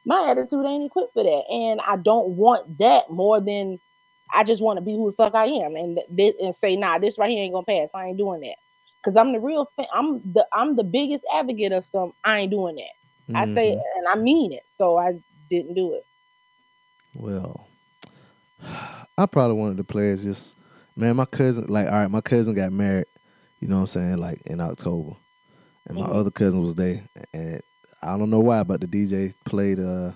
my 0.07 0.31
attitude 0.31 0.67
ain't 0.67 0.87
equipped 0.87 1.15
for 1.15 1.25
that, 1.25 1.45
and 1.53 1.81
I 1.87 1.97
don't 1.99 2.31
want 2.31 2.79
that 2.79 3.11
more 3.11 3.41
than 3.41 3.81
I 4.33 4.45
just 4.45 4.63
want 4.63 4.79
to 4.79 4.83
be 4.83 4.95
who 4.95 5.11
the 5.11 5.17
fuck 5.17 5.37
I 5.37 5.47
am, 5.47 5.77
and 5.77 6.01
and 6.41 6.57
say, 6.57 6.77
nah, 6.77 6.99
this 6.99 7.19
right 7.19 7.31
here 7.31 7.43
ain't 7.45 7.55
gonna 7.55 7.67
pass. 7.67 7.91
I 7.95 8.09
ain't 8.09 8.19
doing 8.19 8.41
that, 8.43 8.57
cause 9.05 9.17
I'm 9.17 9.33
the 9.35 9.41
real, 9.41 9.71
fa- 9.77 9.89
I'm 9.95 10.23
the 10.33 10.47
I'm 10.53 10.77
the 10.77 10.85
biggest 10.85 11.25
advocate 11.35 11.73
of 11.73 11.87
some. 11.87 12.15
I 12.25 12.41
ain't 12.41 12.53
doing 12.53 12.77
that. 12.77 12.95
I 13.35 13.47
say, 13.47 13.71
Mhm. 13.71 13.83
and 13.97 14.09
I 14.09 14.17
mean 14.17 14.53
it, 14.55 14.65
so 14.69 14.99
I 14.99 15.15
didn't 15.51 15.75
do 15.75 15.95
it. 15.95 16.07
Well, 17.15 17.69
I 19.17 19.27
probably 19.27 19.57
wanted 19.57 19.77
to 19.79 19.85
play 19.85 20.11
as 20.11 20.23
just 20.23 20.57
man. 20.97 21.17
My 21.17 21.25
cousin, 21.25 21.67
like, 21.69 21.87
all 21.87 21.93
right, 21.95 22.11
my 22.11 22.21
cousin 22.21 22.55
got 22.55 22.73
married. 22.73 23.07
You 23.61 23.69
know 23.69 23.77
what 23.77 23.81
I'm 23.83 23.87
saying? 23.89 24.19
Like 24.19 24.43
in 24.47 24.61
October, 24.61 25.17
and 25.87 25.99
my 25.99 26.07
Mhm. 26.07 26.15
other 26.15 26.31
cousin 26.31 26.61
was 26.61 26.75
there, 26.75 27.09
and 27.33 27.61
I 28.03 28.19
don't 28.19 28.31
know 28.31 28.41
why, 28.41 28.63
but 28.65 28.81
the 28.81 28.87
DJ 28.87 29.33
played 29.45 29.81
uh 29.81 30.13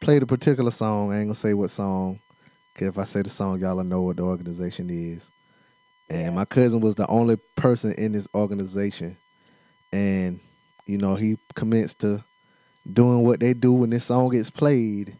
played 0.00 0.22
a 0.22 0.26
particular 0.26 0.70
song. 0.70 1.12
I 1.12 1.18
ain't 1.18 1.28
gonna 1.28 1.34
say 1.34 1.54
what 1.54 1.70
song, 1.70 2.20
cause 2.74 2.88
if 2.88 2.98
I 2.98 3.04
say 3.04 3.22
the 3.22 3.30
song, 3.30 3.60
y'all 3.60 3.76
will 3.76 3.84
know 3.84 4.02
what 4.02 4.16
the 4.16 4.22
organization 4.22 4.88
is. 4.90 5.30
And 6.08 6.34
my 6.34 6.44
cousin 6.44 6.80
was 6.80 6.96
the 6.96 7.06
only 7.06 7.36
person 7.56 7.92
in 7.92 8.12
this 8.12 8.28
organization, 8.34 9.16
and 9.92 10.40
you 10.86 10.98
know 10.98 11.14
he 11.14 11.36
commenced 11.54 12.00
to 12.00 12.24
doing 12.90 13.22
what 13.22 13.40
they 13.40 13.54
do 13.54 13.72
when 13.72 13.90
this 13.90 14.06
song 14.06 14.30
gets 14.30 14.50
played 14.50 15.16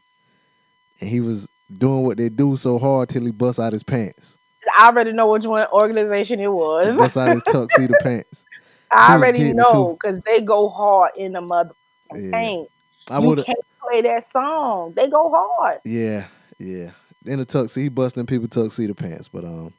and 1.01 1.09
he 1.11 1.21
was 1.21 1.49
doing 1.73 2.03
what 2.05 2.17
they 2.19 2.29
do 2.29 2.57
so 2.57 2.79
hard 2.79 3.09
till 3.09 3.25
he 3.25 3.31
bust 3.31 3.61
out 3.61 3.73
his 3.73 3.83
pants. 3.83 4.39
I 4.79 4.89
already 4.89 5.13
know 5.13 5.31
which 5.31 5.45
one 5.47 5.67
organization 5.73 6.39
it 6.39 6.43
He 6.43 6.49
was. 6.49 6.97
bust 6.97 7.17
out 7.17 7.33
his 7.33 7.43
tuxedo 7.43 7.95
pants. 8.03 8.45
I 8.93 9.15
already 9.15 9.53
know 9.55 9.97
because 10.01 10.21
they 10.27 10.41
go 10.41 10.69
hard 10.69 11.13
in 11.17 11.33
the 11.33 11.41
mother 11.41 11.71
Yeah. 12.15 12.31
paint. 12.33 12.69
I 13.09 13.19
you 13.21 13.29
would 13.29 13.45
can't 13.45 13.59
play 13.81 14.03
that 14.03 14.31
song. 14.33 14.93
They 14.95 15.09
go 15.09 15.31
hard. 15.31 15.79
yeah, 15.85 16.27
yeah. 16.59 16.91
In 17.27 17.39
the 17.39 17.45
tuxedo, 17.45 17.83
he 17.85 17.89
busting 17.89 18.27
people 18.27 18.49
tuxedo 18.49 18.95
pants. 18.95 19.29
But 19.29 19.45
um, 19.45 19.73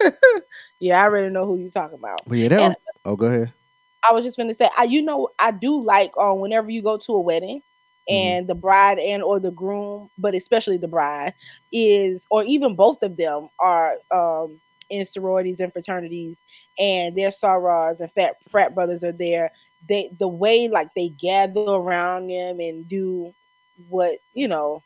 Yeah, 0.80 1.00
I 1.00 1.04
already 1.04 1.32
know 1.32 1.46
who 1.46 1.58
you 1.58 1.70
talking 1.70 1.98
about. 1.98 2.20
but 2.26 2.38
yeah, 2.38 2.48
that. 2.48 2.60
And- 2.60 2.76
oh, 3.04 3.16
go 3.16 3.26
ahead. 3.26 3.52
I 4.08 4.12
was 4.12 4.24
just 4.24 4.36
gonna 4.36 4.54
say, 4.54 4.68
I 4.76 4.82
you 4.84 5.00
know, 5.02 5.28
I 5.38 5.52
do 5.52 5.80
like 5.80 6.10
um 6.18 6.40
whenever 6.40 6.70
you 6.70 6.82
go 6.82 6.96
to 6.98 7.12
a 7.12 7.20
wedding. 7.20 7.62
And 8.08 8.46
the 8.46 8.54
bride 8.54 8.98
and 8.98 9.22
or 9.22 9.38
the 9.38 9.50
groom, 9.50 10.10
but 10.18 10.34
especially 10.34 10.76
the 10.76 10.88
bride 10.88 11.34
is 11.72 12.26
or 12.30 12.44
even 12.44 12.74
both 12.74 13.02
of 13.02 13.16
them 13.16 13.48
are 13.58 13.94
um 14.10 14.60
in 14.90 15.06
sororities 15.06 15.60
and 15.60 15.72
fraternities 15.72 16.36
and 16.78 17.16
their 17.16 17.30
sorors 17.30 18.00
and 18.00 18.12
frat, 18.12 18.36
frat 18.50 18.74
brothers 18.74 19.02
are 19.02 19.12
there. 19.12 19.50
They 19.88 20.10
the 20.18 20.28
way 20.28 20.68
like 20.68 20.88
they 20.94 21.08
gather 21.08 21.60
around 21.60 22.28
them 22.28 22.60
and 22.60 22.88
do 22.88 23.32
what 23.88 24.18
you 24.34 24.46
know 24.48 24.82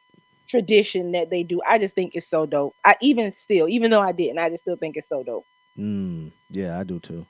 tradition 0.47 1.12
that 1.12 1.31
they 1.31 1.43
do. 1.43 1.61
I 1.67 1.79
just 1.79 1.95
think 1.95 2.14
it's 2.14 2.29
so 2.29 2.47
dope. 2.47 2.75
I 2.85 2.97
even 3.01 3.33
still, 3.33 3.69
even 3.69 3.91
though 3.91 4.01
I 4.01 4.12
didn't, 4.12 4.39
I 4.39 4.49
just 4.49 4.62
still 4.62 4.77
think 4.77 4.97
it's 4.97 5.09
so 5.09 5.23
dope. 5.23 5.45
Mm, 5.79 6.33
yeah, 6.51 6.79
I 6.79 6.85
do 6.85 6.99
too. 6.99 7.27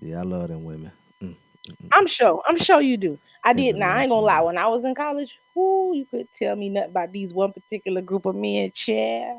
Yeah, 0.00 0.20
I 0.20 0.22
love 0.22 0.48
them 0.48 0.64
women. 0.64 0.92
Mm, 1.22 1.28
mm, 1.28 1.36
mm. 1.82 1.88
I'm 1.92 2.06
sure. 2.06 2.42
I'm 2.46 2.58
sure 2.58 2.80
you 2.80 2.96
do. 2.96 3.18
I 3.44 3.52
did. 3.52 3.76
Now 3.76 3.92
I 3.94 4.00
ain't 4.00 4.08
gonna 4.10 4.20
lie. 4.24 4.40
When 4.40 4.56
I 4.58 4.66
was 4.68 4.84
in 4.84 4.94
college, 4.94 5.38
whoo, 5.54 5.94
you 5.94 6.06
could 6.06 6.32
tell 6.32 6.56
me 6.56 6.70
nothing 6.70 6.90
about 6.90 7.12
these 7.12 7.34
one 7.34 7.52
particular 7.52 8.00
group 8.00 8.24
of 8.26 8.34
men. 8.34 8.70
Chair, 8.72 9.38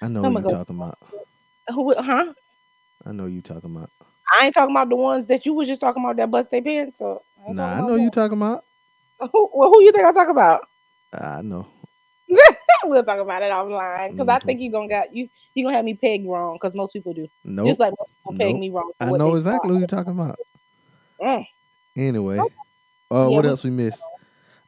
I 0.00 0.08
know 0.08 0.22
what 0.22 0.30
you 0.34 0.42
go- 0.42 0.48
talking 0.50 0.76
about. 0.76 0.98
who? 1.68 1.94
Huh? 1.96 2.32
I 3.04 3.12
know 3.12 3.26
you 3.26 3.42
talking 3.42 3.74
about. 3.74 3.90
I 4.32 4.46
ain't 4.46 4.54
talking 4.54 4.74
about 4.74 4.88
the 4.88 4.96
ones 4.96 5.26
that 5.26 5.44
you 5.44 5.52
was 5.52 5.68
just 5.68 5.80
talking 5.80 6.02
about 6.02 6.16
that 6.16 6.30
bust 6.30 6.50
their 6.50 6.62
pants. 6.62 6.98
Or 7.00 7.20
I 7.46 7.52
Nah, 7.52 7.72
I 7.78 7.80
know 7.80 7.96
you 7.96 8.10
talking 8.10 8.38
about. 8.38 8.64
Who, 9.32 9.48
well, 9.54 9.70
who 9.70 9.80
you 9.82 9.92
think 9.92 10.04
I 10.04 10.12
talk 10.12 10.28
about? 10.28 10.66
I 11.12 11.40
know. 11.40 11.66
we'll 12.84 13.04
talk 13.04 13.20
about 13.20 13.42
it 13.42 13.52
offline 13.52 14.10
because 14.10 14.28
I 14.28 14.38
Mhm. 14.38 14.44
think 14.44 14.60
you 14.60 14.72
gonna 14.72 14.88
got 14.88 15.14
you. 15.14 15.28
You 15.54 15.64
gonna 15.64 15.76
have 15.76 15.84
me 15.84 15.94
pegged 15.94 16.26
wrong 16.26 16.56
because 16.56 16.74
most 16.74 16.92
people 16.92 17.14
do. 17.14 17.28
Nope. 17.44 17.68
Just 17.68 17.80
like 17.80 17.92
most 17.98 18.10
people 18.18 18.34
peg 18.38 18.58
me 18.58 18.70
wrong. 18.70 18.90
I 18.98 19.10
know 19.12 19.34
exactly 19.34 19.70
who 19.70 19.78
you 19.80 19.86
talking 19.86 20.12
about. 20.12 20.36
Mm. 21.20 21.46
Anyway, 21.96 22.38
uh, 22.38 22.44
Yeah, 23.10 23.26
what 23.26 23.46
else 23.46 23.64
we 23.64 23.70
missed? 23.70 24.02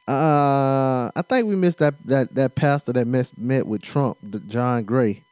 Uh, 0.07 1.11
I 1.15 1.21
think 1.27 1.47
we 1.47 1.55
missed 1.55 1.79
that 1.79 1.95
that 2.05 2.33
that 2.35 2.55
pastor 2.55 2.93
that 2.93 3.07
met 3.07 3.31
met 3.37 3.67
with 3.67 3.81
Trump, 3.81 4.17
John 4.47 4.83
Gray. 4.85 5.23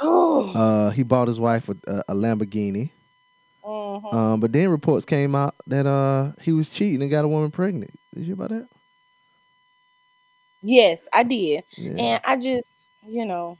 Oh. 0.00 0.50
Uh, 0.50 0.90
he 0.90 1.04
bought 1.04 1.28
his 1.28 1.38
wife 1.38 1.68
a, 1.68 1.76
a, 2.08 2.14
Lamborghini. 2.14 2.90
Mhm. 3.64 4.12
Um, 4.12 4.40
but 4.40 4.52
then 4.52 4.70
reports 4.70 5.06
came 5.06 5.36
out 5.36 5.54
that 5.68 5.86
uh 5.86 6.32
he 6.40 6.52
was 6.52 6.68
cheating 6.68 7.00
and 7.00 7.10
got 7.10 7.24
a 7.24 7.28
woman 7.28 7.52
pregnant. 7.52 7.92
Did 8.12 8.20
you 8.20 8.26
hear 8.26 8.34
about 8.34 8.50
that? 8.50 8.68
Yes, 10.62 11.06
I 11.12 11.22
did. 11.22 11.62
Yeah. 11.76 11.92
and 11.92 12.20
I 12.24 12.36
just, 12.36 12.64
you 13.06 13.26
know, 13.26 13.56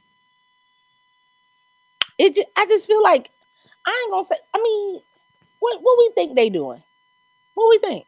it. 2.17 2.37
I 2.57 2.65
just 2.65 2.87
feel 2.87 3.01
like 3.01 3.29
I 3.85 4.01
ain't 4.03 4.11
gonna 4.11 4.27
say. 4.27 4.35
I 4.53 4.61
mean, 4.61 5.01
what 5.59 5.81
what 5.81 5.97
we 5.99 6.11
think 6.15 6.35
they 6.35 6.49
doing? 6.49 6.83
What 7.55 7.69
we 7.69 7.77
think 7.79 8.05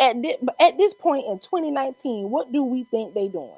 at 0.00 0.20
this, 0.20 0.36
at 0.58 0.76
this 0.78 0.94
point 0.94 1.26
in 1.26 1.38
2019? 1.38 2.28
What 2.30 2.50
do 2.52 2.64
we 2.64 2.84
think 2.84 3.14
they 3.14 3.28
doing? 3.28 3.54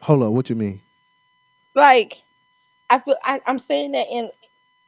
Hold 0.00 0.22
on, 0.24 0.34
what 0.34 0.50
you 0.50 0.56
mean? 0.56 0.80
Like, 1.74 2.22
I 2.90 2.98
feel 2.98 3.16
I, 3.22 3.40
I'm 3.46 3.58
saying 3.58 3.92
that 3.92 4.06
in 4.10 4.30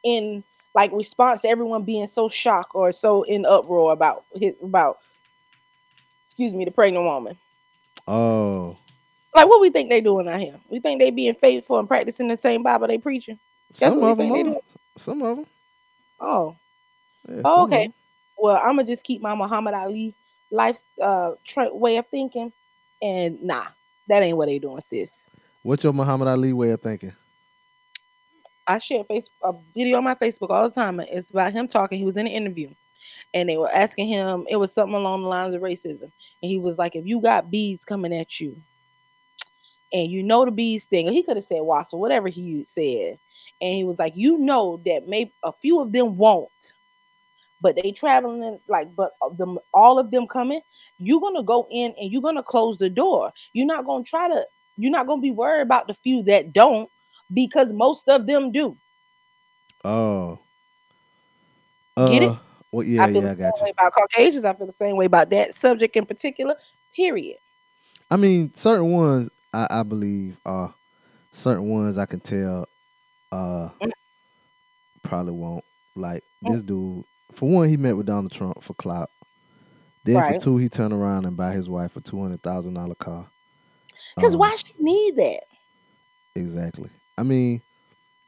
in 0.05 0.45
like 0.75 0.93
response 0.93 1.41
to 1.43 1.49
everyone 1.49 1.83
being 1.83 2.07
so 2.07 2.29
shocked 2.29 2.73
or 2.75 2.93
so 2.93 3.23
in 3.23 3.45
uproar 3.45 3.93
about 3.93 4.25
his 4.35 4.55
about 4.63 4.99
excuse 6.25 6.55
me 6.55 6.65
the 6.65 6.71
pregnant 6.71 7.05
woman. 7.05 7.37
Oh, 8.07 8.77
Like, 9.35 9.49
what 9.49 9.61
we 9.61 9.71
think 9.71 9.91
they 9.91 10.01
doing 10.01 10.29
out 10.29 10.41
here? 10.41 10.59
We 10.71 10.81
think 10.81 11.01
they 11.01 11.11
being 11.11 11.35
faithful 11.35 11.79
and 11.79 11.89
practicing 11.89 12.29
the 12.29 12.37
same 12.37 12.63
Bible 12.63 12.87
they 12.87 12.99
preaching? 12.99 13.39
That's 13.71 13.81
some 13.95 14.01
what 14.01 14.13
of 14.13 14.19
them 14.19 14.31
think 14.33 14.47
they 14.47 14.51
are. 14.53 14.61
Some 14.97 15.23
of 15.23 15.37
them. 15.37 15.47
Oh, 16.21 16.57
Yeah, 17.29 17.43
Oh, 17.45 17.65
okay. 17.65 17.85
'em. 17.85 17.93
Well, 18.39 18.57
I'm 18.57 18.77
gonna 18.77 18.85
just 18.85 19.05
keep 19.05 19.21
my 19.21 19.35
Muhammad 19.35 19.75
Ali 19.75 20.15
life 20.51 20.83
uh 21.03 21.33
tra- 21.45 21.75
way 21.75 21.97
of 21.97 22.07
thinking, 22.09 22.53
and 23.03 23.43
nah, 23.43 23.67
that 24.09 24.23
ain't 24.23 24.37
what 24.37 24.47
they 24.47 24.59
doing, 24.59 24.83
sis. 24.83 25.29
What's 25.63 25.85
your 25.85 25.93
Muhammad 25.93 26.29
Ali 26.29 26.53
way 26.53 26.71
of 26.71 26.81
thinking? 26.81 27.13
I 28.67 28.79
share 28.79 29.05
face 29.05 29.31
a 29.43 29.55
video 29.75 29.97
on 29.99 30.05
my 30.05 30.15
Facebook 30.15 30.51
all 30.51 30.69
the 30.69 30.75
time. 30.75 31.01
It's 31.01 31.31
about 31.31 31.53
him 31.53 31.69
talking. 31.69 31.99
He 31.99 32.05
was 32.05 32.17
in 32.17 32.27
an 32.27 32.33
interview, 32.33 32.71
and 33.33 33.49
they 33.49 33.57
were 33.57 33.73
asking 33.73 34.09
him. 34.09 34.47
It 34.49 34.57
was 34.57 34.73
something 34.73 34.95
along 34.95 35.23
the 35.23 35.29
lines 35.29 35.55
of 35.55 35.63
racism, 35.63 36.03
and 36.03 36.13
he 36.51 36.59
was 36.59 36.79
like, 36.79 36.95
"If 36.95 37.07
you 37.07 37.21
got 37.21 37.51
bees 37.51 37.85
coming 37.85 38.15
at 38.15 38.41
you, 38.41 38.57
and 39.93 40.11
you 40.11 40.23
know 40.23 40.45
the 40.45 40.51
bees 40.51 40.85
sting," 40.85 41.09
or 41.09 41.13
he 41.13 41.23
could 41.23 41.37
have 41.37 41.47
said 41.47 41.63
wasp 41.63 41.95
or 41.95 42.01
whatever 42.01 42.29
he 42.29 42.65
said, 42.65 43.19
and 43.61 43.75
he 43.75 43.85
was 43.85 43.99
like, 43.99 44.17
"You 44.17 44.39
know 44.39 44.81
that 44.85 45.09
maybe 45.09 45.33
a 45.43 45.53
few 45.53 45.81
of 45.81 45.93
them 45.93 46.17
won't, 46.17 46.75
but 47.61 47.77
they 47.77 47.93
traveling 47.93 48.43
in, 48.43 48.61
like, 48.69 48.95
but 48.95 49.13
them 49.37 49.59
all 49.75 49.99
of 49.99 50.11
them 50.11 50.27
coming. 50.27 50.61
You're 50.99 51.21
gonna 51.21 51.43
go 51.43 51.67
in 51.71 51.95
and 51.99 52.11
you're 52.13 52.23
gonna 52.23 52.43
close 52.43 52.79
the 52.79 52.91
door. 52.91 53.33
You're 53.53 53.67
not 53.67 53.87
gonna 53.87 54.05
try 54.05 54.29
to. 54.29 54.45
You're 54.77 54.93
not 54.93 55.07
gonna 55.07 55.21
be 55.21 55.31
worried 55.31 55.63
about 55.63 55.87
the 55.89 55.95
few 55.95 56.23
that 56.25 56.53
don't." 56.53 56.89
Because 57.33 57.73
most 57.73 58.09
of 58.09 58.27
them 58.27 58.53
do. 58.53 58.77
Oh. 59.85 60.39
Get 62.07 62.23
it? 62.23 62.31
Uh, 62.31 62.37
Well, 62.73 62.87
yeah, 62.87 63.05
I 63.05 63.13
feel 63.13 63.23
yeah, 63.23 63.31
I 63.33 63.35
got 63.35 63.57
same 63.57 63.65
way 63.65 63.69
you. 63.69 63.73
about 63.73 63.93
Caucasians. 63.93 64.45
I 64.45 64.55
feel 64.55 64.67
the 64.67 64.73
same 64.73 64.97
way 64.97 65.05
about 65.07 65.31
that 65.31 65.55
subject 65.55 65.97
in 65.97 66.07
particular. 66.07 66.55
Period. 66.95 67.37
I 68.11 68.17
mean, 68.17 68.53
certain 68.55 68.93
ones 68.93 69.31
I, 69.53 69.67
I 69.71 69.83
believe 69.83 70.39
are 70.47 70.75
certain 71.33 71.69
ones 71.69 71.99
I 71.99 72.07
can 72.07 72.21
tell 72.21 72.67
uh 73.33 73.69
Mm. 73.83 73.91
probably 75.03 75.33
won't. 75.33 75.65
Like 75.97 76.23
Mm. 76.45 76.53
this 76.53 76.63
dude, 76.63 77.05
for 77.33 77.49
one, 77.49 77.69
he 77.69 77.77
met 77.77 77.97
with 77.97 78.07
Donald 78.07 78.33
Trump 78.33 78.63
for 78.63 78.75
clout. 78.75 79.11
Then 80.05 80.17
Right. 80.17 80.35
for 80.41 80.45
two, 80.45 80.57
he 80.57 80.69
turned 80.69 80.93
around 80.93 81.25
and 81.27 81.37
buy 81.37 81.53
his 81.53 81.69
wife 81.69 81.97
a 81.97 82.01
two 82.01 82.21
hundred 82.21 82.43
thousand 82.43 82.75
dollar 82.75 82.95
car. 82.95 83.31
Because 84.17 84.35
Um, 84.35 84.41
why 84.41 84.55
she 84.57 84.73
need 84.79 85.17
that? 85.17 85.41
Exactly. 86.35 86.91
I 87.17 87.23
mean, 87.25 87.63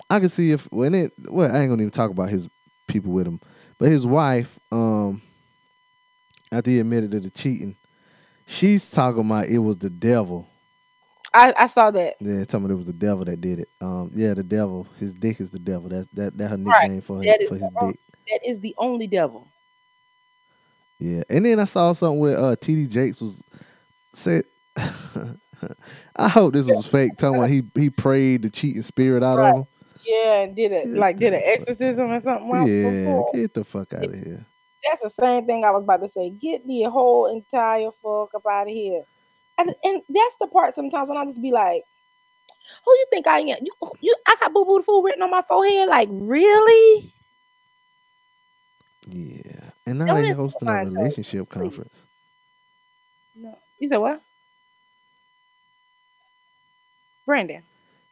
I 0.08 0.18
can 0.20 0.28
see 0.28 0.50
if 0.50 0.70
when 0.72 0.94
it 0.94 1.12
well, 1.18 1.50
I 1.54 1.60
ain't 1.60 1.70
gonna 1.70 1.82
even 1.82 1.90
talk 1.90 2.10
about 2.10 2.28
his 2.28 2.48
people 2.88 3.12
with 3.12 3.26
him, 3.26 3.40
but 3.78 3.88
his 3.88 4.04
wife, 4.06 4.58
um, 4.72 5.22
after 6.52 6.70
he 6.70 6.80
admitted 6.80 7.12
to 7.12 7.20
the 7.20 7.30
cheating, 7.30 7.76
she's 8.46 8.90
talking 8.90 9.24
about 9.24 9.46
it 9.46 9.58
was 9.58 9.76
the 9.76 9.90
devil. 9.90 10.48
I, 11.32 11.54
I 11.56 11.66
saw 11.68 11.92
that. 11.92 12.16
Yeah, 12.20 12.42
talking 12.44 12.64
about 12.64 12.72
it 12.72 12.78
was 12.78 12.86
the 12.86 12.92
devil 12.92 13.24
that 13.24 13.40
did 13.40 13.60
it. 13.60 13.68
Um, 13.80 14.10
yeah, 14.14 14.34
the 14.34 14.42
devil. 14.42 14.88
His 14.98 15.14
dick 15.14 15.40
is 15.40 15.50
the 15.50 15.60
devil. 15.60 15.88
That's 15.88 16.08
that 16.14 16.36
that 16.38 16.48
her 16.48 16.56
Right. 16.56 16.82
nickname 16.82 17.00
for 17.02 17.22
That 17.22 17.40
his, 17.40 17.48
for 17.48 17.54
his 17.56 17.68
dick. 17.80 18.00
That 18.30 18.40
is 18.48 18.60
the 18.60 18.74
only 18.78 19.06
devil. 19.08 19.48
Yeah, 21.00 21.22
and 21.30 21.44
then 21.46 21.60
I 21.60 21.64
saw 21.64 21.92
something 21.92 22.20
where 22.20 22.38
uh 22.38 22.56
TD 22.56 22.88
Jakes 22.90 23.20
was 23.20 23.42
said. 24.12 24.44
I 26.16 26.28
hope 26.28 26.54
this 26.54 26.66
was 26.68 26.86
fake. 26.86 27.16
Talking 27.18 27.38
about 27.38 27.50
he 27.50 27.62
he 27.74 27.90
prayed 27.90 28.42
the 28.42 28.50
cheating 28.50 28.82
spirit 28.82 29.22
out 29.22 29.38
Right. 29.38 29.50
of 29.50 29.56
him. 29.56 29.66
Yeah, 30.06 30.40
and 30.42 30.56
did 30.56 30.72
it 30.72 30.88
like 30.94 31.18
did 31.18 31.34
an 31.34 31.42
exorcism 31.44 32.10
or 32.10 32.20
something. 32.20 32.48
Yeah, 32.66 32.90
before. 33.04 33.32
get 33.34 33.54
the 33.54 33.64
fuck 33.64 33.92
out 33.94 34.04
of 34.04 34.14
here. 34.14 34.46
That's 34.88 35.02
the 35.02 35.10
same 35.10 35.46
thing 35.46 35.64
I 35.64 35.70
was 35.72 35.84
about 35.84 36.02
to 36.02 36.08
say. 36.08 36.30
Get 36.30 36.66
the 36.66 36.84
whole 36.84 37.26
entire 37.26 37.90
fuck 38.02 38.34
up 38.34 38.46
out 38.50 38.68
of 38.68 38.74
here. 38.74 39.04
And, 39.58 39.74
and 39.84 40.02
that's 40.08 40.36
the 40.40 40.46
part 40.46 40.74
sometimes 40.74 41.10
when 41.10 41.18
I 41.18 41.26
just 41.26 41.42
be 41.42 41.52
like, 41.52 41.82
who 42.84 42.92
you 42.92 43.06
think 43.10 43.26
I 43.26 43.40
am? 43.40 43.58
You, 43.62 43.72
you 44.00 44.16
I 44.26 44.36
got 44.40 44.52
boo 44.54 44.64
boo 44.64 44.78
the 44.78 44.84
fool 44.84 45.02
written 45.02 45.22
on 45.22 45.30
my 45.30 45.42
forehead. 45.48 45.88
Like, 45.88 46.08
really? 46.12 47.14
Yeah, 49.06 49.70
and 49.86 49.98
now 49.98 50.14
they're 50.14 50.34
hosting 50.34 50.68
a 50.68 50.84
relationship 50.84 51.48
please. 51.48 51.60
conference. 51.60 52.06
No. 53.34 53.58
You 53.78 53.88
said 53.88 53.98
what? 53.98 54.20
Brandon. 57.24 57.62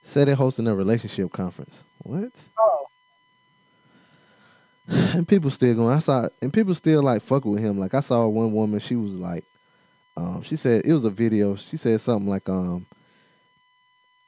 Said 0.02 0.28
they're 0.28 0.34
hosting 0.34 0.66
a 0.66 0.74
relationship 0.74 1.30
conference. 1.32 1.84
What? 1.98 2.32
Oh. 2.58 2.86
and 4.88 5.28
people 5.28 5.50
still 5.50 5.74
going. 5.74 5.94
I 5.94 5.98
saw, 5.98 6.28
and 6.40 6.52
people 6.52 6.74
still 6.74 7.02
like 7.02 7.20
fucking 7.22 7.50
with 7.50 7.60
him. 7.60 7.78
Like 7.78 7.94
I 7.94 8.00
saw 8.00 8.26
one 8.26 8.52
woman. 8.52 8.80
She 8.80 8.96
was 8.96 9.18
like, 9.18 9.44
um, 10.16 10.42
she 10.42 10.56
said 10.56 10.82
it 10.86 10.92
was 10.92 11.04
a 11.04 11.10
video. 11.10 11.56
She 11.56 11.76
said 11.76 12.00
something 12.00 12.28
like, 12.28 12.48
um, 12.48 12.86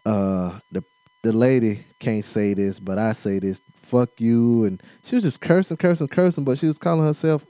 uh, 0.05 0.59
the 0.71 0.85
the 1.23 1.33
lady 1.33 1.85
can't 1.99 2.25
say 2.25 2.55
this, 2.55 2.79
but 2.79 2.99
I 2.99 3.13
say 3.13 3.39
this. 3.39 3.63
Fuck 3.83 4.21
you, 4.21 4.65
and 4.65 4.83
she 5.03 5.17
was 5.17 5.25
just 5.25 5.41
cursing, 5.41 5.77
cursing, 5.77 6.09
cursing. 6.09 6.45
But 6.45 6.59
she 6.59 6.67
was 6.67 6.79
calling 6.79 7.05
herself 7.05 7.45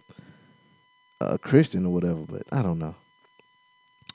a 1.21 1.39
Christian 1.39 1.85
or 1.87 1.93
whatever. 1.93 2.21
But 2.27 2.43
I 2.51 2.63
don't 2.63 2.79
know. 2.79 2.95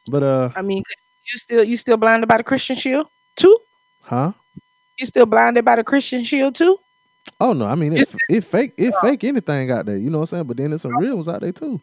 But 0.09 0.23
uh, 0.23 0.49
I 0.55 0.61
mean, 0.61 0.83
you 1.31 1.39
still 1.39 1.63
you 1.63 1.77
still 1.77 1.97
blinded 1.97 2.27
by 2.27 2.37
the 2.37 2.43
Christian 2.43 2.75
shield 2.75 3.07
too? 3.35 3.57
huh? 4.05 4.31
You 4.97 5.05
still 5.05 5.25
blinded 5.25 5.65
by 5.65 5.75
the 5.75 5.83
Christian 5.83 6.23
shield 6.23 6.55
too? 6.55 6.79
Oh 7.39 7.53
no, 7.53 7.65
I 7.65 7.75
mean 7.75 7.97
it, 7.97 8.07
it 8.29 8.41
fake 8.43 8.73
it 8.77 8.93
fake 9.01 9.23
anything 9.23 9.71
out 9.71 9.85
there, 9.85 9.97
you 9.97 10.09
know 10.09 10.19
what 10.19 10.31
I'm 10.31 10.37
saying? 10.37 10.43
But 10.45 10.57
then 10.57 10.69
there's 10.69 10.83
some 10.83 10.97
real 10.97 11.15
ones 11.15 11.27
out 11.27 11.41
there 11.41 11.51
too. 11.51 11.81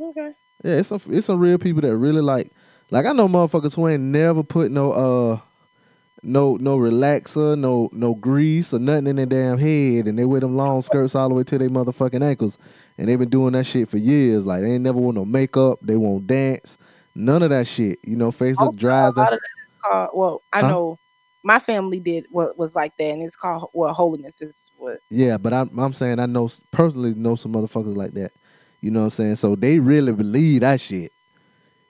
Okay. 0.00 0.32
Yeah, 0.64 0.78
it's 0.78 0.88
some 0.88 1.00
it's 1.10 1.26
some 1.26 1.38
real 1.38 1.58
people 1.58 1.80
that 1.82 1.96
really 1.96 2.20
like 2.20 2.50
like 2.90 3.06
I 3.06 3.12
know 3.12 3.28
motherfuckers 3.28 3.76
who 3.76 3.88
ain't 3.88 4.02
never 4.02 4.42
put 4.42 4.70
no 4.70 4.92
uh 4.92 5.40
no 6.22 6.56
no 6.56 6.76
relaxer, 6.78 7.58
no 7.58 7.88
no 7.92 8.14
grease 8.14 8.72
or 8.72 8.78
nothing 8.78 9.06
in 9.08 9.16
their 9.16 9.26
damn 9.26 9.58
head 9.58 10.06
and 10.06 10.18
they 10.18 10.24
wear 10.24 10.40
them 10.40 10.56
long 10.56 10.80
skirts 10.82 11.14
all 11.14 11.28
the 11.28 11.34
way 11.34 11.44
to 11.44 11.58
their 11.58 11.68
motherfucking 11.68 12.22
ankles 12.22 12.58
and 12.98 13.08
they've 13.08 13.18
been 13.18 13.28
doing 13.28 13.52
that 13.54 13.66
shit 13.66 13.88
for 13.88 13.98
years. 13.98 14.46
Like 14.46 14.62
they 14.62 14.72
ain't 14.72 14.82
never 14.84 14.98
want 15.00 15.16
no 15.16 15.24
makeup, 15.24 15.80
they 15.82 15.96
won't 15.96 16.26
dance, 16.26 16.78
none 17.14 17.42
of 17.42 17.50
that 17.50 17.66
shit. 17.66 17.98
You 18.04 18.16
know, 18.16 18.30
face 18.30 18.60
look 18.60 18.72
Also, 18.72 18.78
dry 18.78 19.06
as 19.06 19.14
that 19.14 19.32
of 19.32 19.40
that 19.40 19.64
is 19.66 19.74
called. 19.82 20.10
Well, 20.14 20.42
I 20.52 20.62
Huh? 20.62 20.68
know 20.68 20.98
my 21.42 21.58
family 21.58 21.98
did 22.00 22.26
what 22.30 22.56
was 22.56 22.74
like 22.74 22.96
that, 22.98 23.12
and 23.12 23.22
it's 23.22 23.36
called 23.36 23.70
well, 23.74 23.92
holiness 23.92 24.40
is 24.40 24.70
what. 24.76 25.00
Yeah, 25.10 25.38
but 25.38 25.52
I'm 25.52 25.76
I'm 25.78 25.92
saying 25.92 26.18
I 26.20 26.26
know 26.26 26.48
personally 26.70 27.14
know 27.14 27.34
some 27.34 27.52
motherfuckers 27.52 27.96
like 27.96 28.12
that. 28.14 28.32
You 28.80 28.90
know 28.90 29.00
what 29.00 29.04
I'm 29.06 29.10
saying? 29.10 29.36
So 29.36 29.54
they 29.56 29.78
really 29.78 30.12
believe 30.12 30.60
that 30.62 30.80
shit. 30.80 31.12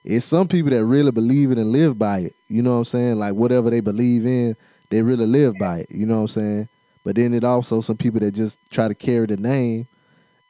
It's 0.04 0.24
some 0.26 0.48
people 0.48 0.70
that 0.70 0.84
really 0.84 1.12
believe 1.12 1.50
it 1.52 1.58
and 1.58 1.70
live 1.72 1.98
by 1.98 2.20
it. 2.20 2.34
You 2.48 2.62
know 2.62 2.72
what 2.72 2.78
I'm 2.78 2.84
saying? 2.84 3.18
Like 3.18 3.34
whatever 3.34 3.70
they 3.70 3.80
believe 3.80 4.26
in, 4.26 4.56
they 4.90 5.02
really 5.02 5.26
live 5.26 5.54
by 5.58 5.80
it. 5.80 5.86
You 5.90 6.06
know 6.06 6.16
what 6.16 6.22
I'm 6.22 6.28
saying? 6.28 6.68
But 7.04 7.16
then 7.16 7.34
it 7.34 7.44
also 7.44 7.80
some 7.80 7.96
people 7.96 8.20
that 8.20 8.32
just 8.32 8.58
try 8.70 8.88
to 8.88 8.94
carry 8.94 9.26
the 9.26 9.36
name 9.36 9.86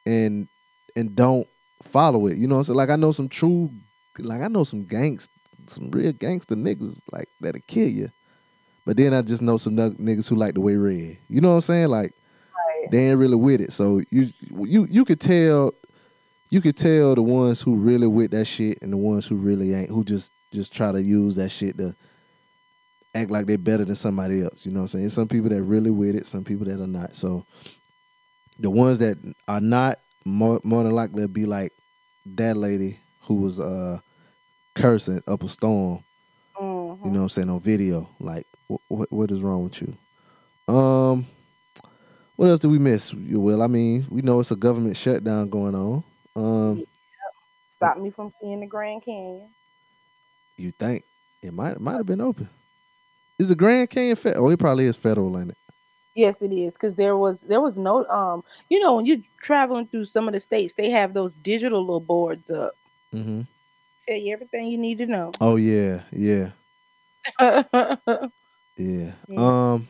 and 0.07 0.48
and 0.96 1.14
don't 1.14 1.46
follow 1.82 2.26
it. 2.26 2.36
You 2.36 2.46
know 2.46 2.57
what 2.57 2.61
I'm 2.61 2.64
saying? 2.64 2.76
Like 2.76 2.90
I 2.90 2.96
know 2.96 3.12
some 3.12 3.28
true 3.28 3.70
like 4.18 4.42
I 4.42 4.48
know 4.48 4.64
some 4.64 4.84
gangs 4.84 5.28
some 5.66 5.90
real 5.90 6.12
gangster 6.12 6.55
niggas 6.55 7.00
like 7.12 7.28
that'll 7.40 7.61
kill 7.66 7.88
you. 7.88 8.11
But 8.84 8.96
then 8.96 9.14
I 9.14 9.22
just 9.22 9.42
know 9.42 9.59
some 9.59 9.76
niggas 9.76 10.28
who 10.28 10.36
like 10.36 10.55
to 10.55 10.61
wear 10.61 10.78
red. 10.78 11.18
You 11.28 11.40
know 11.40 11.50
what 11.50 11.55
I'm 11.57 11.61
saying? 11.61 11.88
Like 11.88 12.14
they 12.90 13.11
ain't 13.11 13.18
really 13.18 13.36
with 13.36 13.61
it. 13.61 13.72
So 13.72 14.03
you 14.11 14.30
you 14.50 14.86
you 14.90 15.05
could 15.05 15.20
tell 15.20 15.72
you 16.53 16.61
could 16.61 16.76
tell 16.76 17.14
the 17.14 17.22
ones 17.22 17.62
who 17.62 17.76
really 17.76 18.07
with 18.07 18.32
that 18.32 18.44
shit 18.44 18.78
and 18.82 18.92
the 18.92 18.96
ones 18.98 19.26
who 19.26 19.36
really 19.36 19.72
ain't, 19.72 19.88
who 19.88 20.05
just 20.05 20.30
just 20.53 20.70
try 20.70 20.92
to 20.92 21.03
use 21.03 21.34
that 21.36 21.48
shit 21.48 21.78
to 21.78 21.96
act 23.14 23.30
like 23.30 23.46
they're 23.46 23.57
better 23.57 23.86
than 23.86 23.96
somebody 23.96 24.42
else. 24.42 24.66
You 24.66 24.72
know 24.72 24.80
what 24.80 24.94
I'm 24.94 25.00
saying? 25.00 25.09
Some 25.09 25.28
people 25.28 25.48
that 25.48 25.62
really 25.62 25.88
with 25.90 26.14
it, 26.14 26.26
some 26.26 26.44
people 26.44 26.66
that 26.66 26.78
are 26.78 26.86
not. 26.86 27.16
So 27.16 27.46
the 28.59 28.68
ones 28.68 28.98
that 28.98 29.16
are 29.48 29.62
not 29.62 29.98
more, 30.26 30.61
more 30.62 30.82
than 30.82 30.92
likely 30.92 31.22
to 31.22 31.28
be 31.28 31.46
like 31.46 31.72
that 32.36 32.55
lady 32.55 32.98
who 33.22 33.36
was 33.36 33.59
uh 33.59 34.00
cursing 34.74 35.22
up 35.26 35.42
a 35.42 35.48
storm 35.48 36.05
Mhm. 36.61 37.07
you 37.07 37.11
know 37.12 37.18
what 37.20 37.22
I'm 37.22 37.28
saying, 37.30 37.48
on 37.48 37.61
video. 37.61 38.11
Like, 38.20 38.46
what 38.88 39.11
what 39.11 39.30
is 39.30 39.40
wrong 39.40 39.64
with 39.64 39.80
you? 39.80 39.96
Um, 40.72 41.24
what 42.36 42.50
else 42.50 42.61
did 42.61 42.70
we 42.70 42.78
miss? 42.78 43.14
You 43.14 43.40
Well, 43.40 43.62
I 43.62 43.68
mean, 43.68 44.07
we 44.11 44.20
know 44.20 44.38
it's 44.40 44.50
a 44.50 44.57
government 44.57 44.98
shutdown 44.98 45.48
going 45.48 45.74
on. 45.74 46.05
Um, 46.37 46.85
Stop 47.66 47.99
me 47.99 48.11
from 48.11 48.33
seeing 48.41 48.61
the 48.61 48.66
Grand 48.66 49.05
Canyon. 49.05 49.49
you 50.57 50.70
think 50.70 51.05
it 51.43 51.53
might 51.53 51.80
might 51.80 51.97
have 51.97 52.07
been 52.07 52.20
open? 52.20 52.49
Is 53.39 53.49
the 53.49 53.57
Grand 53.57 53.91
Canyon 53.91 54.16
federal? 54.16 54.47
Oh, 54.47 54.51
it 54.51 54.59
probably 54.59 54.85
is 54.85 54.97
federal, 54.97 55.39
ain't 55.39 55.51
it? 55.51 55.57
Yes, 56.14 56.43
it 56.43 56.53
is 56.53 56.72
because 56.72 56.95
there 56.95 57.16
was 57.16 57.41
there 57.41 57.61
was 57.61 57.78
no 57.78 58.05
um 58.07 58.45
you 58.68 58.78
know 58.78 58.97
when 58.97 59.07
you're 59.07 59.18
traveling 59.41 59.87
through 59.87 60.05
some 60.05 60.28
of 60.28 60.35
the 60.35 60.41
states 60.41 60.74
they 60.74 60.91
have 60.91 61.14
those 61.14 61.37
digital 61.37 61.80
little 61.80 62.01
boards 62.01 62.51
up 62.51 62.76
Mm-hmm. 63.14 63.43
tell 64.07 64.16
you 64.16 64.33
everything 64.33 64.66
you 64.66 64.78
need 64.78 64.99
to 64.99 65.07
know. 65.07 65.33
Oh 65.41 65.57
yeah, 65.57 66.03
yeah, 66.12 66.51
yeah. 67.41 68.26
Yeah. 68.76 69.12
Um, 69.37 69.89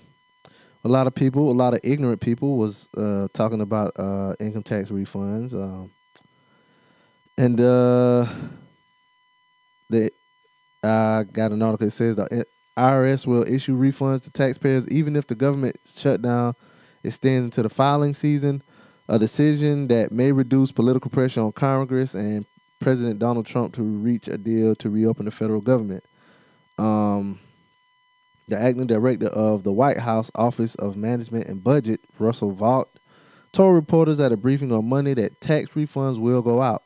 a 0.85 0.89
lot 0.89 1.07
of 1.07 1.15
people, 1.15 1.51
a 1.51 1.53
lot 1.53 1.75
of 1.75 1.81
ignorant 1.85 2.21
people, 2.21 2.57
was 2.57 2.89
uh 2.97 3.29
talking 3.33 3.61
about 3.61 3.93
uh 3.99 4.35
income 4.41 4.63
tax 4.65 4.91
refunds. 4.91 5.55
Um, 5.55 5.91
and 7.39 7.61
uh, 7.61 8.27
the 9.91 10.11
I 10.83 11.25
got 11.33 11.53
an 11.53 11.63
article 11.63 11.87
that 11.87 11.93
says 11.93 12.17
the 12.17 12.47
IRS 12.77 13.27
will 13.27 13.47
issue 13.47 13.77
refunds 13.77 14.23
to 14.25 14.31
taxpayers 14.31 14.89
even 14.89 15.15
if 15.15 15.27
the 15.27 15.35
government 15.35 15.77
shutdown 15.87 16.55
extends 17.05 17.45
into 17.45 17.63
the 17.63 17.69
filing 17.69 18.15
season. 18.15 18.63
A 19.09 19.19
decision 19.19 19.89
that 19.89 20.13
may 20.13 20.33
reduce 20.33 20.73
political 20.73 21.11
pressure 21.11 21.43
on 21.43 21.53
Congress 21.53 22.15
and 22.15 22.47
President 22.81 23.19
Donald 23.19 23.47
Trump 23.47 23.75
to 23.75 23.83
reach 23.83 24.29
a 24.29 24.39
deal 24.39 24.75
to 24.77 24.89
reopen 24.91 25.25
the 25.25 25.31
federal 25.31 25.61
government. 25.61 26.05
Um, 26.79 27.39
the 28.49 28.59
acting 28.59 28.87
director 28.87 29.29
of 29.29 29.65
the 29.65 29.73
White 29.73 29.99
House 29.99 30.31
Office 30.35 30.75
of 30.77 30.97
Management 30.97 31.47
and 31.47 31.63
Budget, 31.63 32.01
Russell 32.19 32.53
Vought, 32.53 32.89
told 33.53 33.75
reporters 33.75 34.19
at 34.21 34.33
a 34.33 34.37
briefing 34.37 34.73
on 34.73 34.89
Monday 34.89 35.15
that 35.15 35.41
tax 35.41 35.71
refunds 35.71 36.19
will 36.19 36.43
go 36.43 36.63
out. 36.63 36.83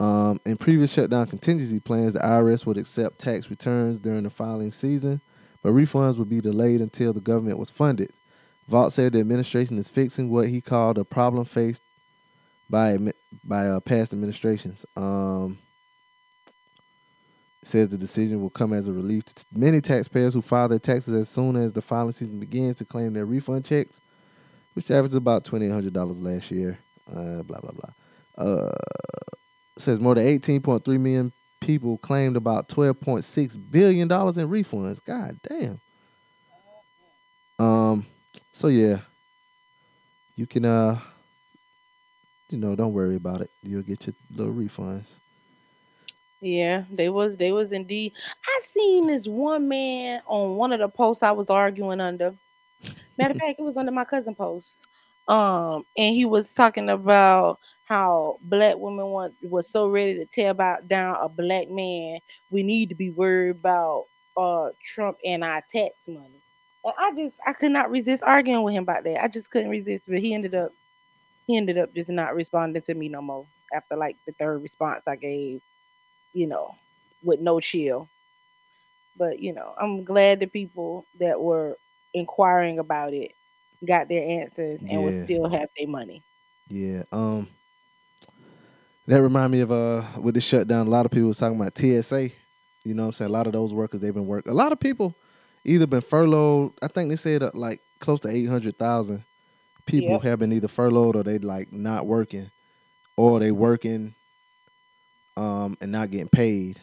Um, 0.00 0.40
in 0.44 0.56
previous 0.56 0.92
shutdown 0.92 1.26
contingency 1.26 1.80
plans, 1.80 2.14
the 2.14 2.20
IRS 2.20 2.66
would 2.66 2.78
accept 2.78 3.20
tax 3.20 3.48
returns 3.48 3.98
during 3.98 4.24
the 4.24 4.30
filing 4.30 4.72
season, 4.72 5.20
but 5.62 5.72
refunds 5.72 6.18
would 6.18 6.28
be 6.28 6.40
delayed 6.40 6.80
until 6.80 7.12
the 7.12 7.20
government 7.20 7.58
was 7.58 7.70
funded. 7.70 8.10
Vought 8.68 8.92
said 8.92 9.12
the 9.12 9.20
administration 9.20 9.78
is 9.78 9.88
fixing 9.88 10.30
what 10.30 10.48
he 10.48 10.60
called 10.60 10.98
a 10.98 11.04
problem 11.04 11.44
faced 11.44 11.82
by 12.68 12.96
by 13.44 13.66
uh, 13.66 13.80
past 13.80 14.12
administrations. 14.12 14.86
Um, 14.96 15.58
says 17.62 17.88
the 17.88 17.98
decision 17.98 18.42
will 18.42 18.50
come 18.50 18.72
as 18.72 18.88
a 18.88 18.92
relief 18.92 19.24
to 19.24 19.44
many 19.52 19.80
taxpayers 19.80 20.34
who 20.34 20.42
file 20.42 20.68
their 20.68 20.78
taxes 20.78 21.14
as 21.14 21.28
soon 21.28 21.56
as 21.56 21.72
the 21.72 21.82
filing 21.82 22.12
season 22.12 22.38
begins 22.38 22.76
to 22.76 22.84
claim 22.84 23.12
their 23.14 23.24
refund 23.24 23.64
checks, 23.64 24.00
which 24.74 24.90
averaged 24.90 25.14
about 25.14 25.44
twenty 25.44 25.66
eight 25.66 25.72
hundred 25.72 25.92
dollars 25.92 26.20
last 26.20 26.50
year. 26.50 26.78
Uh, 27.08 27.42
blah 27.42 27.60
blah 27.60 27.72
blah. 27.72 28.44
Uh, 28.44 28.72
says 29.78 30.00
more 30.00 30.14
than 30.14 30.26
eighteen 30.26 30.60
point 30.60 30.84
three 30.84 30.98
million 30.98 31.32
people 31.60 31.98
claimed 31.98 32.36
about 32.36 32.68
twelve 32.68 33.00
point 33.00 33.24
six 33.24 33.56
billion 33.56 34.08
dollars 34.08 34.38
in 34.38 34.48
refunds. 34.48 35.04
God 35.04 35.38
damn. 35.48 35.80
Um. 37.58 38.06
So 38.52 38.68
yeah, 38.68 38.98
you 40.36 40.46
can 40.46 40.64
uh, 40.64 40.98
you 42.50 42.58
know, 42.58 42.76
don't 42.76 42.92
worry 42.92 43.16
about 43.16 43.40
it. 43.40 43.50
You'll 43.62 43.82
get 43.82 44.06
your 44.06 44.14
little 44.34 44.54
refunds. 44.54 45.18
Yeah, 46.40 46.84
they 46.90 47.08
was 47.08 47.36
they 47.36 47.52
was 47.52 47.72
indeed. 47.72 48.12
I 48.46 48.60
seen 48.64 49.06
this 49.06 49.26
one 49.26 49.66
man 49.66 50.20
on 50.26 50.56
one 50.56 50.72
of 50.72 50.78
the 50.78 50.88
posts 50.88 51.22
I 51.22 51.32
was 51.32 51.48
arguing 51.48 52.00
under. 52.00 52.34
Matter 53.16 53.32
of 53.32 53.36
fact, 53.40 53.58
it 53.58 53.62
was 53.62 53.76
under 53.76 53.92
my 53.92 54.04
cousin 54.04 54.34
post. 54.34 54.86
Um, 55.28 55.84
and 55.96 56.14
he 56.14 56.24
was 56.26 56.52
talking 56.52 56.90
about 56.90 57.58
how 57.86 58.38
black 58.42 58.76
women 58.78 59.06
want 59.06 59.34
was 59.42 59.68
so 59.68 59.88
ready 59.88 60.14
to 60.18 60.26
tear 60.26 60.50
about 60.50 60.88
down 60.88 61.16
a 61.20 61.28
black 61.28 61.70
man. 61.70 62.18
We 62.50 62.62
need 62.62 62.88
to 62.90 62.94
be 62.94 63.10
worried 63.10 63.50
about 63.50 64.06
uh 64.36 64.70
Trump 64.82 65.18
and 65.24 65.44
our 65.44 65.62
tax 65.70 65.94
money. 66.08 66.42
And 66.84 66.94
I 66.98 67.12
just 67.14 67.36
I 67.46 67.52
could 67.54 67.72
not 67.72 67.90
resist 67.90 68.22
arguing 68.22 68.62
with 68.62 68.74
him 68.74 68.82
about 68.84 69.04
that. 69.04 69.22
I 69.24 69.28
just 69.28 69.50
couldn't 69.50 69.70
resist, 69.70 70.06
but 70.08 70.18
he 70.18 70.34
ended 70.34 70.54
up 70.54 70.72
he 71.46 71.56
ended 71.56 71.78
up 71.78 71.94
just 71.94 72.10
not 72.10 72.34
responding 72.34 72.82
to 72.82 72.94
me 72.94 73.08
no 73.08 73.22
more 73.22 73.46
after 73.72 73.96
like 73.96 74.16
the 74.26 74.32
third 74.34 74.62
response 74.62 75.02
I 75.06 75.16
gave 75.16 75.60
you 76.34 76.46
know, 76.46 76.74
with 77.24 77.40
no 77.40 77.60
chill. 77.60 78.08
But 79.16 79.38
you 79.40 79.52
know, 79.52 79.74
I'm 79.80 80.04
glad 80.04 80.40
the 80.40 80.46
people 80.46 81.04
that 81.20 81.40
were 81.40 81.76
inquiring 82.14 82.78
about 82.78 83.12
it 83.12 83.32
got 83.86 84.08
their 84.08 84.22
answers 84.42 84.80
and 84.88 85.02
will 85.02 85.12
Yeah. 85.12 85.18
still 85.24 85.48
have 85.48 85.68
their 85.76 85.88
money. 85.88 86.24
Yeah. 86.68 87.04
Um. 87.12 87.48
That 89.06 89.22
remind 89.22 89.52
me 89.52 89.60
of 89.60 89.72
uh 89.72 90.02
with 90.20 90.34
the 90.34 90.40
shutdown. 90.40 90.86
A 90.86 90.90
lot 90.90 91.06
of 91.06 91.12
people 91.12 91.28
was 91.28 91.38
talking 91.38 91.60
about 91.60 91.76
TSA. 91.78 92.30
You 92.84 92.94
know, 92.94 93.02
what 93.04 93.08
I'm 93.08 93.12
saying 93.14 93.30
a 93.30 93.32
lot 93.34 93.46
of 93.46 93.52
those 93.54 93.74
workers 93.74 94.00
they've 94.00 94.14
been 94.14 94.26
working. 94.26 94.52
A 94.52 94.56
lot 94.56 94.72
of 94.72 94.80
people 94.80 95.14
either 95.64 95.86
been 95.86 96.00
furloughed. 96.02 96.72
I 96.82 96.88
think 96.88 97.10
they 97.10 97.16
said 97.16 97.42
uh, 97.42 97.50
like 97.54 97.80
close 98.00 98.20
to 98.20 98.28
eight 98.28 98.46
hundred 98.48 98.78
thousand 98.78 99.24
people 99.86 100.12
Yep. 100.14 100.22
have 100.22 100.38
been 100.38 100.52
either 100.52 100.68
furloughed 100.68 101.16
or 101.16 101.22
they 101.22 101.38
like 101.38 101.72
not 101.72 102.06
working, 102.06 102.50
or 103.16 103.40
they 103.40 103.52
working, 103.52 104.14
um, 105.36 105.76
and 105.80 105.92
not 105.92 106.10
getting 106.10 106.28
paid. 106.28 106.80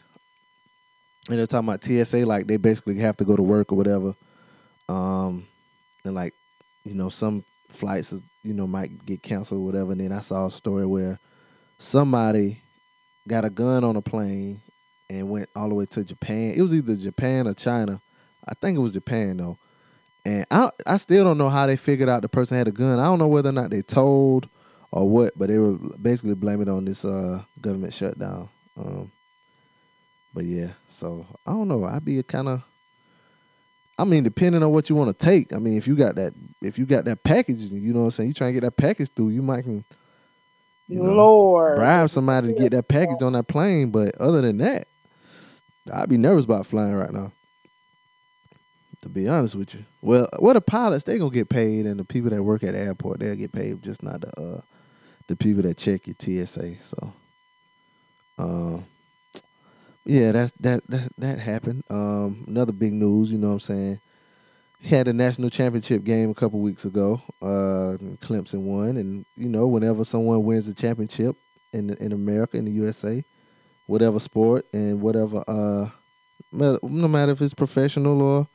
And 1.29 1.39
they're 1.39 1.47
talking 1.47 1.69
about 1.69 1.83
TSA 1.83 2.25
like 2.25 2.47
they 2.47 2.57
basically 2.57 2.97
have 2.99 3.17
to 3.17 3.25
go 3.25 3.35
to 3.35 3.43
work 3.43 3.71
or 3.71 3.75
whatever, 3.75 4.15
um, 4.89 5.47
and 6.05 6.15
like 6.15 6.33
you 6.83 6.93
know 6.93 7.09
some 7.09 7.43
flights 7.69 8.13
you 8.43 8.53
know 8.53 8.67
might 8.67 9.05
get 9.05 9.23
canceled 9.23 9.61
or 9.61 9.65
whatever. 9.65 9.91
And 9.91 10.01
then 10.01 10.11
I 10.11 10.19
saw 10.19 10.47
a 10.47 10.51
story 10.51 10.85
where 10.85 11.19
somebody 11.77 12.61
got 13.27 13.45
a 13.45 13.49
gun 13.49 13.83
on 13.83 13.95
a 13.95 14.01
plane 14.01 14.61
and 15.09 15.29
went 15.29 15.49
all 15.55 15.69
the 15.69 15.75
way 15.75 15.85
to 15.87 16.03
Japan. 16.03 16.53
It 16.55 16.61
was 16.61 16.73
either 16.73 16.95
Japan 16.95 17.47
or 17.47 17.53
China. 17.53 18.01
I 18.47 18.53
think 18.55 18.77
it 18.77 18.81
was 18.81 18.93
Japan 18.93 19.37
though. 19.37 19.57
And 20.25 20.45
I 20.51 20.69
I 20.85 20.97
still 20.97 21.23
don't 21.23 21.37
know 21.37 21.49
how 21.49 21.67
they 21.67 21.77
figured 21.77 22.09
out 22.09 22.21
the 22.21 22.29
person 22.29 22.57
had 22.57 22.67
a 22.67 22.71
gun. 22.71 22.99
I 22.99 23.05
don't 23.05 23.19
know 23.19 23.27
whether 23.27 23.49
or 23.49 23.53
not 23.53 23.69
they 23.69 23.81
told 23.81 24.47
or 24.91 25.07
what, 25.09 25.37
but 25.37 25.49
they 25.49 25.57
were 25.57 25.77
basically 26.01 26.35
blaming 26.35 26.67
it 26.67 26.71
on 26.71 26.85
this 26.85 27.05
uh, 27.05 27.43
government 27.59 27.93
shutdown. 27.93 28.49
Um, 28.77 29.11
but 30.33 30.45
yeah, 30.45 30.71
so 30.87 31.25
I 31.45 31.51
don't 31.51 31.67
know. 31.67 31.85
I'd 31.85 32.05
be 32.05 32.21
kind 32.23 32.47
of. 32.47 32.63
I 34.01 34.03
mean, 34.03 34.23
depending 34.23 34.63
on 34.63 34.71
what 34.71 34.89
you 34.89 34.95
want 34.95 35.11
to 35.11 35.25
take. 35.25 35.53
I 35.53 35.59
mean, 35.59 35.77
if 35.77 35.87
you 35.87 35.95
got 35.95 36.15
that, 36.15 36.33
if 36.59 36.79
you 36.79 36.87
got 36.87 37.05
that 37.05 37.23
package, 37.23 37.59
you 37.59 37.93
know 37.93 37.99
what 37.99 38.05
I'm 38.05 38.11
saying. 38.11 38.29
You 38.29 38.33
trying 38.33 38.49
to 38.49 38.59
get 38.59 38.65
that 38.65 38.75
package 38.75 39.11
through, 39.15 39.29
you 39.29 39.43
might 39.43 39.61
can, 39.61 39.85
you 40.87 41.03
know, 41.03 41.11
Lord. 41.11 41.75
bribe 41.75 42.09
somebody 42.09 42.47
to 42.47 42.59
get 42.59 42.71
that 42.71 42.87
package 42.87 43.21
on 43.21 43.33
that 43.33 43.47
plane. 43.47 43.91
But 43.91 44.17
other 44.17 44.41
than 44.41 44.57
that, 44.57 44.87
I'd 45.93 46.09
be 46.09 46.17
nervous 46.17 46.45
about 46.45 46.65
flying 46.65 46.95
right 46.95 47.13
now. 47.13 47.31
To 49.03 49.09
be 49.09 49.27
honest 49.27 49.53
with 49.53 49.75
you, 49.75 49.85
well, 50.01 50.27
what 50.39 50.53
the 50.53 50.61
pilots 50.61 51.03
they 51.03 51.19
gonna 51.19 51.29
get 51.29 51.49
paid, 51.49 51.85
and 51.85 51.99
the 51.99 52.03
people 52.03 52.31
that 52.31 52.41
work 52.41 52.63
at 52.63 52.73
the 52.73 52.79
airport 52.79 53.19
they'll 53.19 53.35
get 53.35 53.51
paid, 53.51 53.83
just 53.83 54.01
not 54.01 54.21
the 54.21 54.41
uh, 54.41 54.61
the 55.27 55.35
people 55.35 55.61
that 55.61 55.77
check 55.77 56.07
your 56.07 56.15
TSA. 56.17 56.81
So, 56.81 57.13
um, 58.39 58.85
yeah, 60.05 60.31
that's 60.31 60.51
that 60.59 60.81
that 60.89 61.09
that 61.17 61.39
happened. 61.39 61.83
Um, 61.89 62.45
another 62.47 62.71
big 62.71 62.93
news, 62.93 63.31
you 63.31 63.37
know 63.37 63.47
what 63.47 63.53
I'm 63.53 63.59
saying. 63.59 63.99
He 64.79 64.95
had 64.95 65.07
a 65.07 65.13
national 65.13 65.51
championship 65.51 66.03
game 66.03 66.31
a 66.31 66.33
couple 66.33 66.59
weeks 66.59 66.85
ago. 66.85 67.21
Uh, 67.39 67.97
Clemson 68.17 68.61
won, 68.61 68.97
and 68.97 69.25
you 69.35 69.47
know, 69.47 69.67
whenever 69.67 70.03
someone 70.03 70.43
wins 70.43 70.67
a 70.67 70.73
championship 70.73 71.35
in 71.71 71.91
in 71.95 72.11
America, 72.11 72.57
in 72.57 72.65
the 72.65 72.71
USA, 72.71 73.23
whatever 73.85 74.19
sport 74.19 74.65
and 74.73 75.01
whatever, 75.01 75.43
uh, 75.47 75.89
no 76.51 77.07
matter 77.07 77.31
if 77.31 77.41
it's 77.41 77.53
professional 77.53 78.21
or 78.23 78.47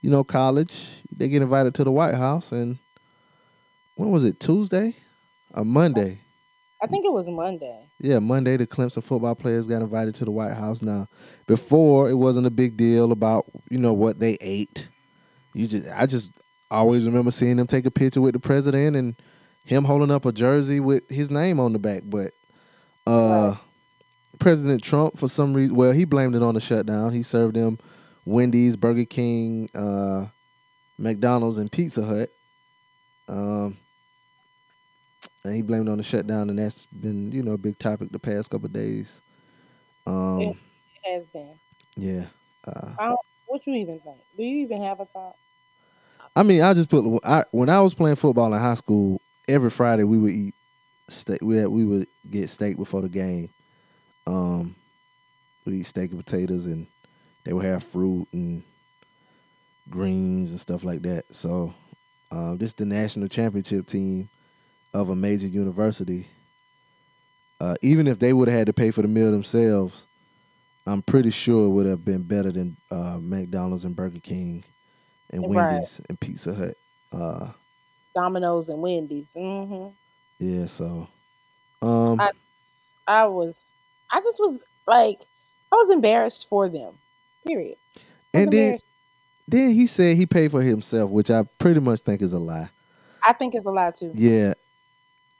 you 0.00 0.10
know 0.10 0.24
college, 0.24 1.02
they 1.12 1.28
get 1.28 1.42
invited 1.42 1.72
to 1.76 1.84
the 1.84 1.92
White 1.92 2.16
House. 2.16 2.50
And 2.50 2.78
when 3.94 4.10
was 4.10 4.24
it? 4.24 4.40
Tuesday, 4.40 4.96
or 5.54 5.64
Monday? 5.64 6.22
I 6.82 6.86
think 6.86 7.04
it 7.04 7.12
was 7.12 7.26
Monday. 7.26 7.78
Yeah, 7.98 8.18
Monday 8.20 8.56
the 8.56 8.66
Clemson 8.66 9.02
football 9.02 9.34
players 9.34 9.66
got 9.66 9.82
invited 9.82 10.14
to 10.16 10.24
the 10.24 10.30
White 10.30 10.54
House. 10.54 10.80
Now, 10.80 11.08
before 11.46 12.08
it 12.08 12.14
wasn't 12.14 12.46
a 12.46 12.50
big 12.50 12.76
deal 12.76 13.12
about 13.12 13.46
you 13.68 13.78
know 13.78 13.92
what 13.92 14.18
they 14.18 14.38
ate. 14.40 14.88
You 15.52 15.66
just, 15.66 15.86
I 15.94 16.06
just 16.06 16.30
always 16.70 17.04
remember 17.04 17.30
seeing 17.30 17.56
them 17.56 17.66
take 17.66 17.84
a 17.84 17.90
picture 17.90 18.20
with 18.20 18.32
the 18.34 18.38
president 18.38 18.96
and 18.96 19.16
him 19.64 19.84
holding 19.84 20.10
up 20.10 20.24
a 20.24 20.32
jersey 20.32 20.80
with 20.80 21.08
his 21.10 21.30
name 21.30 21.60
on 21.60 21.72
the 21.72 21.78
back. 21.78 22.02
But 22.06 22.32
uh, 23.06 23.48
Right. 23.50 23.58
President 24.38 24.82
Trump, 24.82 25.18
for 25.18 25.28
some 25.28 25.52
reason, 25.52 25.76
well, 25.76 25.92
he 25.92 26.04
blamed 26.04 26.34
it 26.34 26.42
on 26.42 26.54
the 26.54 26.60
shutdown. 26.60 27.12
He 27.12 27.22
served 27.22 27.56
them 27.56 27.78
Wendy's, 28.24 28.76
Burger 28.76 29.04
King, 29.04 29.68
uh, 29.74 30.26
McDonald's, 30.98 31.58
and 31.58 31.70
Pizza 31.70 32.04
Hut. 32.04 32.30
Um, 33.28 33.76
and 35.44 35.54
he 35.54 35.62
blamed 35.62 35.88
on 35.88 35.98
the 35.98 36.02
shutdown, 36.02 36.50
and 36.50 36.58
that's 36.58 36.86
been 36.86 37.32
you 37.32 37.42
know 37.42 37.52
a 37.52 37.58
big 37.58 37.78
topic 37.78 38.10
the 38.10 38.18
past 38.18 38.50
couple 38.50 38.66
of 38.66 38.72
days. 38.72 39.20
Um, 40.06 40.40
Yeah. 40.40 40.50
It 40.50 41.14
has 41.14 41.26
been. 41.32 41.58
yeah. 41.96 42.26
Uh, 42.66 43.16
what 43.46 43.66
you 43.66 43.74
even 43.74 43.98
think? 44.00 44.18
Do 44.36 44.42
you 44.42 44.64
even 44.64 44.82
have 44.82 45.00
a 45.00 45.06
thought? 45.06 45.34
I 46.36 46.42
mean, 46.42 46.62
I 46.62 46.74
just 46.74 46.88
put 46.88 47.20
I, 47.24 47.44
when 47.50 47.68
I 47.68 47.80
was 47.80 47.94
playing 47.94 48.16
football 48.16 48.52
in 48.52 48.60
high 48.60 48.74
school. 48.74 49.20
Every 49.48 49.70
Friday 49.70 50.04
we 50.04 50.18
would 50.18 50.30
eat 50.30 50.54
steak. 51.08 51.40
We 51.42 51.56
had, 51.56 51.68
we 51.68 51.84
would 51.84 52.06
get 52.30 52.48
steak 52.48 52.76
before 52.76 53.00
the 53.00 53.08
game. 53.08 53.48
Um, 54.26 54.76
we 55.64 55.78
eat 55.78 55.86
steak 55.86 56.10
and 56.12 56.24
potatoes, 56.24 56.66
and 56.66 56.86
they 57.44 57.52
would 57.52 57.64
have 57.64 57.82
fruit 57.82 58.28
and 58.32 58.62
greens 59.88 60.50
and 60.50 60.60
stuff 60.60 60.84
like 60.84 61.02
that. 61.02 61.24
So, 61.34 61.74
um, 62.30 62.58
this 62.58 62.68
is 62.68 62.74
the 62.74 62.84
national 62.84 63.26
championship 63.26 63.86
team 63.86 64.28
of 64.94 65.10
a 65.10 65.16
major 65.16 65.46
university. 65.48 66.28
Uh, 67.60 67.76
even 67.82 68.06
if 68.08 68.18
they 68.18 68.32
would 68.32 68.48
have 68.48 68.58
had 68.58 68.66
to 68.68 68.72
pay 68.72 68.90
for 68.90 69.02
the 69.02 69.08
meal 69.08 69.30
themselves, 69.32 70.06
I'm 70.86 71.02
pretty 71.02 71.30
sure 71.30 71.66
it 71.66 71.70
would 71.70 71.86
have 71.86 72.04
been 72.04 72.22
better 72.22 72.52
than 72.52 72.76
uh, 72.90 73.18
McDonald's 73.20 73.84
and 73.84 73.96
Burger 73.96 74.20
King 74.20 74.64
and 75.30 75.46
Right. 75.48 75.70
Wendy's 75.70 76.00
and 76.08 76.20
Pizza 76.20 76.54
Hut. 76.54 76.74
Uh, 77.12 77.52
Domino's 78.14 78.68
and 78.70 78.80
Wendy's. 78.82 79.28
hmm 79.34 79.88
yeah, 80.40 80.66
so 80.66 81.08
um, 81.82 82.18
I- 82.20 82.32
I 83.06 83.26
was, 83.26 83.72
I 84.12 84.20
just 84.20 84.40
was 84.40 84.60
like, 84.86 85.20
I 85.72 85.76
was 85.76 85.90
embarrassed 85.92 86.48
for 86.48 86.68
them. 86.68 86.94
Period. 87.46 87.78
And 88.34 88.52
then 88.52 88.78
then 89.48 89.74
he 89.74 89.86
said 89.86 90.16
he 90.16 90.26
paid 90.26 90.50
for 90.52 90.62
himself, 90.62 91.10
which 91.10 91.30
I 91.30 91.44
pretty 91.58 91.80
much 91.80 92.00
think 92.00 92.22
is 92.22 92.32
a 92.34 92.38
lie. 92.38 92.70
I 93.22 93.32
think 93.34 93.54
it's 93.54 93.66
a 93.66 93.70
lie 93.70 93.92
too. 93.92 94.12
Yeah, 94.14 94.54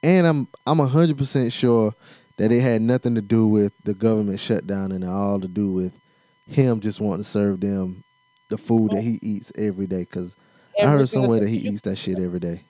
and 0.03 0.27
I'm 0.27 0.49
I'm 0.67 0.79
hundred 0.79 1.19
percent 1.19 1.53
sure 1.53 1.95
that 2.37 2.53
it 2.53 2.61
had 2.61 2.83
nothing 2.83 3.15
to 3.17 3.23
do 3.23 3.47
with 3.47 3.73
the 3.85 3.95
government 3.95 4.41
shutdown 4.41 4.93
and 4.93 5.05
all 5.05 5.41
to 5.41 5.49
do 5.49 5.73
with 5.73 5.99
him 6.47 6.81
just 6.81 7.01
wanting 7.01 7.23
to 7.23 7.29
serve 7.29 7.61
them 7.61 8.03
the 8.49 8.59
food 8.59 8.93
that 8.93 9.03
he 9.03 9.19
eats 9.23 9.53
every 9.57 9.87
day. 9.87 10.01
Because 10.01 10.37
I 10.81 10.87
heard 10.87 11.09
somewhere 11.09 11.41
that 11.41 11.49
he 11.49 11.59
eats 11.59 11.83
that 11.83 11.97
shit 11.97 12.19
every 12.19 12.41
day. 12.41 12.65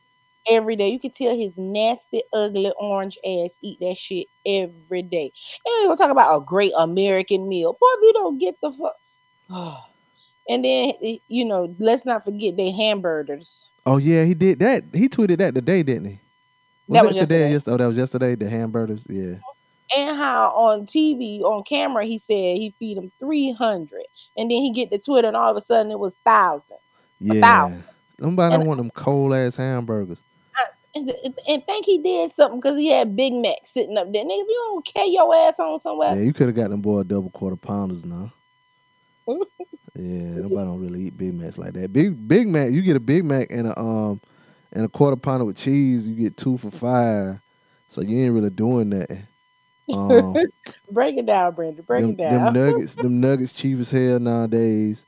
every 0.49 0.75
day. 0.77 0.89
You 0.89 0.99
can 0.99 1.13
tell 1.13 1.37
his 1.37 1.53
nasty, 1.57 2.23
ugly 2.33 2.73
orange 2.79 3.19
ass 3.25 3.51
eat 3.63 3.79
that 3.81 3.97
shit 3.97 4.27
every 4.45 5.03
day. 5.03 5.33
And 5.65 5.75
we 5.81 5.85
gonna 5.87 5.97
talk 5.97 6.11
about 6.11 6.37
a 6.37 6.45
great 6.45 6.73
American 6.77 7.49
meal. 7.49 7.77
Boy, 7.81 7.87
if 7.87 8.03
you 8.03 8.13
don't 8.15 8.39
get 8.39 8.57
the 8.61 8.73
fuck. 8.73 8.97
and 10.49 10.65
then 10.65 10.93
you 11.29 11.45
know, 11.45 11.75
let's 11.79 12.05
not 12.05 12.25
forget 12.25 12.57
they 12.57 12.71
hamburgers. 12.71 13.69
Oh 13.87 13.99
yeah, 13.99 14.25
he 14.25 14.35
did 14.35 14.59
that. 14.61 14.85
He 14.93 15.09
tweeted 15.09 15.39
that 15.39 15.55
today, 15.55 15.83
didn't 15.83 16.07
he? 16.07 16.21
Was 16.91 16.97
That 16.97 17.03
that, 17.05 17.13
was 17.13 17.21
today? 17.21 17.45
or 17.47 17.49
yesterday. 17.51 17.75
Oh, 17.75 17.77
that 17.79 17.87
was 17.87 17.97
yesterday. 17.99 18.35
The 18.35 18.51
hamburgers. 18.51 19.07
Yeah. 19.09 19.37
And 19.97 20.17
how 20.17 20.51
on 20.57 20.87
TV, 20.87 21.41
on 21.43 21.63
camera, 21.63 22.05
he 22.05 22.19
said 22.19 22.35
he 22.59 22.75
feed 22.81 22.97
them 22.99 23.13
300. 23.21 24.03
And 24.37 24.51
then 24.51 24.63
he 24.63 24.73
get 24.73 24.91
to 24.91 24.99
Twitter 24.99 25.29
and 25.29 25.37
all 25.37 25.51
of 25.53 25.57
a 25.57 25.61
sudden 25.61 25.93
it 25.93 25.99
was 26.01 26.15
thousand. 26.25 26.79
Yeah. 27.21 27.41
thousand. 27.41 27.85
Nobody 28.19 28.55
And- 28.55 28.61
don't 28.63 28.69
want 28.69 28.79
them 28.79 28.91
cold 28.91 29.35
ass 29.35 29.57
hamburgers. 29.57 30.23
And, 30.93 31.09
and 31.47 31.65
think 31.67 31.87
he 31.87 31.99
did 32.03 32.33
something 32.33 32.59
because 32.59 32.77
he 32.77 32.89
had 32.89 33.15
Big 33.15 33.33
Mac 33.33 33.59
sitting 33.63 33.97
up 33.97 34.11
there. 34.13 34.25
Nigga, 34.25 34.41
if 34.43 34.49
you 34.49 34.63
don't 34.71 34.85
carry 34.85 35.11
your 35.11 35.33
ass 35.33 35.61
on 35.61 35.79
somewhere. 35.79 36.17
Yeah, 36.17 36.23
you 36.23 36.33
could 36.33 36.49
have 36.49 36.57
got 36.57 36.71
them 36.71 36.81
boy 36.81 37.05
double 37.05 37.31
quarter 37.31 37.55
pounders 37.57 38.05
now. 38.05 38.33
Yeah, 39.97 40.41
nobody 40.41 40.55
don't 40.55 40.81
really 40.81 41.01
eat 41.07 41.17
Big 41.19 41.35
Macs 41.35 41.59
like 41.59 41.73
that. 41.75 41.93
Big 41.93 42.27
Big 42.29 42.47
Mac, 42.49 42.71
you 42.71 42.81
get 42.81 42.97
a 42.97 43.01
Big 43.01 43.25
Mac 43.25 43.49
and 43.51 43.67
a 43.69 43.79
um 43.79 44.21
and 44.73 44.85
a 44.85 44.89
quarter 44.89 45.17
pounder 45.17 45.45
with 45.45 45.57
cheese, 45.57 46.09
you 46.09 46.15
get 46.15 46.37
two 46.37 46.57
for 46.57 46.71
five. 46.71 47.41
So 47.89 48.03
you 48.03 48.25
ain't 48.25 48.35
really 48.35 48.51
doing 48.51 48.91
that. 48.91 49.11
Um, 49.93 50.37
break 50.93 51.17
it 51.17 51.27
down, 51.27 51.53
Brenda. 51.53 51.83
Break 51.83 52.03
them, 52.03 52.11
it 52.11 52.17
down. 52.19 52.55
them 52.55 52.55
nuggets, 52.71 52.95
them 52.95 53.21
nuggets 53.21 53.53
cheap 53.53 53.77
as 53.81 53.91
hell 53.91 54.21
nowadays. 54.21 55.05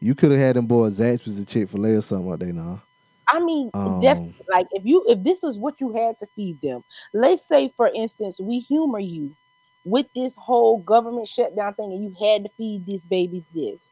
You 0.00 0.14
could 0.14 0.30
have 0.30 0.40
had 0.40 0.56
them 0.56 0.64
boys 0.64 0.98
Zaxby's 0.98 1.36
and 1.36 1.46
Chick 1.46 1.68
Fil 1.68 1.84
A 1.84 1.96
or 1.96 2.00
something 2.00 2.30
like 2.30 2.38
that 2.38 2.54
now. 2.54 2.82
I 3.28 3.40
mean, 3.40 3.70
Um, 3.74 4.00
definitely. 4.00 4.34
Like 4.50 4.68
if 4.72 4.86
you 4.86 5.04
if 5.06 5.22
this 5.22 5.42
was 5.42 5.58
what 5.58 5.82
you 5.82 5.92
had 5.92 6.18
to 6.18 6.26
feed 6.34 6.60
them, 6.62 6.82
let's 7.12 7.46
say 7.46 7.72
for 7.76 7.88
instance 7.88 8.40
we 8.40 8.60
humor 8.60 9.00
you 9.00 9.36
with 9.84 10.06
this 10.14 10.34
whole 10.36 10.78
government 10.78 11.28
shutdown 11.28 11.74
thing, 11.74 11.92
and 11.92 12.02
you 12.02 12.14
had 12.18 12.44
to 12.44 12.50
feed 12.56 12.86
these 12.86 13.06
babies 13.06 13.44
this. 13.54 13.88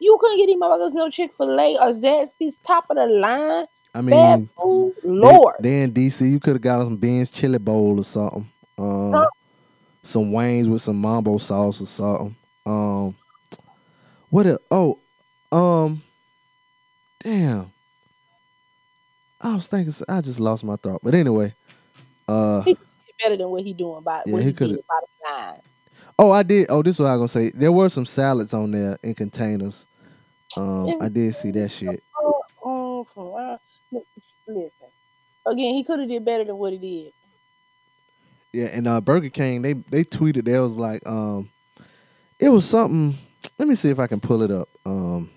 You 0.00 0.16
couldn't 0.20 0.38
get 0.38 0.46
these 0.46 0.56
motherfuckers 0.56 0.94
no 0.94 1.10
Chick 1.10 1.32
Fil 1.32 1.58
A 1.58 1.76
or 1.76 1.92
Zaxby's 1.92 2.58
top 2.64 2.86
of 2.90 2.96
the 2.96 3.06
line 3.06 3.66
I 3.94 4.00
mean, 4.00 4.48
they- 4.56 4.92
Lord, 5.04 5.54
they, 5.60 5.82
in 5.82 5.92
DC, 5.92 6.30
you 6.30 6.38
could 6.40 6.54
have 6.54 6.62
got 6.62 6.78
them 6.84 6.96
Ben's 6.96 7.30
chili 7.30 7.58
bowl 7.58 7.98
or 8.00 8.04
something. 8.04 8.48
Um, 8.76 9.12
Some- 9.12 9.26
some 10.02 10.32
wings 10.32 10.68
with 10.68 10.80
some 10.82 11.00
mambo 11.00 11.38
sauce 11.38 11.80
or 11.82 11.86
something. 11.86 12.36
Um, 12.64 13.14
what? 14.30 14.46
A, 14.46 14.58
oh, 14.70 14.98
um, 15.52 16.02
damn. 17.22 17.70
I 19.40 19.54
was 19.54 19.68
thinking. 19.68 19.92
I 20.08 20.20
just 20.20 20.40
lost 20.40 20.64
my 20.64 20.76
thought. 20.76 21.00
But 21.02 21.14
anyway, 21.14 21.54
uh, 22.26 22.62
He- 22.62 22.76
better 23.22 23.36
than 23.36 23.48
what 23.50 23.62
he 23.64 23.72
doing 23.72 24.02
by 24.02 24.22
Yeah, 24.26 24.32
what 24.34 24.42
he 24.42 24.48
he, 24.48 24.54
coulda- 24.54 24.76
did 24.76 24.84
by 24.86 25.00
the 25.00 25.30
line. 25.42 25.60
oh, 26.18 26.30
I 26.30 26.42
did. 26.42 26.66
Oh, 26.70 26.82
this 26.82 26.96
is 26.96 27.00
what 27.00 27.08
I 27.08 27.16
was 27.16 27.32
gonna 27.34 27.46
say. 27.46 27.52
There 27.54 27.72
were 27.72 27.88
some 27.88 28.06
salads 28.06 28.54
on 28.54 28.70
there 28.70 28.96
in 29.02 29.14
containers. 29.14 29.86
Um, 30.56 30.94
I 31.00 31.08
did 31.08 31.34
see 31.34 31.50
that 31.52 31.68
shit. 31.70 32.02
Oh, 32.20 32.34
oh, 32.34 32.37
listen. 34.48 34.72
Again, 35.46 35.74
he 35.74 35.84
could 35.84 36.00
have 36.00 36.08
did 36.08 36.24
better 36.24 36.44
than 36.44 36.56
what 36.56 36.72
he 36.72 36.78
did. 36.78 37.12
Yeah, 38.52 38.66
and 38.72 38.88
uh, 38.88 39.00
Burger 39.00 39.28
King 39.28 39.62
they 39.62 39.74
they 39.74 40.04
tweeted 40.04 40.44
there 40.44 40.62
was 40.62 40.76
like 40.76 41.06
um, 41.06 41.50
it 42.38 42.48
was 42.48 42.68
something. 42.68 43.14
Let 43.58 43.68
me 43.68 43.74
see 43.74 43.90
if 43.90 43.98
I 43.98 44.06
can 44.06 44.20
pull 44.20 44.42
it 44.42 44.50
up. 44.50 44.68
Um, 44.86 45.30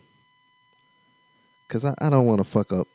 cause 1.68 1.86
I, 1.86 1.94
I 2.00 2.10
don't 2.10 2.26
want 2.26 2.40
to 2.40 2.44
fuck 2.44 2.72
up. 2.72 2.88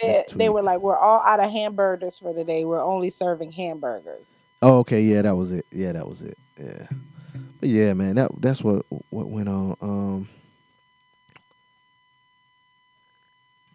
They, 0.00 0.24
they 0.34 0.48
were 0.48 0.62
like, 0.62 0.80
"We're 0.80 0.98
all 0.98 1.20
out 1.20 1.40
of 1.40 1.50
hamburgers 1.50 2.18
for 2.18 2.34
today. 2.34 2.64
We're 2.64 2.82
only 2.82 3.10
serving 3.10 3.52
hamburgers." 3.52 4.40
Oh, 4.60 4.78
okay, 4.78 5.02
yeah, 5.02 5.22
that 5.22 5.36
was 5.36 5.52
it. 5.52 5.66
Yeah, 5.72 5.92
that 5.92 6.06
was 6.06 6.22
it. 6.22 6.36
Yeah, 6.58 6.86
but 7.60 7.68
yeah, 7.68 7.94
man, 7.94 8.16
that 8.16 8.30
that's 8.40 8.62
what 8.62 8.84
what 9.10 9.28
went 9.30 9.48
on. 9.48 9.76
Um, 9.80 10.28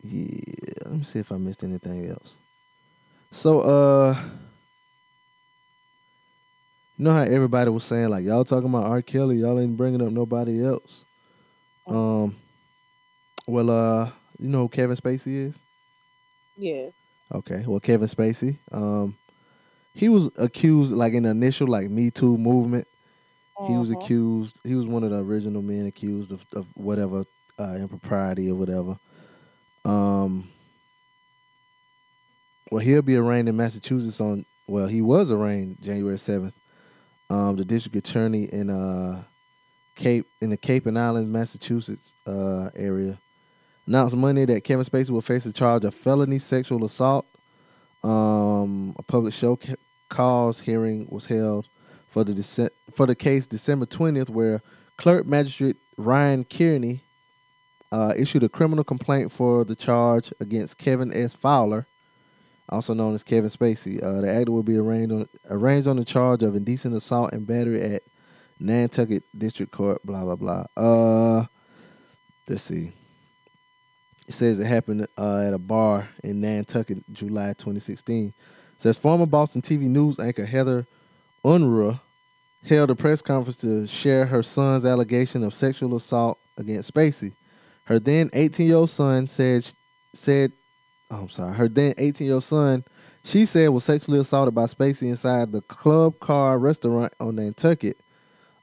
yeah, 0.09 0.73
let 0.85 0.93
me 0.93 1.03
see 1.03 1.19
if 1.19 1.31
I 1.31 1.37
missed 1.37 1.63
anything 1.63 2.09
else. 2.09 2.37
So, 3.31 3.61
uh, 3.61 4.15
you 6.97 7.03
know 7.03 7.13
how 7.13 7.21
everybody 7.21 7.69
was 7.69 7.83
saying 7.83 8.09
like 8.09 8.23
y'all 8.23 8.43
talking 8.43 8.69
about 8.69 8.85
R. 8.85 9.01
Kelly, 9.01 9.37
y'all 9.37 9.59
ain't 9.59 9.77
bringing 9.77 10.01
up 10.01 10.11
nobody 10.11 10.65
else. 10.65 11.05
Um, 11.87 12.37
well, 13.47 13.69
uh, 13.69 14.11
you 14.39 14.49
know 14.49 14.61
who 14.63 14.69
Kevin 14.69 14.95
Spacey 14.95 15.47
is? 15.47 15.63
Yeah. 16.57 16.89
Okay. 17.33 17.63
Well, 17.65 17.79
Kevin 17.79 18.07
Spacey, 18.07 18.59
um, 18.71 19.17
he 19.93 20.09
was 20.09 20.29
accused 20.37 20.93
like 20.93 21.13
in 21.13 21.23
the 21.23 21.29
initial 21.29 21.67
like 21.67 21.89
Me 21.89 22.11
Too 22.11 22.37
movement. 22.37 22.87
He 23.59 23.77
was 23.77 23.89
Mhm. 23.89 23.93
accused. 23.93 24.59
He 24.63 24.75
was 24.75 24.87
one 24.87 25.03
of 25.03 25.11
the 25.11 25.19
original 25.19 25.61
men 25.61 25.85
accused 25.85 26.31
of, 26.31 26.45
of 26.53 26.67
whatever 26.75 27.25
uh, 27.59 27.75
impropriety 27.75 28.49
or 28.49 28.55
whatever. 28.55 28.97
Um. 29.87 30.49
Well, 32.69 32.83
he'll 32.83 33.01
be 33.01 33.15
arraigned 33.15 33.47
in 33.47 33.55
Massachusetts 33.55 34.19
on. 34.19 34.45
Well, 34.67 34.87
he 34.87 35.01
was 35.01 35.31
arraigned 35.31 35.77
January 35.81 36.17
seventh. 36.19 36.53
Um, 37.29 37.55
the 37.55 37.65
district 37.65 37.95
attorney 37.95 38.43
in 38.43 38.69
uh, 38.69 39.23
Cape 39.95 40.27
in 40.41 40.49
the 40.49 40.57
Cape 40.57 40.85
and 40.85 40.99
Islands, 40.99 41.29
Massachusetts 41.31 42.13
uh, 42.25 42.69
area 42.75 43.17
announced 43.85 44.17
Monday 44.17 44.43
that 44.45 44.65
Kevin 44.65 44.85
Spacey 44.85 45.09
will 45.11 45.21
face 45.21 45.45
a 45.45 45.53
charge 45.53 45.85
of 45.85 45.93
felony 45.93 46.39
sexual 46.39 46.83
assault. 46.83 47.25
Um, 48.03 48.95
a 48.97 49.03
public 49.03 49.33
show 49.33 49.55
ca- 49.55 49.75
cause 50.09 50.59
hearing 50.59 51.07
was 51.09 51.25
held 51.25 51.67
for 52.09 52.23
the 52.25 52.33
Dece- 52.33 52.69
for 52.93 53.05
the 53.05 53.15
case 53.15 53.47
December 53.47 53.85
twentieth, 53.85 54.29
where 54.29 54.61
clerk 54.97 55.25
magistrate 55.25 55.77
Ryan 55.97 56.43
Kearney 56.43 57.01
uh, 57.91 58.13
issued 58.17 58.43
a 58.43 58.49
criminal 58.49 58.83
complaint 58.83 59.31
for 59.31 59.63
the 59.63 59.75
charge 59.75 60.33
against 60.39 60.77
Kevin 60.77 61.13
S. 61.13 61.33
Fowler, 61.33 61.85
also 62.69 62.93
known 62.93 63.15
as 63.15 63.23
Kevin 63.23 63.49
Spacey. 63.49 64.03
Uh, 64.03 64.21
the 64.21 64.29
actor 64.29 64.51
will 64.51 64.63
be 64.63 64.77
arraigned 64.77 65.11
on 65.11 65.29
arraigned 65.49 65.87
on 65.87 65.97
the 65.97 66.05
charge 66.05 66.43
of 66.43 66.55
indecent 66.55 66.95
assault 66.95 67.33
and 67.33 67.47
battery 67.47 67.81
at 67.81 68.03
Nantucket 68.59 69.23
District 69.37 69.71
Court. 69.71 70.05
Blah 70.05 70.23
blah 70.23 70.35
blah. 70.35 70.65
Uh, 70.75 71.45
let's 72.47 72.63
see. 72.63 72.91
It 74.27 74.33
says 74.33 74.59
it 74.59 74.65
happened 74.65 75.07
uh, 75.17 75.39
at 75.47 75.53
a 75.53 75.57
bar 75.57 76.09
in 76.21 76.41
Nantucket, 76.41 77.01
July 77.13 77.53
2016. 77.53 78.27
It 78.27 78.33
says 78.77 78.97
former 78.97 79.25
Boston 79.25 79.61
TV 79.61 79.81
News 79.83 80.19
anchor 80.19 80.45
Heather 80.45 80.85
Unruh 81.45 82.01
held 82.65 82.91
a 82.91 82.95
press 82.95 83.21
conference 83.21 83.57
to 83.57 83.87
share 83.87 84.25
her 84.25 84.43
son's 84.43 84.85
allegation 84.85 85.43
of 85.43 85.53
sexual 85.53 85.95
assault 85.95 86.37
against 86.57 86.93
Spacey. 86.93 87.31
Her 87.87 87.99
then 87.99 88.29
18-year-old 88.31 88.89
son 88.89 89.27
said 89.27 89.65
said, 90.13 90.51
oh, 91.09 91.21
I'm 91.21 91.29
sorry, 91.29 91.55
her 91.55 91.69
then 91.69 91.93
18-year-old 91.93 92.43
son, 92.43 92.83
she 93.23 93.45
said 93.45 93.69
was 93.69 93.85
sexually 93.85 94.19
assaulted 94.19 94.53
by 94.53 94.63
Spacey 94.63 95.03
inside 95.03 95.53
the 95.53 95.61
Club 95.61 96.19
Car 96.19 96.59
restaurant 96.59 97.13
on 97.21 97.35
Nantucket. 97.35 98.03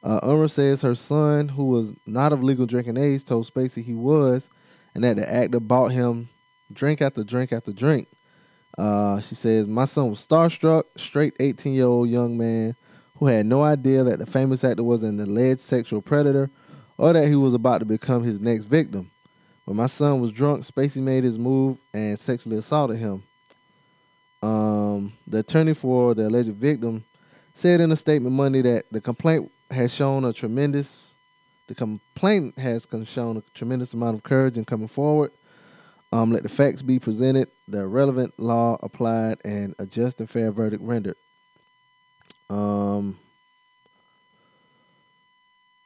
Uh, 0.02 0.46
says 0.48 0.82
her 0.82 0.94
son, 0.94 1.48
who 1.48 1.64
was 1.64 1.94
not 2.04 2.34
of 2.34 2.42
legal 2.42 2.66
drinking 2.66 2.98
age, 2.98 3.24
told 3.24 3.46
Spacey 3.46 3.82
he 3.82 3.94
was, 3.94 4.50
and 4.94 5.02
that 5.02 5.16
the 5.16 5.32
actor 5.32 5.58
bought 5.58 5.88
him 5.88 6.28
drink 6.70 7.00
after 7.00 7.24
drink 7.24 7.50
after 7.50 7.72
drink. 7.72 8.08
Uh, 8.76 9.22
she 9.22 9.34
says, 9.34 9.66
My 9.66 9.86
son 9.86 10.10
was 10.10 10.26
starstruck, 10.26 10.84
straight 10.98 11.32
18 11.40 11.72
year 11.72 11.86
old 11.86 12.10
young 12.10 12.36
man 12.36 12.76
who 13.16 13.26
had 13.26 13.46
no 13.46 13.62
idea 13.62 14.02
that 14.02 14.18
the 14.18 14.26
famous 14.26 14.64
actor 14.64 14.84
was 14.84 15.02
an 15.02 15.18
alleged 15.18 15.60
sexual 15.60 16.02
predator 16.02 16.50
or 16.98 17.14
that 17.14 17.28
he 17.28 17.36
was 17.36 17.54
about 17.54 17.78
to 17.78 17.86
become 17.86 18.22
his 18.22 18.40
next 18.40 18.66
victim. 18.66 19.10
When 19.64 19.76
my 19.76 19.86
son 19.86 20.20
was 20.20 20.32
drunk, 20.32 20.62
Spacey 20.62 21.00
made 21.00 21.24
his 21.24 21.38
move 21.38 21.78
and 21.92 22.18
sexually 22.18 22.58
assaulted 22.58 22.98
him. 22.98 23.22
Um, 24.42 25.14
the 25.26 25.38
attorney 25.38 25.72
for 25.72 26.14
the 26.14 26.28
alleged 26.28 26.52
victim 26.52 27.04
said 27.54 27.80
in 27.80 27.90
a 27.92 27.96
statement 27.96 28.34
Monday 28.34 28.60
that 28.62 28.84
the 28.90 29.00
complaint 29.00 29.50
has 29.70 29.94
shown 29.94 30.24
a 30.24 30.32
tremendous 30.32 31.14
the 31.66 31.74
complaint 31.74 32.58
has 32.58 32.86
shown 33.06 33.38
a 33.38 33.42
tremendous 33.54 33.94
amount 33.94 34.16
of 34.16 34.22
courage 34.22 34.58
in 34.58 34.64
coming 34.66 34.88
forward. 34.88 35.32
Um, 36.12 36.30
let 36.30 36.42
the 36.42 36.48
facts 36.48 36.82
be 36.82 36.98
presented, 36.98 37.48
the 37.66 37.86
relevant 37.86 38.38
law 38.38 38.78
applied, 38.82 39.38
and 39.44 39.74
a 39.78 39.86
just 39.86 40.20
and 40.20 40.28
fair 40.28 40.50
verdict 40.50 40.82
rendered. 40.82 41.16
Um, 42.50 43.18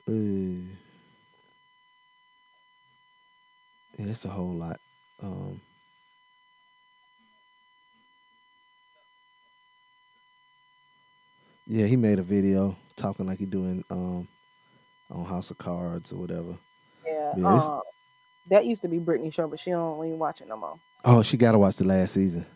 uh, 0.08 0.12
it's 3.98 4.24
a 4.24 4.28
whole 4.28 4.54
lot. 4.54 4.80
Um, 5.20 5.60
yeah, 11.66 11.86
he 11.86 11.96
made 11.96 12.18
a 12.18 12.22
video 12.22 12.76
talking 12.96 13.26
like 13.26 13.38
he 13.38 13.46
doing 13.46 13.84
um, 13.90 14.28
on 15.10 15.24
House 15.24 15.50
of 15.50 15.58
Cards 15.58 16.12
or 16.12 16.16
whatever. 16.16 16.56
Yeah. 17.06 17.32
Yeah, 17.36 17.46
um, 17.46 17.80
that 18.48 18.66
used 18.66 18.82
to 18.82 18.88
be 18.88 18.98
Britney's 18.98 19.34
show, 19.34 19.48
but 19.48 19.60
she 19.60 19.70
don't 19.70 20.04
even 20.06 20.18
watch 20.18 20.40
it 20.40 20.48
no 20.48 20.56
more. 20.56 20.78
Oh, 21.04 21.22
she 21.22 21.36
got 21.36 21.52
to 21.52 21.58
watch 21.58 21.76
the 21.76 21.86
last 21.86 22.14
season. 22.14 22.46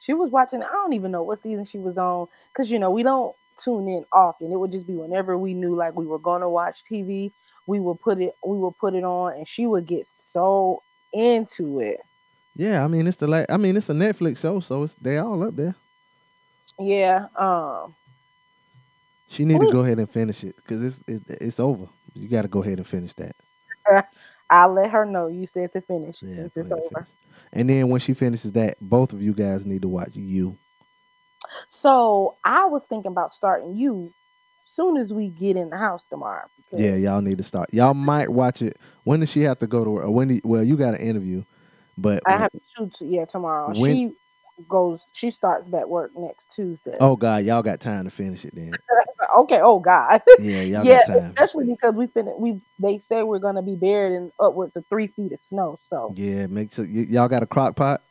She 0.00 0.14
was 0.14 0.30
watching. 0.30 0.62
I 0.62 0.72
don't 0.72 0.94
even 0.94 1.12
know 1.12 1.22
what 1.22 1.42
season 1.42 1.64
she 1.64 1.78
was 1.78 1.96
on, 1.96 2.26
because 2.52 2.70
you 2.70 2.78
know 2.78 2.90
we 2.90 3.02
don't 3.02 3.34
tune 3.62 3.88
in 3.88 4.04
often. 4.12 4.50
It 4.50 4.56
would 4.56 4.72
just 4.72 4.86
be 4.86 4.94
whenever 4.96 5.38
we 5.38 5.54
knew 5.54 5.74
like 5.76 5.94
we 5.96 6.06
were 6.06 6.18
gonna 6.18 6.50
watch 6.50 6.84
TV, 6.84 7.32
we 7.66 7.80
would 7.80 8.00
put 8.00 8.20
it. 8.20 8.34
We 8.46 8.58
would 8.58 8.76
put 8.78 8.94
it 8.94 9.04
on, 9.04 9.34
and 9.34 9.46
she 9.46 9.66
would 9.66 9.86
get 9.86 10.06
so 10.06 10.82
into 11.12 11.80
it. 11.80 12.00
Yeah, 12.54 12.84
I 12.84 12.88
mean 12.88 13.06
it's 13.06 13.16
the 13.16 13.26
la- 13.26 13.46
I 13.48 13.56
mean 13.56 13.76
it's 13.76 13.90
a 13.90 13.94
Netflix 13.94 14.38
show, 14.38 14.60
so 14.60 14.82
it's 14.82 14.94
they 14.94 15.18
all 15.18 15.42
up 15.42 15.56
there. 15.56 15.74
Yeah. 16.78 17.26
Um. 17.36 17.94
She 19.28 19.46
need 19.46 19.60
to 19.60 19.72
go 19.72 19.80
ahead 19.80 19.98
and 19.98 20.10
finish 20.10 20.44
it 20.44 20.56
because 20.56 20.82
it's 20.82 21.02
it's 21.08 21.30
it's 21.30 21.60
over. 21.60 21.88
You 22.14 22.28
got 22.28 22.42
to 22.42 22.48
go 22.48 22.62
ahead 22.62 22.78
and 22.78 22.86
finish 22.86 23.14
that. 23.14 23.34
I'll 24.50 24.74
let 24.74 24.90
her 24.90 25.06
know 25.06 25.28
you 25.28 25.46
said 25.46 25.72
to 25.72 25.80
finish. 25.80 26.22
Yeah, 26.22 26.44
it's 26.44 26.56
over. 26.58 26.68
finish. 26.68 27.08
And 27.54 27.70
then 27.70 27.88
when 27.88 28.00
she 28.00 28.12
finishes 28.12 28.52
that, 28.52 28.76
both 28.80 29.14
of 29.14 29.22
you 29.22 29.32
guys 29.32 29.64
need 29.64 29.82
to 29.82 29.88
watch 29.88 30.10
you. 30.14 30.58
So 31.68 32.36
I 32.44 32.66
was 32.66 32.84
thinking 32.84 33.10
about 33.10 33.32
starting 33.32 33.74
you 33.74 34.12
soon 34.62 34.96
as 34.96 35.12
we 35.12 35.28
get 35.28 35.56
in 35.56 35.70
the 35.70 35.76
house 35.78 36.06
tomorrow. 36.06 36.46
because- 36.56 36.80
Yeah, 36.84 36.94
y'all 36.96 37.20
need 37.20 37.38
to 37.38 37.44
start. 37.44 37.72
Y'all 37.74 37.94
might 37.94 38.28
watch 38.30 38.62
it. 38.62 38.78
When 39.04 39.20
does 39.20 39.30
she 39.30 39.42
have 39.42 39.58
to 39.60 39.66
go 39.66 39.84
to 39.84 39.90
work? 39.90 40.08
When? 40.08 40.28
do- 40.28 40.40
well, 40.44 40.62
you 40.62 40.76
got 40.76 40.94
an 40.94 41.00
interview, 41.00 41.42
but 41.98 42.22
I 42.26 42.32
have 42.38 42.50
to 42.52 42.60
shoot. 42.76 42.94
To, 42.94 43.06
yeah, 43.06 43.24
tomorrow. 43.24 43.68
When- 43.78 43.94
she 43.96 44.12
goes. 44.68 45.08
She 45.12 45.30
starts 45.30 45.66
back 45.68 45.86
work 45.86 46.12
next 46.16 46.52
Tuesday. 46.54 46.96
oh 47.00 47.16
god, 47.16 47.44
y'all 47.44 47.62
got 47.62 47.80
time 47.80 48.04
to 48.04 48.10
finish 48.10 48.44
it 48.44 48.54
then. 48.54 48.70
okay. 49.38 49.60
Oh 49.60 49.80
God. 49.80 50.22
Yeah, 50.38 50.60
y'all 50.62 50.84
yeah, 50.86 50.98
got 50.98 51.06
time. 51.06 51.16
especially 51.24 51.64
because 51.66 51.94
we 51.94 52.06
fin- 52.06 52.34
we 52.38 52.60
they 52.78 52.98
say 52.98 53.22
we're 53.22 53.38
gonna 53.38 53.62
be 53.62 53.74
buried 53.76 54.14
in 54.14 54.30
upwards 54.38 54.76
of 54.76 54.84
three 54.88 55.08
feet 55.08 55.32
of 55.32 55.40
snow. 55.40 55.76
So 55.80 56.12
Yeah, 56.16 56.46
make 56.46 56.72
sure 56.72 56.84
y- 56.84 57.06
y'all 57.08 57.28
got 57.28 57.42
a 57.42 57.46
crock 57.46 57.76
pot. 57.76 58.02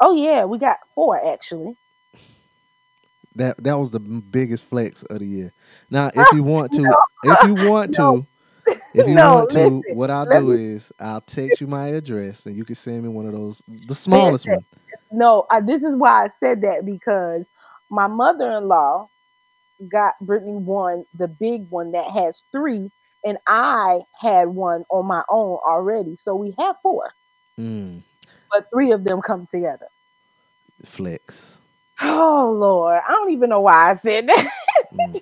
oh 0.00 0.14
yeah, 0.14 0.44
we 0.44 0.58
got 0.58 0.78
four 0.94 1.24
actually. 1.24 1.76
That 3.36 3.62
that 3.64 3.78
was 3.78 3.92
the 3.92 4.00
biggest 4.00 4.64
flex 4.64 5.04
of 5.04 5.20
the 5.20 5.26
year. 5.26 5.54
Now, 5.90 6.10
if 6.14 6.32
you 6.32 6.44
want 6.44 6.72
to, 6.74 6.98
if 7.22 7.44
you 7.44 7.54
want 7.56 7.94
No. 7.96 7.96
to, 7.96 8.26
if 8.94 9.06
you 9.06 9.20
No, 9.22 9.22
want 9.22 9.50
to, 9.50 9.84
listen, 9.84 9.84
what 9.88 10.10
I'll 10.10 10.26
do 10.26 10.50
me- 10.50 10.58
is 10.58 10.92
I'll 11.00 11.22
text 11.22 11.60
you 11.60 11.68
my 11.68 11.88
address 11.88 12.46
and 12.46 12.56
you 12.56 12.64
can 12.64 12.76
send 12.76 13.02
me 13.04 13.10
one 13.10 13.26
of 13.26 13.32
those, 13.32 13.62
the 13.68 13.94
smallest 13.96 14.46
one. 14.46 14.64
No, 15.12 15.46
I, 15.50 15.60
this 15.62 15.84
is 15.84 15.96
why 15.96 16.24
I 16.24 16.28
said 16.28 16.62
that 16.62 16.86
because 16.86 17.44
my 17.90 18.08
mother-in-law 18.08 19.08
got 19.90 20.14
Brittany 20.20 20.56
one, 20.56 21.04
the 21.14 21.28
big 21.28 21.68
one 21.70 21.92
that 21.92 22.06
has 22.12 22.44
three, 22.52 22.90
and 23.24 23.38
I 23.48 24.00
had 24.20 24.48
one 24.48 24.84
on 24.90 25.06
my 25.06 25.22
own 25.30 25.58
already. 25.66 26.16
So 26.16 26.34
we 26.36 26.54
have 26.58 26.76
four, 26.82 27.12
Mm, 27.60 28.02
but 28.52 28.66
three 28.74 28.92
of 28.92 29.04
them 29.04 29.22
come 29.22 29.46
together. 29.50 29.88
flex, 30.84 31.60
Oh 32.00 32.54
Lord, 32.58 33.00
I 33.06 33.10
don't 33.12 33.30
even 33.30 33.50
know 33.50 33.60
why 33.60 33.90
I 33.90 33.94
said 33.96 34.28
that. 34.28 34.50
mm, 34.92 35.20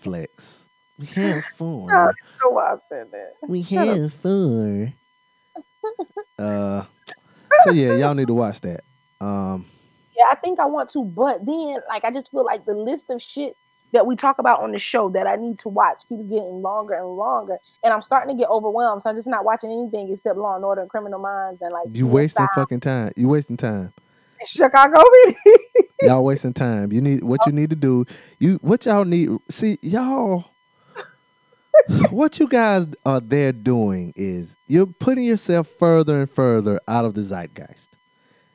flex. 0.00 0.68
We 0.98 1.06
have 1.06 1.44
I 1.46 1.48
four. 1.56 1.90
don't 1.90 2.16
know 2.44 2.50
why 2.50 2.74
I 2.74 2.76
said 2.88 3.10
that. 3.12 3.32
We 3.48 3.62
have 3.62 4.12
four. 4.14 4.92
Uh, 6.38 6.84
so 7.64 7.70
yeah, 7.70 7.92
y'all 7.92 8.14
need 8.14 8.26
to 8.28 8.34
watch 8.34 8.60
that. 8.62 8.82
Um, 9.20 9.66
Yeah, 10.16 10.24
I 10.30 10.34
think 10.36 10.58
I 10.58 10.66
want 10.66 10.90
to, 10.90 11.04
but 11.04 11.44
then 11.46 11.76
like 11.88 12.04
I 12.04 12.10
just 12.10 12.30
feel 12.30 12.44
like 12.44 12.64
the 12.64 12.74
list 12.74 13.10
of 13.10 13.22
shit 13.22 13.54
that 13.92 14.06
we 14.06 14.16
talk 14.16 14.38
about 14.38 14.60
on 14.62 14.72
the 14.72 14.78
show 14.78 15.08
that 15.10 15.26
I 15.26 15.36
need 15.36 15.58
to 15.60 15.68
watch 15.68 16.02
keeps 16.08 16.24
getting 16.24 16.62
longer 16.62 16.94
and 16.94 17.06
longer, 17.06 17.58
and 17.84 17.92
I'm 17.92 18.02
starting 18.02 18.34
to 18.34 18.40
get 18.40 18.48
overwhelmed. 18.50 19.02
So 19.02 19.10
I'm 19.10 19.16
just 19.16 19.28
not 19.28 19.44
watching 19.44 19.70
anything 19.70 20.12
except 20.12 20.38
Law 20.38 20.56
and 20.56 20.64
Order 20.64 20.80
and 20.82 20.90
Criminal 20.90 21.20
Minds 21.20 21.60
and 21.62 21.72
like 21.72 21.86
you 21.92 22.06
CSI, 22.06 22.10
wasting 22.10 22.48
fucking 22.48 22.80
time. 22.80 23.12
You 23.16 23.28
wasting 23.28 23.56
time. 23.56 23.92
Chicago. 24.46 25.00
Y'all 26.02 26.24
wasting 26.24 26.52
time. 26.52 26.92
You 26.92 27.00
need 27.00 27.22
what 27.22 27.40
you 27.46 27.52
need 27.52 27.70
to 27.70 27.76
do. 27.76 28.04
You 28.38 28.58
what 28.62 28.84
y'all 28.86 29.04
need. 29.04 29.30
See 29.50 29.78
y'all. 29.82 30.44
What 32.10 32.38
you 32.38 32.46
guys 32.48 32.86
are 33.06 33.18
there 33.20 33.50
doing 33.50 34.12
is 34.14 34.56
you're 34.68 34.86
putting 34.86 35.24
yourself 35.24 35.68
further 35.78 36.20
and 36.20 36.30
further 36.30 36.78
out 36.86 37.04
of 37.04 37.14
the 37.14 37.22
zeitgeist. 37.22 37.96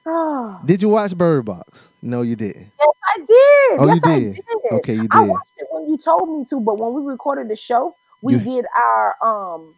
Oh, 0.06 0.62
Did 0.64 0.82
you 0.82 0.90
watch 0.90 1.18
Bird 1.18 1.44
Box? 1.46 1.92
No, 2.02 2.22
you 2.22 2.36
didn't. 2.38 2.72
yes, 2.80 2.90
I 3.04 3.18
did. 3.18 3.28
Oh, 3.80 3.88
yes, 3.88 3.96
you 4.06 4.12
I 4.12 4.20
did. 4.20 4.40
Okay, 4.72 4.94
you 4.94 5.02
did. 5.02 5.10
I 5.12 5.22
did. 5.24 5.30
watched 5.32 5.52
it 5.58 5.68
when 5.72 5.90
you 5.90 5.98
told 5.98 6.30
me 6.40 6.46
to, 6.46 6.60
but 6.62 6.78
when 6.80 6.94
we 6.94 7.02
recorded 7.12 7.50
the 7.50 7.56
show, 7.58 7.96
we 8.22 8.34
You- 8.36 8.40
did 8.40 8.66
our 8.78 9.16
um 9.22 9.76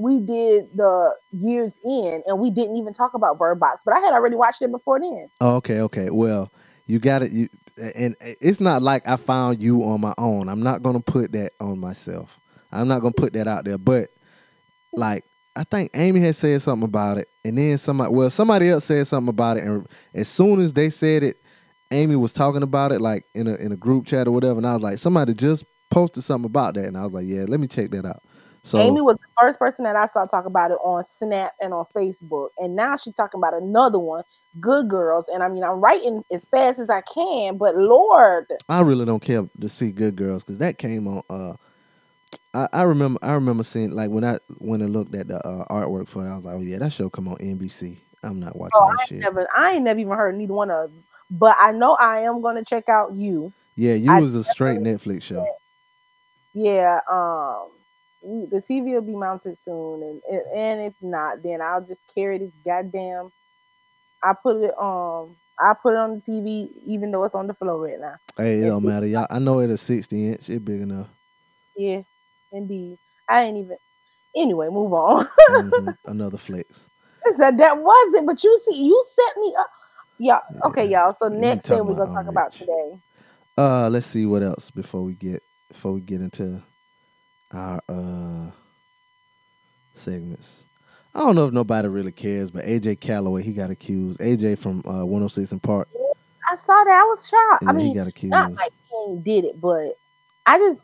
we 0.00 0.20
did 0.20 0.68
the 0.76 1.14
years 1.32 1.78
in 1.84 2.22
and 2.26 2.38
we 2.38 2.50
didn't 2.50 2.76
even 2.76 2.94
talk 2.94 3.14
about 3.14 3.38
Bird 3.38 3.60
Box, 3.60 3.82
but 3.84 3.94
I 3.94 4.00
had 4.00 4.14
already 4.14 4.36
watched 4.36 4.62
it 4.62 4.70
before 4.70 5.00
then. 5.00 5.28
Oh, 5.40 5.56
okay, 5.56 5.80
okay. 5.82 6.10
Well, 6.10 6.50
you 6.86 6.98
got 6.98 7.22
it. 7.22 7.32
You 7.32 7.48
and 7.96 8.16
it's 8.20 8.60
not 8.60 8.82
like 8.82 9.06
I 9.08 9.16
found 9.16 9.62
you 9.62 9.82
on 9.84 10.00
my 10.00 10.14
own. 10.18 10.48
I'm 10.48 10.62
not 10.62 10.82
gonna 10.82 11.00
put 11.00 11.32
that 11.32 11.52
on 11.60 11.78
myself. 11.78 12.38
I'm 12.72 12.88
not 12.88 13.00
gonna 13.00 13.12
put 13.12 13.34
that 13.34 13.48
out 13.48 13.64
there. 13.64 13.78
But 13.78 14.10
like 14.92 15.24
I 15.56 15.64
think 15.64 15.90
Amy 15.94 16.20
had 16.20 16.36
said 16.36 16.62
something 16.62 16.88
about 16.88 17.18
it, 17.18 17.28
and 17.44 17.58
then 17.58 17.78
somebody 17.78 18.12
well 18.12 18.30
somebody 18.30 18.70
else 18.70 18.86
said 18.86 19.06
something 19.06 19.30
about 19.30 19.58
it, 19.58 19.64
and 19.64 19.86
as 20.14 20.28
soon 20.28 20.60
as 20.60 20.72
they 20.72 20.90
said 20.90 21.22
it, 21.22 21.36
Amy 21.90 22.16
was 22.16 22.32
talking 22.32 22.62
about 22.62 22.92
it 22.92 23.00
like 23.00 23.24
in 23.34 23.46
a 23.46 23.54
in 23.56 23.72
a 23.72 23.76
group 23.76 24.06
chat 24.06 24.28
or 24.28 24.32
whatever, 24.32 24.58
and 24.58 24.66
I 24.66 24.74
was 24.74 24.82
like, 24.82 24.98
somebody 24.98 25.34
just 25.34 25.64
posted 25.90 26.24
something 26.24 26.46
about 26.46 26.74
that, 26.74 26.86
and 26.86 26.96
I 26.96 27.02
was 27.02 27.12
like, 27.12 27.26
yeah, 27.26 27.44
let 27.48 27.60
me 27.60 27.66
check 27.66 27.90
that 27.90 28.04
out. 28.06 28.22
So 28.62 28.78
Amy 28.78 29.00
was 29.00 29.16
the 29.16 29.28
first 29.40 29.58
person 29.58 29.84
that 29.84 29.96
I 29.96 30.06
saw 30.06 30.26
talk 30.26 30.44
about 30.44 30.70
it 30.70 30.78
on 30.84 31.02
Snap 31.04 31.52
and 31.60 31.72
on 31.72 31.84
Facebook, 31.96 32.48
and 32.58 32.76
now 32.76 32.94
she's 32.96 33.14
talking 33.14 33.38
about 33.38 33.54
another 33.54 33.98
one, 33.98 34.22
Good 34.60 34.88
Girls. 34.88 35.28
And 35.32 35.42
I 35.42 35.48
mean, 35.48 35.64
I'm 35.64 35.80
writing 35.80 36.22
as 36.30 36.44
fast 36.44 36.78
as 36.78 36.90
I 36.90 37.00
can, 37.02 37.56
but 37.56 37.76
Lord, 37.76 38.46
I 38.68 38.80
really 38.80 39.06
don't 39.06 39.22
care 39.22 39.48
to 39.60 39.68
see 39.68 39.92
Good 39.92 40.16
Girls 40.16 40.44
because 40.44 40.58
that 40.58 40.78
came 40.78 41.08
on. 41.08 41.22
Uh, 41.30 41.54
I, 42.52 42.68
I 42.72 42.82
remember 42.82 43.18
I 43.22 43.32
remember 43.32 43.64
seeing 43.64 43.92
like 43.92 44.10
when 44.10 44.24
I 44.24 44.36
when 44.58 44.82
I 44.82 44.86
looked 44.86 45.14
at 45.14 45.28
the 45.28 45.38
uh, 45.38 45.64
artwork 45.68 46.08
for 46.08 46.26
it, 46.26 46.30
I 46.30 46.36
was 46.36 46.44
like, 46.44 46.56
oh 46.56 46.60
yeah, 46.60 46.78
that 46.78 46.92
show 46.92 47.08
come 47.08 47.28
on 47.28 47.36
NBC. 47.36 47.98
I'm 48.22 48.38
not 48.38 48.56
watching 48.56 48.72
oh, 48.74 48.86
that 48.90 49.00
I 49.00 49.06
shit. 49.06 49.20
never, 49.20 49.48
I 49.56 49.72
ain't 49.72 49.84
never 49.84 50.00
even 50.00 50.12
heard 50.12 50.36
neither 50.36 50.52
one 50.52 50.70
of 50.70 50.90
them. 50.90 51.02
But 51.30 51.56
I 51.58 51.72
know 51.72 51.94
I 51.94 52.20
am 52.20 52.42
gonna 52.42 52.64
check 52.64 52.88
out 52.88 53.14
you. 53.14 53.52
yeah, 53.76 53.94
you 53.94 54.12
I 54.12 54.20
was 54.20 54.34
a 54.34 54.44
straight 54.44 54.80
Netflix 54.80 55.22
show. 55.22 55.46
Yeah, 56.52 56.98
um, 57.10 57.70
the 58.22 58.60
TV 58.60 58.92
will 58.94 59.00
be 59.02 59.14
mounted 59.16 59.58
soon, 59.58 60.02
and 60.02 60.22
and- 60.30 60.58
and 60.58 60.80
if 60.82 60.94
not, 61.02 61.42
then 61.42 61.60
I'll 61.62 61.80
just 61.82 62.12
carry 62.14 62.38
this 62.38 62.52
goddamn. 62.64 63.30
I 64.22 64.34
put 64.34 64.56
it 64.62 64.78
um, 64.78 65.36
I 65.58 65.74
put 65.82 65.94
it 65.94 65.98
on 65.98 66.16
the 66.16 66.20
TV, 66.20 66.68
even 66.86 67.10
though 67.10 67.24
it's 67.24 67.34
on 67.34 67.46
the 67.46 67.54
floor 67.54 67.78
right 67.86 67.98
now. 68.00 68.16
Hey, 68.36 68.60
it 68.60 68.66
don't 68.66 68.84
matter. 68.84 69.06
Y'all, 69.06 69.26
I 69.30 69.38
know 69.38 69.58
it's 69.60 69.72
a 69.72 69.76
60 69.76 70.28
inch. 70.28 70.50
It 70.50 70.64
big 70.64 70.80
enough. 70.82 71.08
Yeah, 71.76 72.02
indeed. 72.52 72.98
I 73.28 73.42
ain't 73.44 73.56
even. 73.58 73.76
Anyway, 74.36 74.68
move 74.68 74.92
on. 74.92 75.26
Mhm, 75.50 75.96
Another 76.06 76.38
flex. 76.38 76.88
that 77.38 77.56
that 77.58 77.78
was 77.78 78.14
it. 78.14 78.26
But 78.26 78.42
you 78.44 78.60
see, 78.66 78.82
you 78.82 79.02
set 79.14 79.36
me 79.40 79.54
up. 79.58 79.70
Yeah. 80.18 80.40
Okay, 80.66 80.86
y'all. 80.86 81.12
So 81.14 81.28
next 81.28 81.66
thing 81.66 81.84
we're 81.86 81.94
gonna 81.96 82.12
talk 82.12 82.26
about 82.28 82.52
today. 82.52 82.92
Uh, 83.56 83.88
let's 83.88 84.06
see 84.06 84.26
what 84.26 84.42
else 84.42 84.70
before 84.70 85.02
we 85.02 85.14
get 85.14 85.42
before 85.68 85.92
we 85.92 86.00
get 86.00 86.20
into 86.20 86.62
our 87.52 87.82
uh 87.88 88.50
segments. 89.94 90.66
I 91.14 91.20
don't 91.20 91.34
know 91.34 91.46
if 91.46 91.52
nobody 91.52 91.88
really 91.88 92.12
cares, 92.12 92.50
but 92.50 92.64
AJ 92.64 93.00
Calloway 93.00 93.42
he 93.42 93.52
got 93.52 93.70
accused. 93.70 94.20
AJ 94.20 94.58
from 94.58 94.82
uh 94.86 95.04
106 95.04 95.52
& 95.58 95.62
Park. 95.62 95.88
I 96.50 96.54
saw 96.54 96.84
that. 96.84 97.00
I 97.00 97.04
was 97.04 97.28
shocked. 97.28 97.62
Yeah, 97.62 97.68
I 97.70 97.72
mean, 97.72 97.88
he 97.88 97.94
got 97.94 98.06
accused. 98.08 98.30
not 98.30 98.52
like 98.54 98.72
King 98.90 99.20
did 99.22 99.44
it, 99.44 99.60
but 99.60 99.96
I 100.46 100.58
just, 100.58 100.82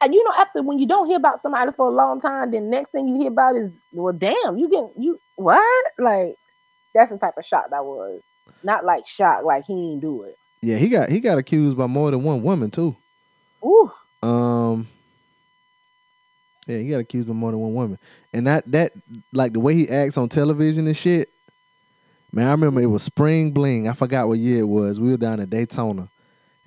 and 0.00 0.12
you 0.12 0.22
know, 0.24 0.32
after 0.36 0.62
when 0.62 0.78
you 0.78 0.86
don't 0.86 1.06
hear 1.06 1.16
about 1.16 1.40
somebody 1.40 1.72
for 1.72 1.86
a 1.86 1.90
long 1.90 2.20
time, 2.20 2.50
then 2.50 2.68
next 2.70 2.90
thing 2.90 3.06
you 3.08 3.18
hear 3.18 3.28
about 3.30 3.54
is, 3.56 3.72
well, 3.92 4.12
damn, 4.12 4.58
you 4.58 4.68
get 4.68 4.84
you 4.98 5.18
what? 5.36 5.84
Like 5.98 6.36
that's 6.94 7.10
the 7.10 7.18
type 7.18 7.34
of 7.38 7.44
shock 7.44 7.70
that 7.70 7.84
was. 7.84 8.20
Not 8.62 8.84
like 8.84 9.06
shock, 9.06 9.44
like 9.44 9.64
he 9.66 9.74
didn't 9.74 10.00
do 10.00 10.22
it. 10.22 10.36
yeah, 10.62 10.76
he 10.78 10.88
got 10.88 11.08
he 11.10 11.20
got 11.20 11.38
accused 11.38 11.76
by 11.78 11.86
more 11.86 12.10
than 12.10 12.22
one 12.22 12.42
woman 12.42 12.70
too. 12.70 12.96
Ooh, 13.64 13.90
Um, 14.22 14.88
yeah, 16.66 16.78
he 16.78 16.88
got 16.88 17.00
accused 17.00 17.28
by 17.28 17.34
more 17.34 17.50
than 17.50 17.60
one 17.60 17.74
woman, 17.74 17.98
and 18.32 18.46
that 18.46 18.70
that 18.72 18.92
like 19.32 19.52
the 19.52 19.60
way 19.60 19.74
he 19.74 19.88
acts 19.88 20.16
on 20.16 20.28
television 20.28 20.86
and 20.86 20.96
shit. 20.96 21.30
Man, 22.32 22.48
I 22.48 22.50
remember 22.50 22.80
it 22.80 22.86
was 22.86 23.04
Spring 23.04 23.52
Bling. 23.52 23.88
I 23.88 23.92
forgot 23.92 24.26
what 24.26 24.38
year 24.38 24.60
it 24.60 24.68
was. 24.68 24.98
We 24.98 25.10
were 25.10 25.16
down 25.16 25.38
in 25.38 25.48
Daytona. 25.48 26.08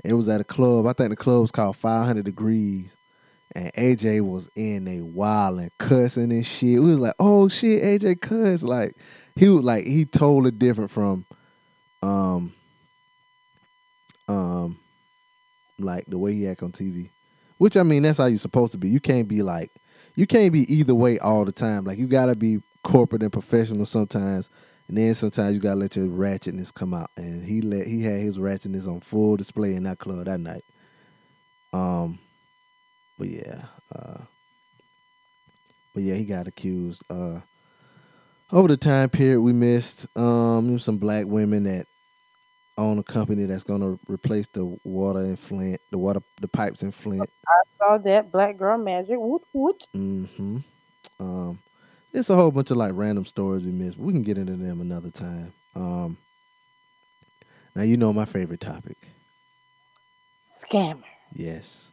It 0.04 0.14
was 0.14 0.30
at 0.30 0.40
a 0.40 0.46
club. 0.46 0.88
I 0.88 0.94
think 0.94 1.10
the 1.10 1.18
club 1.18 1.42
was 1.42 1.52
called 1.52 1.76
500 1.76 2.24
Degrees, 2.24 2.96
and 3.54 3.74
AJ 3.74 4.22
was 4.22 4.50
in 4.56 4.88
a 4.88 5.02
wild 5.02 5.60
and 5.60 5.72
cussing 5.78 6.32
and 6.32 6.46
shit. 6.46 6.82
We 6.82 6.92
was 6.92 7.00
like, 7.00 7.16
oh 7.20 7.50
shit, 7.50 7.84
AJ 7.84 8.22
cuss. 8.22 8.64
Like 8.64 8.94
he 9.36 9.50
was 9.50 9.64
like 9.64 9.86
he 9.86 10.06
totally 10.06 10.52
different 10.52 10.92
from 10.92 11.26
um 12.02 12.54
um 14.28 14.80
like 15.80 16.06
the 16.08 16.18
way 16.18 16.34
he 16.34 16.48
act 16.48 16.64
on 16.64 16.72
TV. 16.72 17.10
Which 17.58 17.76
I 17.76 17.84
mean 17.84 18.04
that's 18.04 18.20
how 18.20 18.26
you're 18.26 18.38
supposed 18.38 18.74
to 18.74 18.78
be. 18.78 18.90
You 18.90 19.00
can't 19.00 19.28
be 19.28 19.42
like 19.42 19.72
you 20.18 20.26
can't 20.26 20.52
be 20.52 20.62
either 20.74 20.96
way 20.96 21.20
all 21.20 21.46
the 21.46 21.52
time. 21.52 21.86
Like 21.86 22.00
you 22.00 22.08
gotta 22.08 22.36
be 22.36 22.58
corporate 22.84 23.22
and 23.22 23.32
professional 23.32 23.86
sometimes. 23.86 24.50
And 24.88 24.98
then 24.98 25.14
sometimes 25.14 25.54
you 25.54 25.62
gotta 25.62 25.80
let 25.80 25.96
your 25.96 26.08
ratchetness 26.08 26.74
come 26.74 26.94
out. 26.94 27.12
And 27.16 27.46
he 27.46 27.62
let 27.62 27.86
he 27.88 28.04
had 28.04 28.20
his 28.20 28.40
ratchetness 28.40 28.88
on 28.88 29.00
full 29.00 29.38
display 29.38 29.76
in 29.76 29.84
that 29.84 30.00
club 30.00 30.26
that 30.26 30.40
night. 30.40 30.66
Um 31.72 32.20
but 33.18 33.28
yeah, 33.30 33.66
uh, 33.96 34.22
but 35.94 36.04
yeah, 36.04 36.16
he 36.16 36.26
got 36.26 36.48
accused. 36.48 37.04
Uh, 37.10 37.42
over 38.52 38.68
the 38.68 38.78
time 38.78 39.10
period 39.10 39.42
we 39.42 39.54
missed, 39.54 40.06
um, 40.16 40.78
some 40.80 40.98
black 40.98 41.26
women 41.26 41.64
that 41.64 41.88
own 42.78 43.00
a 43.00 43.04
company 43.04 43.46
that's 43.46 43.64
gonna 43.64 43.98
replace 44.08 44.48
the 44.48 44.78
water 44.84 45.22
in 45.22 45.36
Flint, 45.36 45.82
the 45.92 45.98
water, 45.98 46.22
the 46.42 46.48
pipes 46.48 46.84
in 46.84 46.92
Flint. 46.92 47.30
I 47.48 47.62
saw 47.78 47.98
that 48.00 48.32
Black 48.32 48.58
Girl 48.58 48.78
Magic. 48.78 49.18
Woot 49.18 49.44
woot. 49.54 49.84
Mm-hmm. 49.96 50.58
Um, 51.20 51.60
there's 52.12 52.30
a 52.30 52.36
whole 52.36 52.52
bunch 52.52 52.72
of 52.72 52.78
like 52.78 52.92
random 52.94 53.26
stories 53.26 53.66
we 53.66 53.72
missed, 53.72 53.98
but 53.98 54.06
we 54.06 54.14
can 54.14 54.24
get 54.24 54.38
into 54.38 54.56
them 54.56 54.82
another 54.82 55.10
time. 55.10 55.54
Um, 55.76 56.18
now 57.76 57.84
you 57.84 57.98
know 57.98 58.14
my 58.14 58.26
favorite 58.26 58.62
topic. 58.62 58.98
Scammer. 60.40 61.04
Yes. 61.34 61.92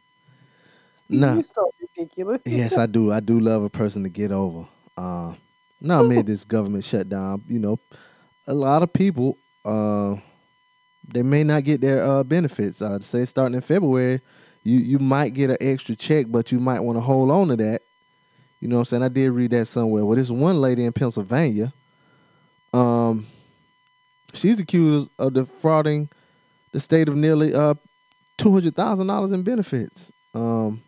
Nah. 1.09 1.35
You're 1.35 1.45
so 1.45 1.71
ridiculous. 1.79 2.41
yes, 2.45 2.77
I 2.77 2.85
do. 2.85 3.11
I 3.11 3.19
do 3.19 3.39
love 3.39 3.63
a 3.63 3.69
person 3.69 4.03
to 4.03 4.09
get 4.09 4.31
over. 4.31 4.67
Uh, 4.97 5.35
now 5.81 6.01
amid 6.01 6.25
this 6.25 6.45
government 6.45 6.83
shutdown, 6.83 7.43
you 7.47 7.59
know, 7.59 7.79
a 8.47 8.53
lot 8.53 8.81
of 8.81 8.91
people 8.91 9.37
uh, 9.63 10.15
they 11.07 11.23
may 11.23 11.43
not 11.43 11.63
get 11.63 11.81
their 11.81 12.03
uh, 12.03 12.23
benefits. 12.23 12.81
Uh, 12.81 12.99
say 12.99 13.25
starting 13.25 13.55
in 13.55 13.61
February, 13.61 14.21
you 14.63 14.79
you 14.79 14.99
might 14.99 15.33
get 15.33 15.49
an 15.49 15.57
extra 15.61 15.95
check, 15.95 16.27
but 16.29 16.51
you 16.51 16.59
might 16.59 16.79
want 16.79 16.97
to 16.97 17.01
hold 17.01 17.31
on 17.31 17.49
to 17.49 17.55
that. 17.57 17.81
You 18.59 18.67
know 18.67 18.77
what 18.77 18.81
I'm 18.81 18.85
saying? 18.85 19.03
I 19.03 19.09
did 19.09 19.31
read 19.31 19.51
that 19.51 19.65
somewhere. 19.65 20.05
Well, 20.05 20.15
this 20.15 20.31
one 20.31 20.59
lady 20.59 20.85
in 20.85 20.93
Pennsylvania, 20.93 21.73
um, 22.73 23.27
she's 24.33 24.59
accused 24.59 25.09
of 25.19 25.33
defrauding 25.33 26.09
the 26.71 26.79
state 26.79 27.07
of 27.07 27.15
nearly 27.15 27.53
uh 27.53 27.75
two 28.37 28.51
hundred 28.51 28.75
thousand 28.75 29.07
dollars 29.07 29.31
in 29.31 29.43
benefits. 29.43 30.11
Um, 30.33 30.81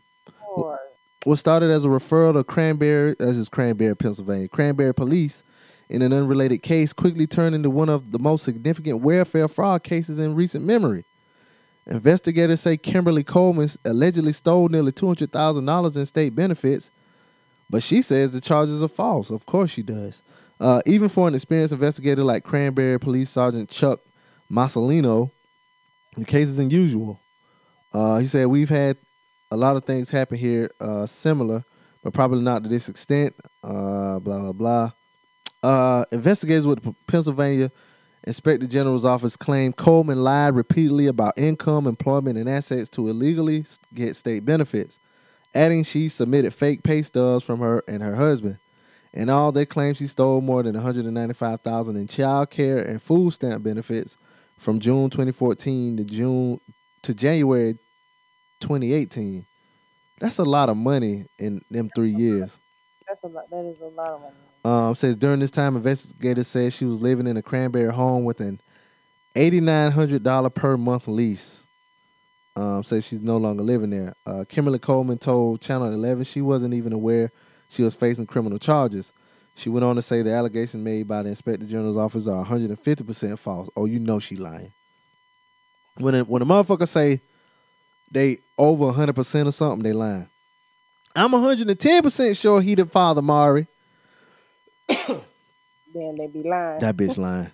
what 1.24 1.36
started 1.36 1.72
as 1.72 1.84
a 1.84 1.90
referral 1.90 2.34
to 2.34 2.44
Cranberry, 2.44 3.16
as 3.20 3.38
is 3.38 3.50
Cranberry, 3.50 3.96
Pennsylvania, 3.96 4.48
Cranberry 4.48 4.94
Police, 4.94 5.44
in 5.90 6.02
an 6.02 6.14
unrelated 6.14 6.62
case, 6.62 6.94
quickly 6.94 7.28
turned 7.28 7.56
into 7.56 7.70
one 7.70 7.90
of 7.90 8.12
the 8.12 8.20
most 8.20 8.44
significant 8.44 9.02
welfare 9.02 9.48
fraud 9.48 9.84
cases 9.84 10.20
in 10.20 10.36
recent 10.36 10.66
memory. 10.66 11.06
Investigators 11.86 12.60
say 12.60 12.76
Kimberly 12.76 13.24
Coleman 13.24 13.70
allegedly 13.86 14.34
stole 14.34 14.68
nearly 14.68 14.92
two 14.92 15.08
hundred 15.08 15.32
thousand 15.32 15.66
dollars 15.66 15.96
in 15.96 16.06
state 16.06 16.36
benefits, 16.36 16.92
but 17.70 17.82
she 17.82 18.02
says 18.02 18.32
the 18.32 18.42
charges 18.42 18.84
are 18.84 18.90
false. 18.90 19.30
Of 19.30 19.46
course, 19.46 19.72
she 19.72 19.84
does. 19.84 20.22
Uh, 20.60 20.82
even 20.86 21.08
for 21.08 21.28
an 21.28 21.36
experienced 21.36 21.74
investigator 21.74 22.24
like 22.24 22.44
Cranberry 22.44 23.00
Police 23.00 23.30
Sergeant 23.30 23.70
Chuck 23.70 24.02
Massolino, 24.52 25.32
the 26.18 26.26
case 26.26 26.48
is 26.48 26.60
unusual. 26.60 27.22
Uh, 27.94 28.18
he 28.18 28.28
said 28.28 28.48
we've 28.48 28.70
had 28.70 28.98
a 29.50 29.56
lot 29.56 29.78
of 29.78 29.86
things 29.86 30.12
happen 30.12 30.38
here 30.38 30.70
uh, 30.82 31.06
similar, 31.06 31.64
but 32.04 32.14
probably 32.14 32.42
not 32.42 32.64
to 32.64 32.70
this 32.70 32.90
extent. 32.90 33.34
Uh, 33.64 34.20
blah 34.20 34.40
blah 34.40 34.52
blah. 34.52 34.92
Uh, 35.68 36.06
investigators 36.14 36.66
with 36.66 36.82
the 36.82 36.96
Pennsylvania 37.08 37.70
Inspector 38.24 38.66
General's 38.68 39.04
office 39.04 39.36
claim 39.36 39.74
Coleman 39.74 40.24
lied 40.24 40.56
repeatedly 40.56 41.08
about 41.08 41.34
income, 41.38 41.88
employment, 41.88 42.38
and 42.38 42.48
assets 42.48 42.88
to 42.92 43.10
illegally 43.10 43.66
get 43.94 44.16
state 44.16 44.46
benefits, 44.46 44.98
adding 45.54 45.84
she 45.84 46.08
submitted 46.08 46.54
fake 46.54 46.84
pay 46.84 47.02
stubs 47.02 47.44
from 47.44 47.60
her 47.60 47.84
and 47.86 48.02
her 48.02 48.16
husband. 48.16 48.60
In 49.12 49.30
all, 49.30 49.52
they 49.52 49.66
claim 49.66 49.94
she 49.94 50.08
stole 50.08 50.40
more 50.40 50.64
than 50.64 50.76
195,000 50.76 51.98
in 51.98 52.08
child 52.08 52.50
care 52.50 52.78
and 52.78 53.02
food 53.02 53.32
stamp 53.32 53.62
benefits 53.62 54.16
from 54.58 54.80
June 54.80 55.10
2014 55.10 55.98
to 55.98 56.06
June 56.06 56.62
to 57.02 57.14
January 57.14 57.74
2018. 58.62 59.46
That's 60.22 60.38
a 60.40 60.46
lot 60.46 60.70
of 60.70 60.78
money 60.78 61.26
in 61.38 61.62
them 61.70 61.90
three 61.94 62.12
years. 62.12 62.62
That's 63.06 63.22
a 63.26 63.28
lot. 63.28 63.50
That 63.50 63.66
is 63.66 63.82
a 63.82 63.88
lot 63.88 64.10
of 64.12 64.22
money. 64.22 64.34
Um, 64.66 64.96
says 64.96 65.16
during 65.16 65.40
this 65.40 65.52
time, 65.52 65.76
investigators 65.76 66.48
said 66.48 66.74
she 66.74 66.86
was 66.86 67.02
living 67.02 67.28
in 67.28 67.38
a 67.38 67.42
Cranberry 67.42 67.94
home 67.94 68.26
with 68.26 68.42
an 68.42 68.60
eighty-nine 69.36 69.92
hundred 69.92 70.24
dollar 70.24 70.50
per 70.50 70.78
month 70.78 71.08
lease. 71.08 71.66
Um, 72.56 72.84
says 72.84 73.06
she's 73.06 73.22
no 73.22 73.38
longer 73.38 73.64
living 73.64 73.92
there. 73.92 74.16
Uh, 74.26 74.44
Kimberly 74.50 74.80
Coleman 74.80 75.20
told 75.20 75.62
Channel 75.62 75.94
Eleven 75.94 76.24
she 76.24 76.42
wasn't 76.42 76.74
even 76.74 76.92
aware 76.92 77.32
she 77.70 77.84
was 77.84 77.94
facing 77.96 78.26
criminal 78.26 78.58
charges. 78.58 79.14
She 79.56 79.70
went 79.70 79.84
on 79.84 79.96
to 79.96 80.02
say 80.02 80.22
the 80.22 80.34
allegations 80.34 80.84
made 80.84 81.08
by 81.08 81.24
the 81.24 81.30
Inspector 81.30 81.66
General's 81.66 81.98
office 81.98 82.28
are 82.28 82.38
one 82.38 82.46
hundred 82.46 82.70
and 82.70 82.80
fifty 82.80 83.04
percent 83.04 83.40
false. 83.40 83.70
Oh, 83.78 83.86
you 83.86 84.00
know 84.00 84.20
she 84.20 84.36
lying. 84.36 84.72
When 85.98 86.16
a, 86.16 86.24
when 86.24 86.42
a 86.42 86.46
motherfucker 86.46 86.88
say 86.88 87.22
they 88.12 88.40
over 88.58 88.92
hundred 88.92 89.16
percent 89.16 89.48
or 89.48 89.52
something, 89.52 89.84
they 89.84 89.94
lying. 89.94 90.28
I'm 91.16 91.32
hundred 91.32 91.70
and 91.70 91.80
ten 91.80 92.02
percent 92.04 92.38
sure 92.38 92.60
he 92.62 92.76
the 92.76 92.86
father, 92.86 93.22
Mari. 93.22 93.68
Then 95.94 96.16
they 96.18 96.28
be 96.28 96.44
lying. 96.44 96.80
That 96.80 96.96
bitch 96.98 97.18
lying. 97.18 97.52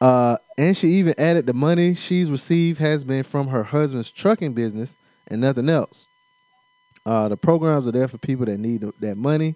Uh, 0.00 0.36
and 0.56 0.76
she 0.76 0.88
even 0.88 1.14
added 1.18 1.46
the 1.46 1.54
money 1.54 1.94
she's 1.94 2.30
received 2.30 2.78
has 2.78 3.02
been 3.02 3.22
from 3.22 3.48
her 3.48 3.64
husband's 3.64 4.10
trucking 4.12 4.52
business 4.52 4.96
and 5.26 5.40
nothing 5.40 5.68
else. 5.68 6.06
Uh, 7.04 7.28
the 7.28 7.36
programs 7.36 7.88
are 7.88 7.92
there 7.92 8.08
for 8.08 8.18
people 8.18 8.46
that 8.46 8.58
need 8.58 8.84
that 9.00 9.16
money. 9.16 9.54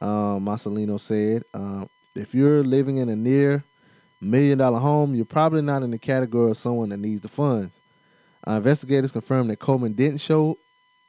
Um, 0.00 0.44
Marcelino 0.44 0.98
said, 0.98 1.44
um, 1.52 1.88
if 2.14 2.34
you're 2.34 2.62
living 2.62 2.98
in 2.98 3.08
a 3.08 3.16
near 3.16 3.64
million 4.20 4.58
dollar 4.58 4.78
home, 4.78 5.14
you're 5.14 5.24
probably 5.24 5.62
not 5.62 5.82
in 5.82 5.90
the 5.90 5.98
category 5.98 6.50
of 6.50 6.56
someone 6.56 6.90
that 6.90 6.98
needs 6.98 7.20
the 7.20 7.28
funds. 7.28 7.80
Uh, 8.46 8.52
investigators 8.52 9.12
confirmed 9.12 9.50
that 9.50 9.58
Coleman 9.58 9.92
didn't 9.92 10.18
show, 10.18 10.58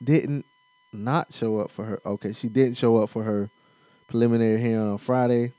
didn't 0.04 0.46
not 0.92 1.34
show 1.34 1.60
up 1.60 1.72
for 1.72 1.86
her. 1.86 2.02
Okay, 2.06 2.34
she 2.34 2.50
didn't 2.50 2.76
show 2.78 2.98
up 2.98 3.10
for 3.10 3.24
her 3.24 3.50
preliminary 4.14 4.62
hearing 4.62 4.92
on 4.92 4.98
Friday. 5.00 5.52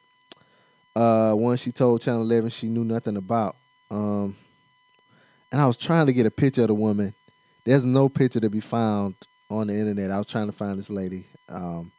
Uh 0.95 1.33
one 1.33 1.57
she 1.57 1.73
told 1.73 2.01
channel 2.01 2.23
11 2.23 2.51
she 2.51 2.69
knew 2.69 2.85
nothing 2.85 3.17
about 3.17 3.57
um 3.91 4.37
and 5.51 5.61
i 5.61 5.67
was 5.67 5.77
trying 5.77 6.07
to 6.07 6.13
get 6.13 6.25
a 6.25 6.31
picture 6.31 6.63
of 6.63 6.69
the 6.69 6.75
woman. 6.75 7.13
There's 7.65 7.85
no 7.85 8.09
picture 8.09 8.39
to 8.39 8.49
be 8.49 8.61
found 8.61 9.17
on 9.51 9.67
the 9.67 9.75
internet. 9.77 10.13
I 10.13 10.19
was 10.19 10.29
trying 10.29 10.47
to 10.47 10.53
find 10.53 10.79
this 10.79 10.89
lady 10.89 11.27
um 11.49 11.91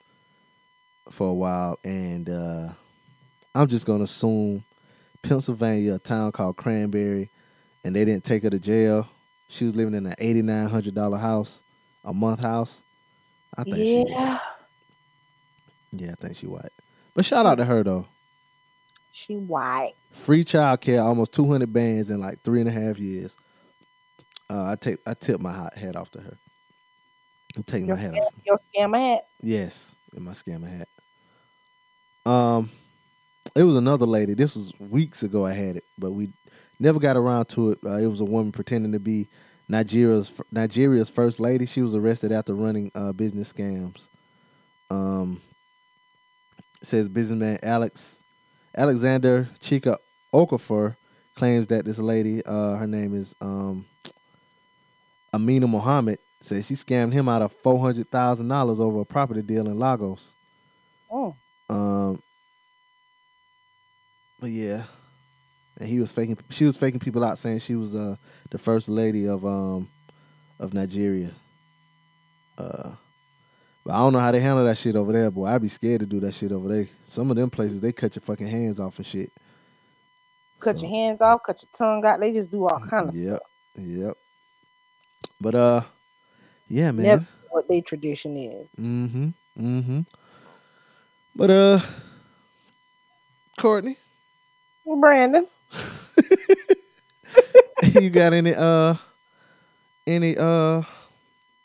for 1.12 1.28
a 1.28 1.34
while 1.34 1.78
and 1.84 2.30
uh 2.30 2.70
i'm 3.54 3.68
just 3.68 3.86
gonna 3.86 4.06
assume 4.06 4.64
pennsylvania 5.24 5.96
a 5.96 6.00
town 6.00 6.32
called 6.32 6.56
cranberry 6.56 7.30
and 7.84 7.94
they 7.94 8.06
didn't 8.06 8.24
take 8.24 8.44
her 8.44 8.50
to 8.50 8.60
jail. 8.60 9.10
She 9.50 9.66
was 9.66 9.76
living 9.76 9.94
in 9.94 10.06
an 10.06 10.16
$8900 10.22 11.20
house 11.20 11.62
a 12.06 12.14
month 12.14 12.40
house. 12.40 12.82
I 13.58 13.64
think 13.66 13.76
she 13.76 14.06
yeah. 14.08 14.40
Yeah 16.00 16.12
i 16.12 16.16
think 16.16 16.36
she 16.38 16.48
white 16.48 16.72
but 17.16 17.26
shout 17.26 17.46
out 17.46 17.56
to 17.56 17.66
her 17.66 17.84
though 17.84 18.06
She 19.12 19.36
white. 19.38 19.94
free 20.12 20.44
child 20.44 20.82
care, 20.82 21.02
almost 21.02 21.32
200 21.34 21.72
bands 21.72 22.10
in 22.10 22.20
like 22.20 22.42
three 22.44 22.60
and 22.60 22.68
a 22.68 22.72
half 22.74 23.00
years. 23.00 23.38
Uh, 24.50 24.72
I 24.72 24.76
take 24.76 24.98
I 25.08 25.14
tip 25.14 25.40
my 25.40 25.54
hat 25.54 25.78
hat 25.78 25.96
off 25.96 26.12
to 26.12 26.20
her. 26.22 26.38
I 27.58 27.62
take 27.62 27.84
my 27.84 27.88
Your, 27.88 27.96
hat 27.96 28.14
scam, 28.14 28.26
off. 28.26 28.34
your 28.46 28.58
scammer 28.58 29.00
hat. 29.00 29.26
Yes, 29.42 29.96
in 30.16 30.24
my 30.24 30.34
scammer 30.34 30.68
hat. 30.78 30.90
Um, 32.26 32.70
it 33.56 33.64
was 33.64 33.78
another 33.78 34.06
lady. 34.06 34.34
This 34.34 34.56
was 34.58 34.74
weeks 34.80 35.24
ago. 35.24 35.46
I 35.46 35.54
had 35.54 35.78
it, 35.78 35.86
but 35.98 36.12
we 36.12 36.30
never 36.80 37.00
got 37.00 37.16
around 37.16 37.46
to 37.50 37.72
it. 37.72 37.80
Uh, 37.86 37.96
it 37.96 38.08
was 38.08 38.20
a 38.20 38.26
woman 38.26 38.52
pretending 38.52 38.92
to 38.92 39.00
be 39.00 39.28
Nigeria's 39.70 40.34
Nigeria's 40.52 41.10
first 41.10 41.40
lady. 41.40 41.66
She 41.66 41.82
was 41.82 41.96
arrested 41.96 42.34
after 42.34 42.54
running 42.54 42.92
uh, 42.96 43.14
business 43.14 43.54
scams. 43.54 44.10
Um, 44.90 45.42
says 46.86 47.08
businessman 47.08 47.60
Alex 47.64 48.22
Alexander 48.78 49.48
Chika 49.60 49.98
Okafor 50.34 50.96
claims 51.36 51.68
that 51.68 51.86
this 51.86 51.98
lady, 52.00 52.44
uh, 52.46 52.76
her 52.76 52.88
name 52.88 53.16
is 53.16 53.36
um, 53.42 53.86
Amina 55.34 55.68
Mohammed, 55.68 56.20
says 56.40 56.66
she 56.68 56.74
scammed 56.76 57.14
him 57.14 57.28
out 57.30 57.42
of 57.42 57.52
four 57.52 57.80
hundred 57.80 58.10
thousand 58.10 58.48
dollars 58.48 58.80
over 58.80 59.02
a 59.02 59.06
property 59.06 59.42
deal 59.42 59.68
in 59.68 59.78
Lagos. 59.78 60.36
Oh, 61.12 61.36
Um, 61.70 62.22
but 64.40 64.50
yeah, 64.50 64.84
and 65.80 65.90
he 65.90 66.00
was 66.00 66.12
faking. 66.12 66.38
She 66.50 66.66
was 66.66 66.78
faking 66.78 67.00
people 67.00 67.24
out, 67.24 67.38
saying 67.38 67.60
she 67.60 67.76
was 67.76 67.96
uh, 67.96 68.16
the 68.50 68.58
first 68.58 68.90
lady 68.90 69.28
of 69.28 69.46
um 69.46 69.90
of 70.60 70.74
Nigeria. 70.74 71.32
Uh, 72.58 72.92
But 73.86 73.94
I 73.94 73.98
don't 74.00 74.14
know 74.14 74.20
how 74.20 74.32
they 74.32 74.40
handle 74.42 74.66
that 74.66 74.78
shit 74.78 74.96
over 74.96 75.14
there, 75.14 75.30
boy. 75.32 75.46
I'd 75.46 75.62
be 75.62 75.68
scared 75.68 76.00
to 76.02 76.06
do 76.08 76.20
that 76.22 76.34
shit 76.34 76.52
over 76.52 76.68
there. 76.68 76.88
Some 77.04 77.30
of 77.30 77.38
them 77.38 77.50
places 77.52 77.82
they 77.82 77.92
cut 77.94 78.16
your 78.16 78.22
fucking 78.22 78.48
hands 78.48 78.80
off 78.80 78.98
and 78.98 79.06
shit. 79.06 79.32
Cut 80.60 80.78
So- 80.78 80.84
your 80.84 80.92
hands 80.92 81.22
off, 81.22 81.42
cut 81.46 81.62
your 81.62 81.70
tongue 81.78 82.04
out. 82.06 82.20
They 82.20 82.34
just 82.34 82.50
do 82.52 82.68
all 82.68 82.80
kinds 82.80 83.10
of 83.10 83.16
Yep. 83.24 83.40
stuff. 83.76 83.86
Yep. 83.86 84.18
But 85.42 85.56
uh 85.56 85.82
yeah, 86.68 86.92
man. 86.92 87.06
Never 87.06 87.28
what 87.52 87.68
their 87.68 87.82
tradition 87.82 88.36
is. 88.38 88.72
Mm-hmm. 88.80 89.30
Mm-hmm. 89.60 90.00
But 91.36 91.50
uh 91.52 91.80
Courtney, 93.60 93.98
Well, 94.84 95.00
Brandon, 95.00 95.46
you 98.02 98.10
got 98.10 98.34
any 98.34 98.54
uh 98.56 98.96
any 100.08 100.36
uh 100.38 100.82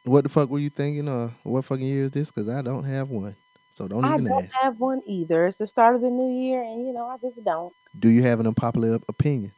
what 0.05 0.25
the 0.25 0.31
fuck 0.31 0.49
were 0.49 0.59
you 0.59 0.71
thinking 0.71 1.09
uh 1.09 1.31
what 1.43 1.65
fucking 1.65 1.87
year 1.87 2.05
is 2.05 2.11
this? 2.11 2.31
Cause 2.31 2.49
I 2.49 2.63
don't 2.63 2.85
have 2.85 3.09
one. 3.09 3.37
So 3.75 3.89
don't 3.89 4.05
even 4.05 4.11
ask. 4.11 4.13
I 4.13 4.21
even 4.21 4.33
don't 4.33 4.45
ask. 4.45 4.63
have 4.63 4.79
one 4.79 5.03
either. 5.07 5.47
It's 5.47 5.59
the 5.59 5.67
start 5.67 5.95
of 5.95 6.03
the 6.03 6.11
new 6.11 6.31
year, 6.31 6.63
and 6.63 6.87
you 6.87 6.93
know 6.93 7.07
I 7.07 7.17
just 7.19 7.43
don't. 7.45 7.73
Do 7.99 8.09
you 8.09 8.23
have 8.23 8.41
an 8.41 8.47
unpopular 8.47 8.99
opinion? 9.09 9.53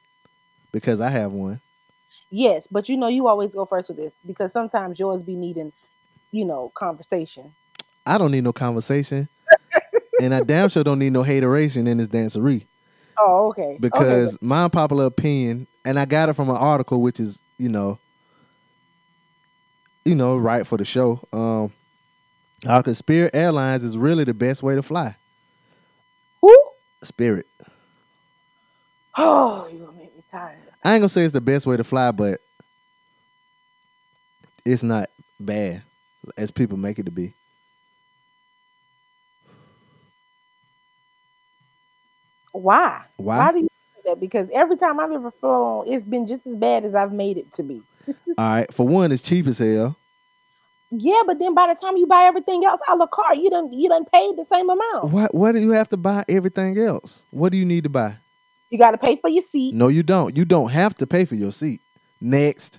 Because 0.73 1.01
I 1.01 1.11
have 1.11 1.33
one. 1.33 1.61
Yes, 2.31 2.67
but 2.71 2.89
you 2.89 2.97
know 2.97 3.09
you 3.09 3.27
always 3.27 3.51
go 3.51 3.65
first 3.65 3.89
with 3.89 3.99
this 3.99 4.21
because 4.27 4.53
sometimes 4.53 4.99
yours 4.99 5.23
be 5.23 5.35
needing, 5.35 5.73
you 6.31 6.45
know, 6.45 6.71
conversation. 6.75 7.55
I 8.07 8.19
don't 8.19 8.31
need 8.31 8.45
no 8.45 8.53
conversation. 8.53 9.29
and 10.23 10.35
I 10.35 10.41
damn 10.41 10.69
sure 10.69 10.85
don't 10.85 10.99
need 10.99 11.13
no 11.13 11.23
hateration 11.23 11.87
in 11.87 11.99
this 11.99 12.09
dancery. 12.09 12.67
Oh, 13.19 13.49
okay. 13.49 13.63
Okay, 13.63 13.79
because 13.81 14.39
my 14.41 14.65
unpopular 14.65 15.07
opinion, 15.07 15.67
and 15.85 15.99
I 15.99 16.05
got 16.05 16.29
it 16.29 16.35
from 16.35 16.49
an 16.51 16.57
article, 16.57 17.01
which 17.01 17.21
is 17.21 17.43
you 17.59 17.69
know, 17.69 17.99
you 20.05 20.15
know, 20.15 20.37
right 20.37 20.67
for 20.67 20.79
the 20.79 20.85
show. 20.85 21.21
Um, 21.33 21.73
how 22.65 22.83
could 22.83 22.97
Spirit 22.97 23.33
Airlines 23.35 23.85
is 23.85 23.99
really 23.99 24.25
the 24.25 24.35
best 24.35 24.63
way 24.63 24.75
to 24.77 24.83
fly? 24.83 25.17
Who? 26.43 26.57
Spirit. 27.03 27.47
Oh, 29.17 29.69
you 29.73 29.81
gonna 29.81 29.99
make 29.99 30.17
me 30.17 30.23
tired. 30.31 30.59
I 30.85 30.95
ain't 30.95 31.03
gonna 31.03 31.09
say 31.11 31.25
it's 31.25 31.33
the 31.33 31.41
best 31.41 31.67
way 31.67 31.77
to 31.77 31.85
fly, 31.85 32.13
but 32.13 32.41
it's 34.65 34.83
not 34.83 35.11
bad 35.41 35.83
as 36.37 36.51
people 36.51 36.79
make 36.79 36.99
it 36.99 37.07
to 37.07 37.13
be. 37.13 37.35
Why? 42.53 43.03
Why? 43.17 43.39
Why 43.39 43.53
do 43.53 43.59
you 43.61 43.69
say 43.97 44.03
that? 44.07 44.21
Because 44.21 44.49
every 44.53 44.77
time 44.77 45.01
I've 45.01 45.13
ever 45.13 45.31
flown, 45.31 45.87
it's 45.89 46.05
been 46.05 46.27
just 46.27 46.47
as 46.47 46.57
bad 46.57 46.85
as 46.85 46.95
I've 46.95 47.13
made 47.13 47.39
it 47.39 47.53
to 47.55 47.63
be. 47.65 47.83
All 48.39 48.51
right, 48.55 48.73
for 48.73 48.87
one, 48.87 49.13
it's 49.13 49.23
cheap 49.23 49.47
as 49.47 49.59
hell. 49.59 49.97
Yeah, 50.91 51.23
but 51.27 51.39
then 51.39 51.55
by 51.55 51.69
the 51.69 51.75
time 51.75 51.97
you 51.97 52.07
buy 52.07 52.25
everything 52.25 52.65
else 52.65 52.81
a 52.87 52.97
la 52.97 53.07
carte, 53.07 53.39
you 53.39 53.49
done 53.49 53.73
you 53.73 53.89
done 53.89 54.05
paid 54.13 54.37
the 54.37 54.45
same 54.53 54.69
amount. 54.69 55.13
What? 55.13 55.35
What 55.35 55.53
do 55.53 55.61
you 55.61 55.71
have 55.71 55.89
to 55.91 55.97
buy 55.97 56.25
everything 56.29 56.79
else? 56.79 57.25
What 57.31 57.53
do 57.53 57.59
you 57.59 57.65
need 57.65 57.85
to 57.85 57.91
buy? 57.91 58.17
You 58.71 58.79
got 58.79 58.93
to 58.93 58.99
pay 58.99 59.17
for 59.17 59.29
your 59.29 59.43
seat. 59.43 59.75
No, 59.75 59.89
you 59.89 60.03
don't. 60.03 60.37
You 60.37 60.45
don't 60.45 60.71
have 60.71 60.95
to 60.97 61.07
pay 61.07 61.25
for 61.25 61.35
your 61.35 61.53
seat. 61.53 61.81
Next, 62.21 62.79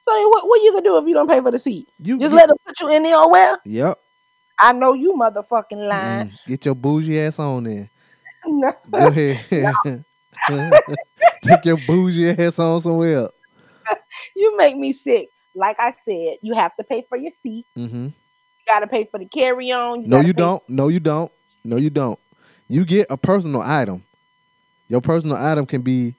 So 0.00 0.28
what 0.28 0.46
what 0.46 0.62
you 0.62 0.72
gonna 0.72 0.84
do 0.84 0.98
if 0.98 1.06
you 1.06 1.14
don't 1.14 1.28
pay 1.28 1.40
for 1.40 1.50
the 1.50 1.58
seat? 1.58 1.88
you 1.98 2.18
Just 2.18 2.32
let 2.32 2.48
them 2.48 2.56
put 2.66 2.78
you 2.80 2.88
in 2.88 3.02
there. 3.02 3.16
or 3.18 3.30
Well, 3.30 3.58
Yep. 3.64 3.98
I 4.58 4.72
know 4.72 4.92
you 4.94 5.12
motherfucking 5.14 5.88
lying. 5.88 6.30
Mm, 6.30 6.38
get 6.46 6.64
your 6.64 6.74
bougie 6.74 7.20
ass 7.20 7.38
on 7.38 7.64
there. 7.64 7.90
No. 8.48 8.72
Go 8.90 9.08
ahead. 9.08 9.44
Take 11.42 11.64
your 11.64 11.76
bougie 11.78 12.30
ass 12.30 12.58
on 12.60 12.80
somewhere 12.80 13.16
else. 13.16 13.32
you 14.36 14.56
make 14.56 14.76
me 14.76 14.92
sick. 14.92 15.28
Like 15.54 15.76
I 15.78 15.94
said, 16.04 16.38
you 16.42 16.54
have 16.54 16.76
to 16.76 16.84
pay 16.84 17.04
for 17.08 17.16
your 17.16 17.32
seat. 17.42 17.66
Mm-hmm. 17.76 18.04
You 18.06 18.12
got 18.68 18.80
to 18.80 18.86
pay 18.86 19.04
for 19.10 19.18
the 19.18 19.26
carry 19.26 19.72
on. 19.72 20.08
No, 20.08 20.20
you 20.20 20.32
don't. 20.32 20.62
No, 20.68 20.88
you 20.88 21.00
don't. 21.00 21.32
No, 21.64 21.76
you 21.76 21.90
don't. 21.90 22.18
You 22.68 22.84
get 22.84 23.06
a 23.10 23.16
personal 23.16 23.62
item. 23.62 24.04
Your 24.88 25.00
personal 25.00 25.36
item 25.36 25.66
can 25.66 25.82
be 25.82 26.14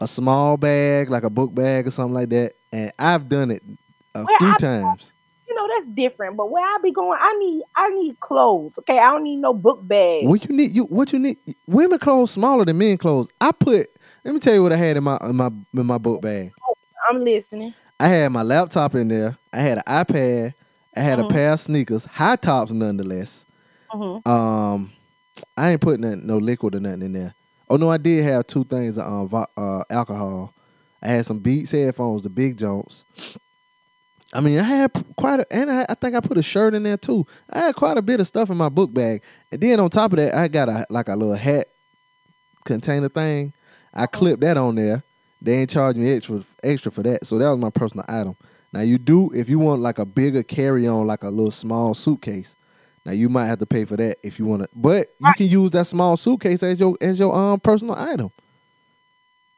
a 0.00 0.06
small 0.06 0.56
bag, 0.56 1.10
like 1.10 1.22
a 1.22 1.30
book 1.30 1.54
bag 1.54 1.86
or 1.86 1.90
something 1.90 2.14
like 2.14 2.28
that. 2.30 2.52
And 2.72 2.92
I've 2.98 3.28
done 3.28 3.50
it 3.50 3.62
a 4.14 4.24
Well, 4.24 4.38
few 4.38 4.48
I- 4.48 4.56
times. 4.58 5.14
You 5.48 5.54
know 5.56 5.68
that's 5.74 5.94
different. 5.94 6.36
But 6.38 6.50
where 6.50 6.64
I 6.64 6.78
be 6.82 6.92
going, 6.92 7.18
I 7.20 7.34
need 7.38 7.62
I 7.76 7.88
need 7.90 8.18
clothes. 8.20 8.72
Okay, 8.78 8.98
I 8.98 9.10
don't 9.12 9.22
need 9.22 9.36
no 9.36 9.52
book 9.52 9.86
bag. 9.86 10.26
What 10.26 10.48
you 10.48 10.56
need? 10.56 10.70
You 10.72 10.84
what 10.84 11.12
you 11.12 11.18
need? 11.18 11.36
Women 11.66 11.98
clothes 11.98 12.30
smaller 12.30 12.64
than 12.64 12.78
men 12.78 12.96
clothes. 12.96 13.28
I 13.38 13.52
put. 13.52 13.86
Let 14.24 14.32
me 14.32 14.40
tell 14.40 14.54
you 14.54 14.62
what 14.62 14.72
I 14.72 14.76
had 14.76 14.96
in 14.96 15.04
my 15.04 15.18
in 15.22 15.36
my 15.36 15.50
in 15.74 15.86
my 15.86 15.98
book 15.98 16.22
bag. 16.22 16.52
I'm 17.08 17.22
listening. 17.22 17.74
I 18.00 18.08
had 18.08 18.32
my 18.32 18.42
laptop 18.42 18.94
in 18.94 19.08
there. 19.08 19.36
I 19.52 19.58
had 19.58 19.78
an 19.78 19.84
iPad. 19.86 20.54
I 20.96 21.00
had 21.00 21.18
Mhm. 21.18 21.24
a 21.24 21.28
pair 21.28 21.52
of 21.52 21.60
sneakers, 21.60 22.04
high 22.06 22.36
tops 22.36 22.72
nonetheless. 22.72 23.46
Mhm. 23.92 24.26
Um, 24.26 24.92
I 25.56 25.70
ain't 25.70 25.80
putting 25.80 26.02
nothing, 26.02 26.26
no 26.26 26.38
liquid 26.38 26.74
or 26.74 26.80
nothing 26.80 27.02
in 27.02 27.12
there. 27.12 27.34
Oh 27.70 27.76
no, 27.76 27.90
I 27.90 27.96
did 27.96 28.24
have 28.24 28.46
two 28.46 28.64
things 28.64 28.98
of 28.98 29.06
um, 29.06 29.28
vo- 29.28 29.46
uh, 29.56 29.84
alcohol. 29.88 30.52
I 31.02 31.08
had 31.08 31.26
some 31.26 31.38
Beats 31.38 31.70
headphones, 31.72 32.22
the 32.22 32.30
big 32.30 32.58
Jones. 32.58 33.04
I 34.34 34.40
mean, 34.40 34.58
I 34.58 34.62
had 34.62 34.90
quite 35.16 35.40
a, 35.40 35.52
and 35.52 35.70
I, 35.70 35.84
I 35.88 35.94
think 35.94 36.14
I 36.14 36.20
put 36.20 36.38
a 36.38 36.42
shirt 36.42 36.74
in 36.74 36.82
there 36.84 36.96
too. 36.96 37.26
I 37.50 37.66
had 37.66 37.74
quite 37.74 37.96
a 37.98 38.02
bit 38.02 38.20
of 38.20 38.26
stuff 38.26 38.50
in 38.50 38.56
my 38.56 38.68
book 38.68 38.92
bag, 38.92 39.22
and 39.50 39.60
then 39.60 39.78
on 39.80 39.90
top 39.90 40.12
of 40.12 40.16
that, 40.18 40.34
I 40.34 40.48
got 40.48 40.68
a 40.68 40.86
like 40.90 41.08
a 41.08 41.16
little 41.16 41.34
hat 41.34 41.68
container 42.64 43.08
thing. 43.08 43.52
I 43.94 44.06
clipped 44.06 44.40
that 44.42 44.56
on 44.56 44.74
there. 44.74 45.02
They 45.44 45.58
ain't 45.58 45.70
charged 45.70 45.98
me 45.98 46.12
extra 46.12 46.44
extra 46.62 46.92
for 46.92 47.02
that, 47.02 47.26
so 47.26 47.38
that 47.38 47.48
was 47.48 47.58
my 47.58 47.70
personal 47.70 48.04
item. 48.08 48.36
Now 48.72 48.80
you 48.80 48.96
do 48.98 49.30
if 49.34 49.48
you 49.48 49.58
want 49.58 49.82
like 49.82 49.98
a 49.98 50.06
bigger 50.06 50.42
carry 50.42 50.86
on, 50.86 51.06
like 51.06 51.24
a 51.24 51.28
little 51.28 51.50
small 51.50 51.94
suitcase. 51.94 52.54
Now 53.04 53.12
you 53.12 53.28
might 53.28 53.46
have 53.46 53.58
to 53.58 53.66
pay 53.66 53.84
for 53.84 53.96
that 53.96 54.18
if 54.22 54.38
you 54.38 54.46
want 54.46 54.62
to, 54.62 54.68
but 54.74 55.08
you 55.18 55.32
can 55.36 55.48
use 55.48 55.72
that 55.72 55.86
small 55.86 56.16
suitcase 56.16 56.62
as 56.62 56.78
your 56.78 56.96
as 57.00 57.18
your 57.18 57.34
um 57.34 57.58
personal 57.60 57.96
item. 57.96 58.30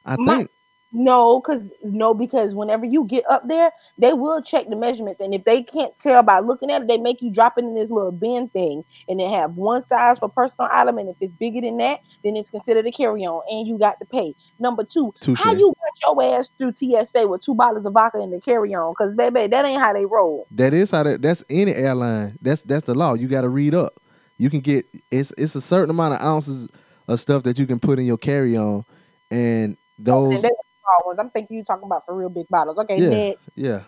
I 0.04 0.16
think. 0.38 0.50
No, 0.96 1.40
because 1.40 1.68
no, 1.82 2.14
because 2.14 2.54
whenever 2.54 2.86
you 2.86 3.04
get 3.04 3.24
up 3.28 3.48
there, 3.48 3.72
they 3.98 4.12
will 4.12 4.40
check 4.40 4.68
the 4.68 4.76
measurements, 4.76 5.20
and 5.20 5.34
if 5.34 5.44
they 5.44 5.60
can't 5.60 5.94
tell 5.98 6.22
by 6.22 6.38
looking 6.38 6.70
at 6.70 6.82
it, 6.82 6.88
they 6.88 6.98
make 6.98 7.20
you 7.20 7.32
drop 7.32 7.58
it 7.58 7.64
in 7.64 7.74
this 7.74 7.90
little 7.90 8.12
bin 8.12 8.48
thing, 8.50 8.84
and 9.08 9.18
they 9.18 9.24
have 9.24 9.56
one 9.56 9.82
size 9.82 10.20
for 10.20 10.28
personal 10.28 10.70
item, 10.72 10.98
and 10.98 11.08
if 11.08 11.16
it's 11.20 11.34
bigger 11.34 11.60
than 11.60 11.78
that, 11.78 11.98
then 12.22 12.36
it's 12.36 12.48
considered 12.48 12.86
a 12.86 12.92
carry 12.92 13.26
on, 13.26 13.42
and 13.50 13.66
you 13.66 13.76
got 13.76 13.98
to 13.98 14.06
pay. 14.06 14.36
Number 14.60 14.84
two, 14.84 15.12
Touche. 15.20 15.40
how 15.40 15.52
you 15.52 15.74
got 15.74 16.14
your 16.16 16.38
ass 16.38 16.48
through 16.56 16.74
TSA 16.74 17.26
with 17.26 17.42
two 17.42 17.56
bottles 17.56 17.86
of 17.86 17.92
vodka 17.92 18.20
in 18.20 18.30
the 18.30 18.40
carry 18.40 18.72
on? 18.72 18.94
Because 18.96 19.16
baby, 19.16 19.48
that 19.48 19.64
ain't 19.64 19.82
how 19.82 19.92
they 19.92 20.04
roll. 20.04 20.46
That 20.52 20.72
is 20.72 20.92
how 20.92 21.02
that. 21.02 21.22
That's 21.22 21.42
any 21.50 21.74
airline. 21.74 22.38
That's 22.40 22.62
that's 22.62 22.84
the 22.84 22.94
law. 22.94 23.14
You 23.14 23.26
got 23.26 23.42
to 23.42 23.48
read 23.48 23.74
up. 23.74 24.00
You 24.38 24.48
can 24.48 24.60
get 24.60 24.86
it's 25.10 25.32
it's 25.36 25.56
a 25.56 25.60
certain 25.60 25.90
amount 25.90 26.14
of 26.14 26.20
ounces 26.20 26.68
of 27.08 27.18
stuff 27.18 27.42
that 27.42 27.58
you 27.58 27.66
can 27.66 27.80
put 27.80 27.98
in 27.98 28.06
your 28.06 28.16
carry 28.16 28.56
on, 28.56 28.84
oh, 28.84 28.84
and 29.32 29.76
those 29.98 30.34
And 30.34 30.44
were 30.44 30.50
small 30.84 31.06
ones. 31.06 31.18
I'm 31.18 31.30
thinking 31.30 31.56
you 31.56 31.64
talking 31.64 31.84
about 31.84 32.04
for 32.04 32.14
real 32.14 32.28
big 32.28 32.46
bottles. 32.48 32.78
Okay, 32.78 32.98
Yeah. 32.98 33.32
yeah 33.54 33.82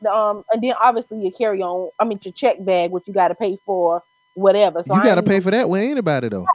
The, 0.00 0.10
um, 0.10 0.44
and 0.52 0.62
then 0.62 0.74
obviously 0.80 1.20
your 1.20 1.32
carry 1.32 1.62
on. 1.62 1.90
I 1.98 2.04
mean 2.04 2.18
your 2.22 2.32
check 2.32 2.56
bag, 2.64 2.90
which 2.90 3.04
you 3.06 3.14
got 3.14 3.28
to 3.28 3.34
pay 3.34 3.58
for, 3.64 4.02
whatever. 4.34 4.82
So 4.82 4.94
you 4.94 5.02
got 5.02 5.16
to 5.16 5.22
pay 5.22 5.40
for 5.40 5.50
that 5.50 5.68
with 5.68 5.82
anybody 5.82 6.28
though. 6.28 6.46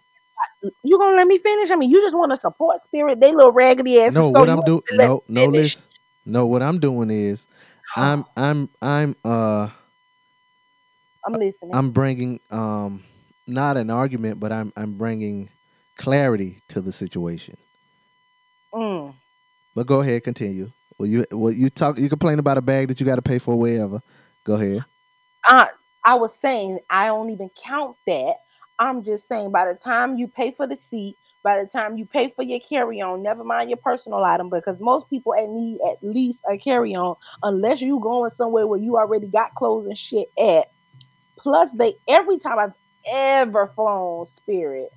you 0.84 0.98
gonna 0.98 1.18
let 1.18 1.28
me 1.28 1.38
finish? 1.38 1.72
I 1.72 1.76
mean, 1.76 1.92
you 1.92 2.02
just 2.02 2.16
want 2.16 2.32
to 2.32 2.38
support 2.38 2.84
Spirit. 2.84 3.20
They 3.20 3.32
little 3.32 3.52
raggedy 3.52 4.02
ass. 4.02 4.14
No, 4.14 4.30
what 4.30 4.50
I'm 4.50 4.62
doing. 4.62 4.82
want 4.82 4.86
to 4.88 4.96
let 4.96 5.06
No, 5.06 5.24
no, 5.28 5.46
listen. 5.46 5.92
No, 6.26 6.46
what 6.46 6.62
I'm 6.62 6.80
doing 6.80 7.10
is, 7.10 7.48
I'm 7.96 8.26
I'm 8.38 8.70
I'm 8.82 9.16
uh 9.24 9.70
I'm 11.26 11.34
listening. 11.34 11.74
I'm 11.74 11.92
bringing 11.92 12.40
um 12.50 13.04
not 13.48 13.78
an 13.78 13.90
argument, 13.90 14.40
but 14.40 14.52
I'm 14.52 14.72
I'm 14.76 14.94
bringing 14.94 15.50
clarity 15.98 16.60
to 16.70 16.82
the 16.82 16.92
situation. 16.92 17.58
Mm. 18.74 19.16
But 19.76 19.88
go 19.88 20.02
ahead, 20.02 20.23
continue. 20.23 20.72
Well, 20.98 21.07
you 21.07 21.26
well 21.31 21.52
you 21.52 21.69
talk 21.69 21.98
you 21.98 22.10
complain 22.10 22.39
about 22.39 22.57
a 22.57 22.61
bag 22.61 22.89
that 22.89 22.99
you 22.99 23.06
got 23.06 23.15
to 23.15 23.22
pay 23.22 23.39
for 23.39 23.57
wherever. 23.57 24.02
Go 24.43 24.53
ahead. 24.56 24.85
I 25.45 25.69
I 26.06 26.15
was 26.15 26.38
saying 26.38 26.80
I 26.89 27.07
don't 27.07 27.30
even 27.30 27.49
count 27.61 27.95
that. 28.07 28.34
I'm 28.80 29.03
just 29.03 29.27
saying 29.27 29.52
by 29.52 29.72
the 29.72 29.77
time 29.77 30.18
you 30.18 30.27
pay 30.27 30.52
for 30.52 30.68
the 30.68 30.77
seat, 30.89 31.15
by 31.43 31.61
the 31.61 31.68
time 31.68 31.98
you 31.98 32.06
pay 32.06 32.30
for 32.30 32.43
your 32.43 32.60
carry 32.60 33.02
on, 33.02 33.23
never 33.23 33.43
mind 33.43 33.69
your 33.69 33.77
personal 33.77 34.23
item, 34.23 34.49
because 34.49 34.80
most 34.80 35.10
people 35.10 35.34
need 35.34 35.80
at 35.89 36.03
least 36.03 36.43
a 36.49 36.57
carry 36.57 36.95
on, 36.95 37.15
unless 37.43 37.81
you 37.81 37.99
going 37.99 38.30
somewhere 38.31 38.68
where 38.68 38.80
you 38.80 38.98
already 38.98 39.27
got 39.27 39.56
clothes 39.56 39.85
and 39.85 39.98
shit 39.98 40.30
at. 40.38 40.72
Plus, 41.38 41.72
they 41.72 41.95
every 42.07 42.38
time 42.38 42.60
I've 42.60 42.73
ever 43.06 43.72
flown 43.76 44.26
Spirit, 44.26 44.91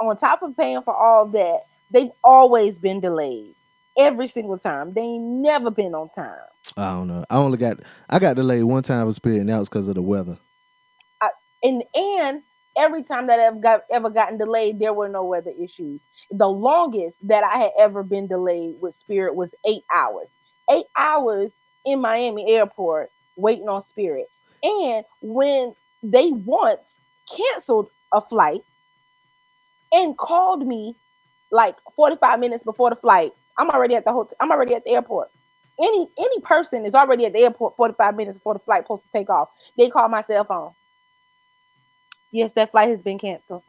on 0.00 0.16
top 0.16 0.42
of 0.42 0.56
paying 0.56 0.82
for 0.82 0.94
all 0.94 1.26
that, 1.26 1.60
they've 1.90 2.10
always 2.24 2.78
been 2.78 3.00
delayed. 3.00 3.54
Every 3.98 4.28
single 4.28 4.58
time. 4.58 4.94
They 4.94 5.02
ain't 5.02 5.24
never 5.24 5.70
been 5.70 5.94
on 5.94 6.08
time. 6.08 6.38
I 6.76 6.92
don't 6.92 7.08
know. 7.08 7.24
I 7.28 7.36
only 7.36 7.58
got 7.58 7.78
I 8.08 8.18
got 8.18 8.36
delayed 8.36 8.64
one 8.64 8.82
time 8.82 9.06
with 9.06 9.16
Spirit, 9.16 9.40
and 9.40 9.48
that 9.48 9.58
was 9.58 9.68
because 9.68 9.88
of 9.88 9.94
the 9.94 10.02
weather. 10.02 10.38
and 11.62 11.82
and 11.94 12.42
every 12.76 13.02
time 13.02 13.26
that 13.26 13.38
I've 13.38 13.60
got 13.60 13.82
ever 13.90 14.10
gotten 14.10 14.38
delayed, 14.38 14.78
there 14.78 14.94
were 14.94 15.08
no 15.08 15.24
weather 15.24 15.52
issues. 15.60 16.04
The 16.30 16.48
longest 16.48 17.26
that 17.28 17.44
I 17.44 17.58
had 17.58 17.70
ever 17.78 18.02
been 18.02 18.26
delayed 18.26 18.76
with 18.80 18.94
Spirit 18.94 19.34
was 19.34 19.54
eight 19.66 19.84
hours. 19.92 20.34
Eight 20.70 20.86
hours 20.96 21.58
in 21.84 22.00
Miami 22.00 22.52
airport 22.52 23.10
waiting 23.36 23.68
on 23.68 23.82
Spirit. 23.82 24.26
And 24.62 25.04
when 25.20 25.74
they 26.02 26.30
once 26.30 26.94
canceled 27.36 27.90
a 28.12 28.20
flight 28.20 28.62
and 29.92 30.16
called 30.16 30.66
me 30.66 30.96
like 31.50 31.76
45 31.96 32.40
minutes 32.40 32.64
before 32.64 32.90
the 32.90 32.96
flight, 32.96 33.32
I'm 33.58 33.70
already 33.70 33.94
at 33.94 34.04
the 34.04 34.12
hotel. 34.12 34.36
I'm 34.40 34.50
already 34.50 34.74
at 34.74 34.84
the 34.84 34.90
airport. 34.90 35.30
Any 35.80 36.08
any 36.18 36.40
person 36.40 36.84
is 36.84 36.94
already 36.94 37.26
at 37.26 37.32
the 37.32 37.40
airport 37.40 37.76
45 37.76 38.16
minutes 38.16 38.38
before 38.38 38.54
the 38.54 38.60
flight 38.60 38.84
supposed 38.84 39.04
to 39.04 39.10
take 39.10 39.30
off. 39.30 39.48
They 39.76 39.90
call 39.90 40.08
my 40.08 40.22
cell 40.22 40.44
phone. 40.44 40.72
Yes, 42.30 42.52
that 42.54 42.70
flight 42.70 42.88
has 42.88 43.00
been 43.00 43.18
canceled. 43.18 43.62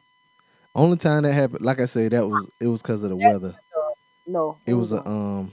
Only 0.76 0.98
time 0.98 1.24
that 1.24 1.34
happened, 1.34 1.64
like 1.64 1.80
I 1.80 1.86
said, 1.86 2.12
that 2.12 2.28
was 2.28 2.50
it 2.60 2.68
was 2.68 2.82
because 2.82 3.04
of 3.04 3.10
the 3.10 3.16
weather. 3.16 3.56
No, 4.26 4.58
It 4.66 4.74
was 4.74 4.94
a 4.94 5.06
um, 5.08 5.52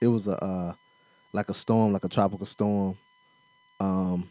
it 0.00 0.08
was 0.08 0.26
a 0.26 0.42
uh, 0.42 0.74
like 1.32 1.48
a 1.50 1.54
storm, 1.54 1.92
like 1.92 2.04
a 2.04 2.08
tropical 2.08 2.46
storm. 2.46 2.96
Um, 3.78 4.30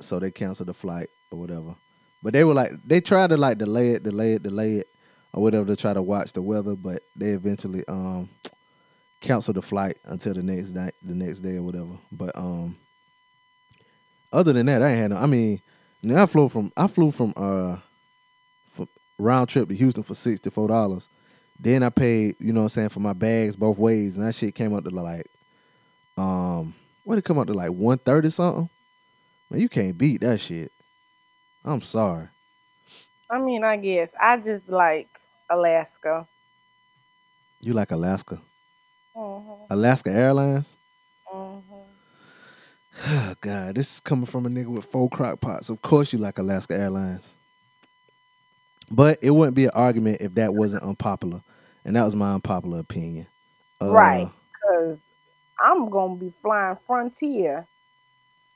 so 0.00 0.18
they 0.18 0.30
canceled 0.30 0.68
the 0.68 0.74
flight 0.74 1.08
or 1.30 1.38
whatever. 1.38 1.74
But 2.22 2.32
they 2.32 2.44
were 2.44 2.54
like, 2.54 2.72
they 2.84 3.00
tried 3.00 3.30
to 3.30 3.36
like 3.36 3.58
delay 3.58 3.90
it, 3.92 4.02
delay 4.02 4.34
it, 4.34 4.42
delay 4.42 4.74
it, 4.74 4.88
or 5.32 5.42
whatever 5.42 5.66
to 5.66 5.76
try 5.76 5.94
to 5.94 6.02
watch 6.02 6.32
the 6.32 6.42
weather. 6.42 6.74
But 6.76 7.02
they 7.14 7.30
eventually 7.30 7.84
um 7.88 8.28
canceled 9.20 9.56
the 9.56 9.62
flight 9.62 9.98
until 10.04 10.34
the 10.34 10.42
next 10.42 10.72
night, 10.72 10.94
the 11.02 11.14
next 11.14 11.40
day 11.40 11.56
or 11.56 11.62
whatever. 11.62 11.98
But 12.12 12.36
um, 12.36 12.76
other 14.32 14.52
than 14.52 14.66
that, 14.66 14.82
I 14.82 14.90
ain't 14.90 14.98
had 14.98 15.10
no. 15.10 15.16
I 15.16 15.26
mean, 15.26 15.60
I 16.14 16.26
flew 16.26 16.48
from 16.48 16.72
I 16.76 16.86
flew 16.86 17.10
from 17.10 17.32
uh, 17.36 17.76
from 18.70 18.88
round 19.18 19.48
trip 19.48 19.68
to 19.68 19.74
Houston 19.74 20.02
for 20.02 20.14
sixty 20.14 20.50
four 20.50 20.68
dollars. 20.68 21.08
Then 21.58 21.82
I 21.82 21.88
paid, 21.88 22.36
you 22.38 22.52
know 22.52 22.60
what 22.60 22.64
I'm 22.64 22.68
saying, 22.70 22.88
for 22.90 23.00
my 23.00 23.14
bags 23.14 23.56
both 23.56 23.78
ways, 23.78 24.18
and 24.18 24.26
that 24.26 24.34
shit 24.34 24.54
came 24.54 24.74
up 24.74 24.84
to 24.84 24.90
like, 24.90 25.26
um, 26.18 26.74
what 27.04 27.16
it 27.16 27.24
come 27.24 27.38
up 27.38 27.46
to 27.46 27.54
like 27.54 27.70
one 27.70 27.98
thirty 27.98 28.30
something? 28.30 28.68
Man, 29.50 29.60
you 29.60 29.68
can't 29.68 29.96
beat 29.96 30.20
that 30.20 30.40
shit. 30.40 30.70
I'm 31.64 31.80
sorry. 31.80 32.28
I 33.30 33.38
mean, 33.38 33.64
I 33.64 33.76
guess 33.76 34.10
I 34.20 34.36
just 34.36 34.68
like 34.68 35.08
Alaska. 35.48 36.26
You 37.62 37.72
like 37.72 37.90
Alaska, 37.90 38.40
Mhm, 39.16 39.68
Alaska 39.70 40.10
Airlines? 40.10 40.76
mhm. 41.32 41.84
Oh 43.06 43.34
God, 43.40 43.74
this 43.76 43.94
is 43.94 44.00
coming 44.00 44.26
from 44.26 44.46
a 44.46 44.48
nigga 44.48 44.68
with 44.68 44.84
four 44.86 45.08
crock 45.10 45.40
pots. 45.40 45.70
Of 45.70 45.82
course 45.82 46.12
you 46.12 46.18
like 46.18 46.38
Alaska 46.38 46.74
Airlines. 46.74 47.36
But 48.90 49.18
it 49.22 49.30
wouldn't 49.30 49.56
be 49.56 49.64
an 49.66 49.72
argument 49.74 50.20
if 50.20 50.34
that 50.34 50.54
wasn't 50.54 50.82
unpopular. 50.84 51.42
And 51.84 51.96
that 51.96 52.04
was 52.04 52.14
my 52.16 52.34
unpopular 52.34 52.80
opinion. 52.80 53.26
Uh, 53.80 53.90
Right. 53.92 54.28
Because 54.52 55.00
I'm 55.60 55.90
gonna 55.90 56.16
be 56.16 56.30
flying 56.30 56.76
Frontier 56.86 57.66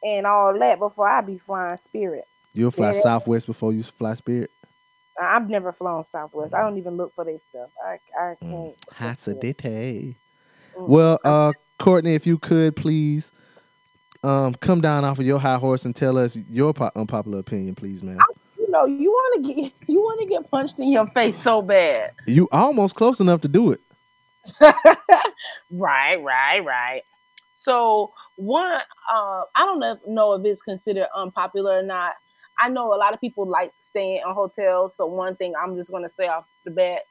and 0.03 0.27
all 0.27 0.59
that 0.59 0.79
before 0.79 1.09
I 1.09 1.21
be 1.23 1.39
flying 1.39 1.79
Spirit. 1.79 2.27
You'll 2.55 2.71
fly 2.71 2.93
Yeah. 2.93 3.03
Southwest 3.03 3.47
before 3.47 3.73
you 3.73 3.83
fly 3.83 4.15
Spirit? 4.15 4.51
I've 5.21 5.49
never 5.51 5.73
flown 5.73 6.05
Southwest. 6.13 6.55
I 6.55 6.63
don't 6.63 6.79
even 6.79 6.97
look 6.97 7.15
for 7.15 7.25
their 7.25 7.39
stuff. 7.41 7.71
I 7.85 7.99
I 8.19 8.35
Mm. 8.43 8.51
can't. 8.51 8.77
Mm. 9.29 10.17
Well, 10.87 11.19
uh, 11.25 11.53
Courtney, 11.79 12.15
if 12.15 12.27
you 12.27 12.39
could 12.39 12.77
please 12.77 13.33
um 14.23 14.55
come 14.55 14.81
down 14.83 15.05
off 15.05 15.19
of 15.19 15.25
your 15.25 15.39
high 15.39 15.57
horse 15.57 15.85
and 15.87 15.97
tell 15.97 16.19
us 16.19 16.37
your 16.49 16.75
po- 16.75 16.91
unpopular 16.95 17.39
opinion, 17.39 17.75
please, 17.75 18.03
man. 18.03 18.19
You 18.59 18.71
know, 18.71 18.85
you 18.85 19.11
want 19.11 19.45
to 19.47 19.55
get 19.55 19.73
you 19.89 20.01
want 20.01 20.21
to 20.21 20.27
get 20.27 20.51
punched 20.51 20.79
in 20.79 20.93
your 20.93 21.07
face 21.09 21.43
so 21.43 21.63
bad. 21.63 22.13
You 22.27 22.49
almost 22.53 22.95
close 22.95 23.21
enough 23.21 23.41
to 23.43 23.49
do 23.49 23.73
it. 23.73 23.81
right, 25.71 26.17
right, 26.17 26.65
right. 26.65 27.03
So 27.55 28.13
one, 28.37 28.73
uh, 29.13 29.43
I 29.55 29.67
don't 29.67 29.81
know 30.07 30.35
if, 30.35 30.45
it's 30.45 30.63
considered 30.63 31.09
unpopular 31.15 31.79
or 31.79 31.83
not. 31.83 32.15
I 32.59 32.69
know 32.69 32.95
a 32.95 32.97
lot 32.97 33.15
of 33.15 33.21
people 33.21 33.47
like 33.47 33.73
staying 33.79 34.23
in 34.27 34.35
hotels. 34.35 34.97
So 34.97 35.07
one 35.07 35.37
thing 35.37 35.55
I'm 35.63 35.77
just 35.77 35.91
gonna 35.91 36.11
say 36.19 36.29
off 36.29 36.47
the 36.65 36.71
bat, 36.71 37.03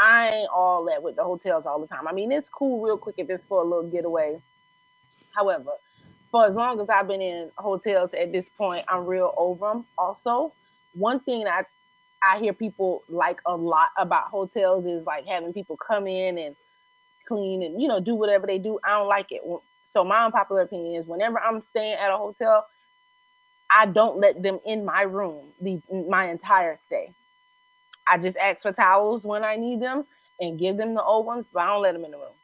I 0.00 0.30
ain't 0.30 0.50
all 0.54 0.84
that 0.86 1.02
with 1.02 1.16
the 1.16 1.24
hotels 1.24 1.66
all 1.66 1.80
the 1.80 1.88
time. 1.88 2.08
I 2.08 2.12
mean, 2.12 2.32
it's 2.32 2.50
cool 2.50 2.82
real 2.82 2.98
quick 2.98 3.16
if 3.18 3.30
it's 3.30 3.46
for 3.46 3.60
a 3.62 3.64
little 3.64 3.90
getaway. 3.90 4.42
However, 5.34 5.72
for 6.30 6.46
as 6.46 6.54
long 6.54 6.80
as 6.80 6.88
I've 6.90 7.08
been 7.08 7.22
in 7.22 7.50
hotels 7.58 8.14
at 8.14 8.32
this 8.32 8.48
point, 8.58 8.84
I'm 8.88 9.06
real 9.06 9.34
over 9.36 9.68
them. 9.68 9.86
Also, 9.98 10.54
one 10.94 11.20
thing 11.20 11.44
that 11.44 11.66
I, 12.22 12.36
I 12.36 12.40
hear 12.40 12.54
people 12.54 13.04
like 13.08 13.40
a 13.46 13.56
lot 13.56 13.88
about 13.98 14.28
hotels 14.28 14.86
is 14.86 15.06
like 15.06 15.26
having 15.26 15.52
people 15.54 15.76
come 15.78 16.06
in 16.06 16.38
and 16.38 16.56
clean 17.26 17.62
and 17.62 17.80
you 17.80 17.88
know 17.88 18.00
do 18.00 18.14
whatever 18.16 18.46
they 18.46 18.58
do. 18.58 18.78
I 18.84 18.90
don't 18.98 19.08
like 19.08 19.32
it. 19.32 19.42
So 19.84 20.04
my 20.04 20.24
unpopular 20.26 20.62
opinion 20.62 21.00
is 21.00 21.08
whenever 21.08 21.40
I'm 21.40 21.62
staying 21.62 21.94
at 21.94 22.10
a 22.12 22.18
hotel, 22.18 22.66
I 23.70 23.86
don't 23.86 24.18
let 24.20 24.42
them 24.42 24.60
in 24.66 24.84
my 24.84 25.02
room 25.02 25.46
the 25.60 25.80
my 26.08 26.30
entire 26.30 26.76
stay. 26.76 27.12
I 28.10 28.18
just 28.18 28.36
ask 28.36 28.62
for 28.62 28.72
towels 28.72 29.24
when 29.24 29.44
I 29.44 29.56
need 29.56 29.80
them 29.80 30.04
and 30.40 30.58
give 30.58 30.76
them 30.76 30.94
the 30.94 31.02
old 31.02 31.26
ones, 31.26 31.46
but 31.52 31.60
I 31.60 31.66
don't 31.66 31.82
let 31.82 31.92
them 31.92 32.04
in 32.04 32.12
the 32.12 32.18
room. 32.18 32.34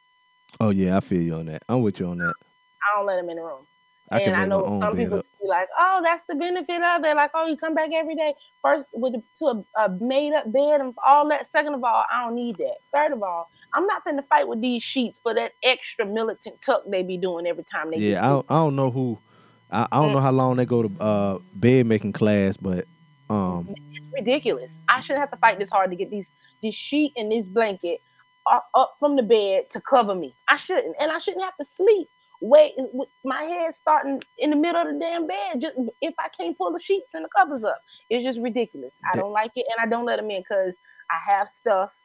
Oh 0.61 0.71
yeah, 0.71 0.97
I 0.97 1.01
feel 1.01 1.23
you 1.23 1.35
on 1.35 1.47
that. 1.47 1.63
I'm 1.69 1.83
with 1.83 2.01
you 2.01 2.07
on 2.07 2.19
that. 2.19 2.35
I 2.83 2.97
don't 2.97 3.07
let 3.07 3.17
them 3.17 3.31
in 3.31 3.37
the 3.37 3.43
room. 3.43 3.67
I 4.11 4.21
and 4.21 4.37
I 4.37 4.45
know 4.45 4.79
some 4.81 4.97
people 4.97 5.19
up. 5.19 5.27
be 5.41 5.49
like, 5.49 5.69
"Oh, 5.79 6.01
that's 6.05 6.23
the 6.29 6.35
benefit 6.35 6.83
of 6.83 7.05
it." 7.05 7.17
Like, 7.17 7.31
"Oh, 7.35 7.47
you 7.47 7.57
come 7.57 7.75
back 7.75 7.91
every 7.93 8.15
day 8.15 8.35
first 8.63 8.87
with 8.93 9.15
a, 9.15 9.23
to 9.39 9.47
a, 9.47 9.83
a 9.83 9.89
made 10.01 10.35
up 10.35 10.53
bed 10.53 10.81
and 10.81 10.95
all 11.05 11.29
that." 11.31 11.51
Second 11.51 11.75
of 11.75 11.83
all, 11.83 12.05
I 12.13 12.25
don't 12.25 12.35
need 12.35 12.59
that. 12.59 12.77
Third 12.93 13.13
of 13.13 13.23
all, 13.23 13.51
I'm 13.73 13.87
not 13.87 14.05
finna 14.05 14.27
fight 14.29 14.47
with 14.47 14.61
these 14.61 14.83
sheets 14.83 15.19
for 15.19 15.35
that 15.35 15.53
extra 15.63 16.05
militant 16.05 16.61
tuck 16.61 16.83
they 16.87 17.03
be 17.03 17.17
doing 17.17 17.47
every 17.47 17.65
time 17.65 17.91
they. 17.91 17.97
Yeah, 17.97 18.15
get 18.15 18.25
I 18.25 18.29
don't, 18.29 18.47
I 18.51 18.55
don't 18.57 18.77
know 18.77 18.91
who. 18.91 19.19
I, 19.71 19.89
I 19.91 20.03
don't 20.03 20.13
know 20.13 20.21
how 20.21 20.31
long 20.31 20.57
they 20.57 20.67
go 20.67 20.83
to 20.87 21.03
uh, 21.03 21.39
bed 21.55 21.87
making 21.87 22.13
class, 22.13 22.57
but 22.57 22.85
um, 23.31 23.75
ridiculous. 24.13 24.81
I 24.89 25.01
shouldn't 25.01 25.21
have 25.21 25.31
to 25.31 25.37
fight 25.39 25.59
this 25.59 25.71
hard 25.71 25.91
to 25.91 25.97
get 25.97 26.11
these 26.11 26.29
this 26.63 26.75
sheet 26.75 27.13
and 27.17 27.31
this 27.31 27.49
blanket 27.49 28.01
up, 28.51 28.69
up 28.75 28.97
from 28.99 29.17
the 29.17 29.23
bed 29.23 29.71
to 29.71 29.81
cover 29.81 30.15
me. 30.15 30.35
I 30.49 30.57
shouldn't, 30.57 30.97
and 31.01 31.11
I 31.11 31.19
shouldn't 31.19 31.45
have 31.45 31.57
to 31.57 31.65
sleep. 31.65 32.09
Wait, 32.41 32.73
with 32.77 33.09
my 33.25 33.43
head 33.43 33.75
starting 33.75 34.23
in 34.39 34.51
the 34.51 34.57
middle 34.57 34.83
of 34.83 34.93
the 34.93 34.99
damn 34.99 35.27
bed. 35.27 35.61
Just 35.61 35.77
if 36.03 36.15
I 36.19 36.29
can't 36.29 36.57
pull 36.59 36.73
the 36.73 36.81
sheets 36.81 37.15
and 37.15 37.25
the 37.25 37.29
covers 37.35 37.65
up, 37.65 37.81
it's 38.11 38.25
just 38.25 38.41
ridiculous. 38.41 38.93
I 39.11 39.17
don't 39.17 39.33
like 39.33 39.53
it, 39.57 39.67
and 39.71 39.85
I 39.85 39.89
don't 39.89 40.05
let 40.05 40.17
them 40.17 40.31
in 40.31 40.41
because 40.41 40.75
I 41.11 41.31
have 41.31 41.49
stuff, 41.49 41.97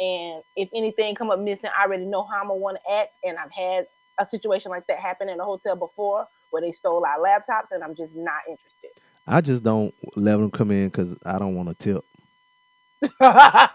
and 0.00 0.42
if 0.56 0.68
anything 0.74 1.14
come 1.14 1.30
up 1.30 1.40
missing, 1.40 1.70
I 1.78 1.84
already 1.84 2.04
know 2.06 2.24
how 2.24 2.40
I'm 2.40 2.48
gonna 2.48 2.58
want 2.58 2.78
to 2.84 2.92
act. 2.92 3.12
And 3.22 3.38
I've 3.38 3.52
had 3.52 3.86
a 4.18 4.26
situation 4.26 4.70
like 4.70 4.86
that 4.88 4.98
happen 4.98 5.28
in 5.28 5.38
a 5.38 5.44
hotel 5.44 5.76
before 5.76 6.26
where 6.50 6.62
they 6.62 6.72
stole 6.72 7.04
our 7.04 7.18
laptops, 7.18 7.70
and 7.70 7.84
I'm 7.84 7.94
just 7.94 8.14
not 8.14 8.40
interested. 8.48 8.90
I 9.26 9.40
just 9.40 9.62
don't 9.62 9.94
let 10.14 10.36
them 10.36 10.50
come 10.50 10.70
in 10.70 10.88
because 10.88 11.16
I 11.26 11.38
don't 11.38 11.56
want 11.56 11.68
to 11.68 11.74
tip. 11.74 12.04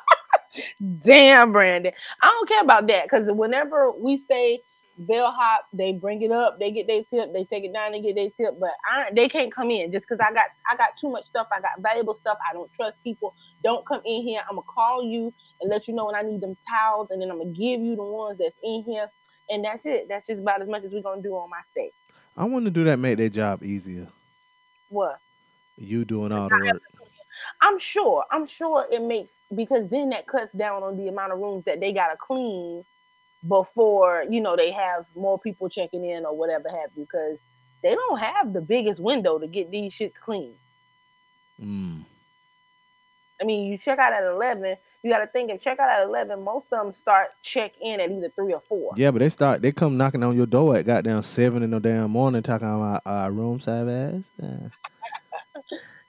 Damn, 1.02 1.52
Brandon. 1.52 1.94
I 2.22 2.28
don't 2.28 2.48
care 2.48 2.62
about 2.62 2.88
that 2.88 3.04
because 3.06 3.28
whenever 3.32 3.92
we 3.92 4.18
stay 4.18 4.62
bellhop, 4.98 5.66
they 5.74 5.94
bring 5.94 6.22
it 6.22 6.32
up, 6.32 6.60
they 6.60 6.72
get 6.72 6.88
their 6.88 7.04
tip, 7.04 7.34
they 7.34 7.46
take 7.46 7.64
it 7.64 7.74
down, 7.74 7.92
they 7.92 8.02
get 8.02 8.16
their 8.16 8.30
tip, 8.30 8.60
but 8.60 8.72
I 8.90 9.12
they 9.14 9.30
can't 9.30 9.54
come 9.54 9.72
in 9.72 9.92
just 9.92 10.08
because 10.08 10.20
I 10.20 10.34
got 10.34 10.48
I 10.70 10.76
got 10.76 10.90
too 11.00 11.10
much 11.10 11.26
stuff, 11.26 11.48
I 11.52 11.62
got 11.62 11.82
valuable 11.82 12.14
stuff. 12.14 12.38
I 12.50 12.54
don't 12.54 12.72
trust 12.74 13.04
people. 13.04 13.36
Don't 13.64 13.86
come 13.86 14.02
in 14.06 14.24
here. 14.24 14.42
I'm 14.50 14.56
gonna 14.56 14.68
call 14.68 15.04
you 15.04 15.34
and 15.62 15.70
let 15.70 15.88
you 15.88 15.94
know 15.94 16.06
when 16.06 16.16
I 16.16 16.22
need 16.22 16.42
them 16.42 16.58
towels, 16.68 17.10
and 17.12 17.22
then 17.22 17.30
I'm 17.32 17.40
gonna 17.40 17.52
give 17.52 17.82
you 17.82 17.96
the 17.96 18.04
ones 18.04 18.38
that's 18.40 18.58
in 18.64 18.84
here, 18.86 19.10
and 19.50 19.64
that's 19.66 19.82
it. 19.86 20.08
That's 20.10 20.28
just 20.28 20.42
about 20.42 20.62
as 20.62 20.70
much 20.70 20.84
as 20.84 20.92
we're 20.92 21.02
gonna 21.02 21.22
do 21.22 21.34
on 21.34 21.50
my 21.50 21.62
stay. 21.72 21.92
I 22.38 22.46
want 22.46 22.66
to 22.66 22.72
do 22.72 22.86
that, 22.86 22.98
make 22.98 23.18
their 23.18 23.30
job 23.30 23.64
easier. 23.64 24.08
What? 24.90 25.20
You 25.78 26.06
doing 26.06 26.32
all 26.32 26.50
the 26.50 26.58
work. 26.64 26.82
I'm 27.62 27.80
sure. 27.80 28.26
I'm 28.32 28.46
sure 28.46 28.86
it 28.92 29.02
makes 29.02 29.34
because 29.56 29.90
then 29.90 30.10
that 30.10 30.28
cuts 30.28 30.52
down 30.54 30.84
on 30.84 30.98
the 30.98 31.08
amount 31.08 31.34
of 31.34 31.40
rooms 31.40 31.66
that 31.66 31.80
they 31.80 31.94
gotta 31.94 32.18
clean 32.18 32.84
before 33.48 34.26
you 34.30 34.40
know 34.42 34.56
they 34.56 34.72
have 34.72 35.06
more 35.16 35.40
people 35.40 35.68
checking 35.70 36.06
in 36.06 36.26
or 36.26 36.36
whatever 36.36 36.70
have 36.70 36.92
you. 36.96 37.08
Because 37.12 37.38
they 37.82 37.96
don't 37.96 38.20
have 38.20 38.54
the 38.54 38.62
biggest 38.62 39.02
window 39.02 39.40
to 39.40 39.48
get 39.48 39.72
these 39.72 39.94
shits 39.94 40.14
clean. 40.24 40.54
Mm. 41.60 42.06
I 43.42 43.44
mean, 43.44 43.72
you 43.72 43.78
check 43.78 43.98
out 43.98 44.14
at 44.14 44.24
eleven. 44.24 44.78
You 45.04 45.10
got 45.10 45.20
to 45.20 45.28
think 45.28 45.50
if 45.50 45.62
check 45.62 45.80
out 45.80 45.90
at 45.90 46.06
eleven, 46.06 46.44
most 46.44 46.72
of 46.72 46.84
them 46.84 46.94
start 46.94 47.30
check 47.42 47.74
in 47.82 48.00
at 48.00 48.12
either 48.12 48.32
three 48.36 48.54
or 48.54 48.62
four. 48.70 48.94
Yeah, 48.96 49.10
but 49.10 49.20
they 49.20 49.30
start. 49.30 49.64
They 49.64 49.72
come 49.72 49.98
knocking 49.98 50.24
on 50.24 50.36
your 50.36 50.46
door 50.46 50.76
at 50.76 50.86
goddamn 50.86 51.24
seven 51.24 51.64
in 51.64 51.72
the 51.72 51.80
damn 51.80 52.12
morning, 52.12 52.44
talking 52.44 52.68
about 52.68 53.02
uh, 53.06 53.30
room 53.32 53.60
service. 53.60 54.30
Yeah. 54.40 54.68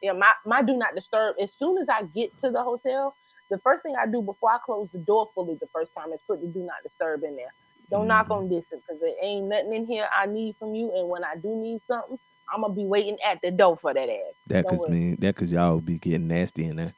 Yeah, 0.02 0.12
my 0.12 0.32
my 0.46 0.62
do 0.62 0.76
not 0.76 0.94
disturb. 0.94 1.36
As 1.40 1.54
soon 1.54 1.78
as 1.78 1.88
I 1.88 2.04
get 2.04 2.36
to 2.40 2.50
the 2.50 2.62
hotel, 2.62 3.16
the 3.50 3.58
first 3.60 3.82
thing 3.82 3.94
I 4.00 4.06
do 4.10 4.22
before 4.22 4.50
I 4.52 4.58
close 4.64 4.88
the 4.92 5.00
door 5.00 5.30
fully 5.34 5.56
the 5.60 5.68
first 5.74 5.92
time 5.98 6.12
is 6.12 6.22
put 6.28 6.40
the 6.40 6.48
do 6.48 6.60
not 6.60 6.82
disturb 6.84 7.24
in 7.24 7.36
there. 7.36 7.54
Don't 7.90 8.08
knock 8.08 8.28
Mhm. 8.28 8.32
on 8.32 8.48
this 8.48 8.66
because 8.70 9.00
there 9.00 9.14
ain't 9.22 9.48
nothing 9.48 9.74
in 9.74 9.86
here 9.86 10.08
I 10.16 10.26
need 10.26 10.56
from 10.58 10.74
you. 10.74 10.92
And 10.96 11.08
when 11.08 11.24
I 11.24 11.36
do 11.36 11.56
need 11.56 11.82
something, 11.86 12.18
I'm 12.52 12.62
gonna 12.62 12.74
be 12.74 12.86
waiting 12.86 13.18
at 13.24 13.40
the 13.42 13.50
door 13.50 13.76
for 13.78 13.94
that 13.94 14.08
ass. 14.10 14.36
That 14.48 14.66
cause 14.68 14.88
mean 14.88 15.16
that 15.20 15.36
cause 15.36 15.52
y'all 15.52 15.80
be 15.80 15.98
getting 15.98 16.28
nasty 16.28 16.66
in 16.66 16.76
there. 16.76 16.94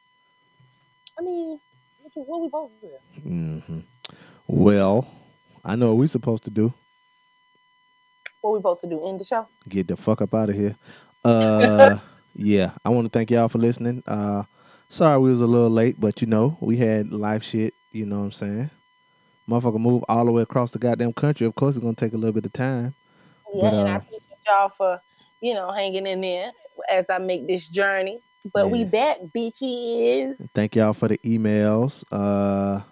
I 1.19 1.23
mean, 1.23 1.61
what, 1.99 2.13
what 2.29 2.43
we 2.43 2.49
to 2.83 2.89
do? 2.89 2.95
hmm 3.23 3.81
Well, 4.47 5.09
I 5.65 5.77
know 5.77 5.89
what 5.89 5.99
we 5.99 6.07
supposed 6.09 6.45
to 6.45 6.51
do. 6.51 6.75
What 8.43 8.53
we 8.55 8.59
supposed 8.61 8.83
to 8.83 8.89
do? 8.91 9.07
End 9.09 9.21
the 9.21 9.25
show? 9.25 9.49
Get 9.69 9.89
the 9.89 9.97
fuck 9.97 10.23
up 10.23 10.35
out 10.35 10.51
of 10.51 10.57
here. 10.57 10.77
Uh, 11.25 11.99
yeah, 12.35 12.73
I 12.85 12.91
want 12.91 13.07
to 13.07 13.11
thank 13.11 13.31
y'all 13.31 13.49
for 13.49 13.59
listening. 13.59 14.03
Uh, 14.07 14.45
sorry 14.89 15.19
we 15.19 15.31
was 15.31 15.41
a 15.43 15.47
little 15.47 15.71
late, 15.71 16.01
but 16.01 16.21
you 16.21 16.27
know 16.27 16.57
we 16.61 16.77
had 16.77 17.13
life 17.13 17.43
shit. 17.43 17.75
You 17.91 18.07
know 18.07 18.19
what 18.21 18.25
I'm 18.27 18.33
saying? 18.33 18.71
Motherfucker 19.49 19.79
move 19.79 20.05
all 20.09 20.25
the 20.25 20.33
way 20.33 20.43
across 20.43 20.73
the 20.73 20.79
goddamn 20.79 21.13
country. 21.13 21.47
Of 21.47 21.55
course, 21.55 21.77
it's 21.77 21.83
gonna 21.85 21.95
take 21.95 22.13
a 22.15 22.17
little 22.17 22.33
bit 22.33 22.47
of 22.47 22.53
time. 22.53 22.95
Yeah, 23.55 23.63
But, 23.63 23.75
and 23.75 23.89
I 23.89 23.93
uh, 23.93 23.97
appreciate 23.97 24.23
y'all 24.47 24.71
for, 24.77 25.01
you 25.41 25.55
know, 25.55 25.71
hanging 25.71 26.07
in 26.07 26.21
there 26.23 26.51
as 26.91 27.05
I 27.11 27.19
make 27.19 27.47
this 27.47 27.69
journey. 27.69 28.21
But 28.53 28.71
we 28.71 28.81
Yeah. 28.81 28.85
back, 28.85 29.19
bitches. 29.37 30.37
Thank 30.55 30.77
y'all 30.77 30.93
for 30.93 31.09
the 31.09 31.19
emails. 31.19 32.05
Uh, 32.11 32.83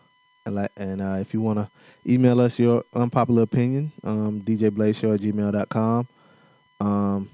and 0.47 0.55
like, 0.57 0.71
and 0.77 1.01
uh, 1.03 1.17
if 1.21 1.35
you 1.35 1.41
want 1.41 1.59
to 1.59 1.71
email 2.11 2.41
us 2.41 2.59
your 2.59 2.85
unpopular 2.95 3.43
opinion, 3.43 3.93
um, 4.05 4.43
djblazeshow 4.43 5.15
at 5.15 5.21
gmail.com. 5.21 6.09
Um, 6.81 7.31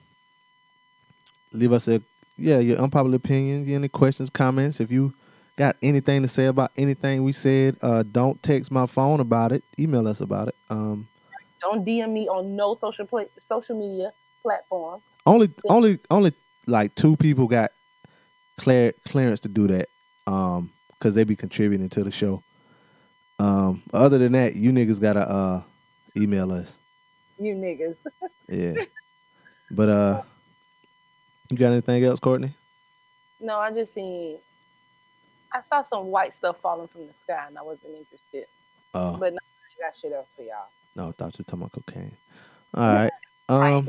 leave 1.52 1.72
us 1.72 1.88
a 1.88 2.00
yeah 2.36 2.58
your 2.58 2.78
unpopular 2.78 3.16
opinions, 3.16 3.68
Any 3.68 3.88
questions, 3.88 4.30
comments? 4.30 4.80
If 4.80 4.90
you 4.90 5.14
got 5.56 5.76
anything 5.82 6.22
to 6.22 6.28
say 6.28 6.46
about 6.46 6.70
anything 6.76 7.24
we 7.24 7.32
said, 7.32 7.76
uh, 7.82 8.04
don't 8.04 8.40
text 8.42 8.70
my 8.70 8.86
phone 8.86 9.20
about 9.20 9.52
it. 9.52 9.64
Email 9.78 10.06
us 10.06 10.20
about 10.20 10.48
it. 10.48 10.54
Um, 10.70 11.08
Don't 11.60 11.84
DM 11.84 12.12
me 12.12 12.28
on 12.28 12.54
no 12.54 12.76
social 12.80 13.06
pla- 13.06 13.24
social 13.40 13.76
media 13.78 14.12
platform. 14.42 15.00
only 15.26 15.50
only 15.68 15.98
only 16.10 16.32
like 16.66 16.94
two 16.94 17.16
people 17.16 17.46
got 17.48 17.72
clear 18.56 18.92
clearance 19.06 19.40
to 19.40 19.48
do 19.48 19.66
that 19.68 19.88
um 20.26 20.72
because 20.90 21.14
they 21.14 21.24
be 21.24 21.36
contributing 21.36 21.88
to 21.88 22.02
the 22.04 22.10
show 22.10 22.42
um 23.38 23.82
other 23.92 24.18
than 24.18 24.32
that 24.32 24.54
you 24.56 24.70
niggas 24.72 25.00
gotta 25.00 25.20
uh 25.20 25.62
email 26.16 26.50
us 26.52 26.78
You 27.38 27.54
niggas. 27.54 27.96
yeah 28.48 28.84
but 29.70 29.88
uh 29.88 30.22
you 31.50 31.56
got 31.56 31.72
anything 31.72 32.02
else 32.04 32.20
courtney 32.20 32.52
No, 33.40 33.58
I 33.58 33.70
just 33.72 33.94
seen. 33.94 34.38
I 35.52 35.60
saw 35.62 35.82
some 35.82 36.06
white 36.06 36.34
stuff 36.34 36.56
falling 36.60 36.88
from 36.88 37.06
the 37.06 37.12
sky, 37.14 37.44
and 37.46 37.56
I 37.56 37.62
wasn't 37.62 37.96
interested. 37.96 38.44
oh 38.94 39.16
But 39.18 39.32
no, 39.32 39.38
I 39.38 39.86
got 39.86 39.96
shit 40.00 40.12
else 40.12 40.32
for 40.36 40.42
y'all. 40.42 40.68
no 40.96 41.08
i 41.08 41.12
thought 41.12 41.38
you 41.38 41.42
were 41.42 41.44
talking 41.44 41.62
about 41.62 41.72
cocaine 41.72 42.16
all 42.74 42.92
right 42.94 43.12
um 43.48 43.88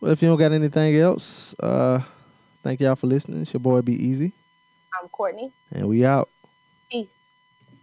well 0.00 0.12
if 0.12 0.22
you 0.22 0.28
don't 0.28 0.38
got 0.38 0.52
anything 0.52 0.96
else 0.96 1.54
uh 1.60 2.00
thank 2.62 2.80
y'all 2.80 2.96
for 2.96 3.06
listening 3.08 3.40
it's 3.42 3.52
your 3.52 3.60
boy 3.60 3.80
be 3.82 3.94
easy 3.94 4.32
I'm 5.00 5.08
Courtney. 5.08 5.52
and 5.72 5.88
we 5.88 6.04
out 6.04 6.30
Peace. 6.90 7.08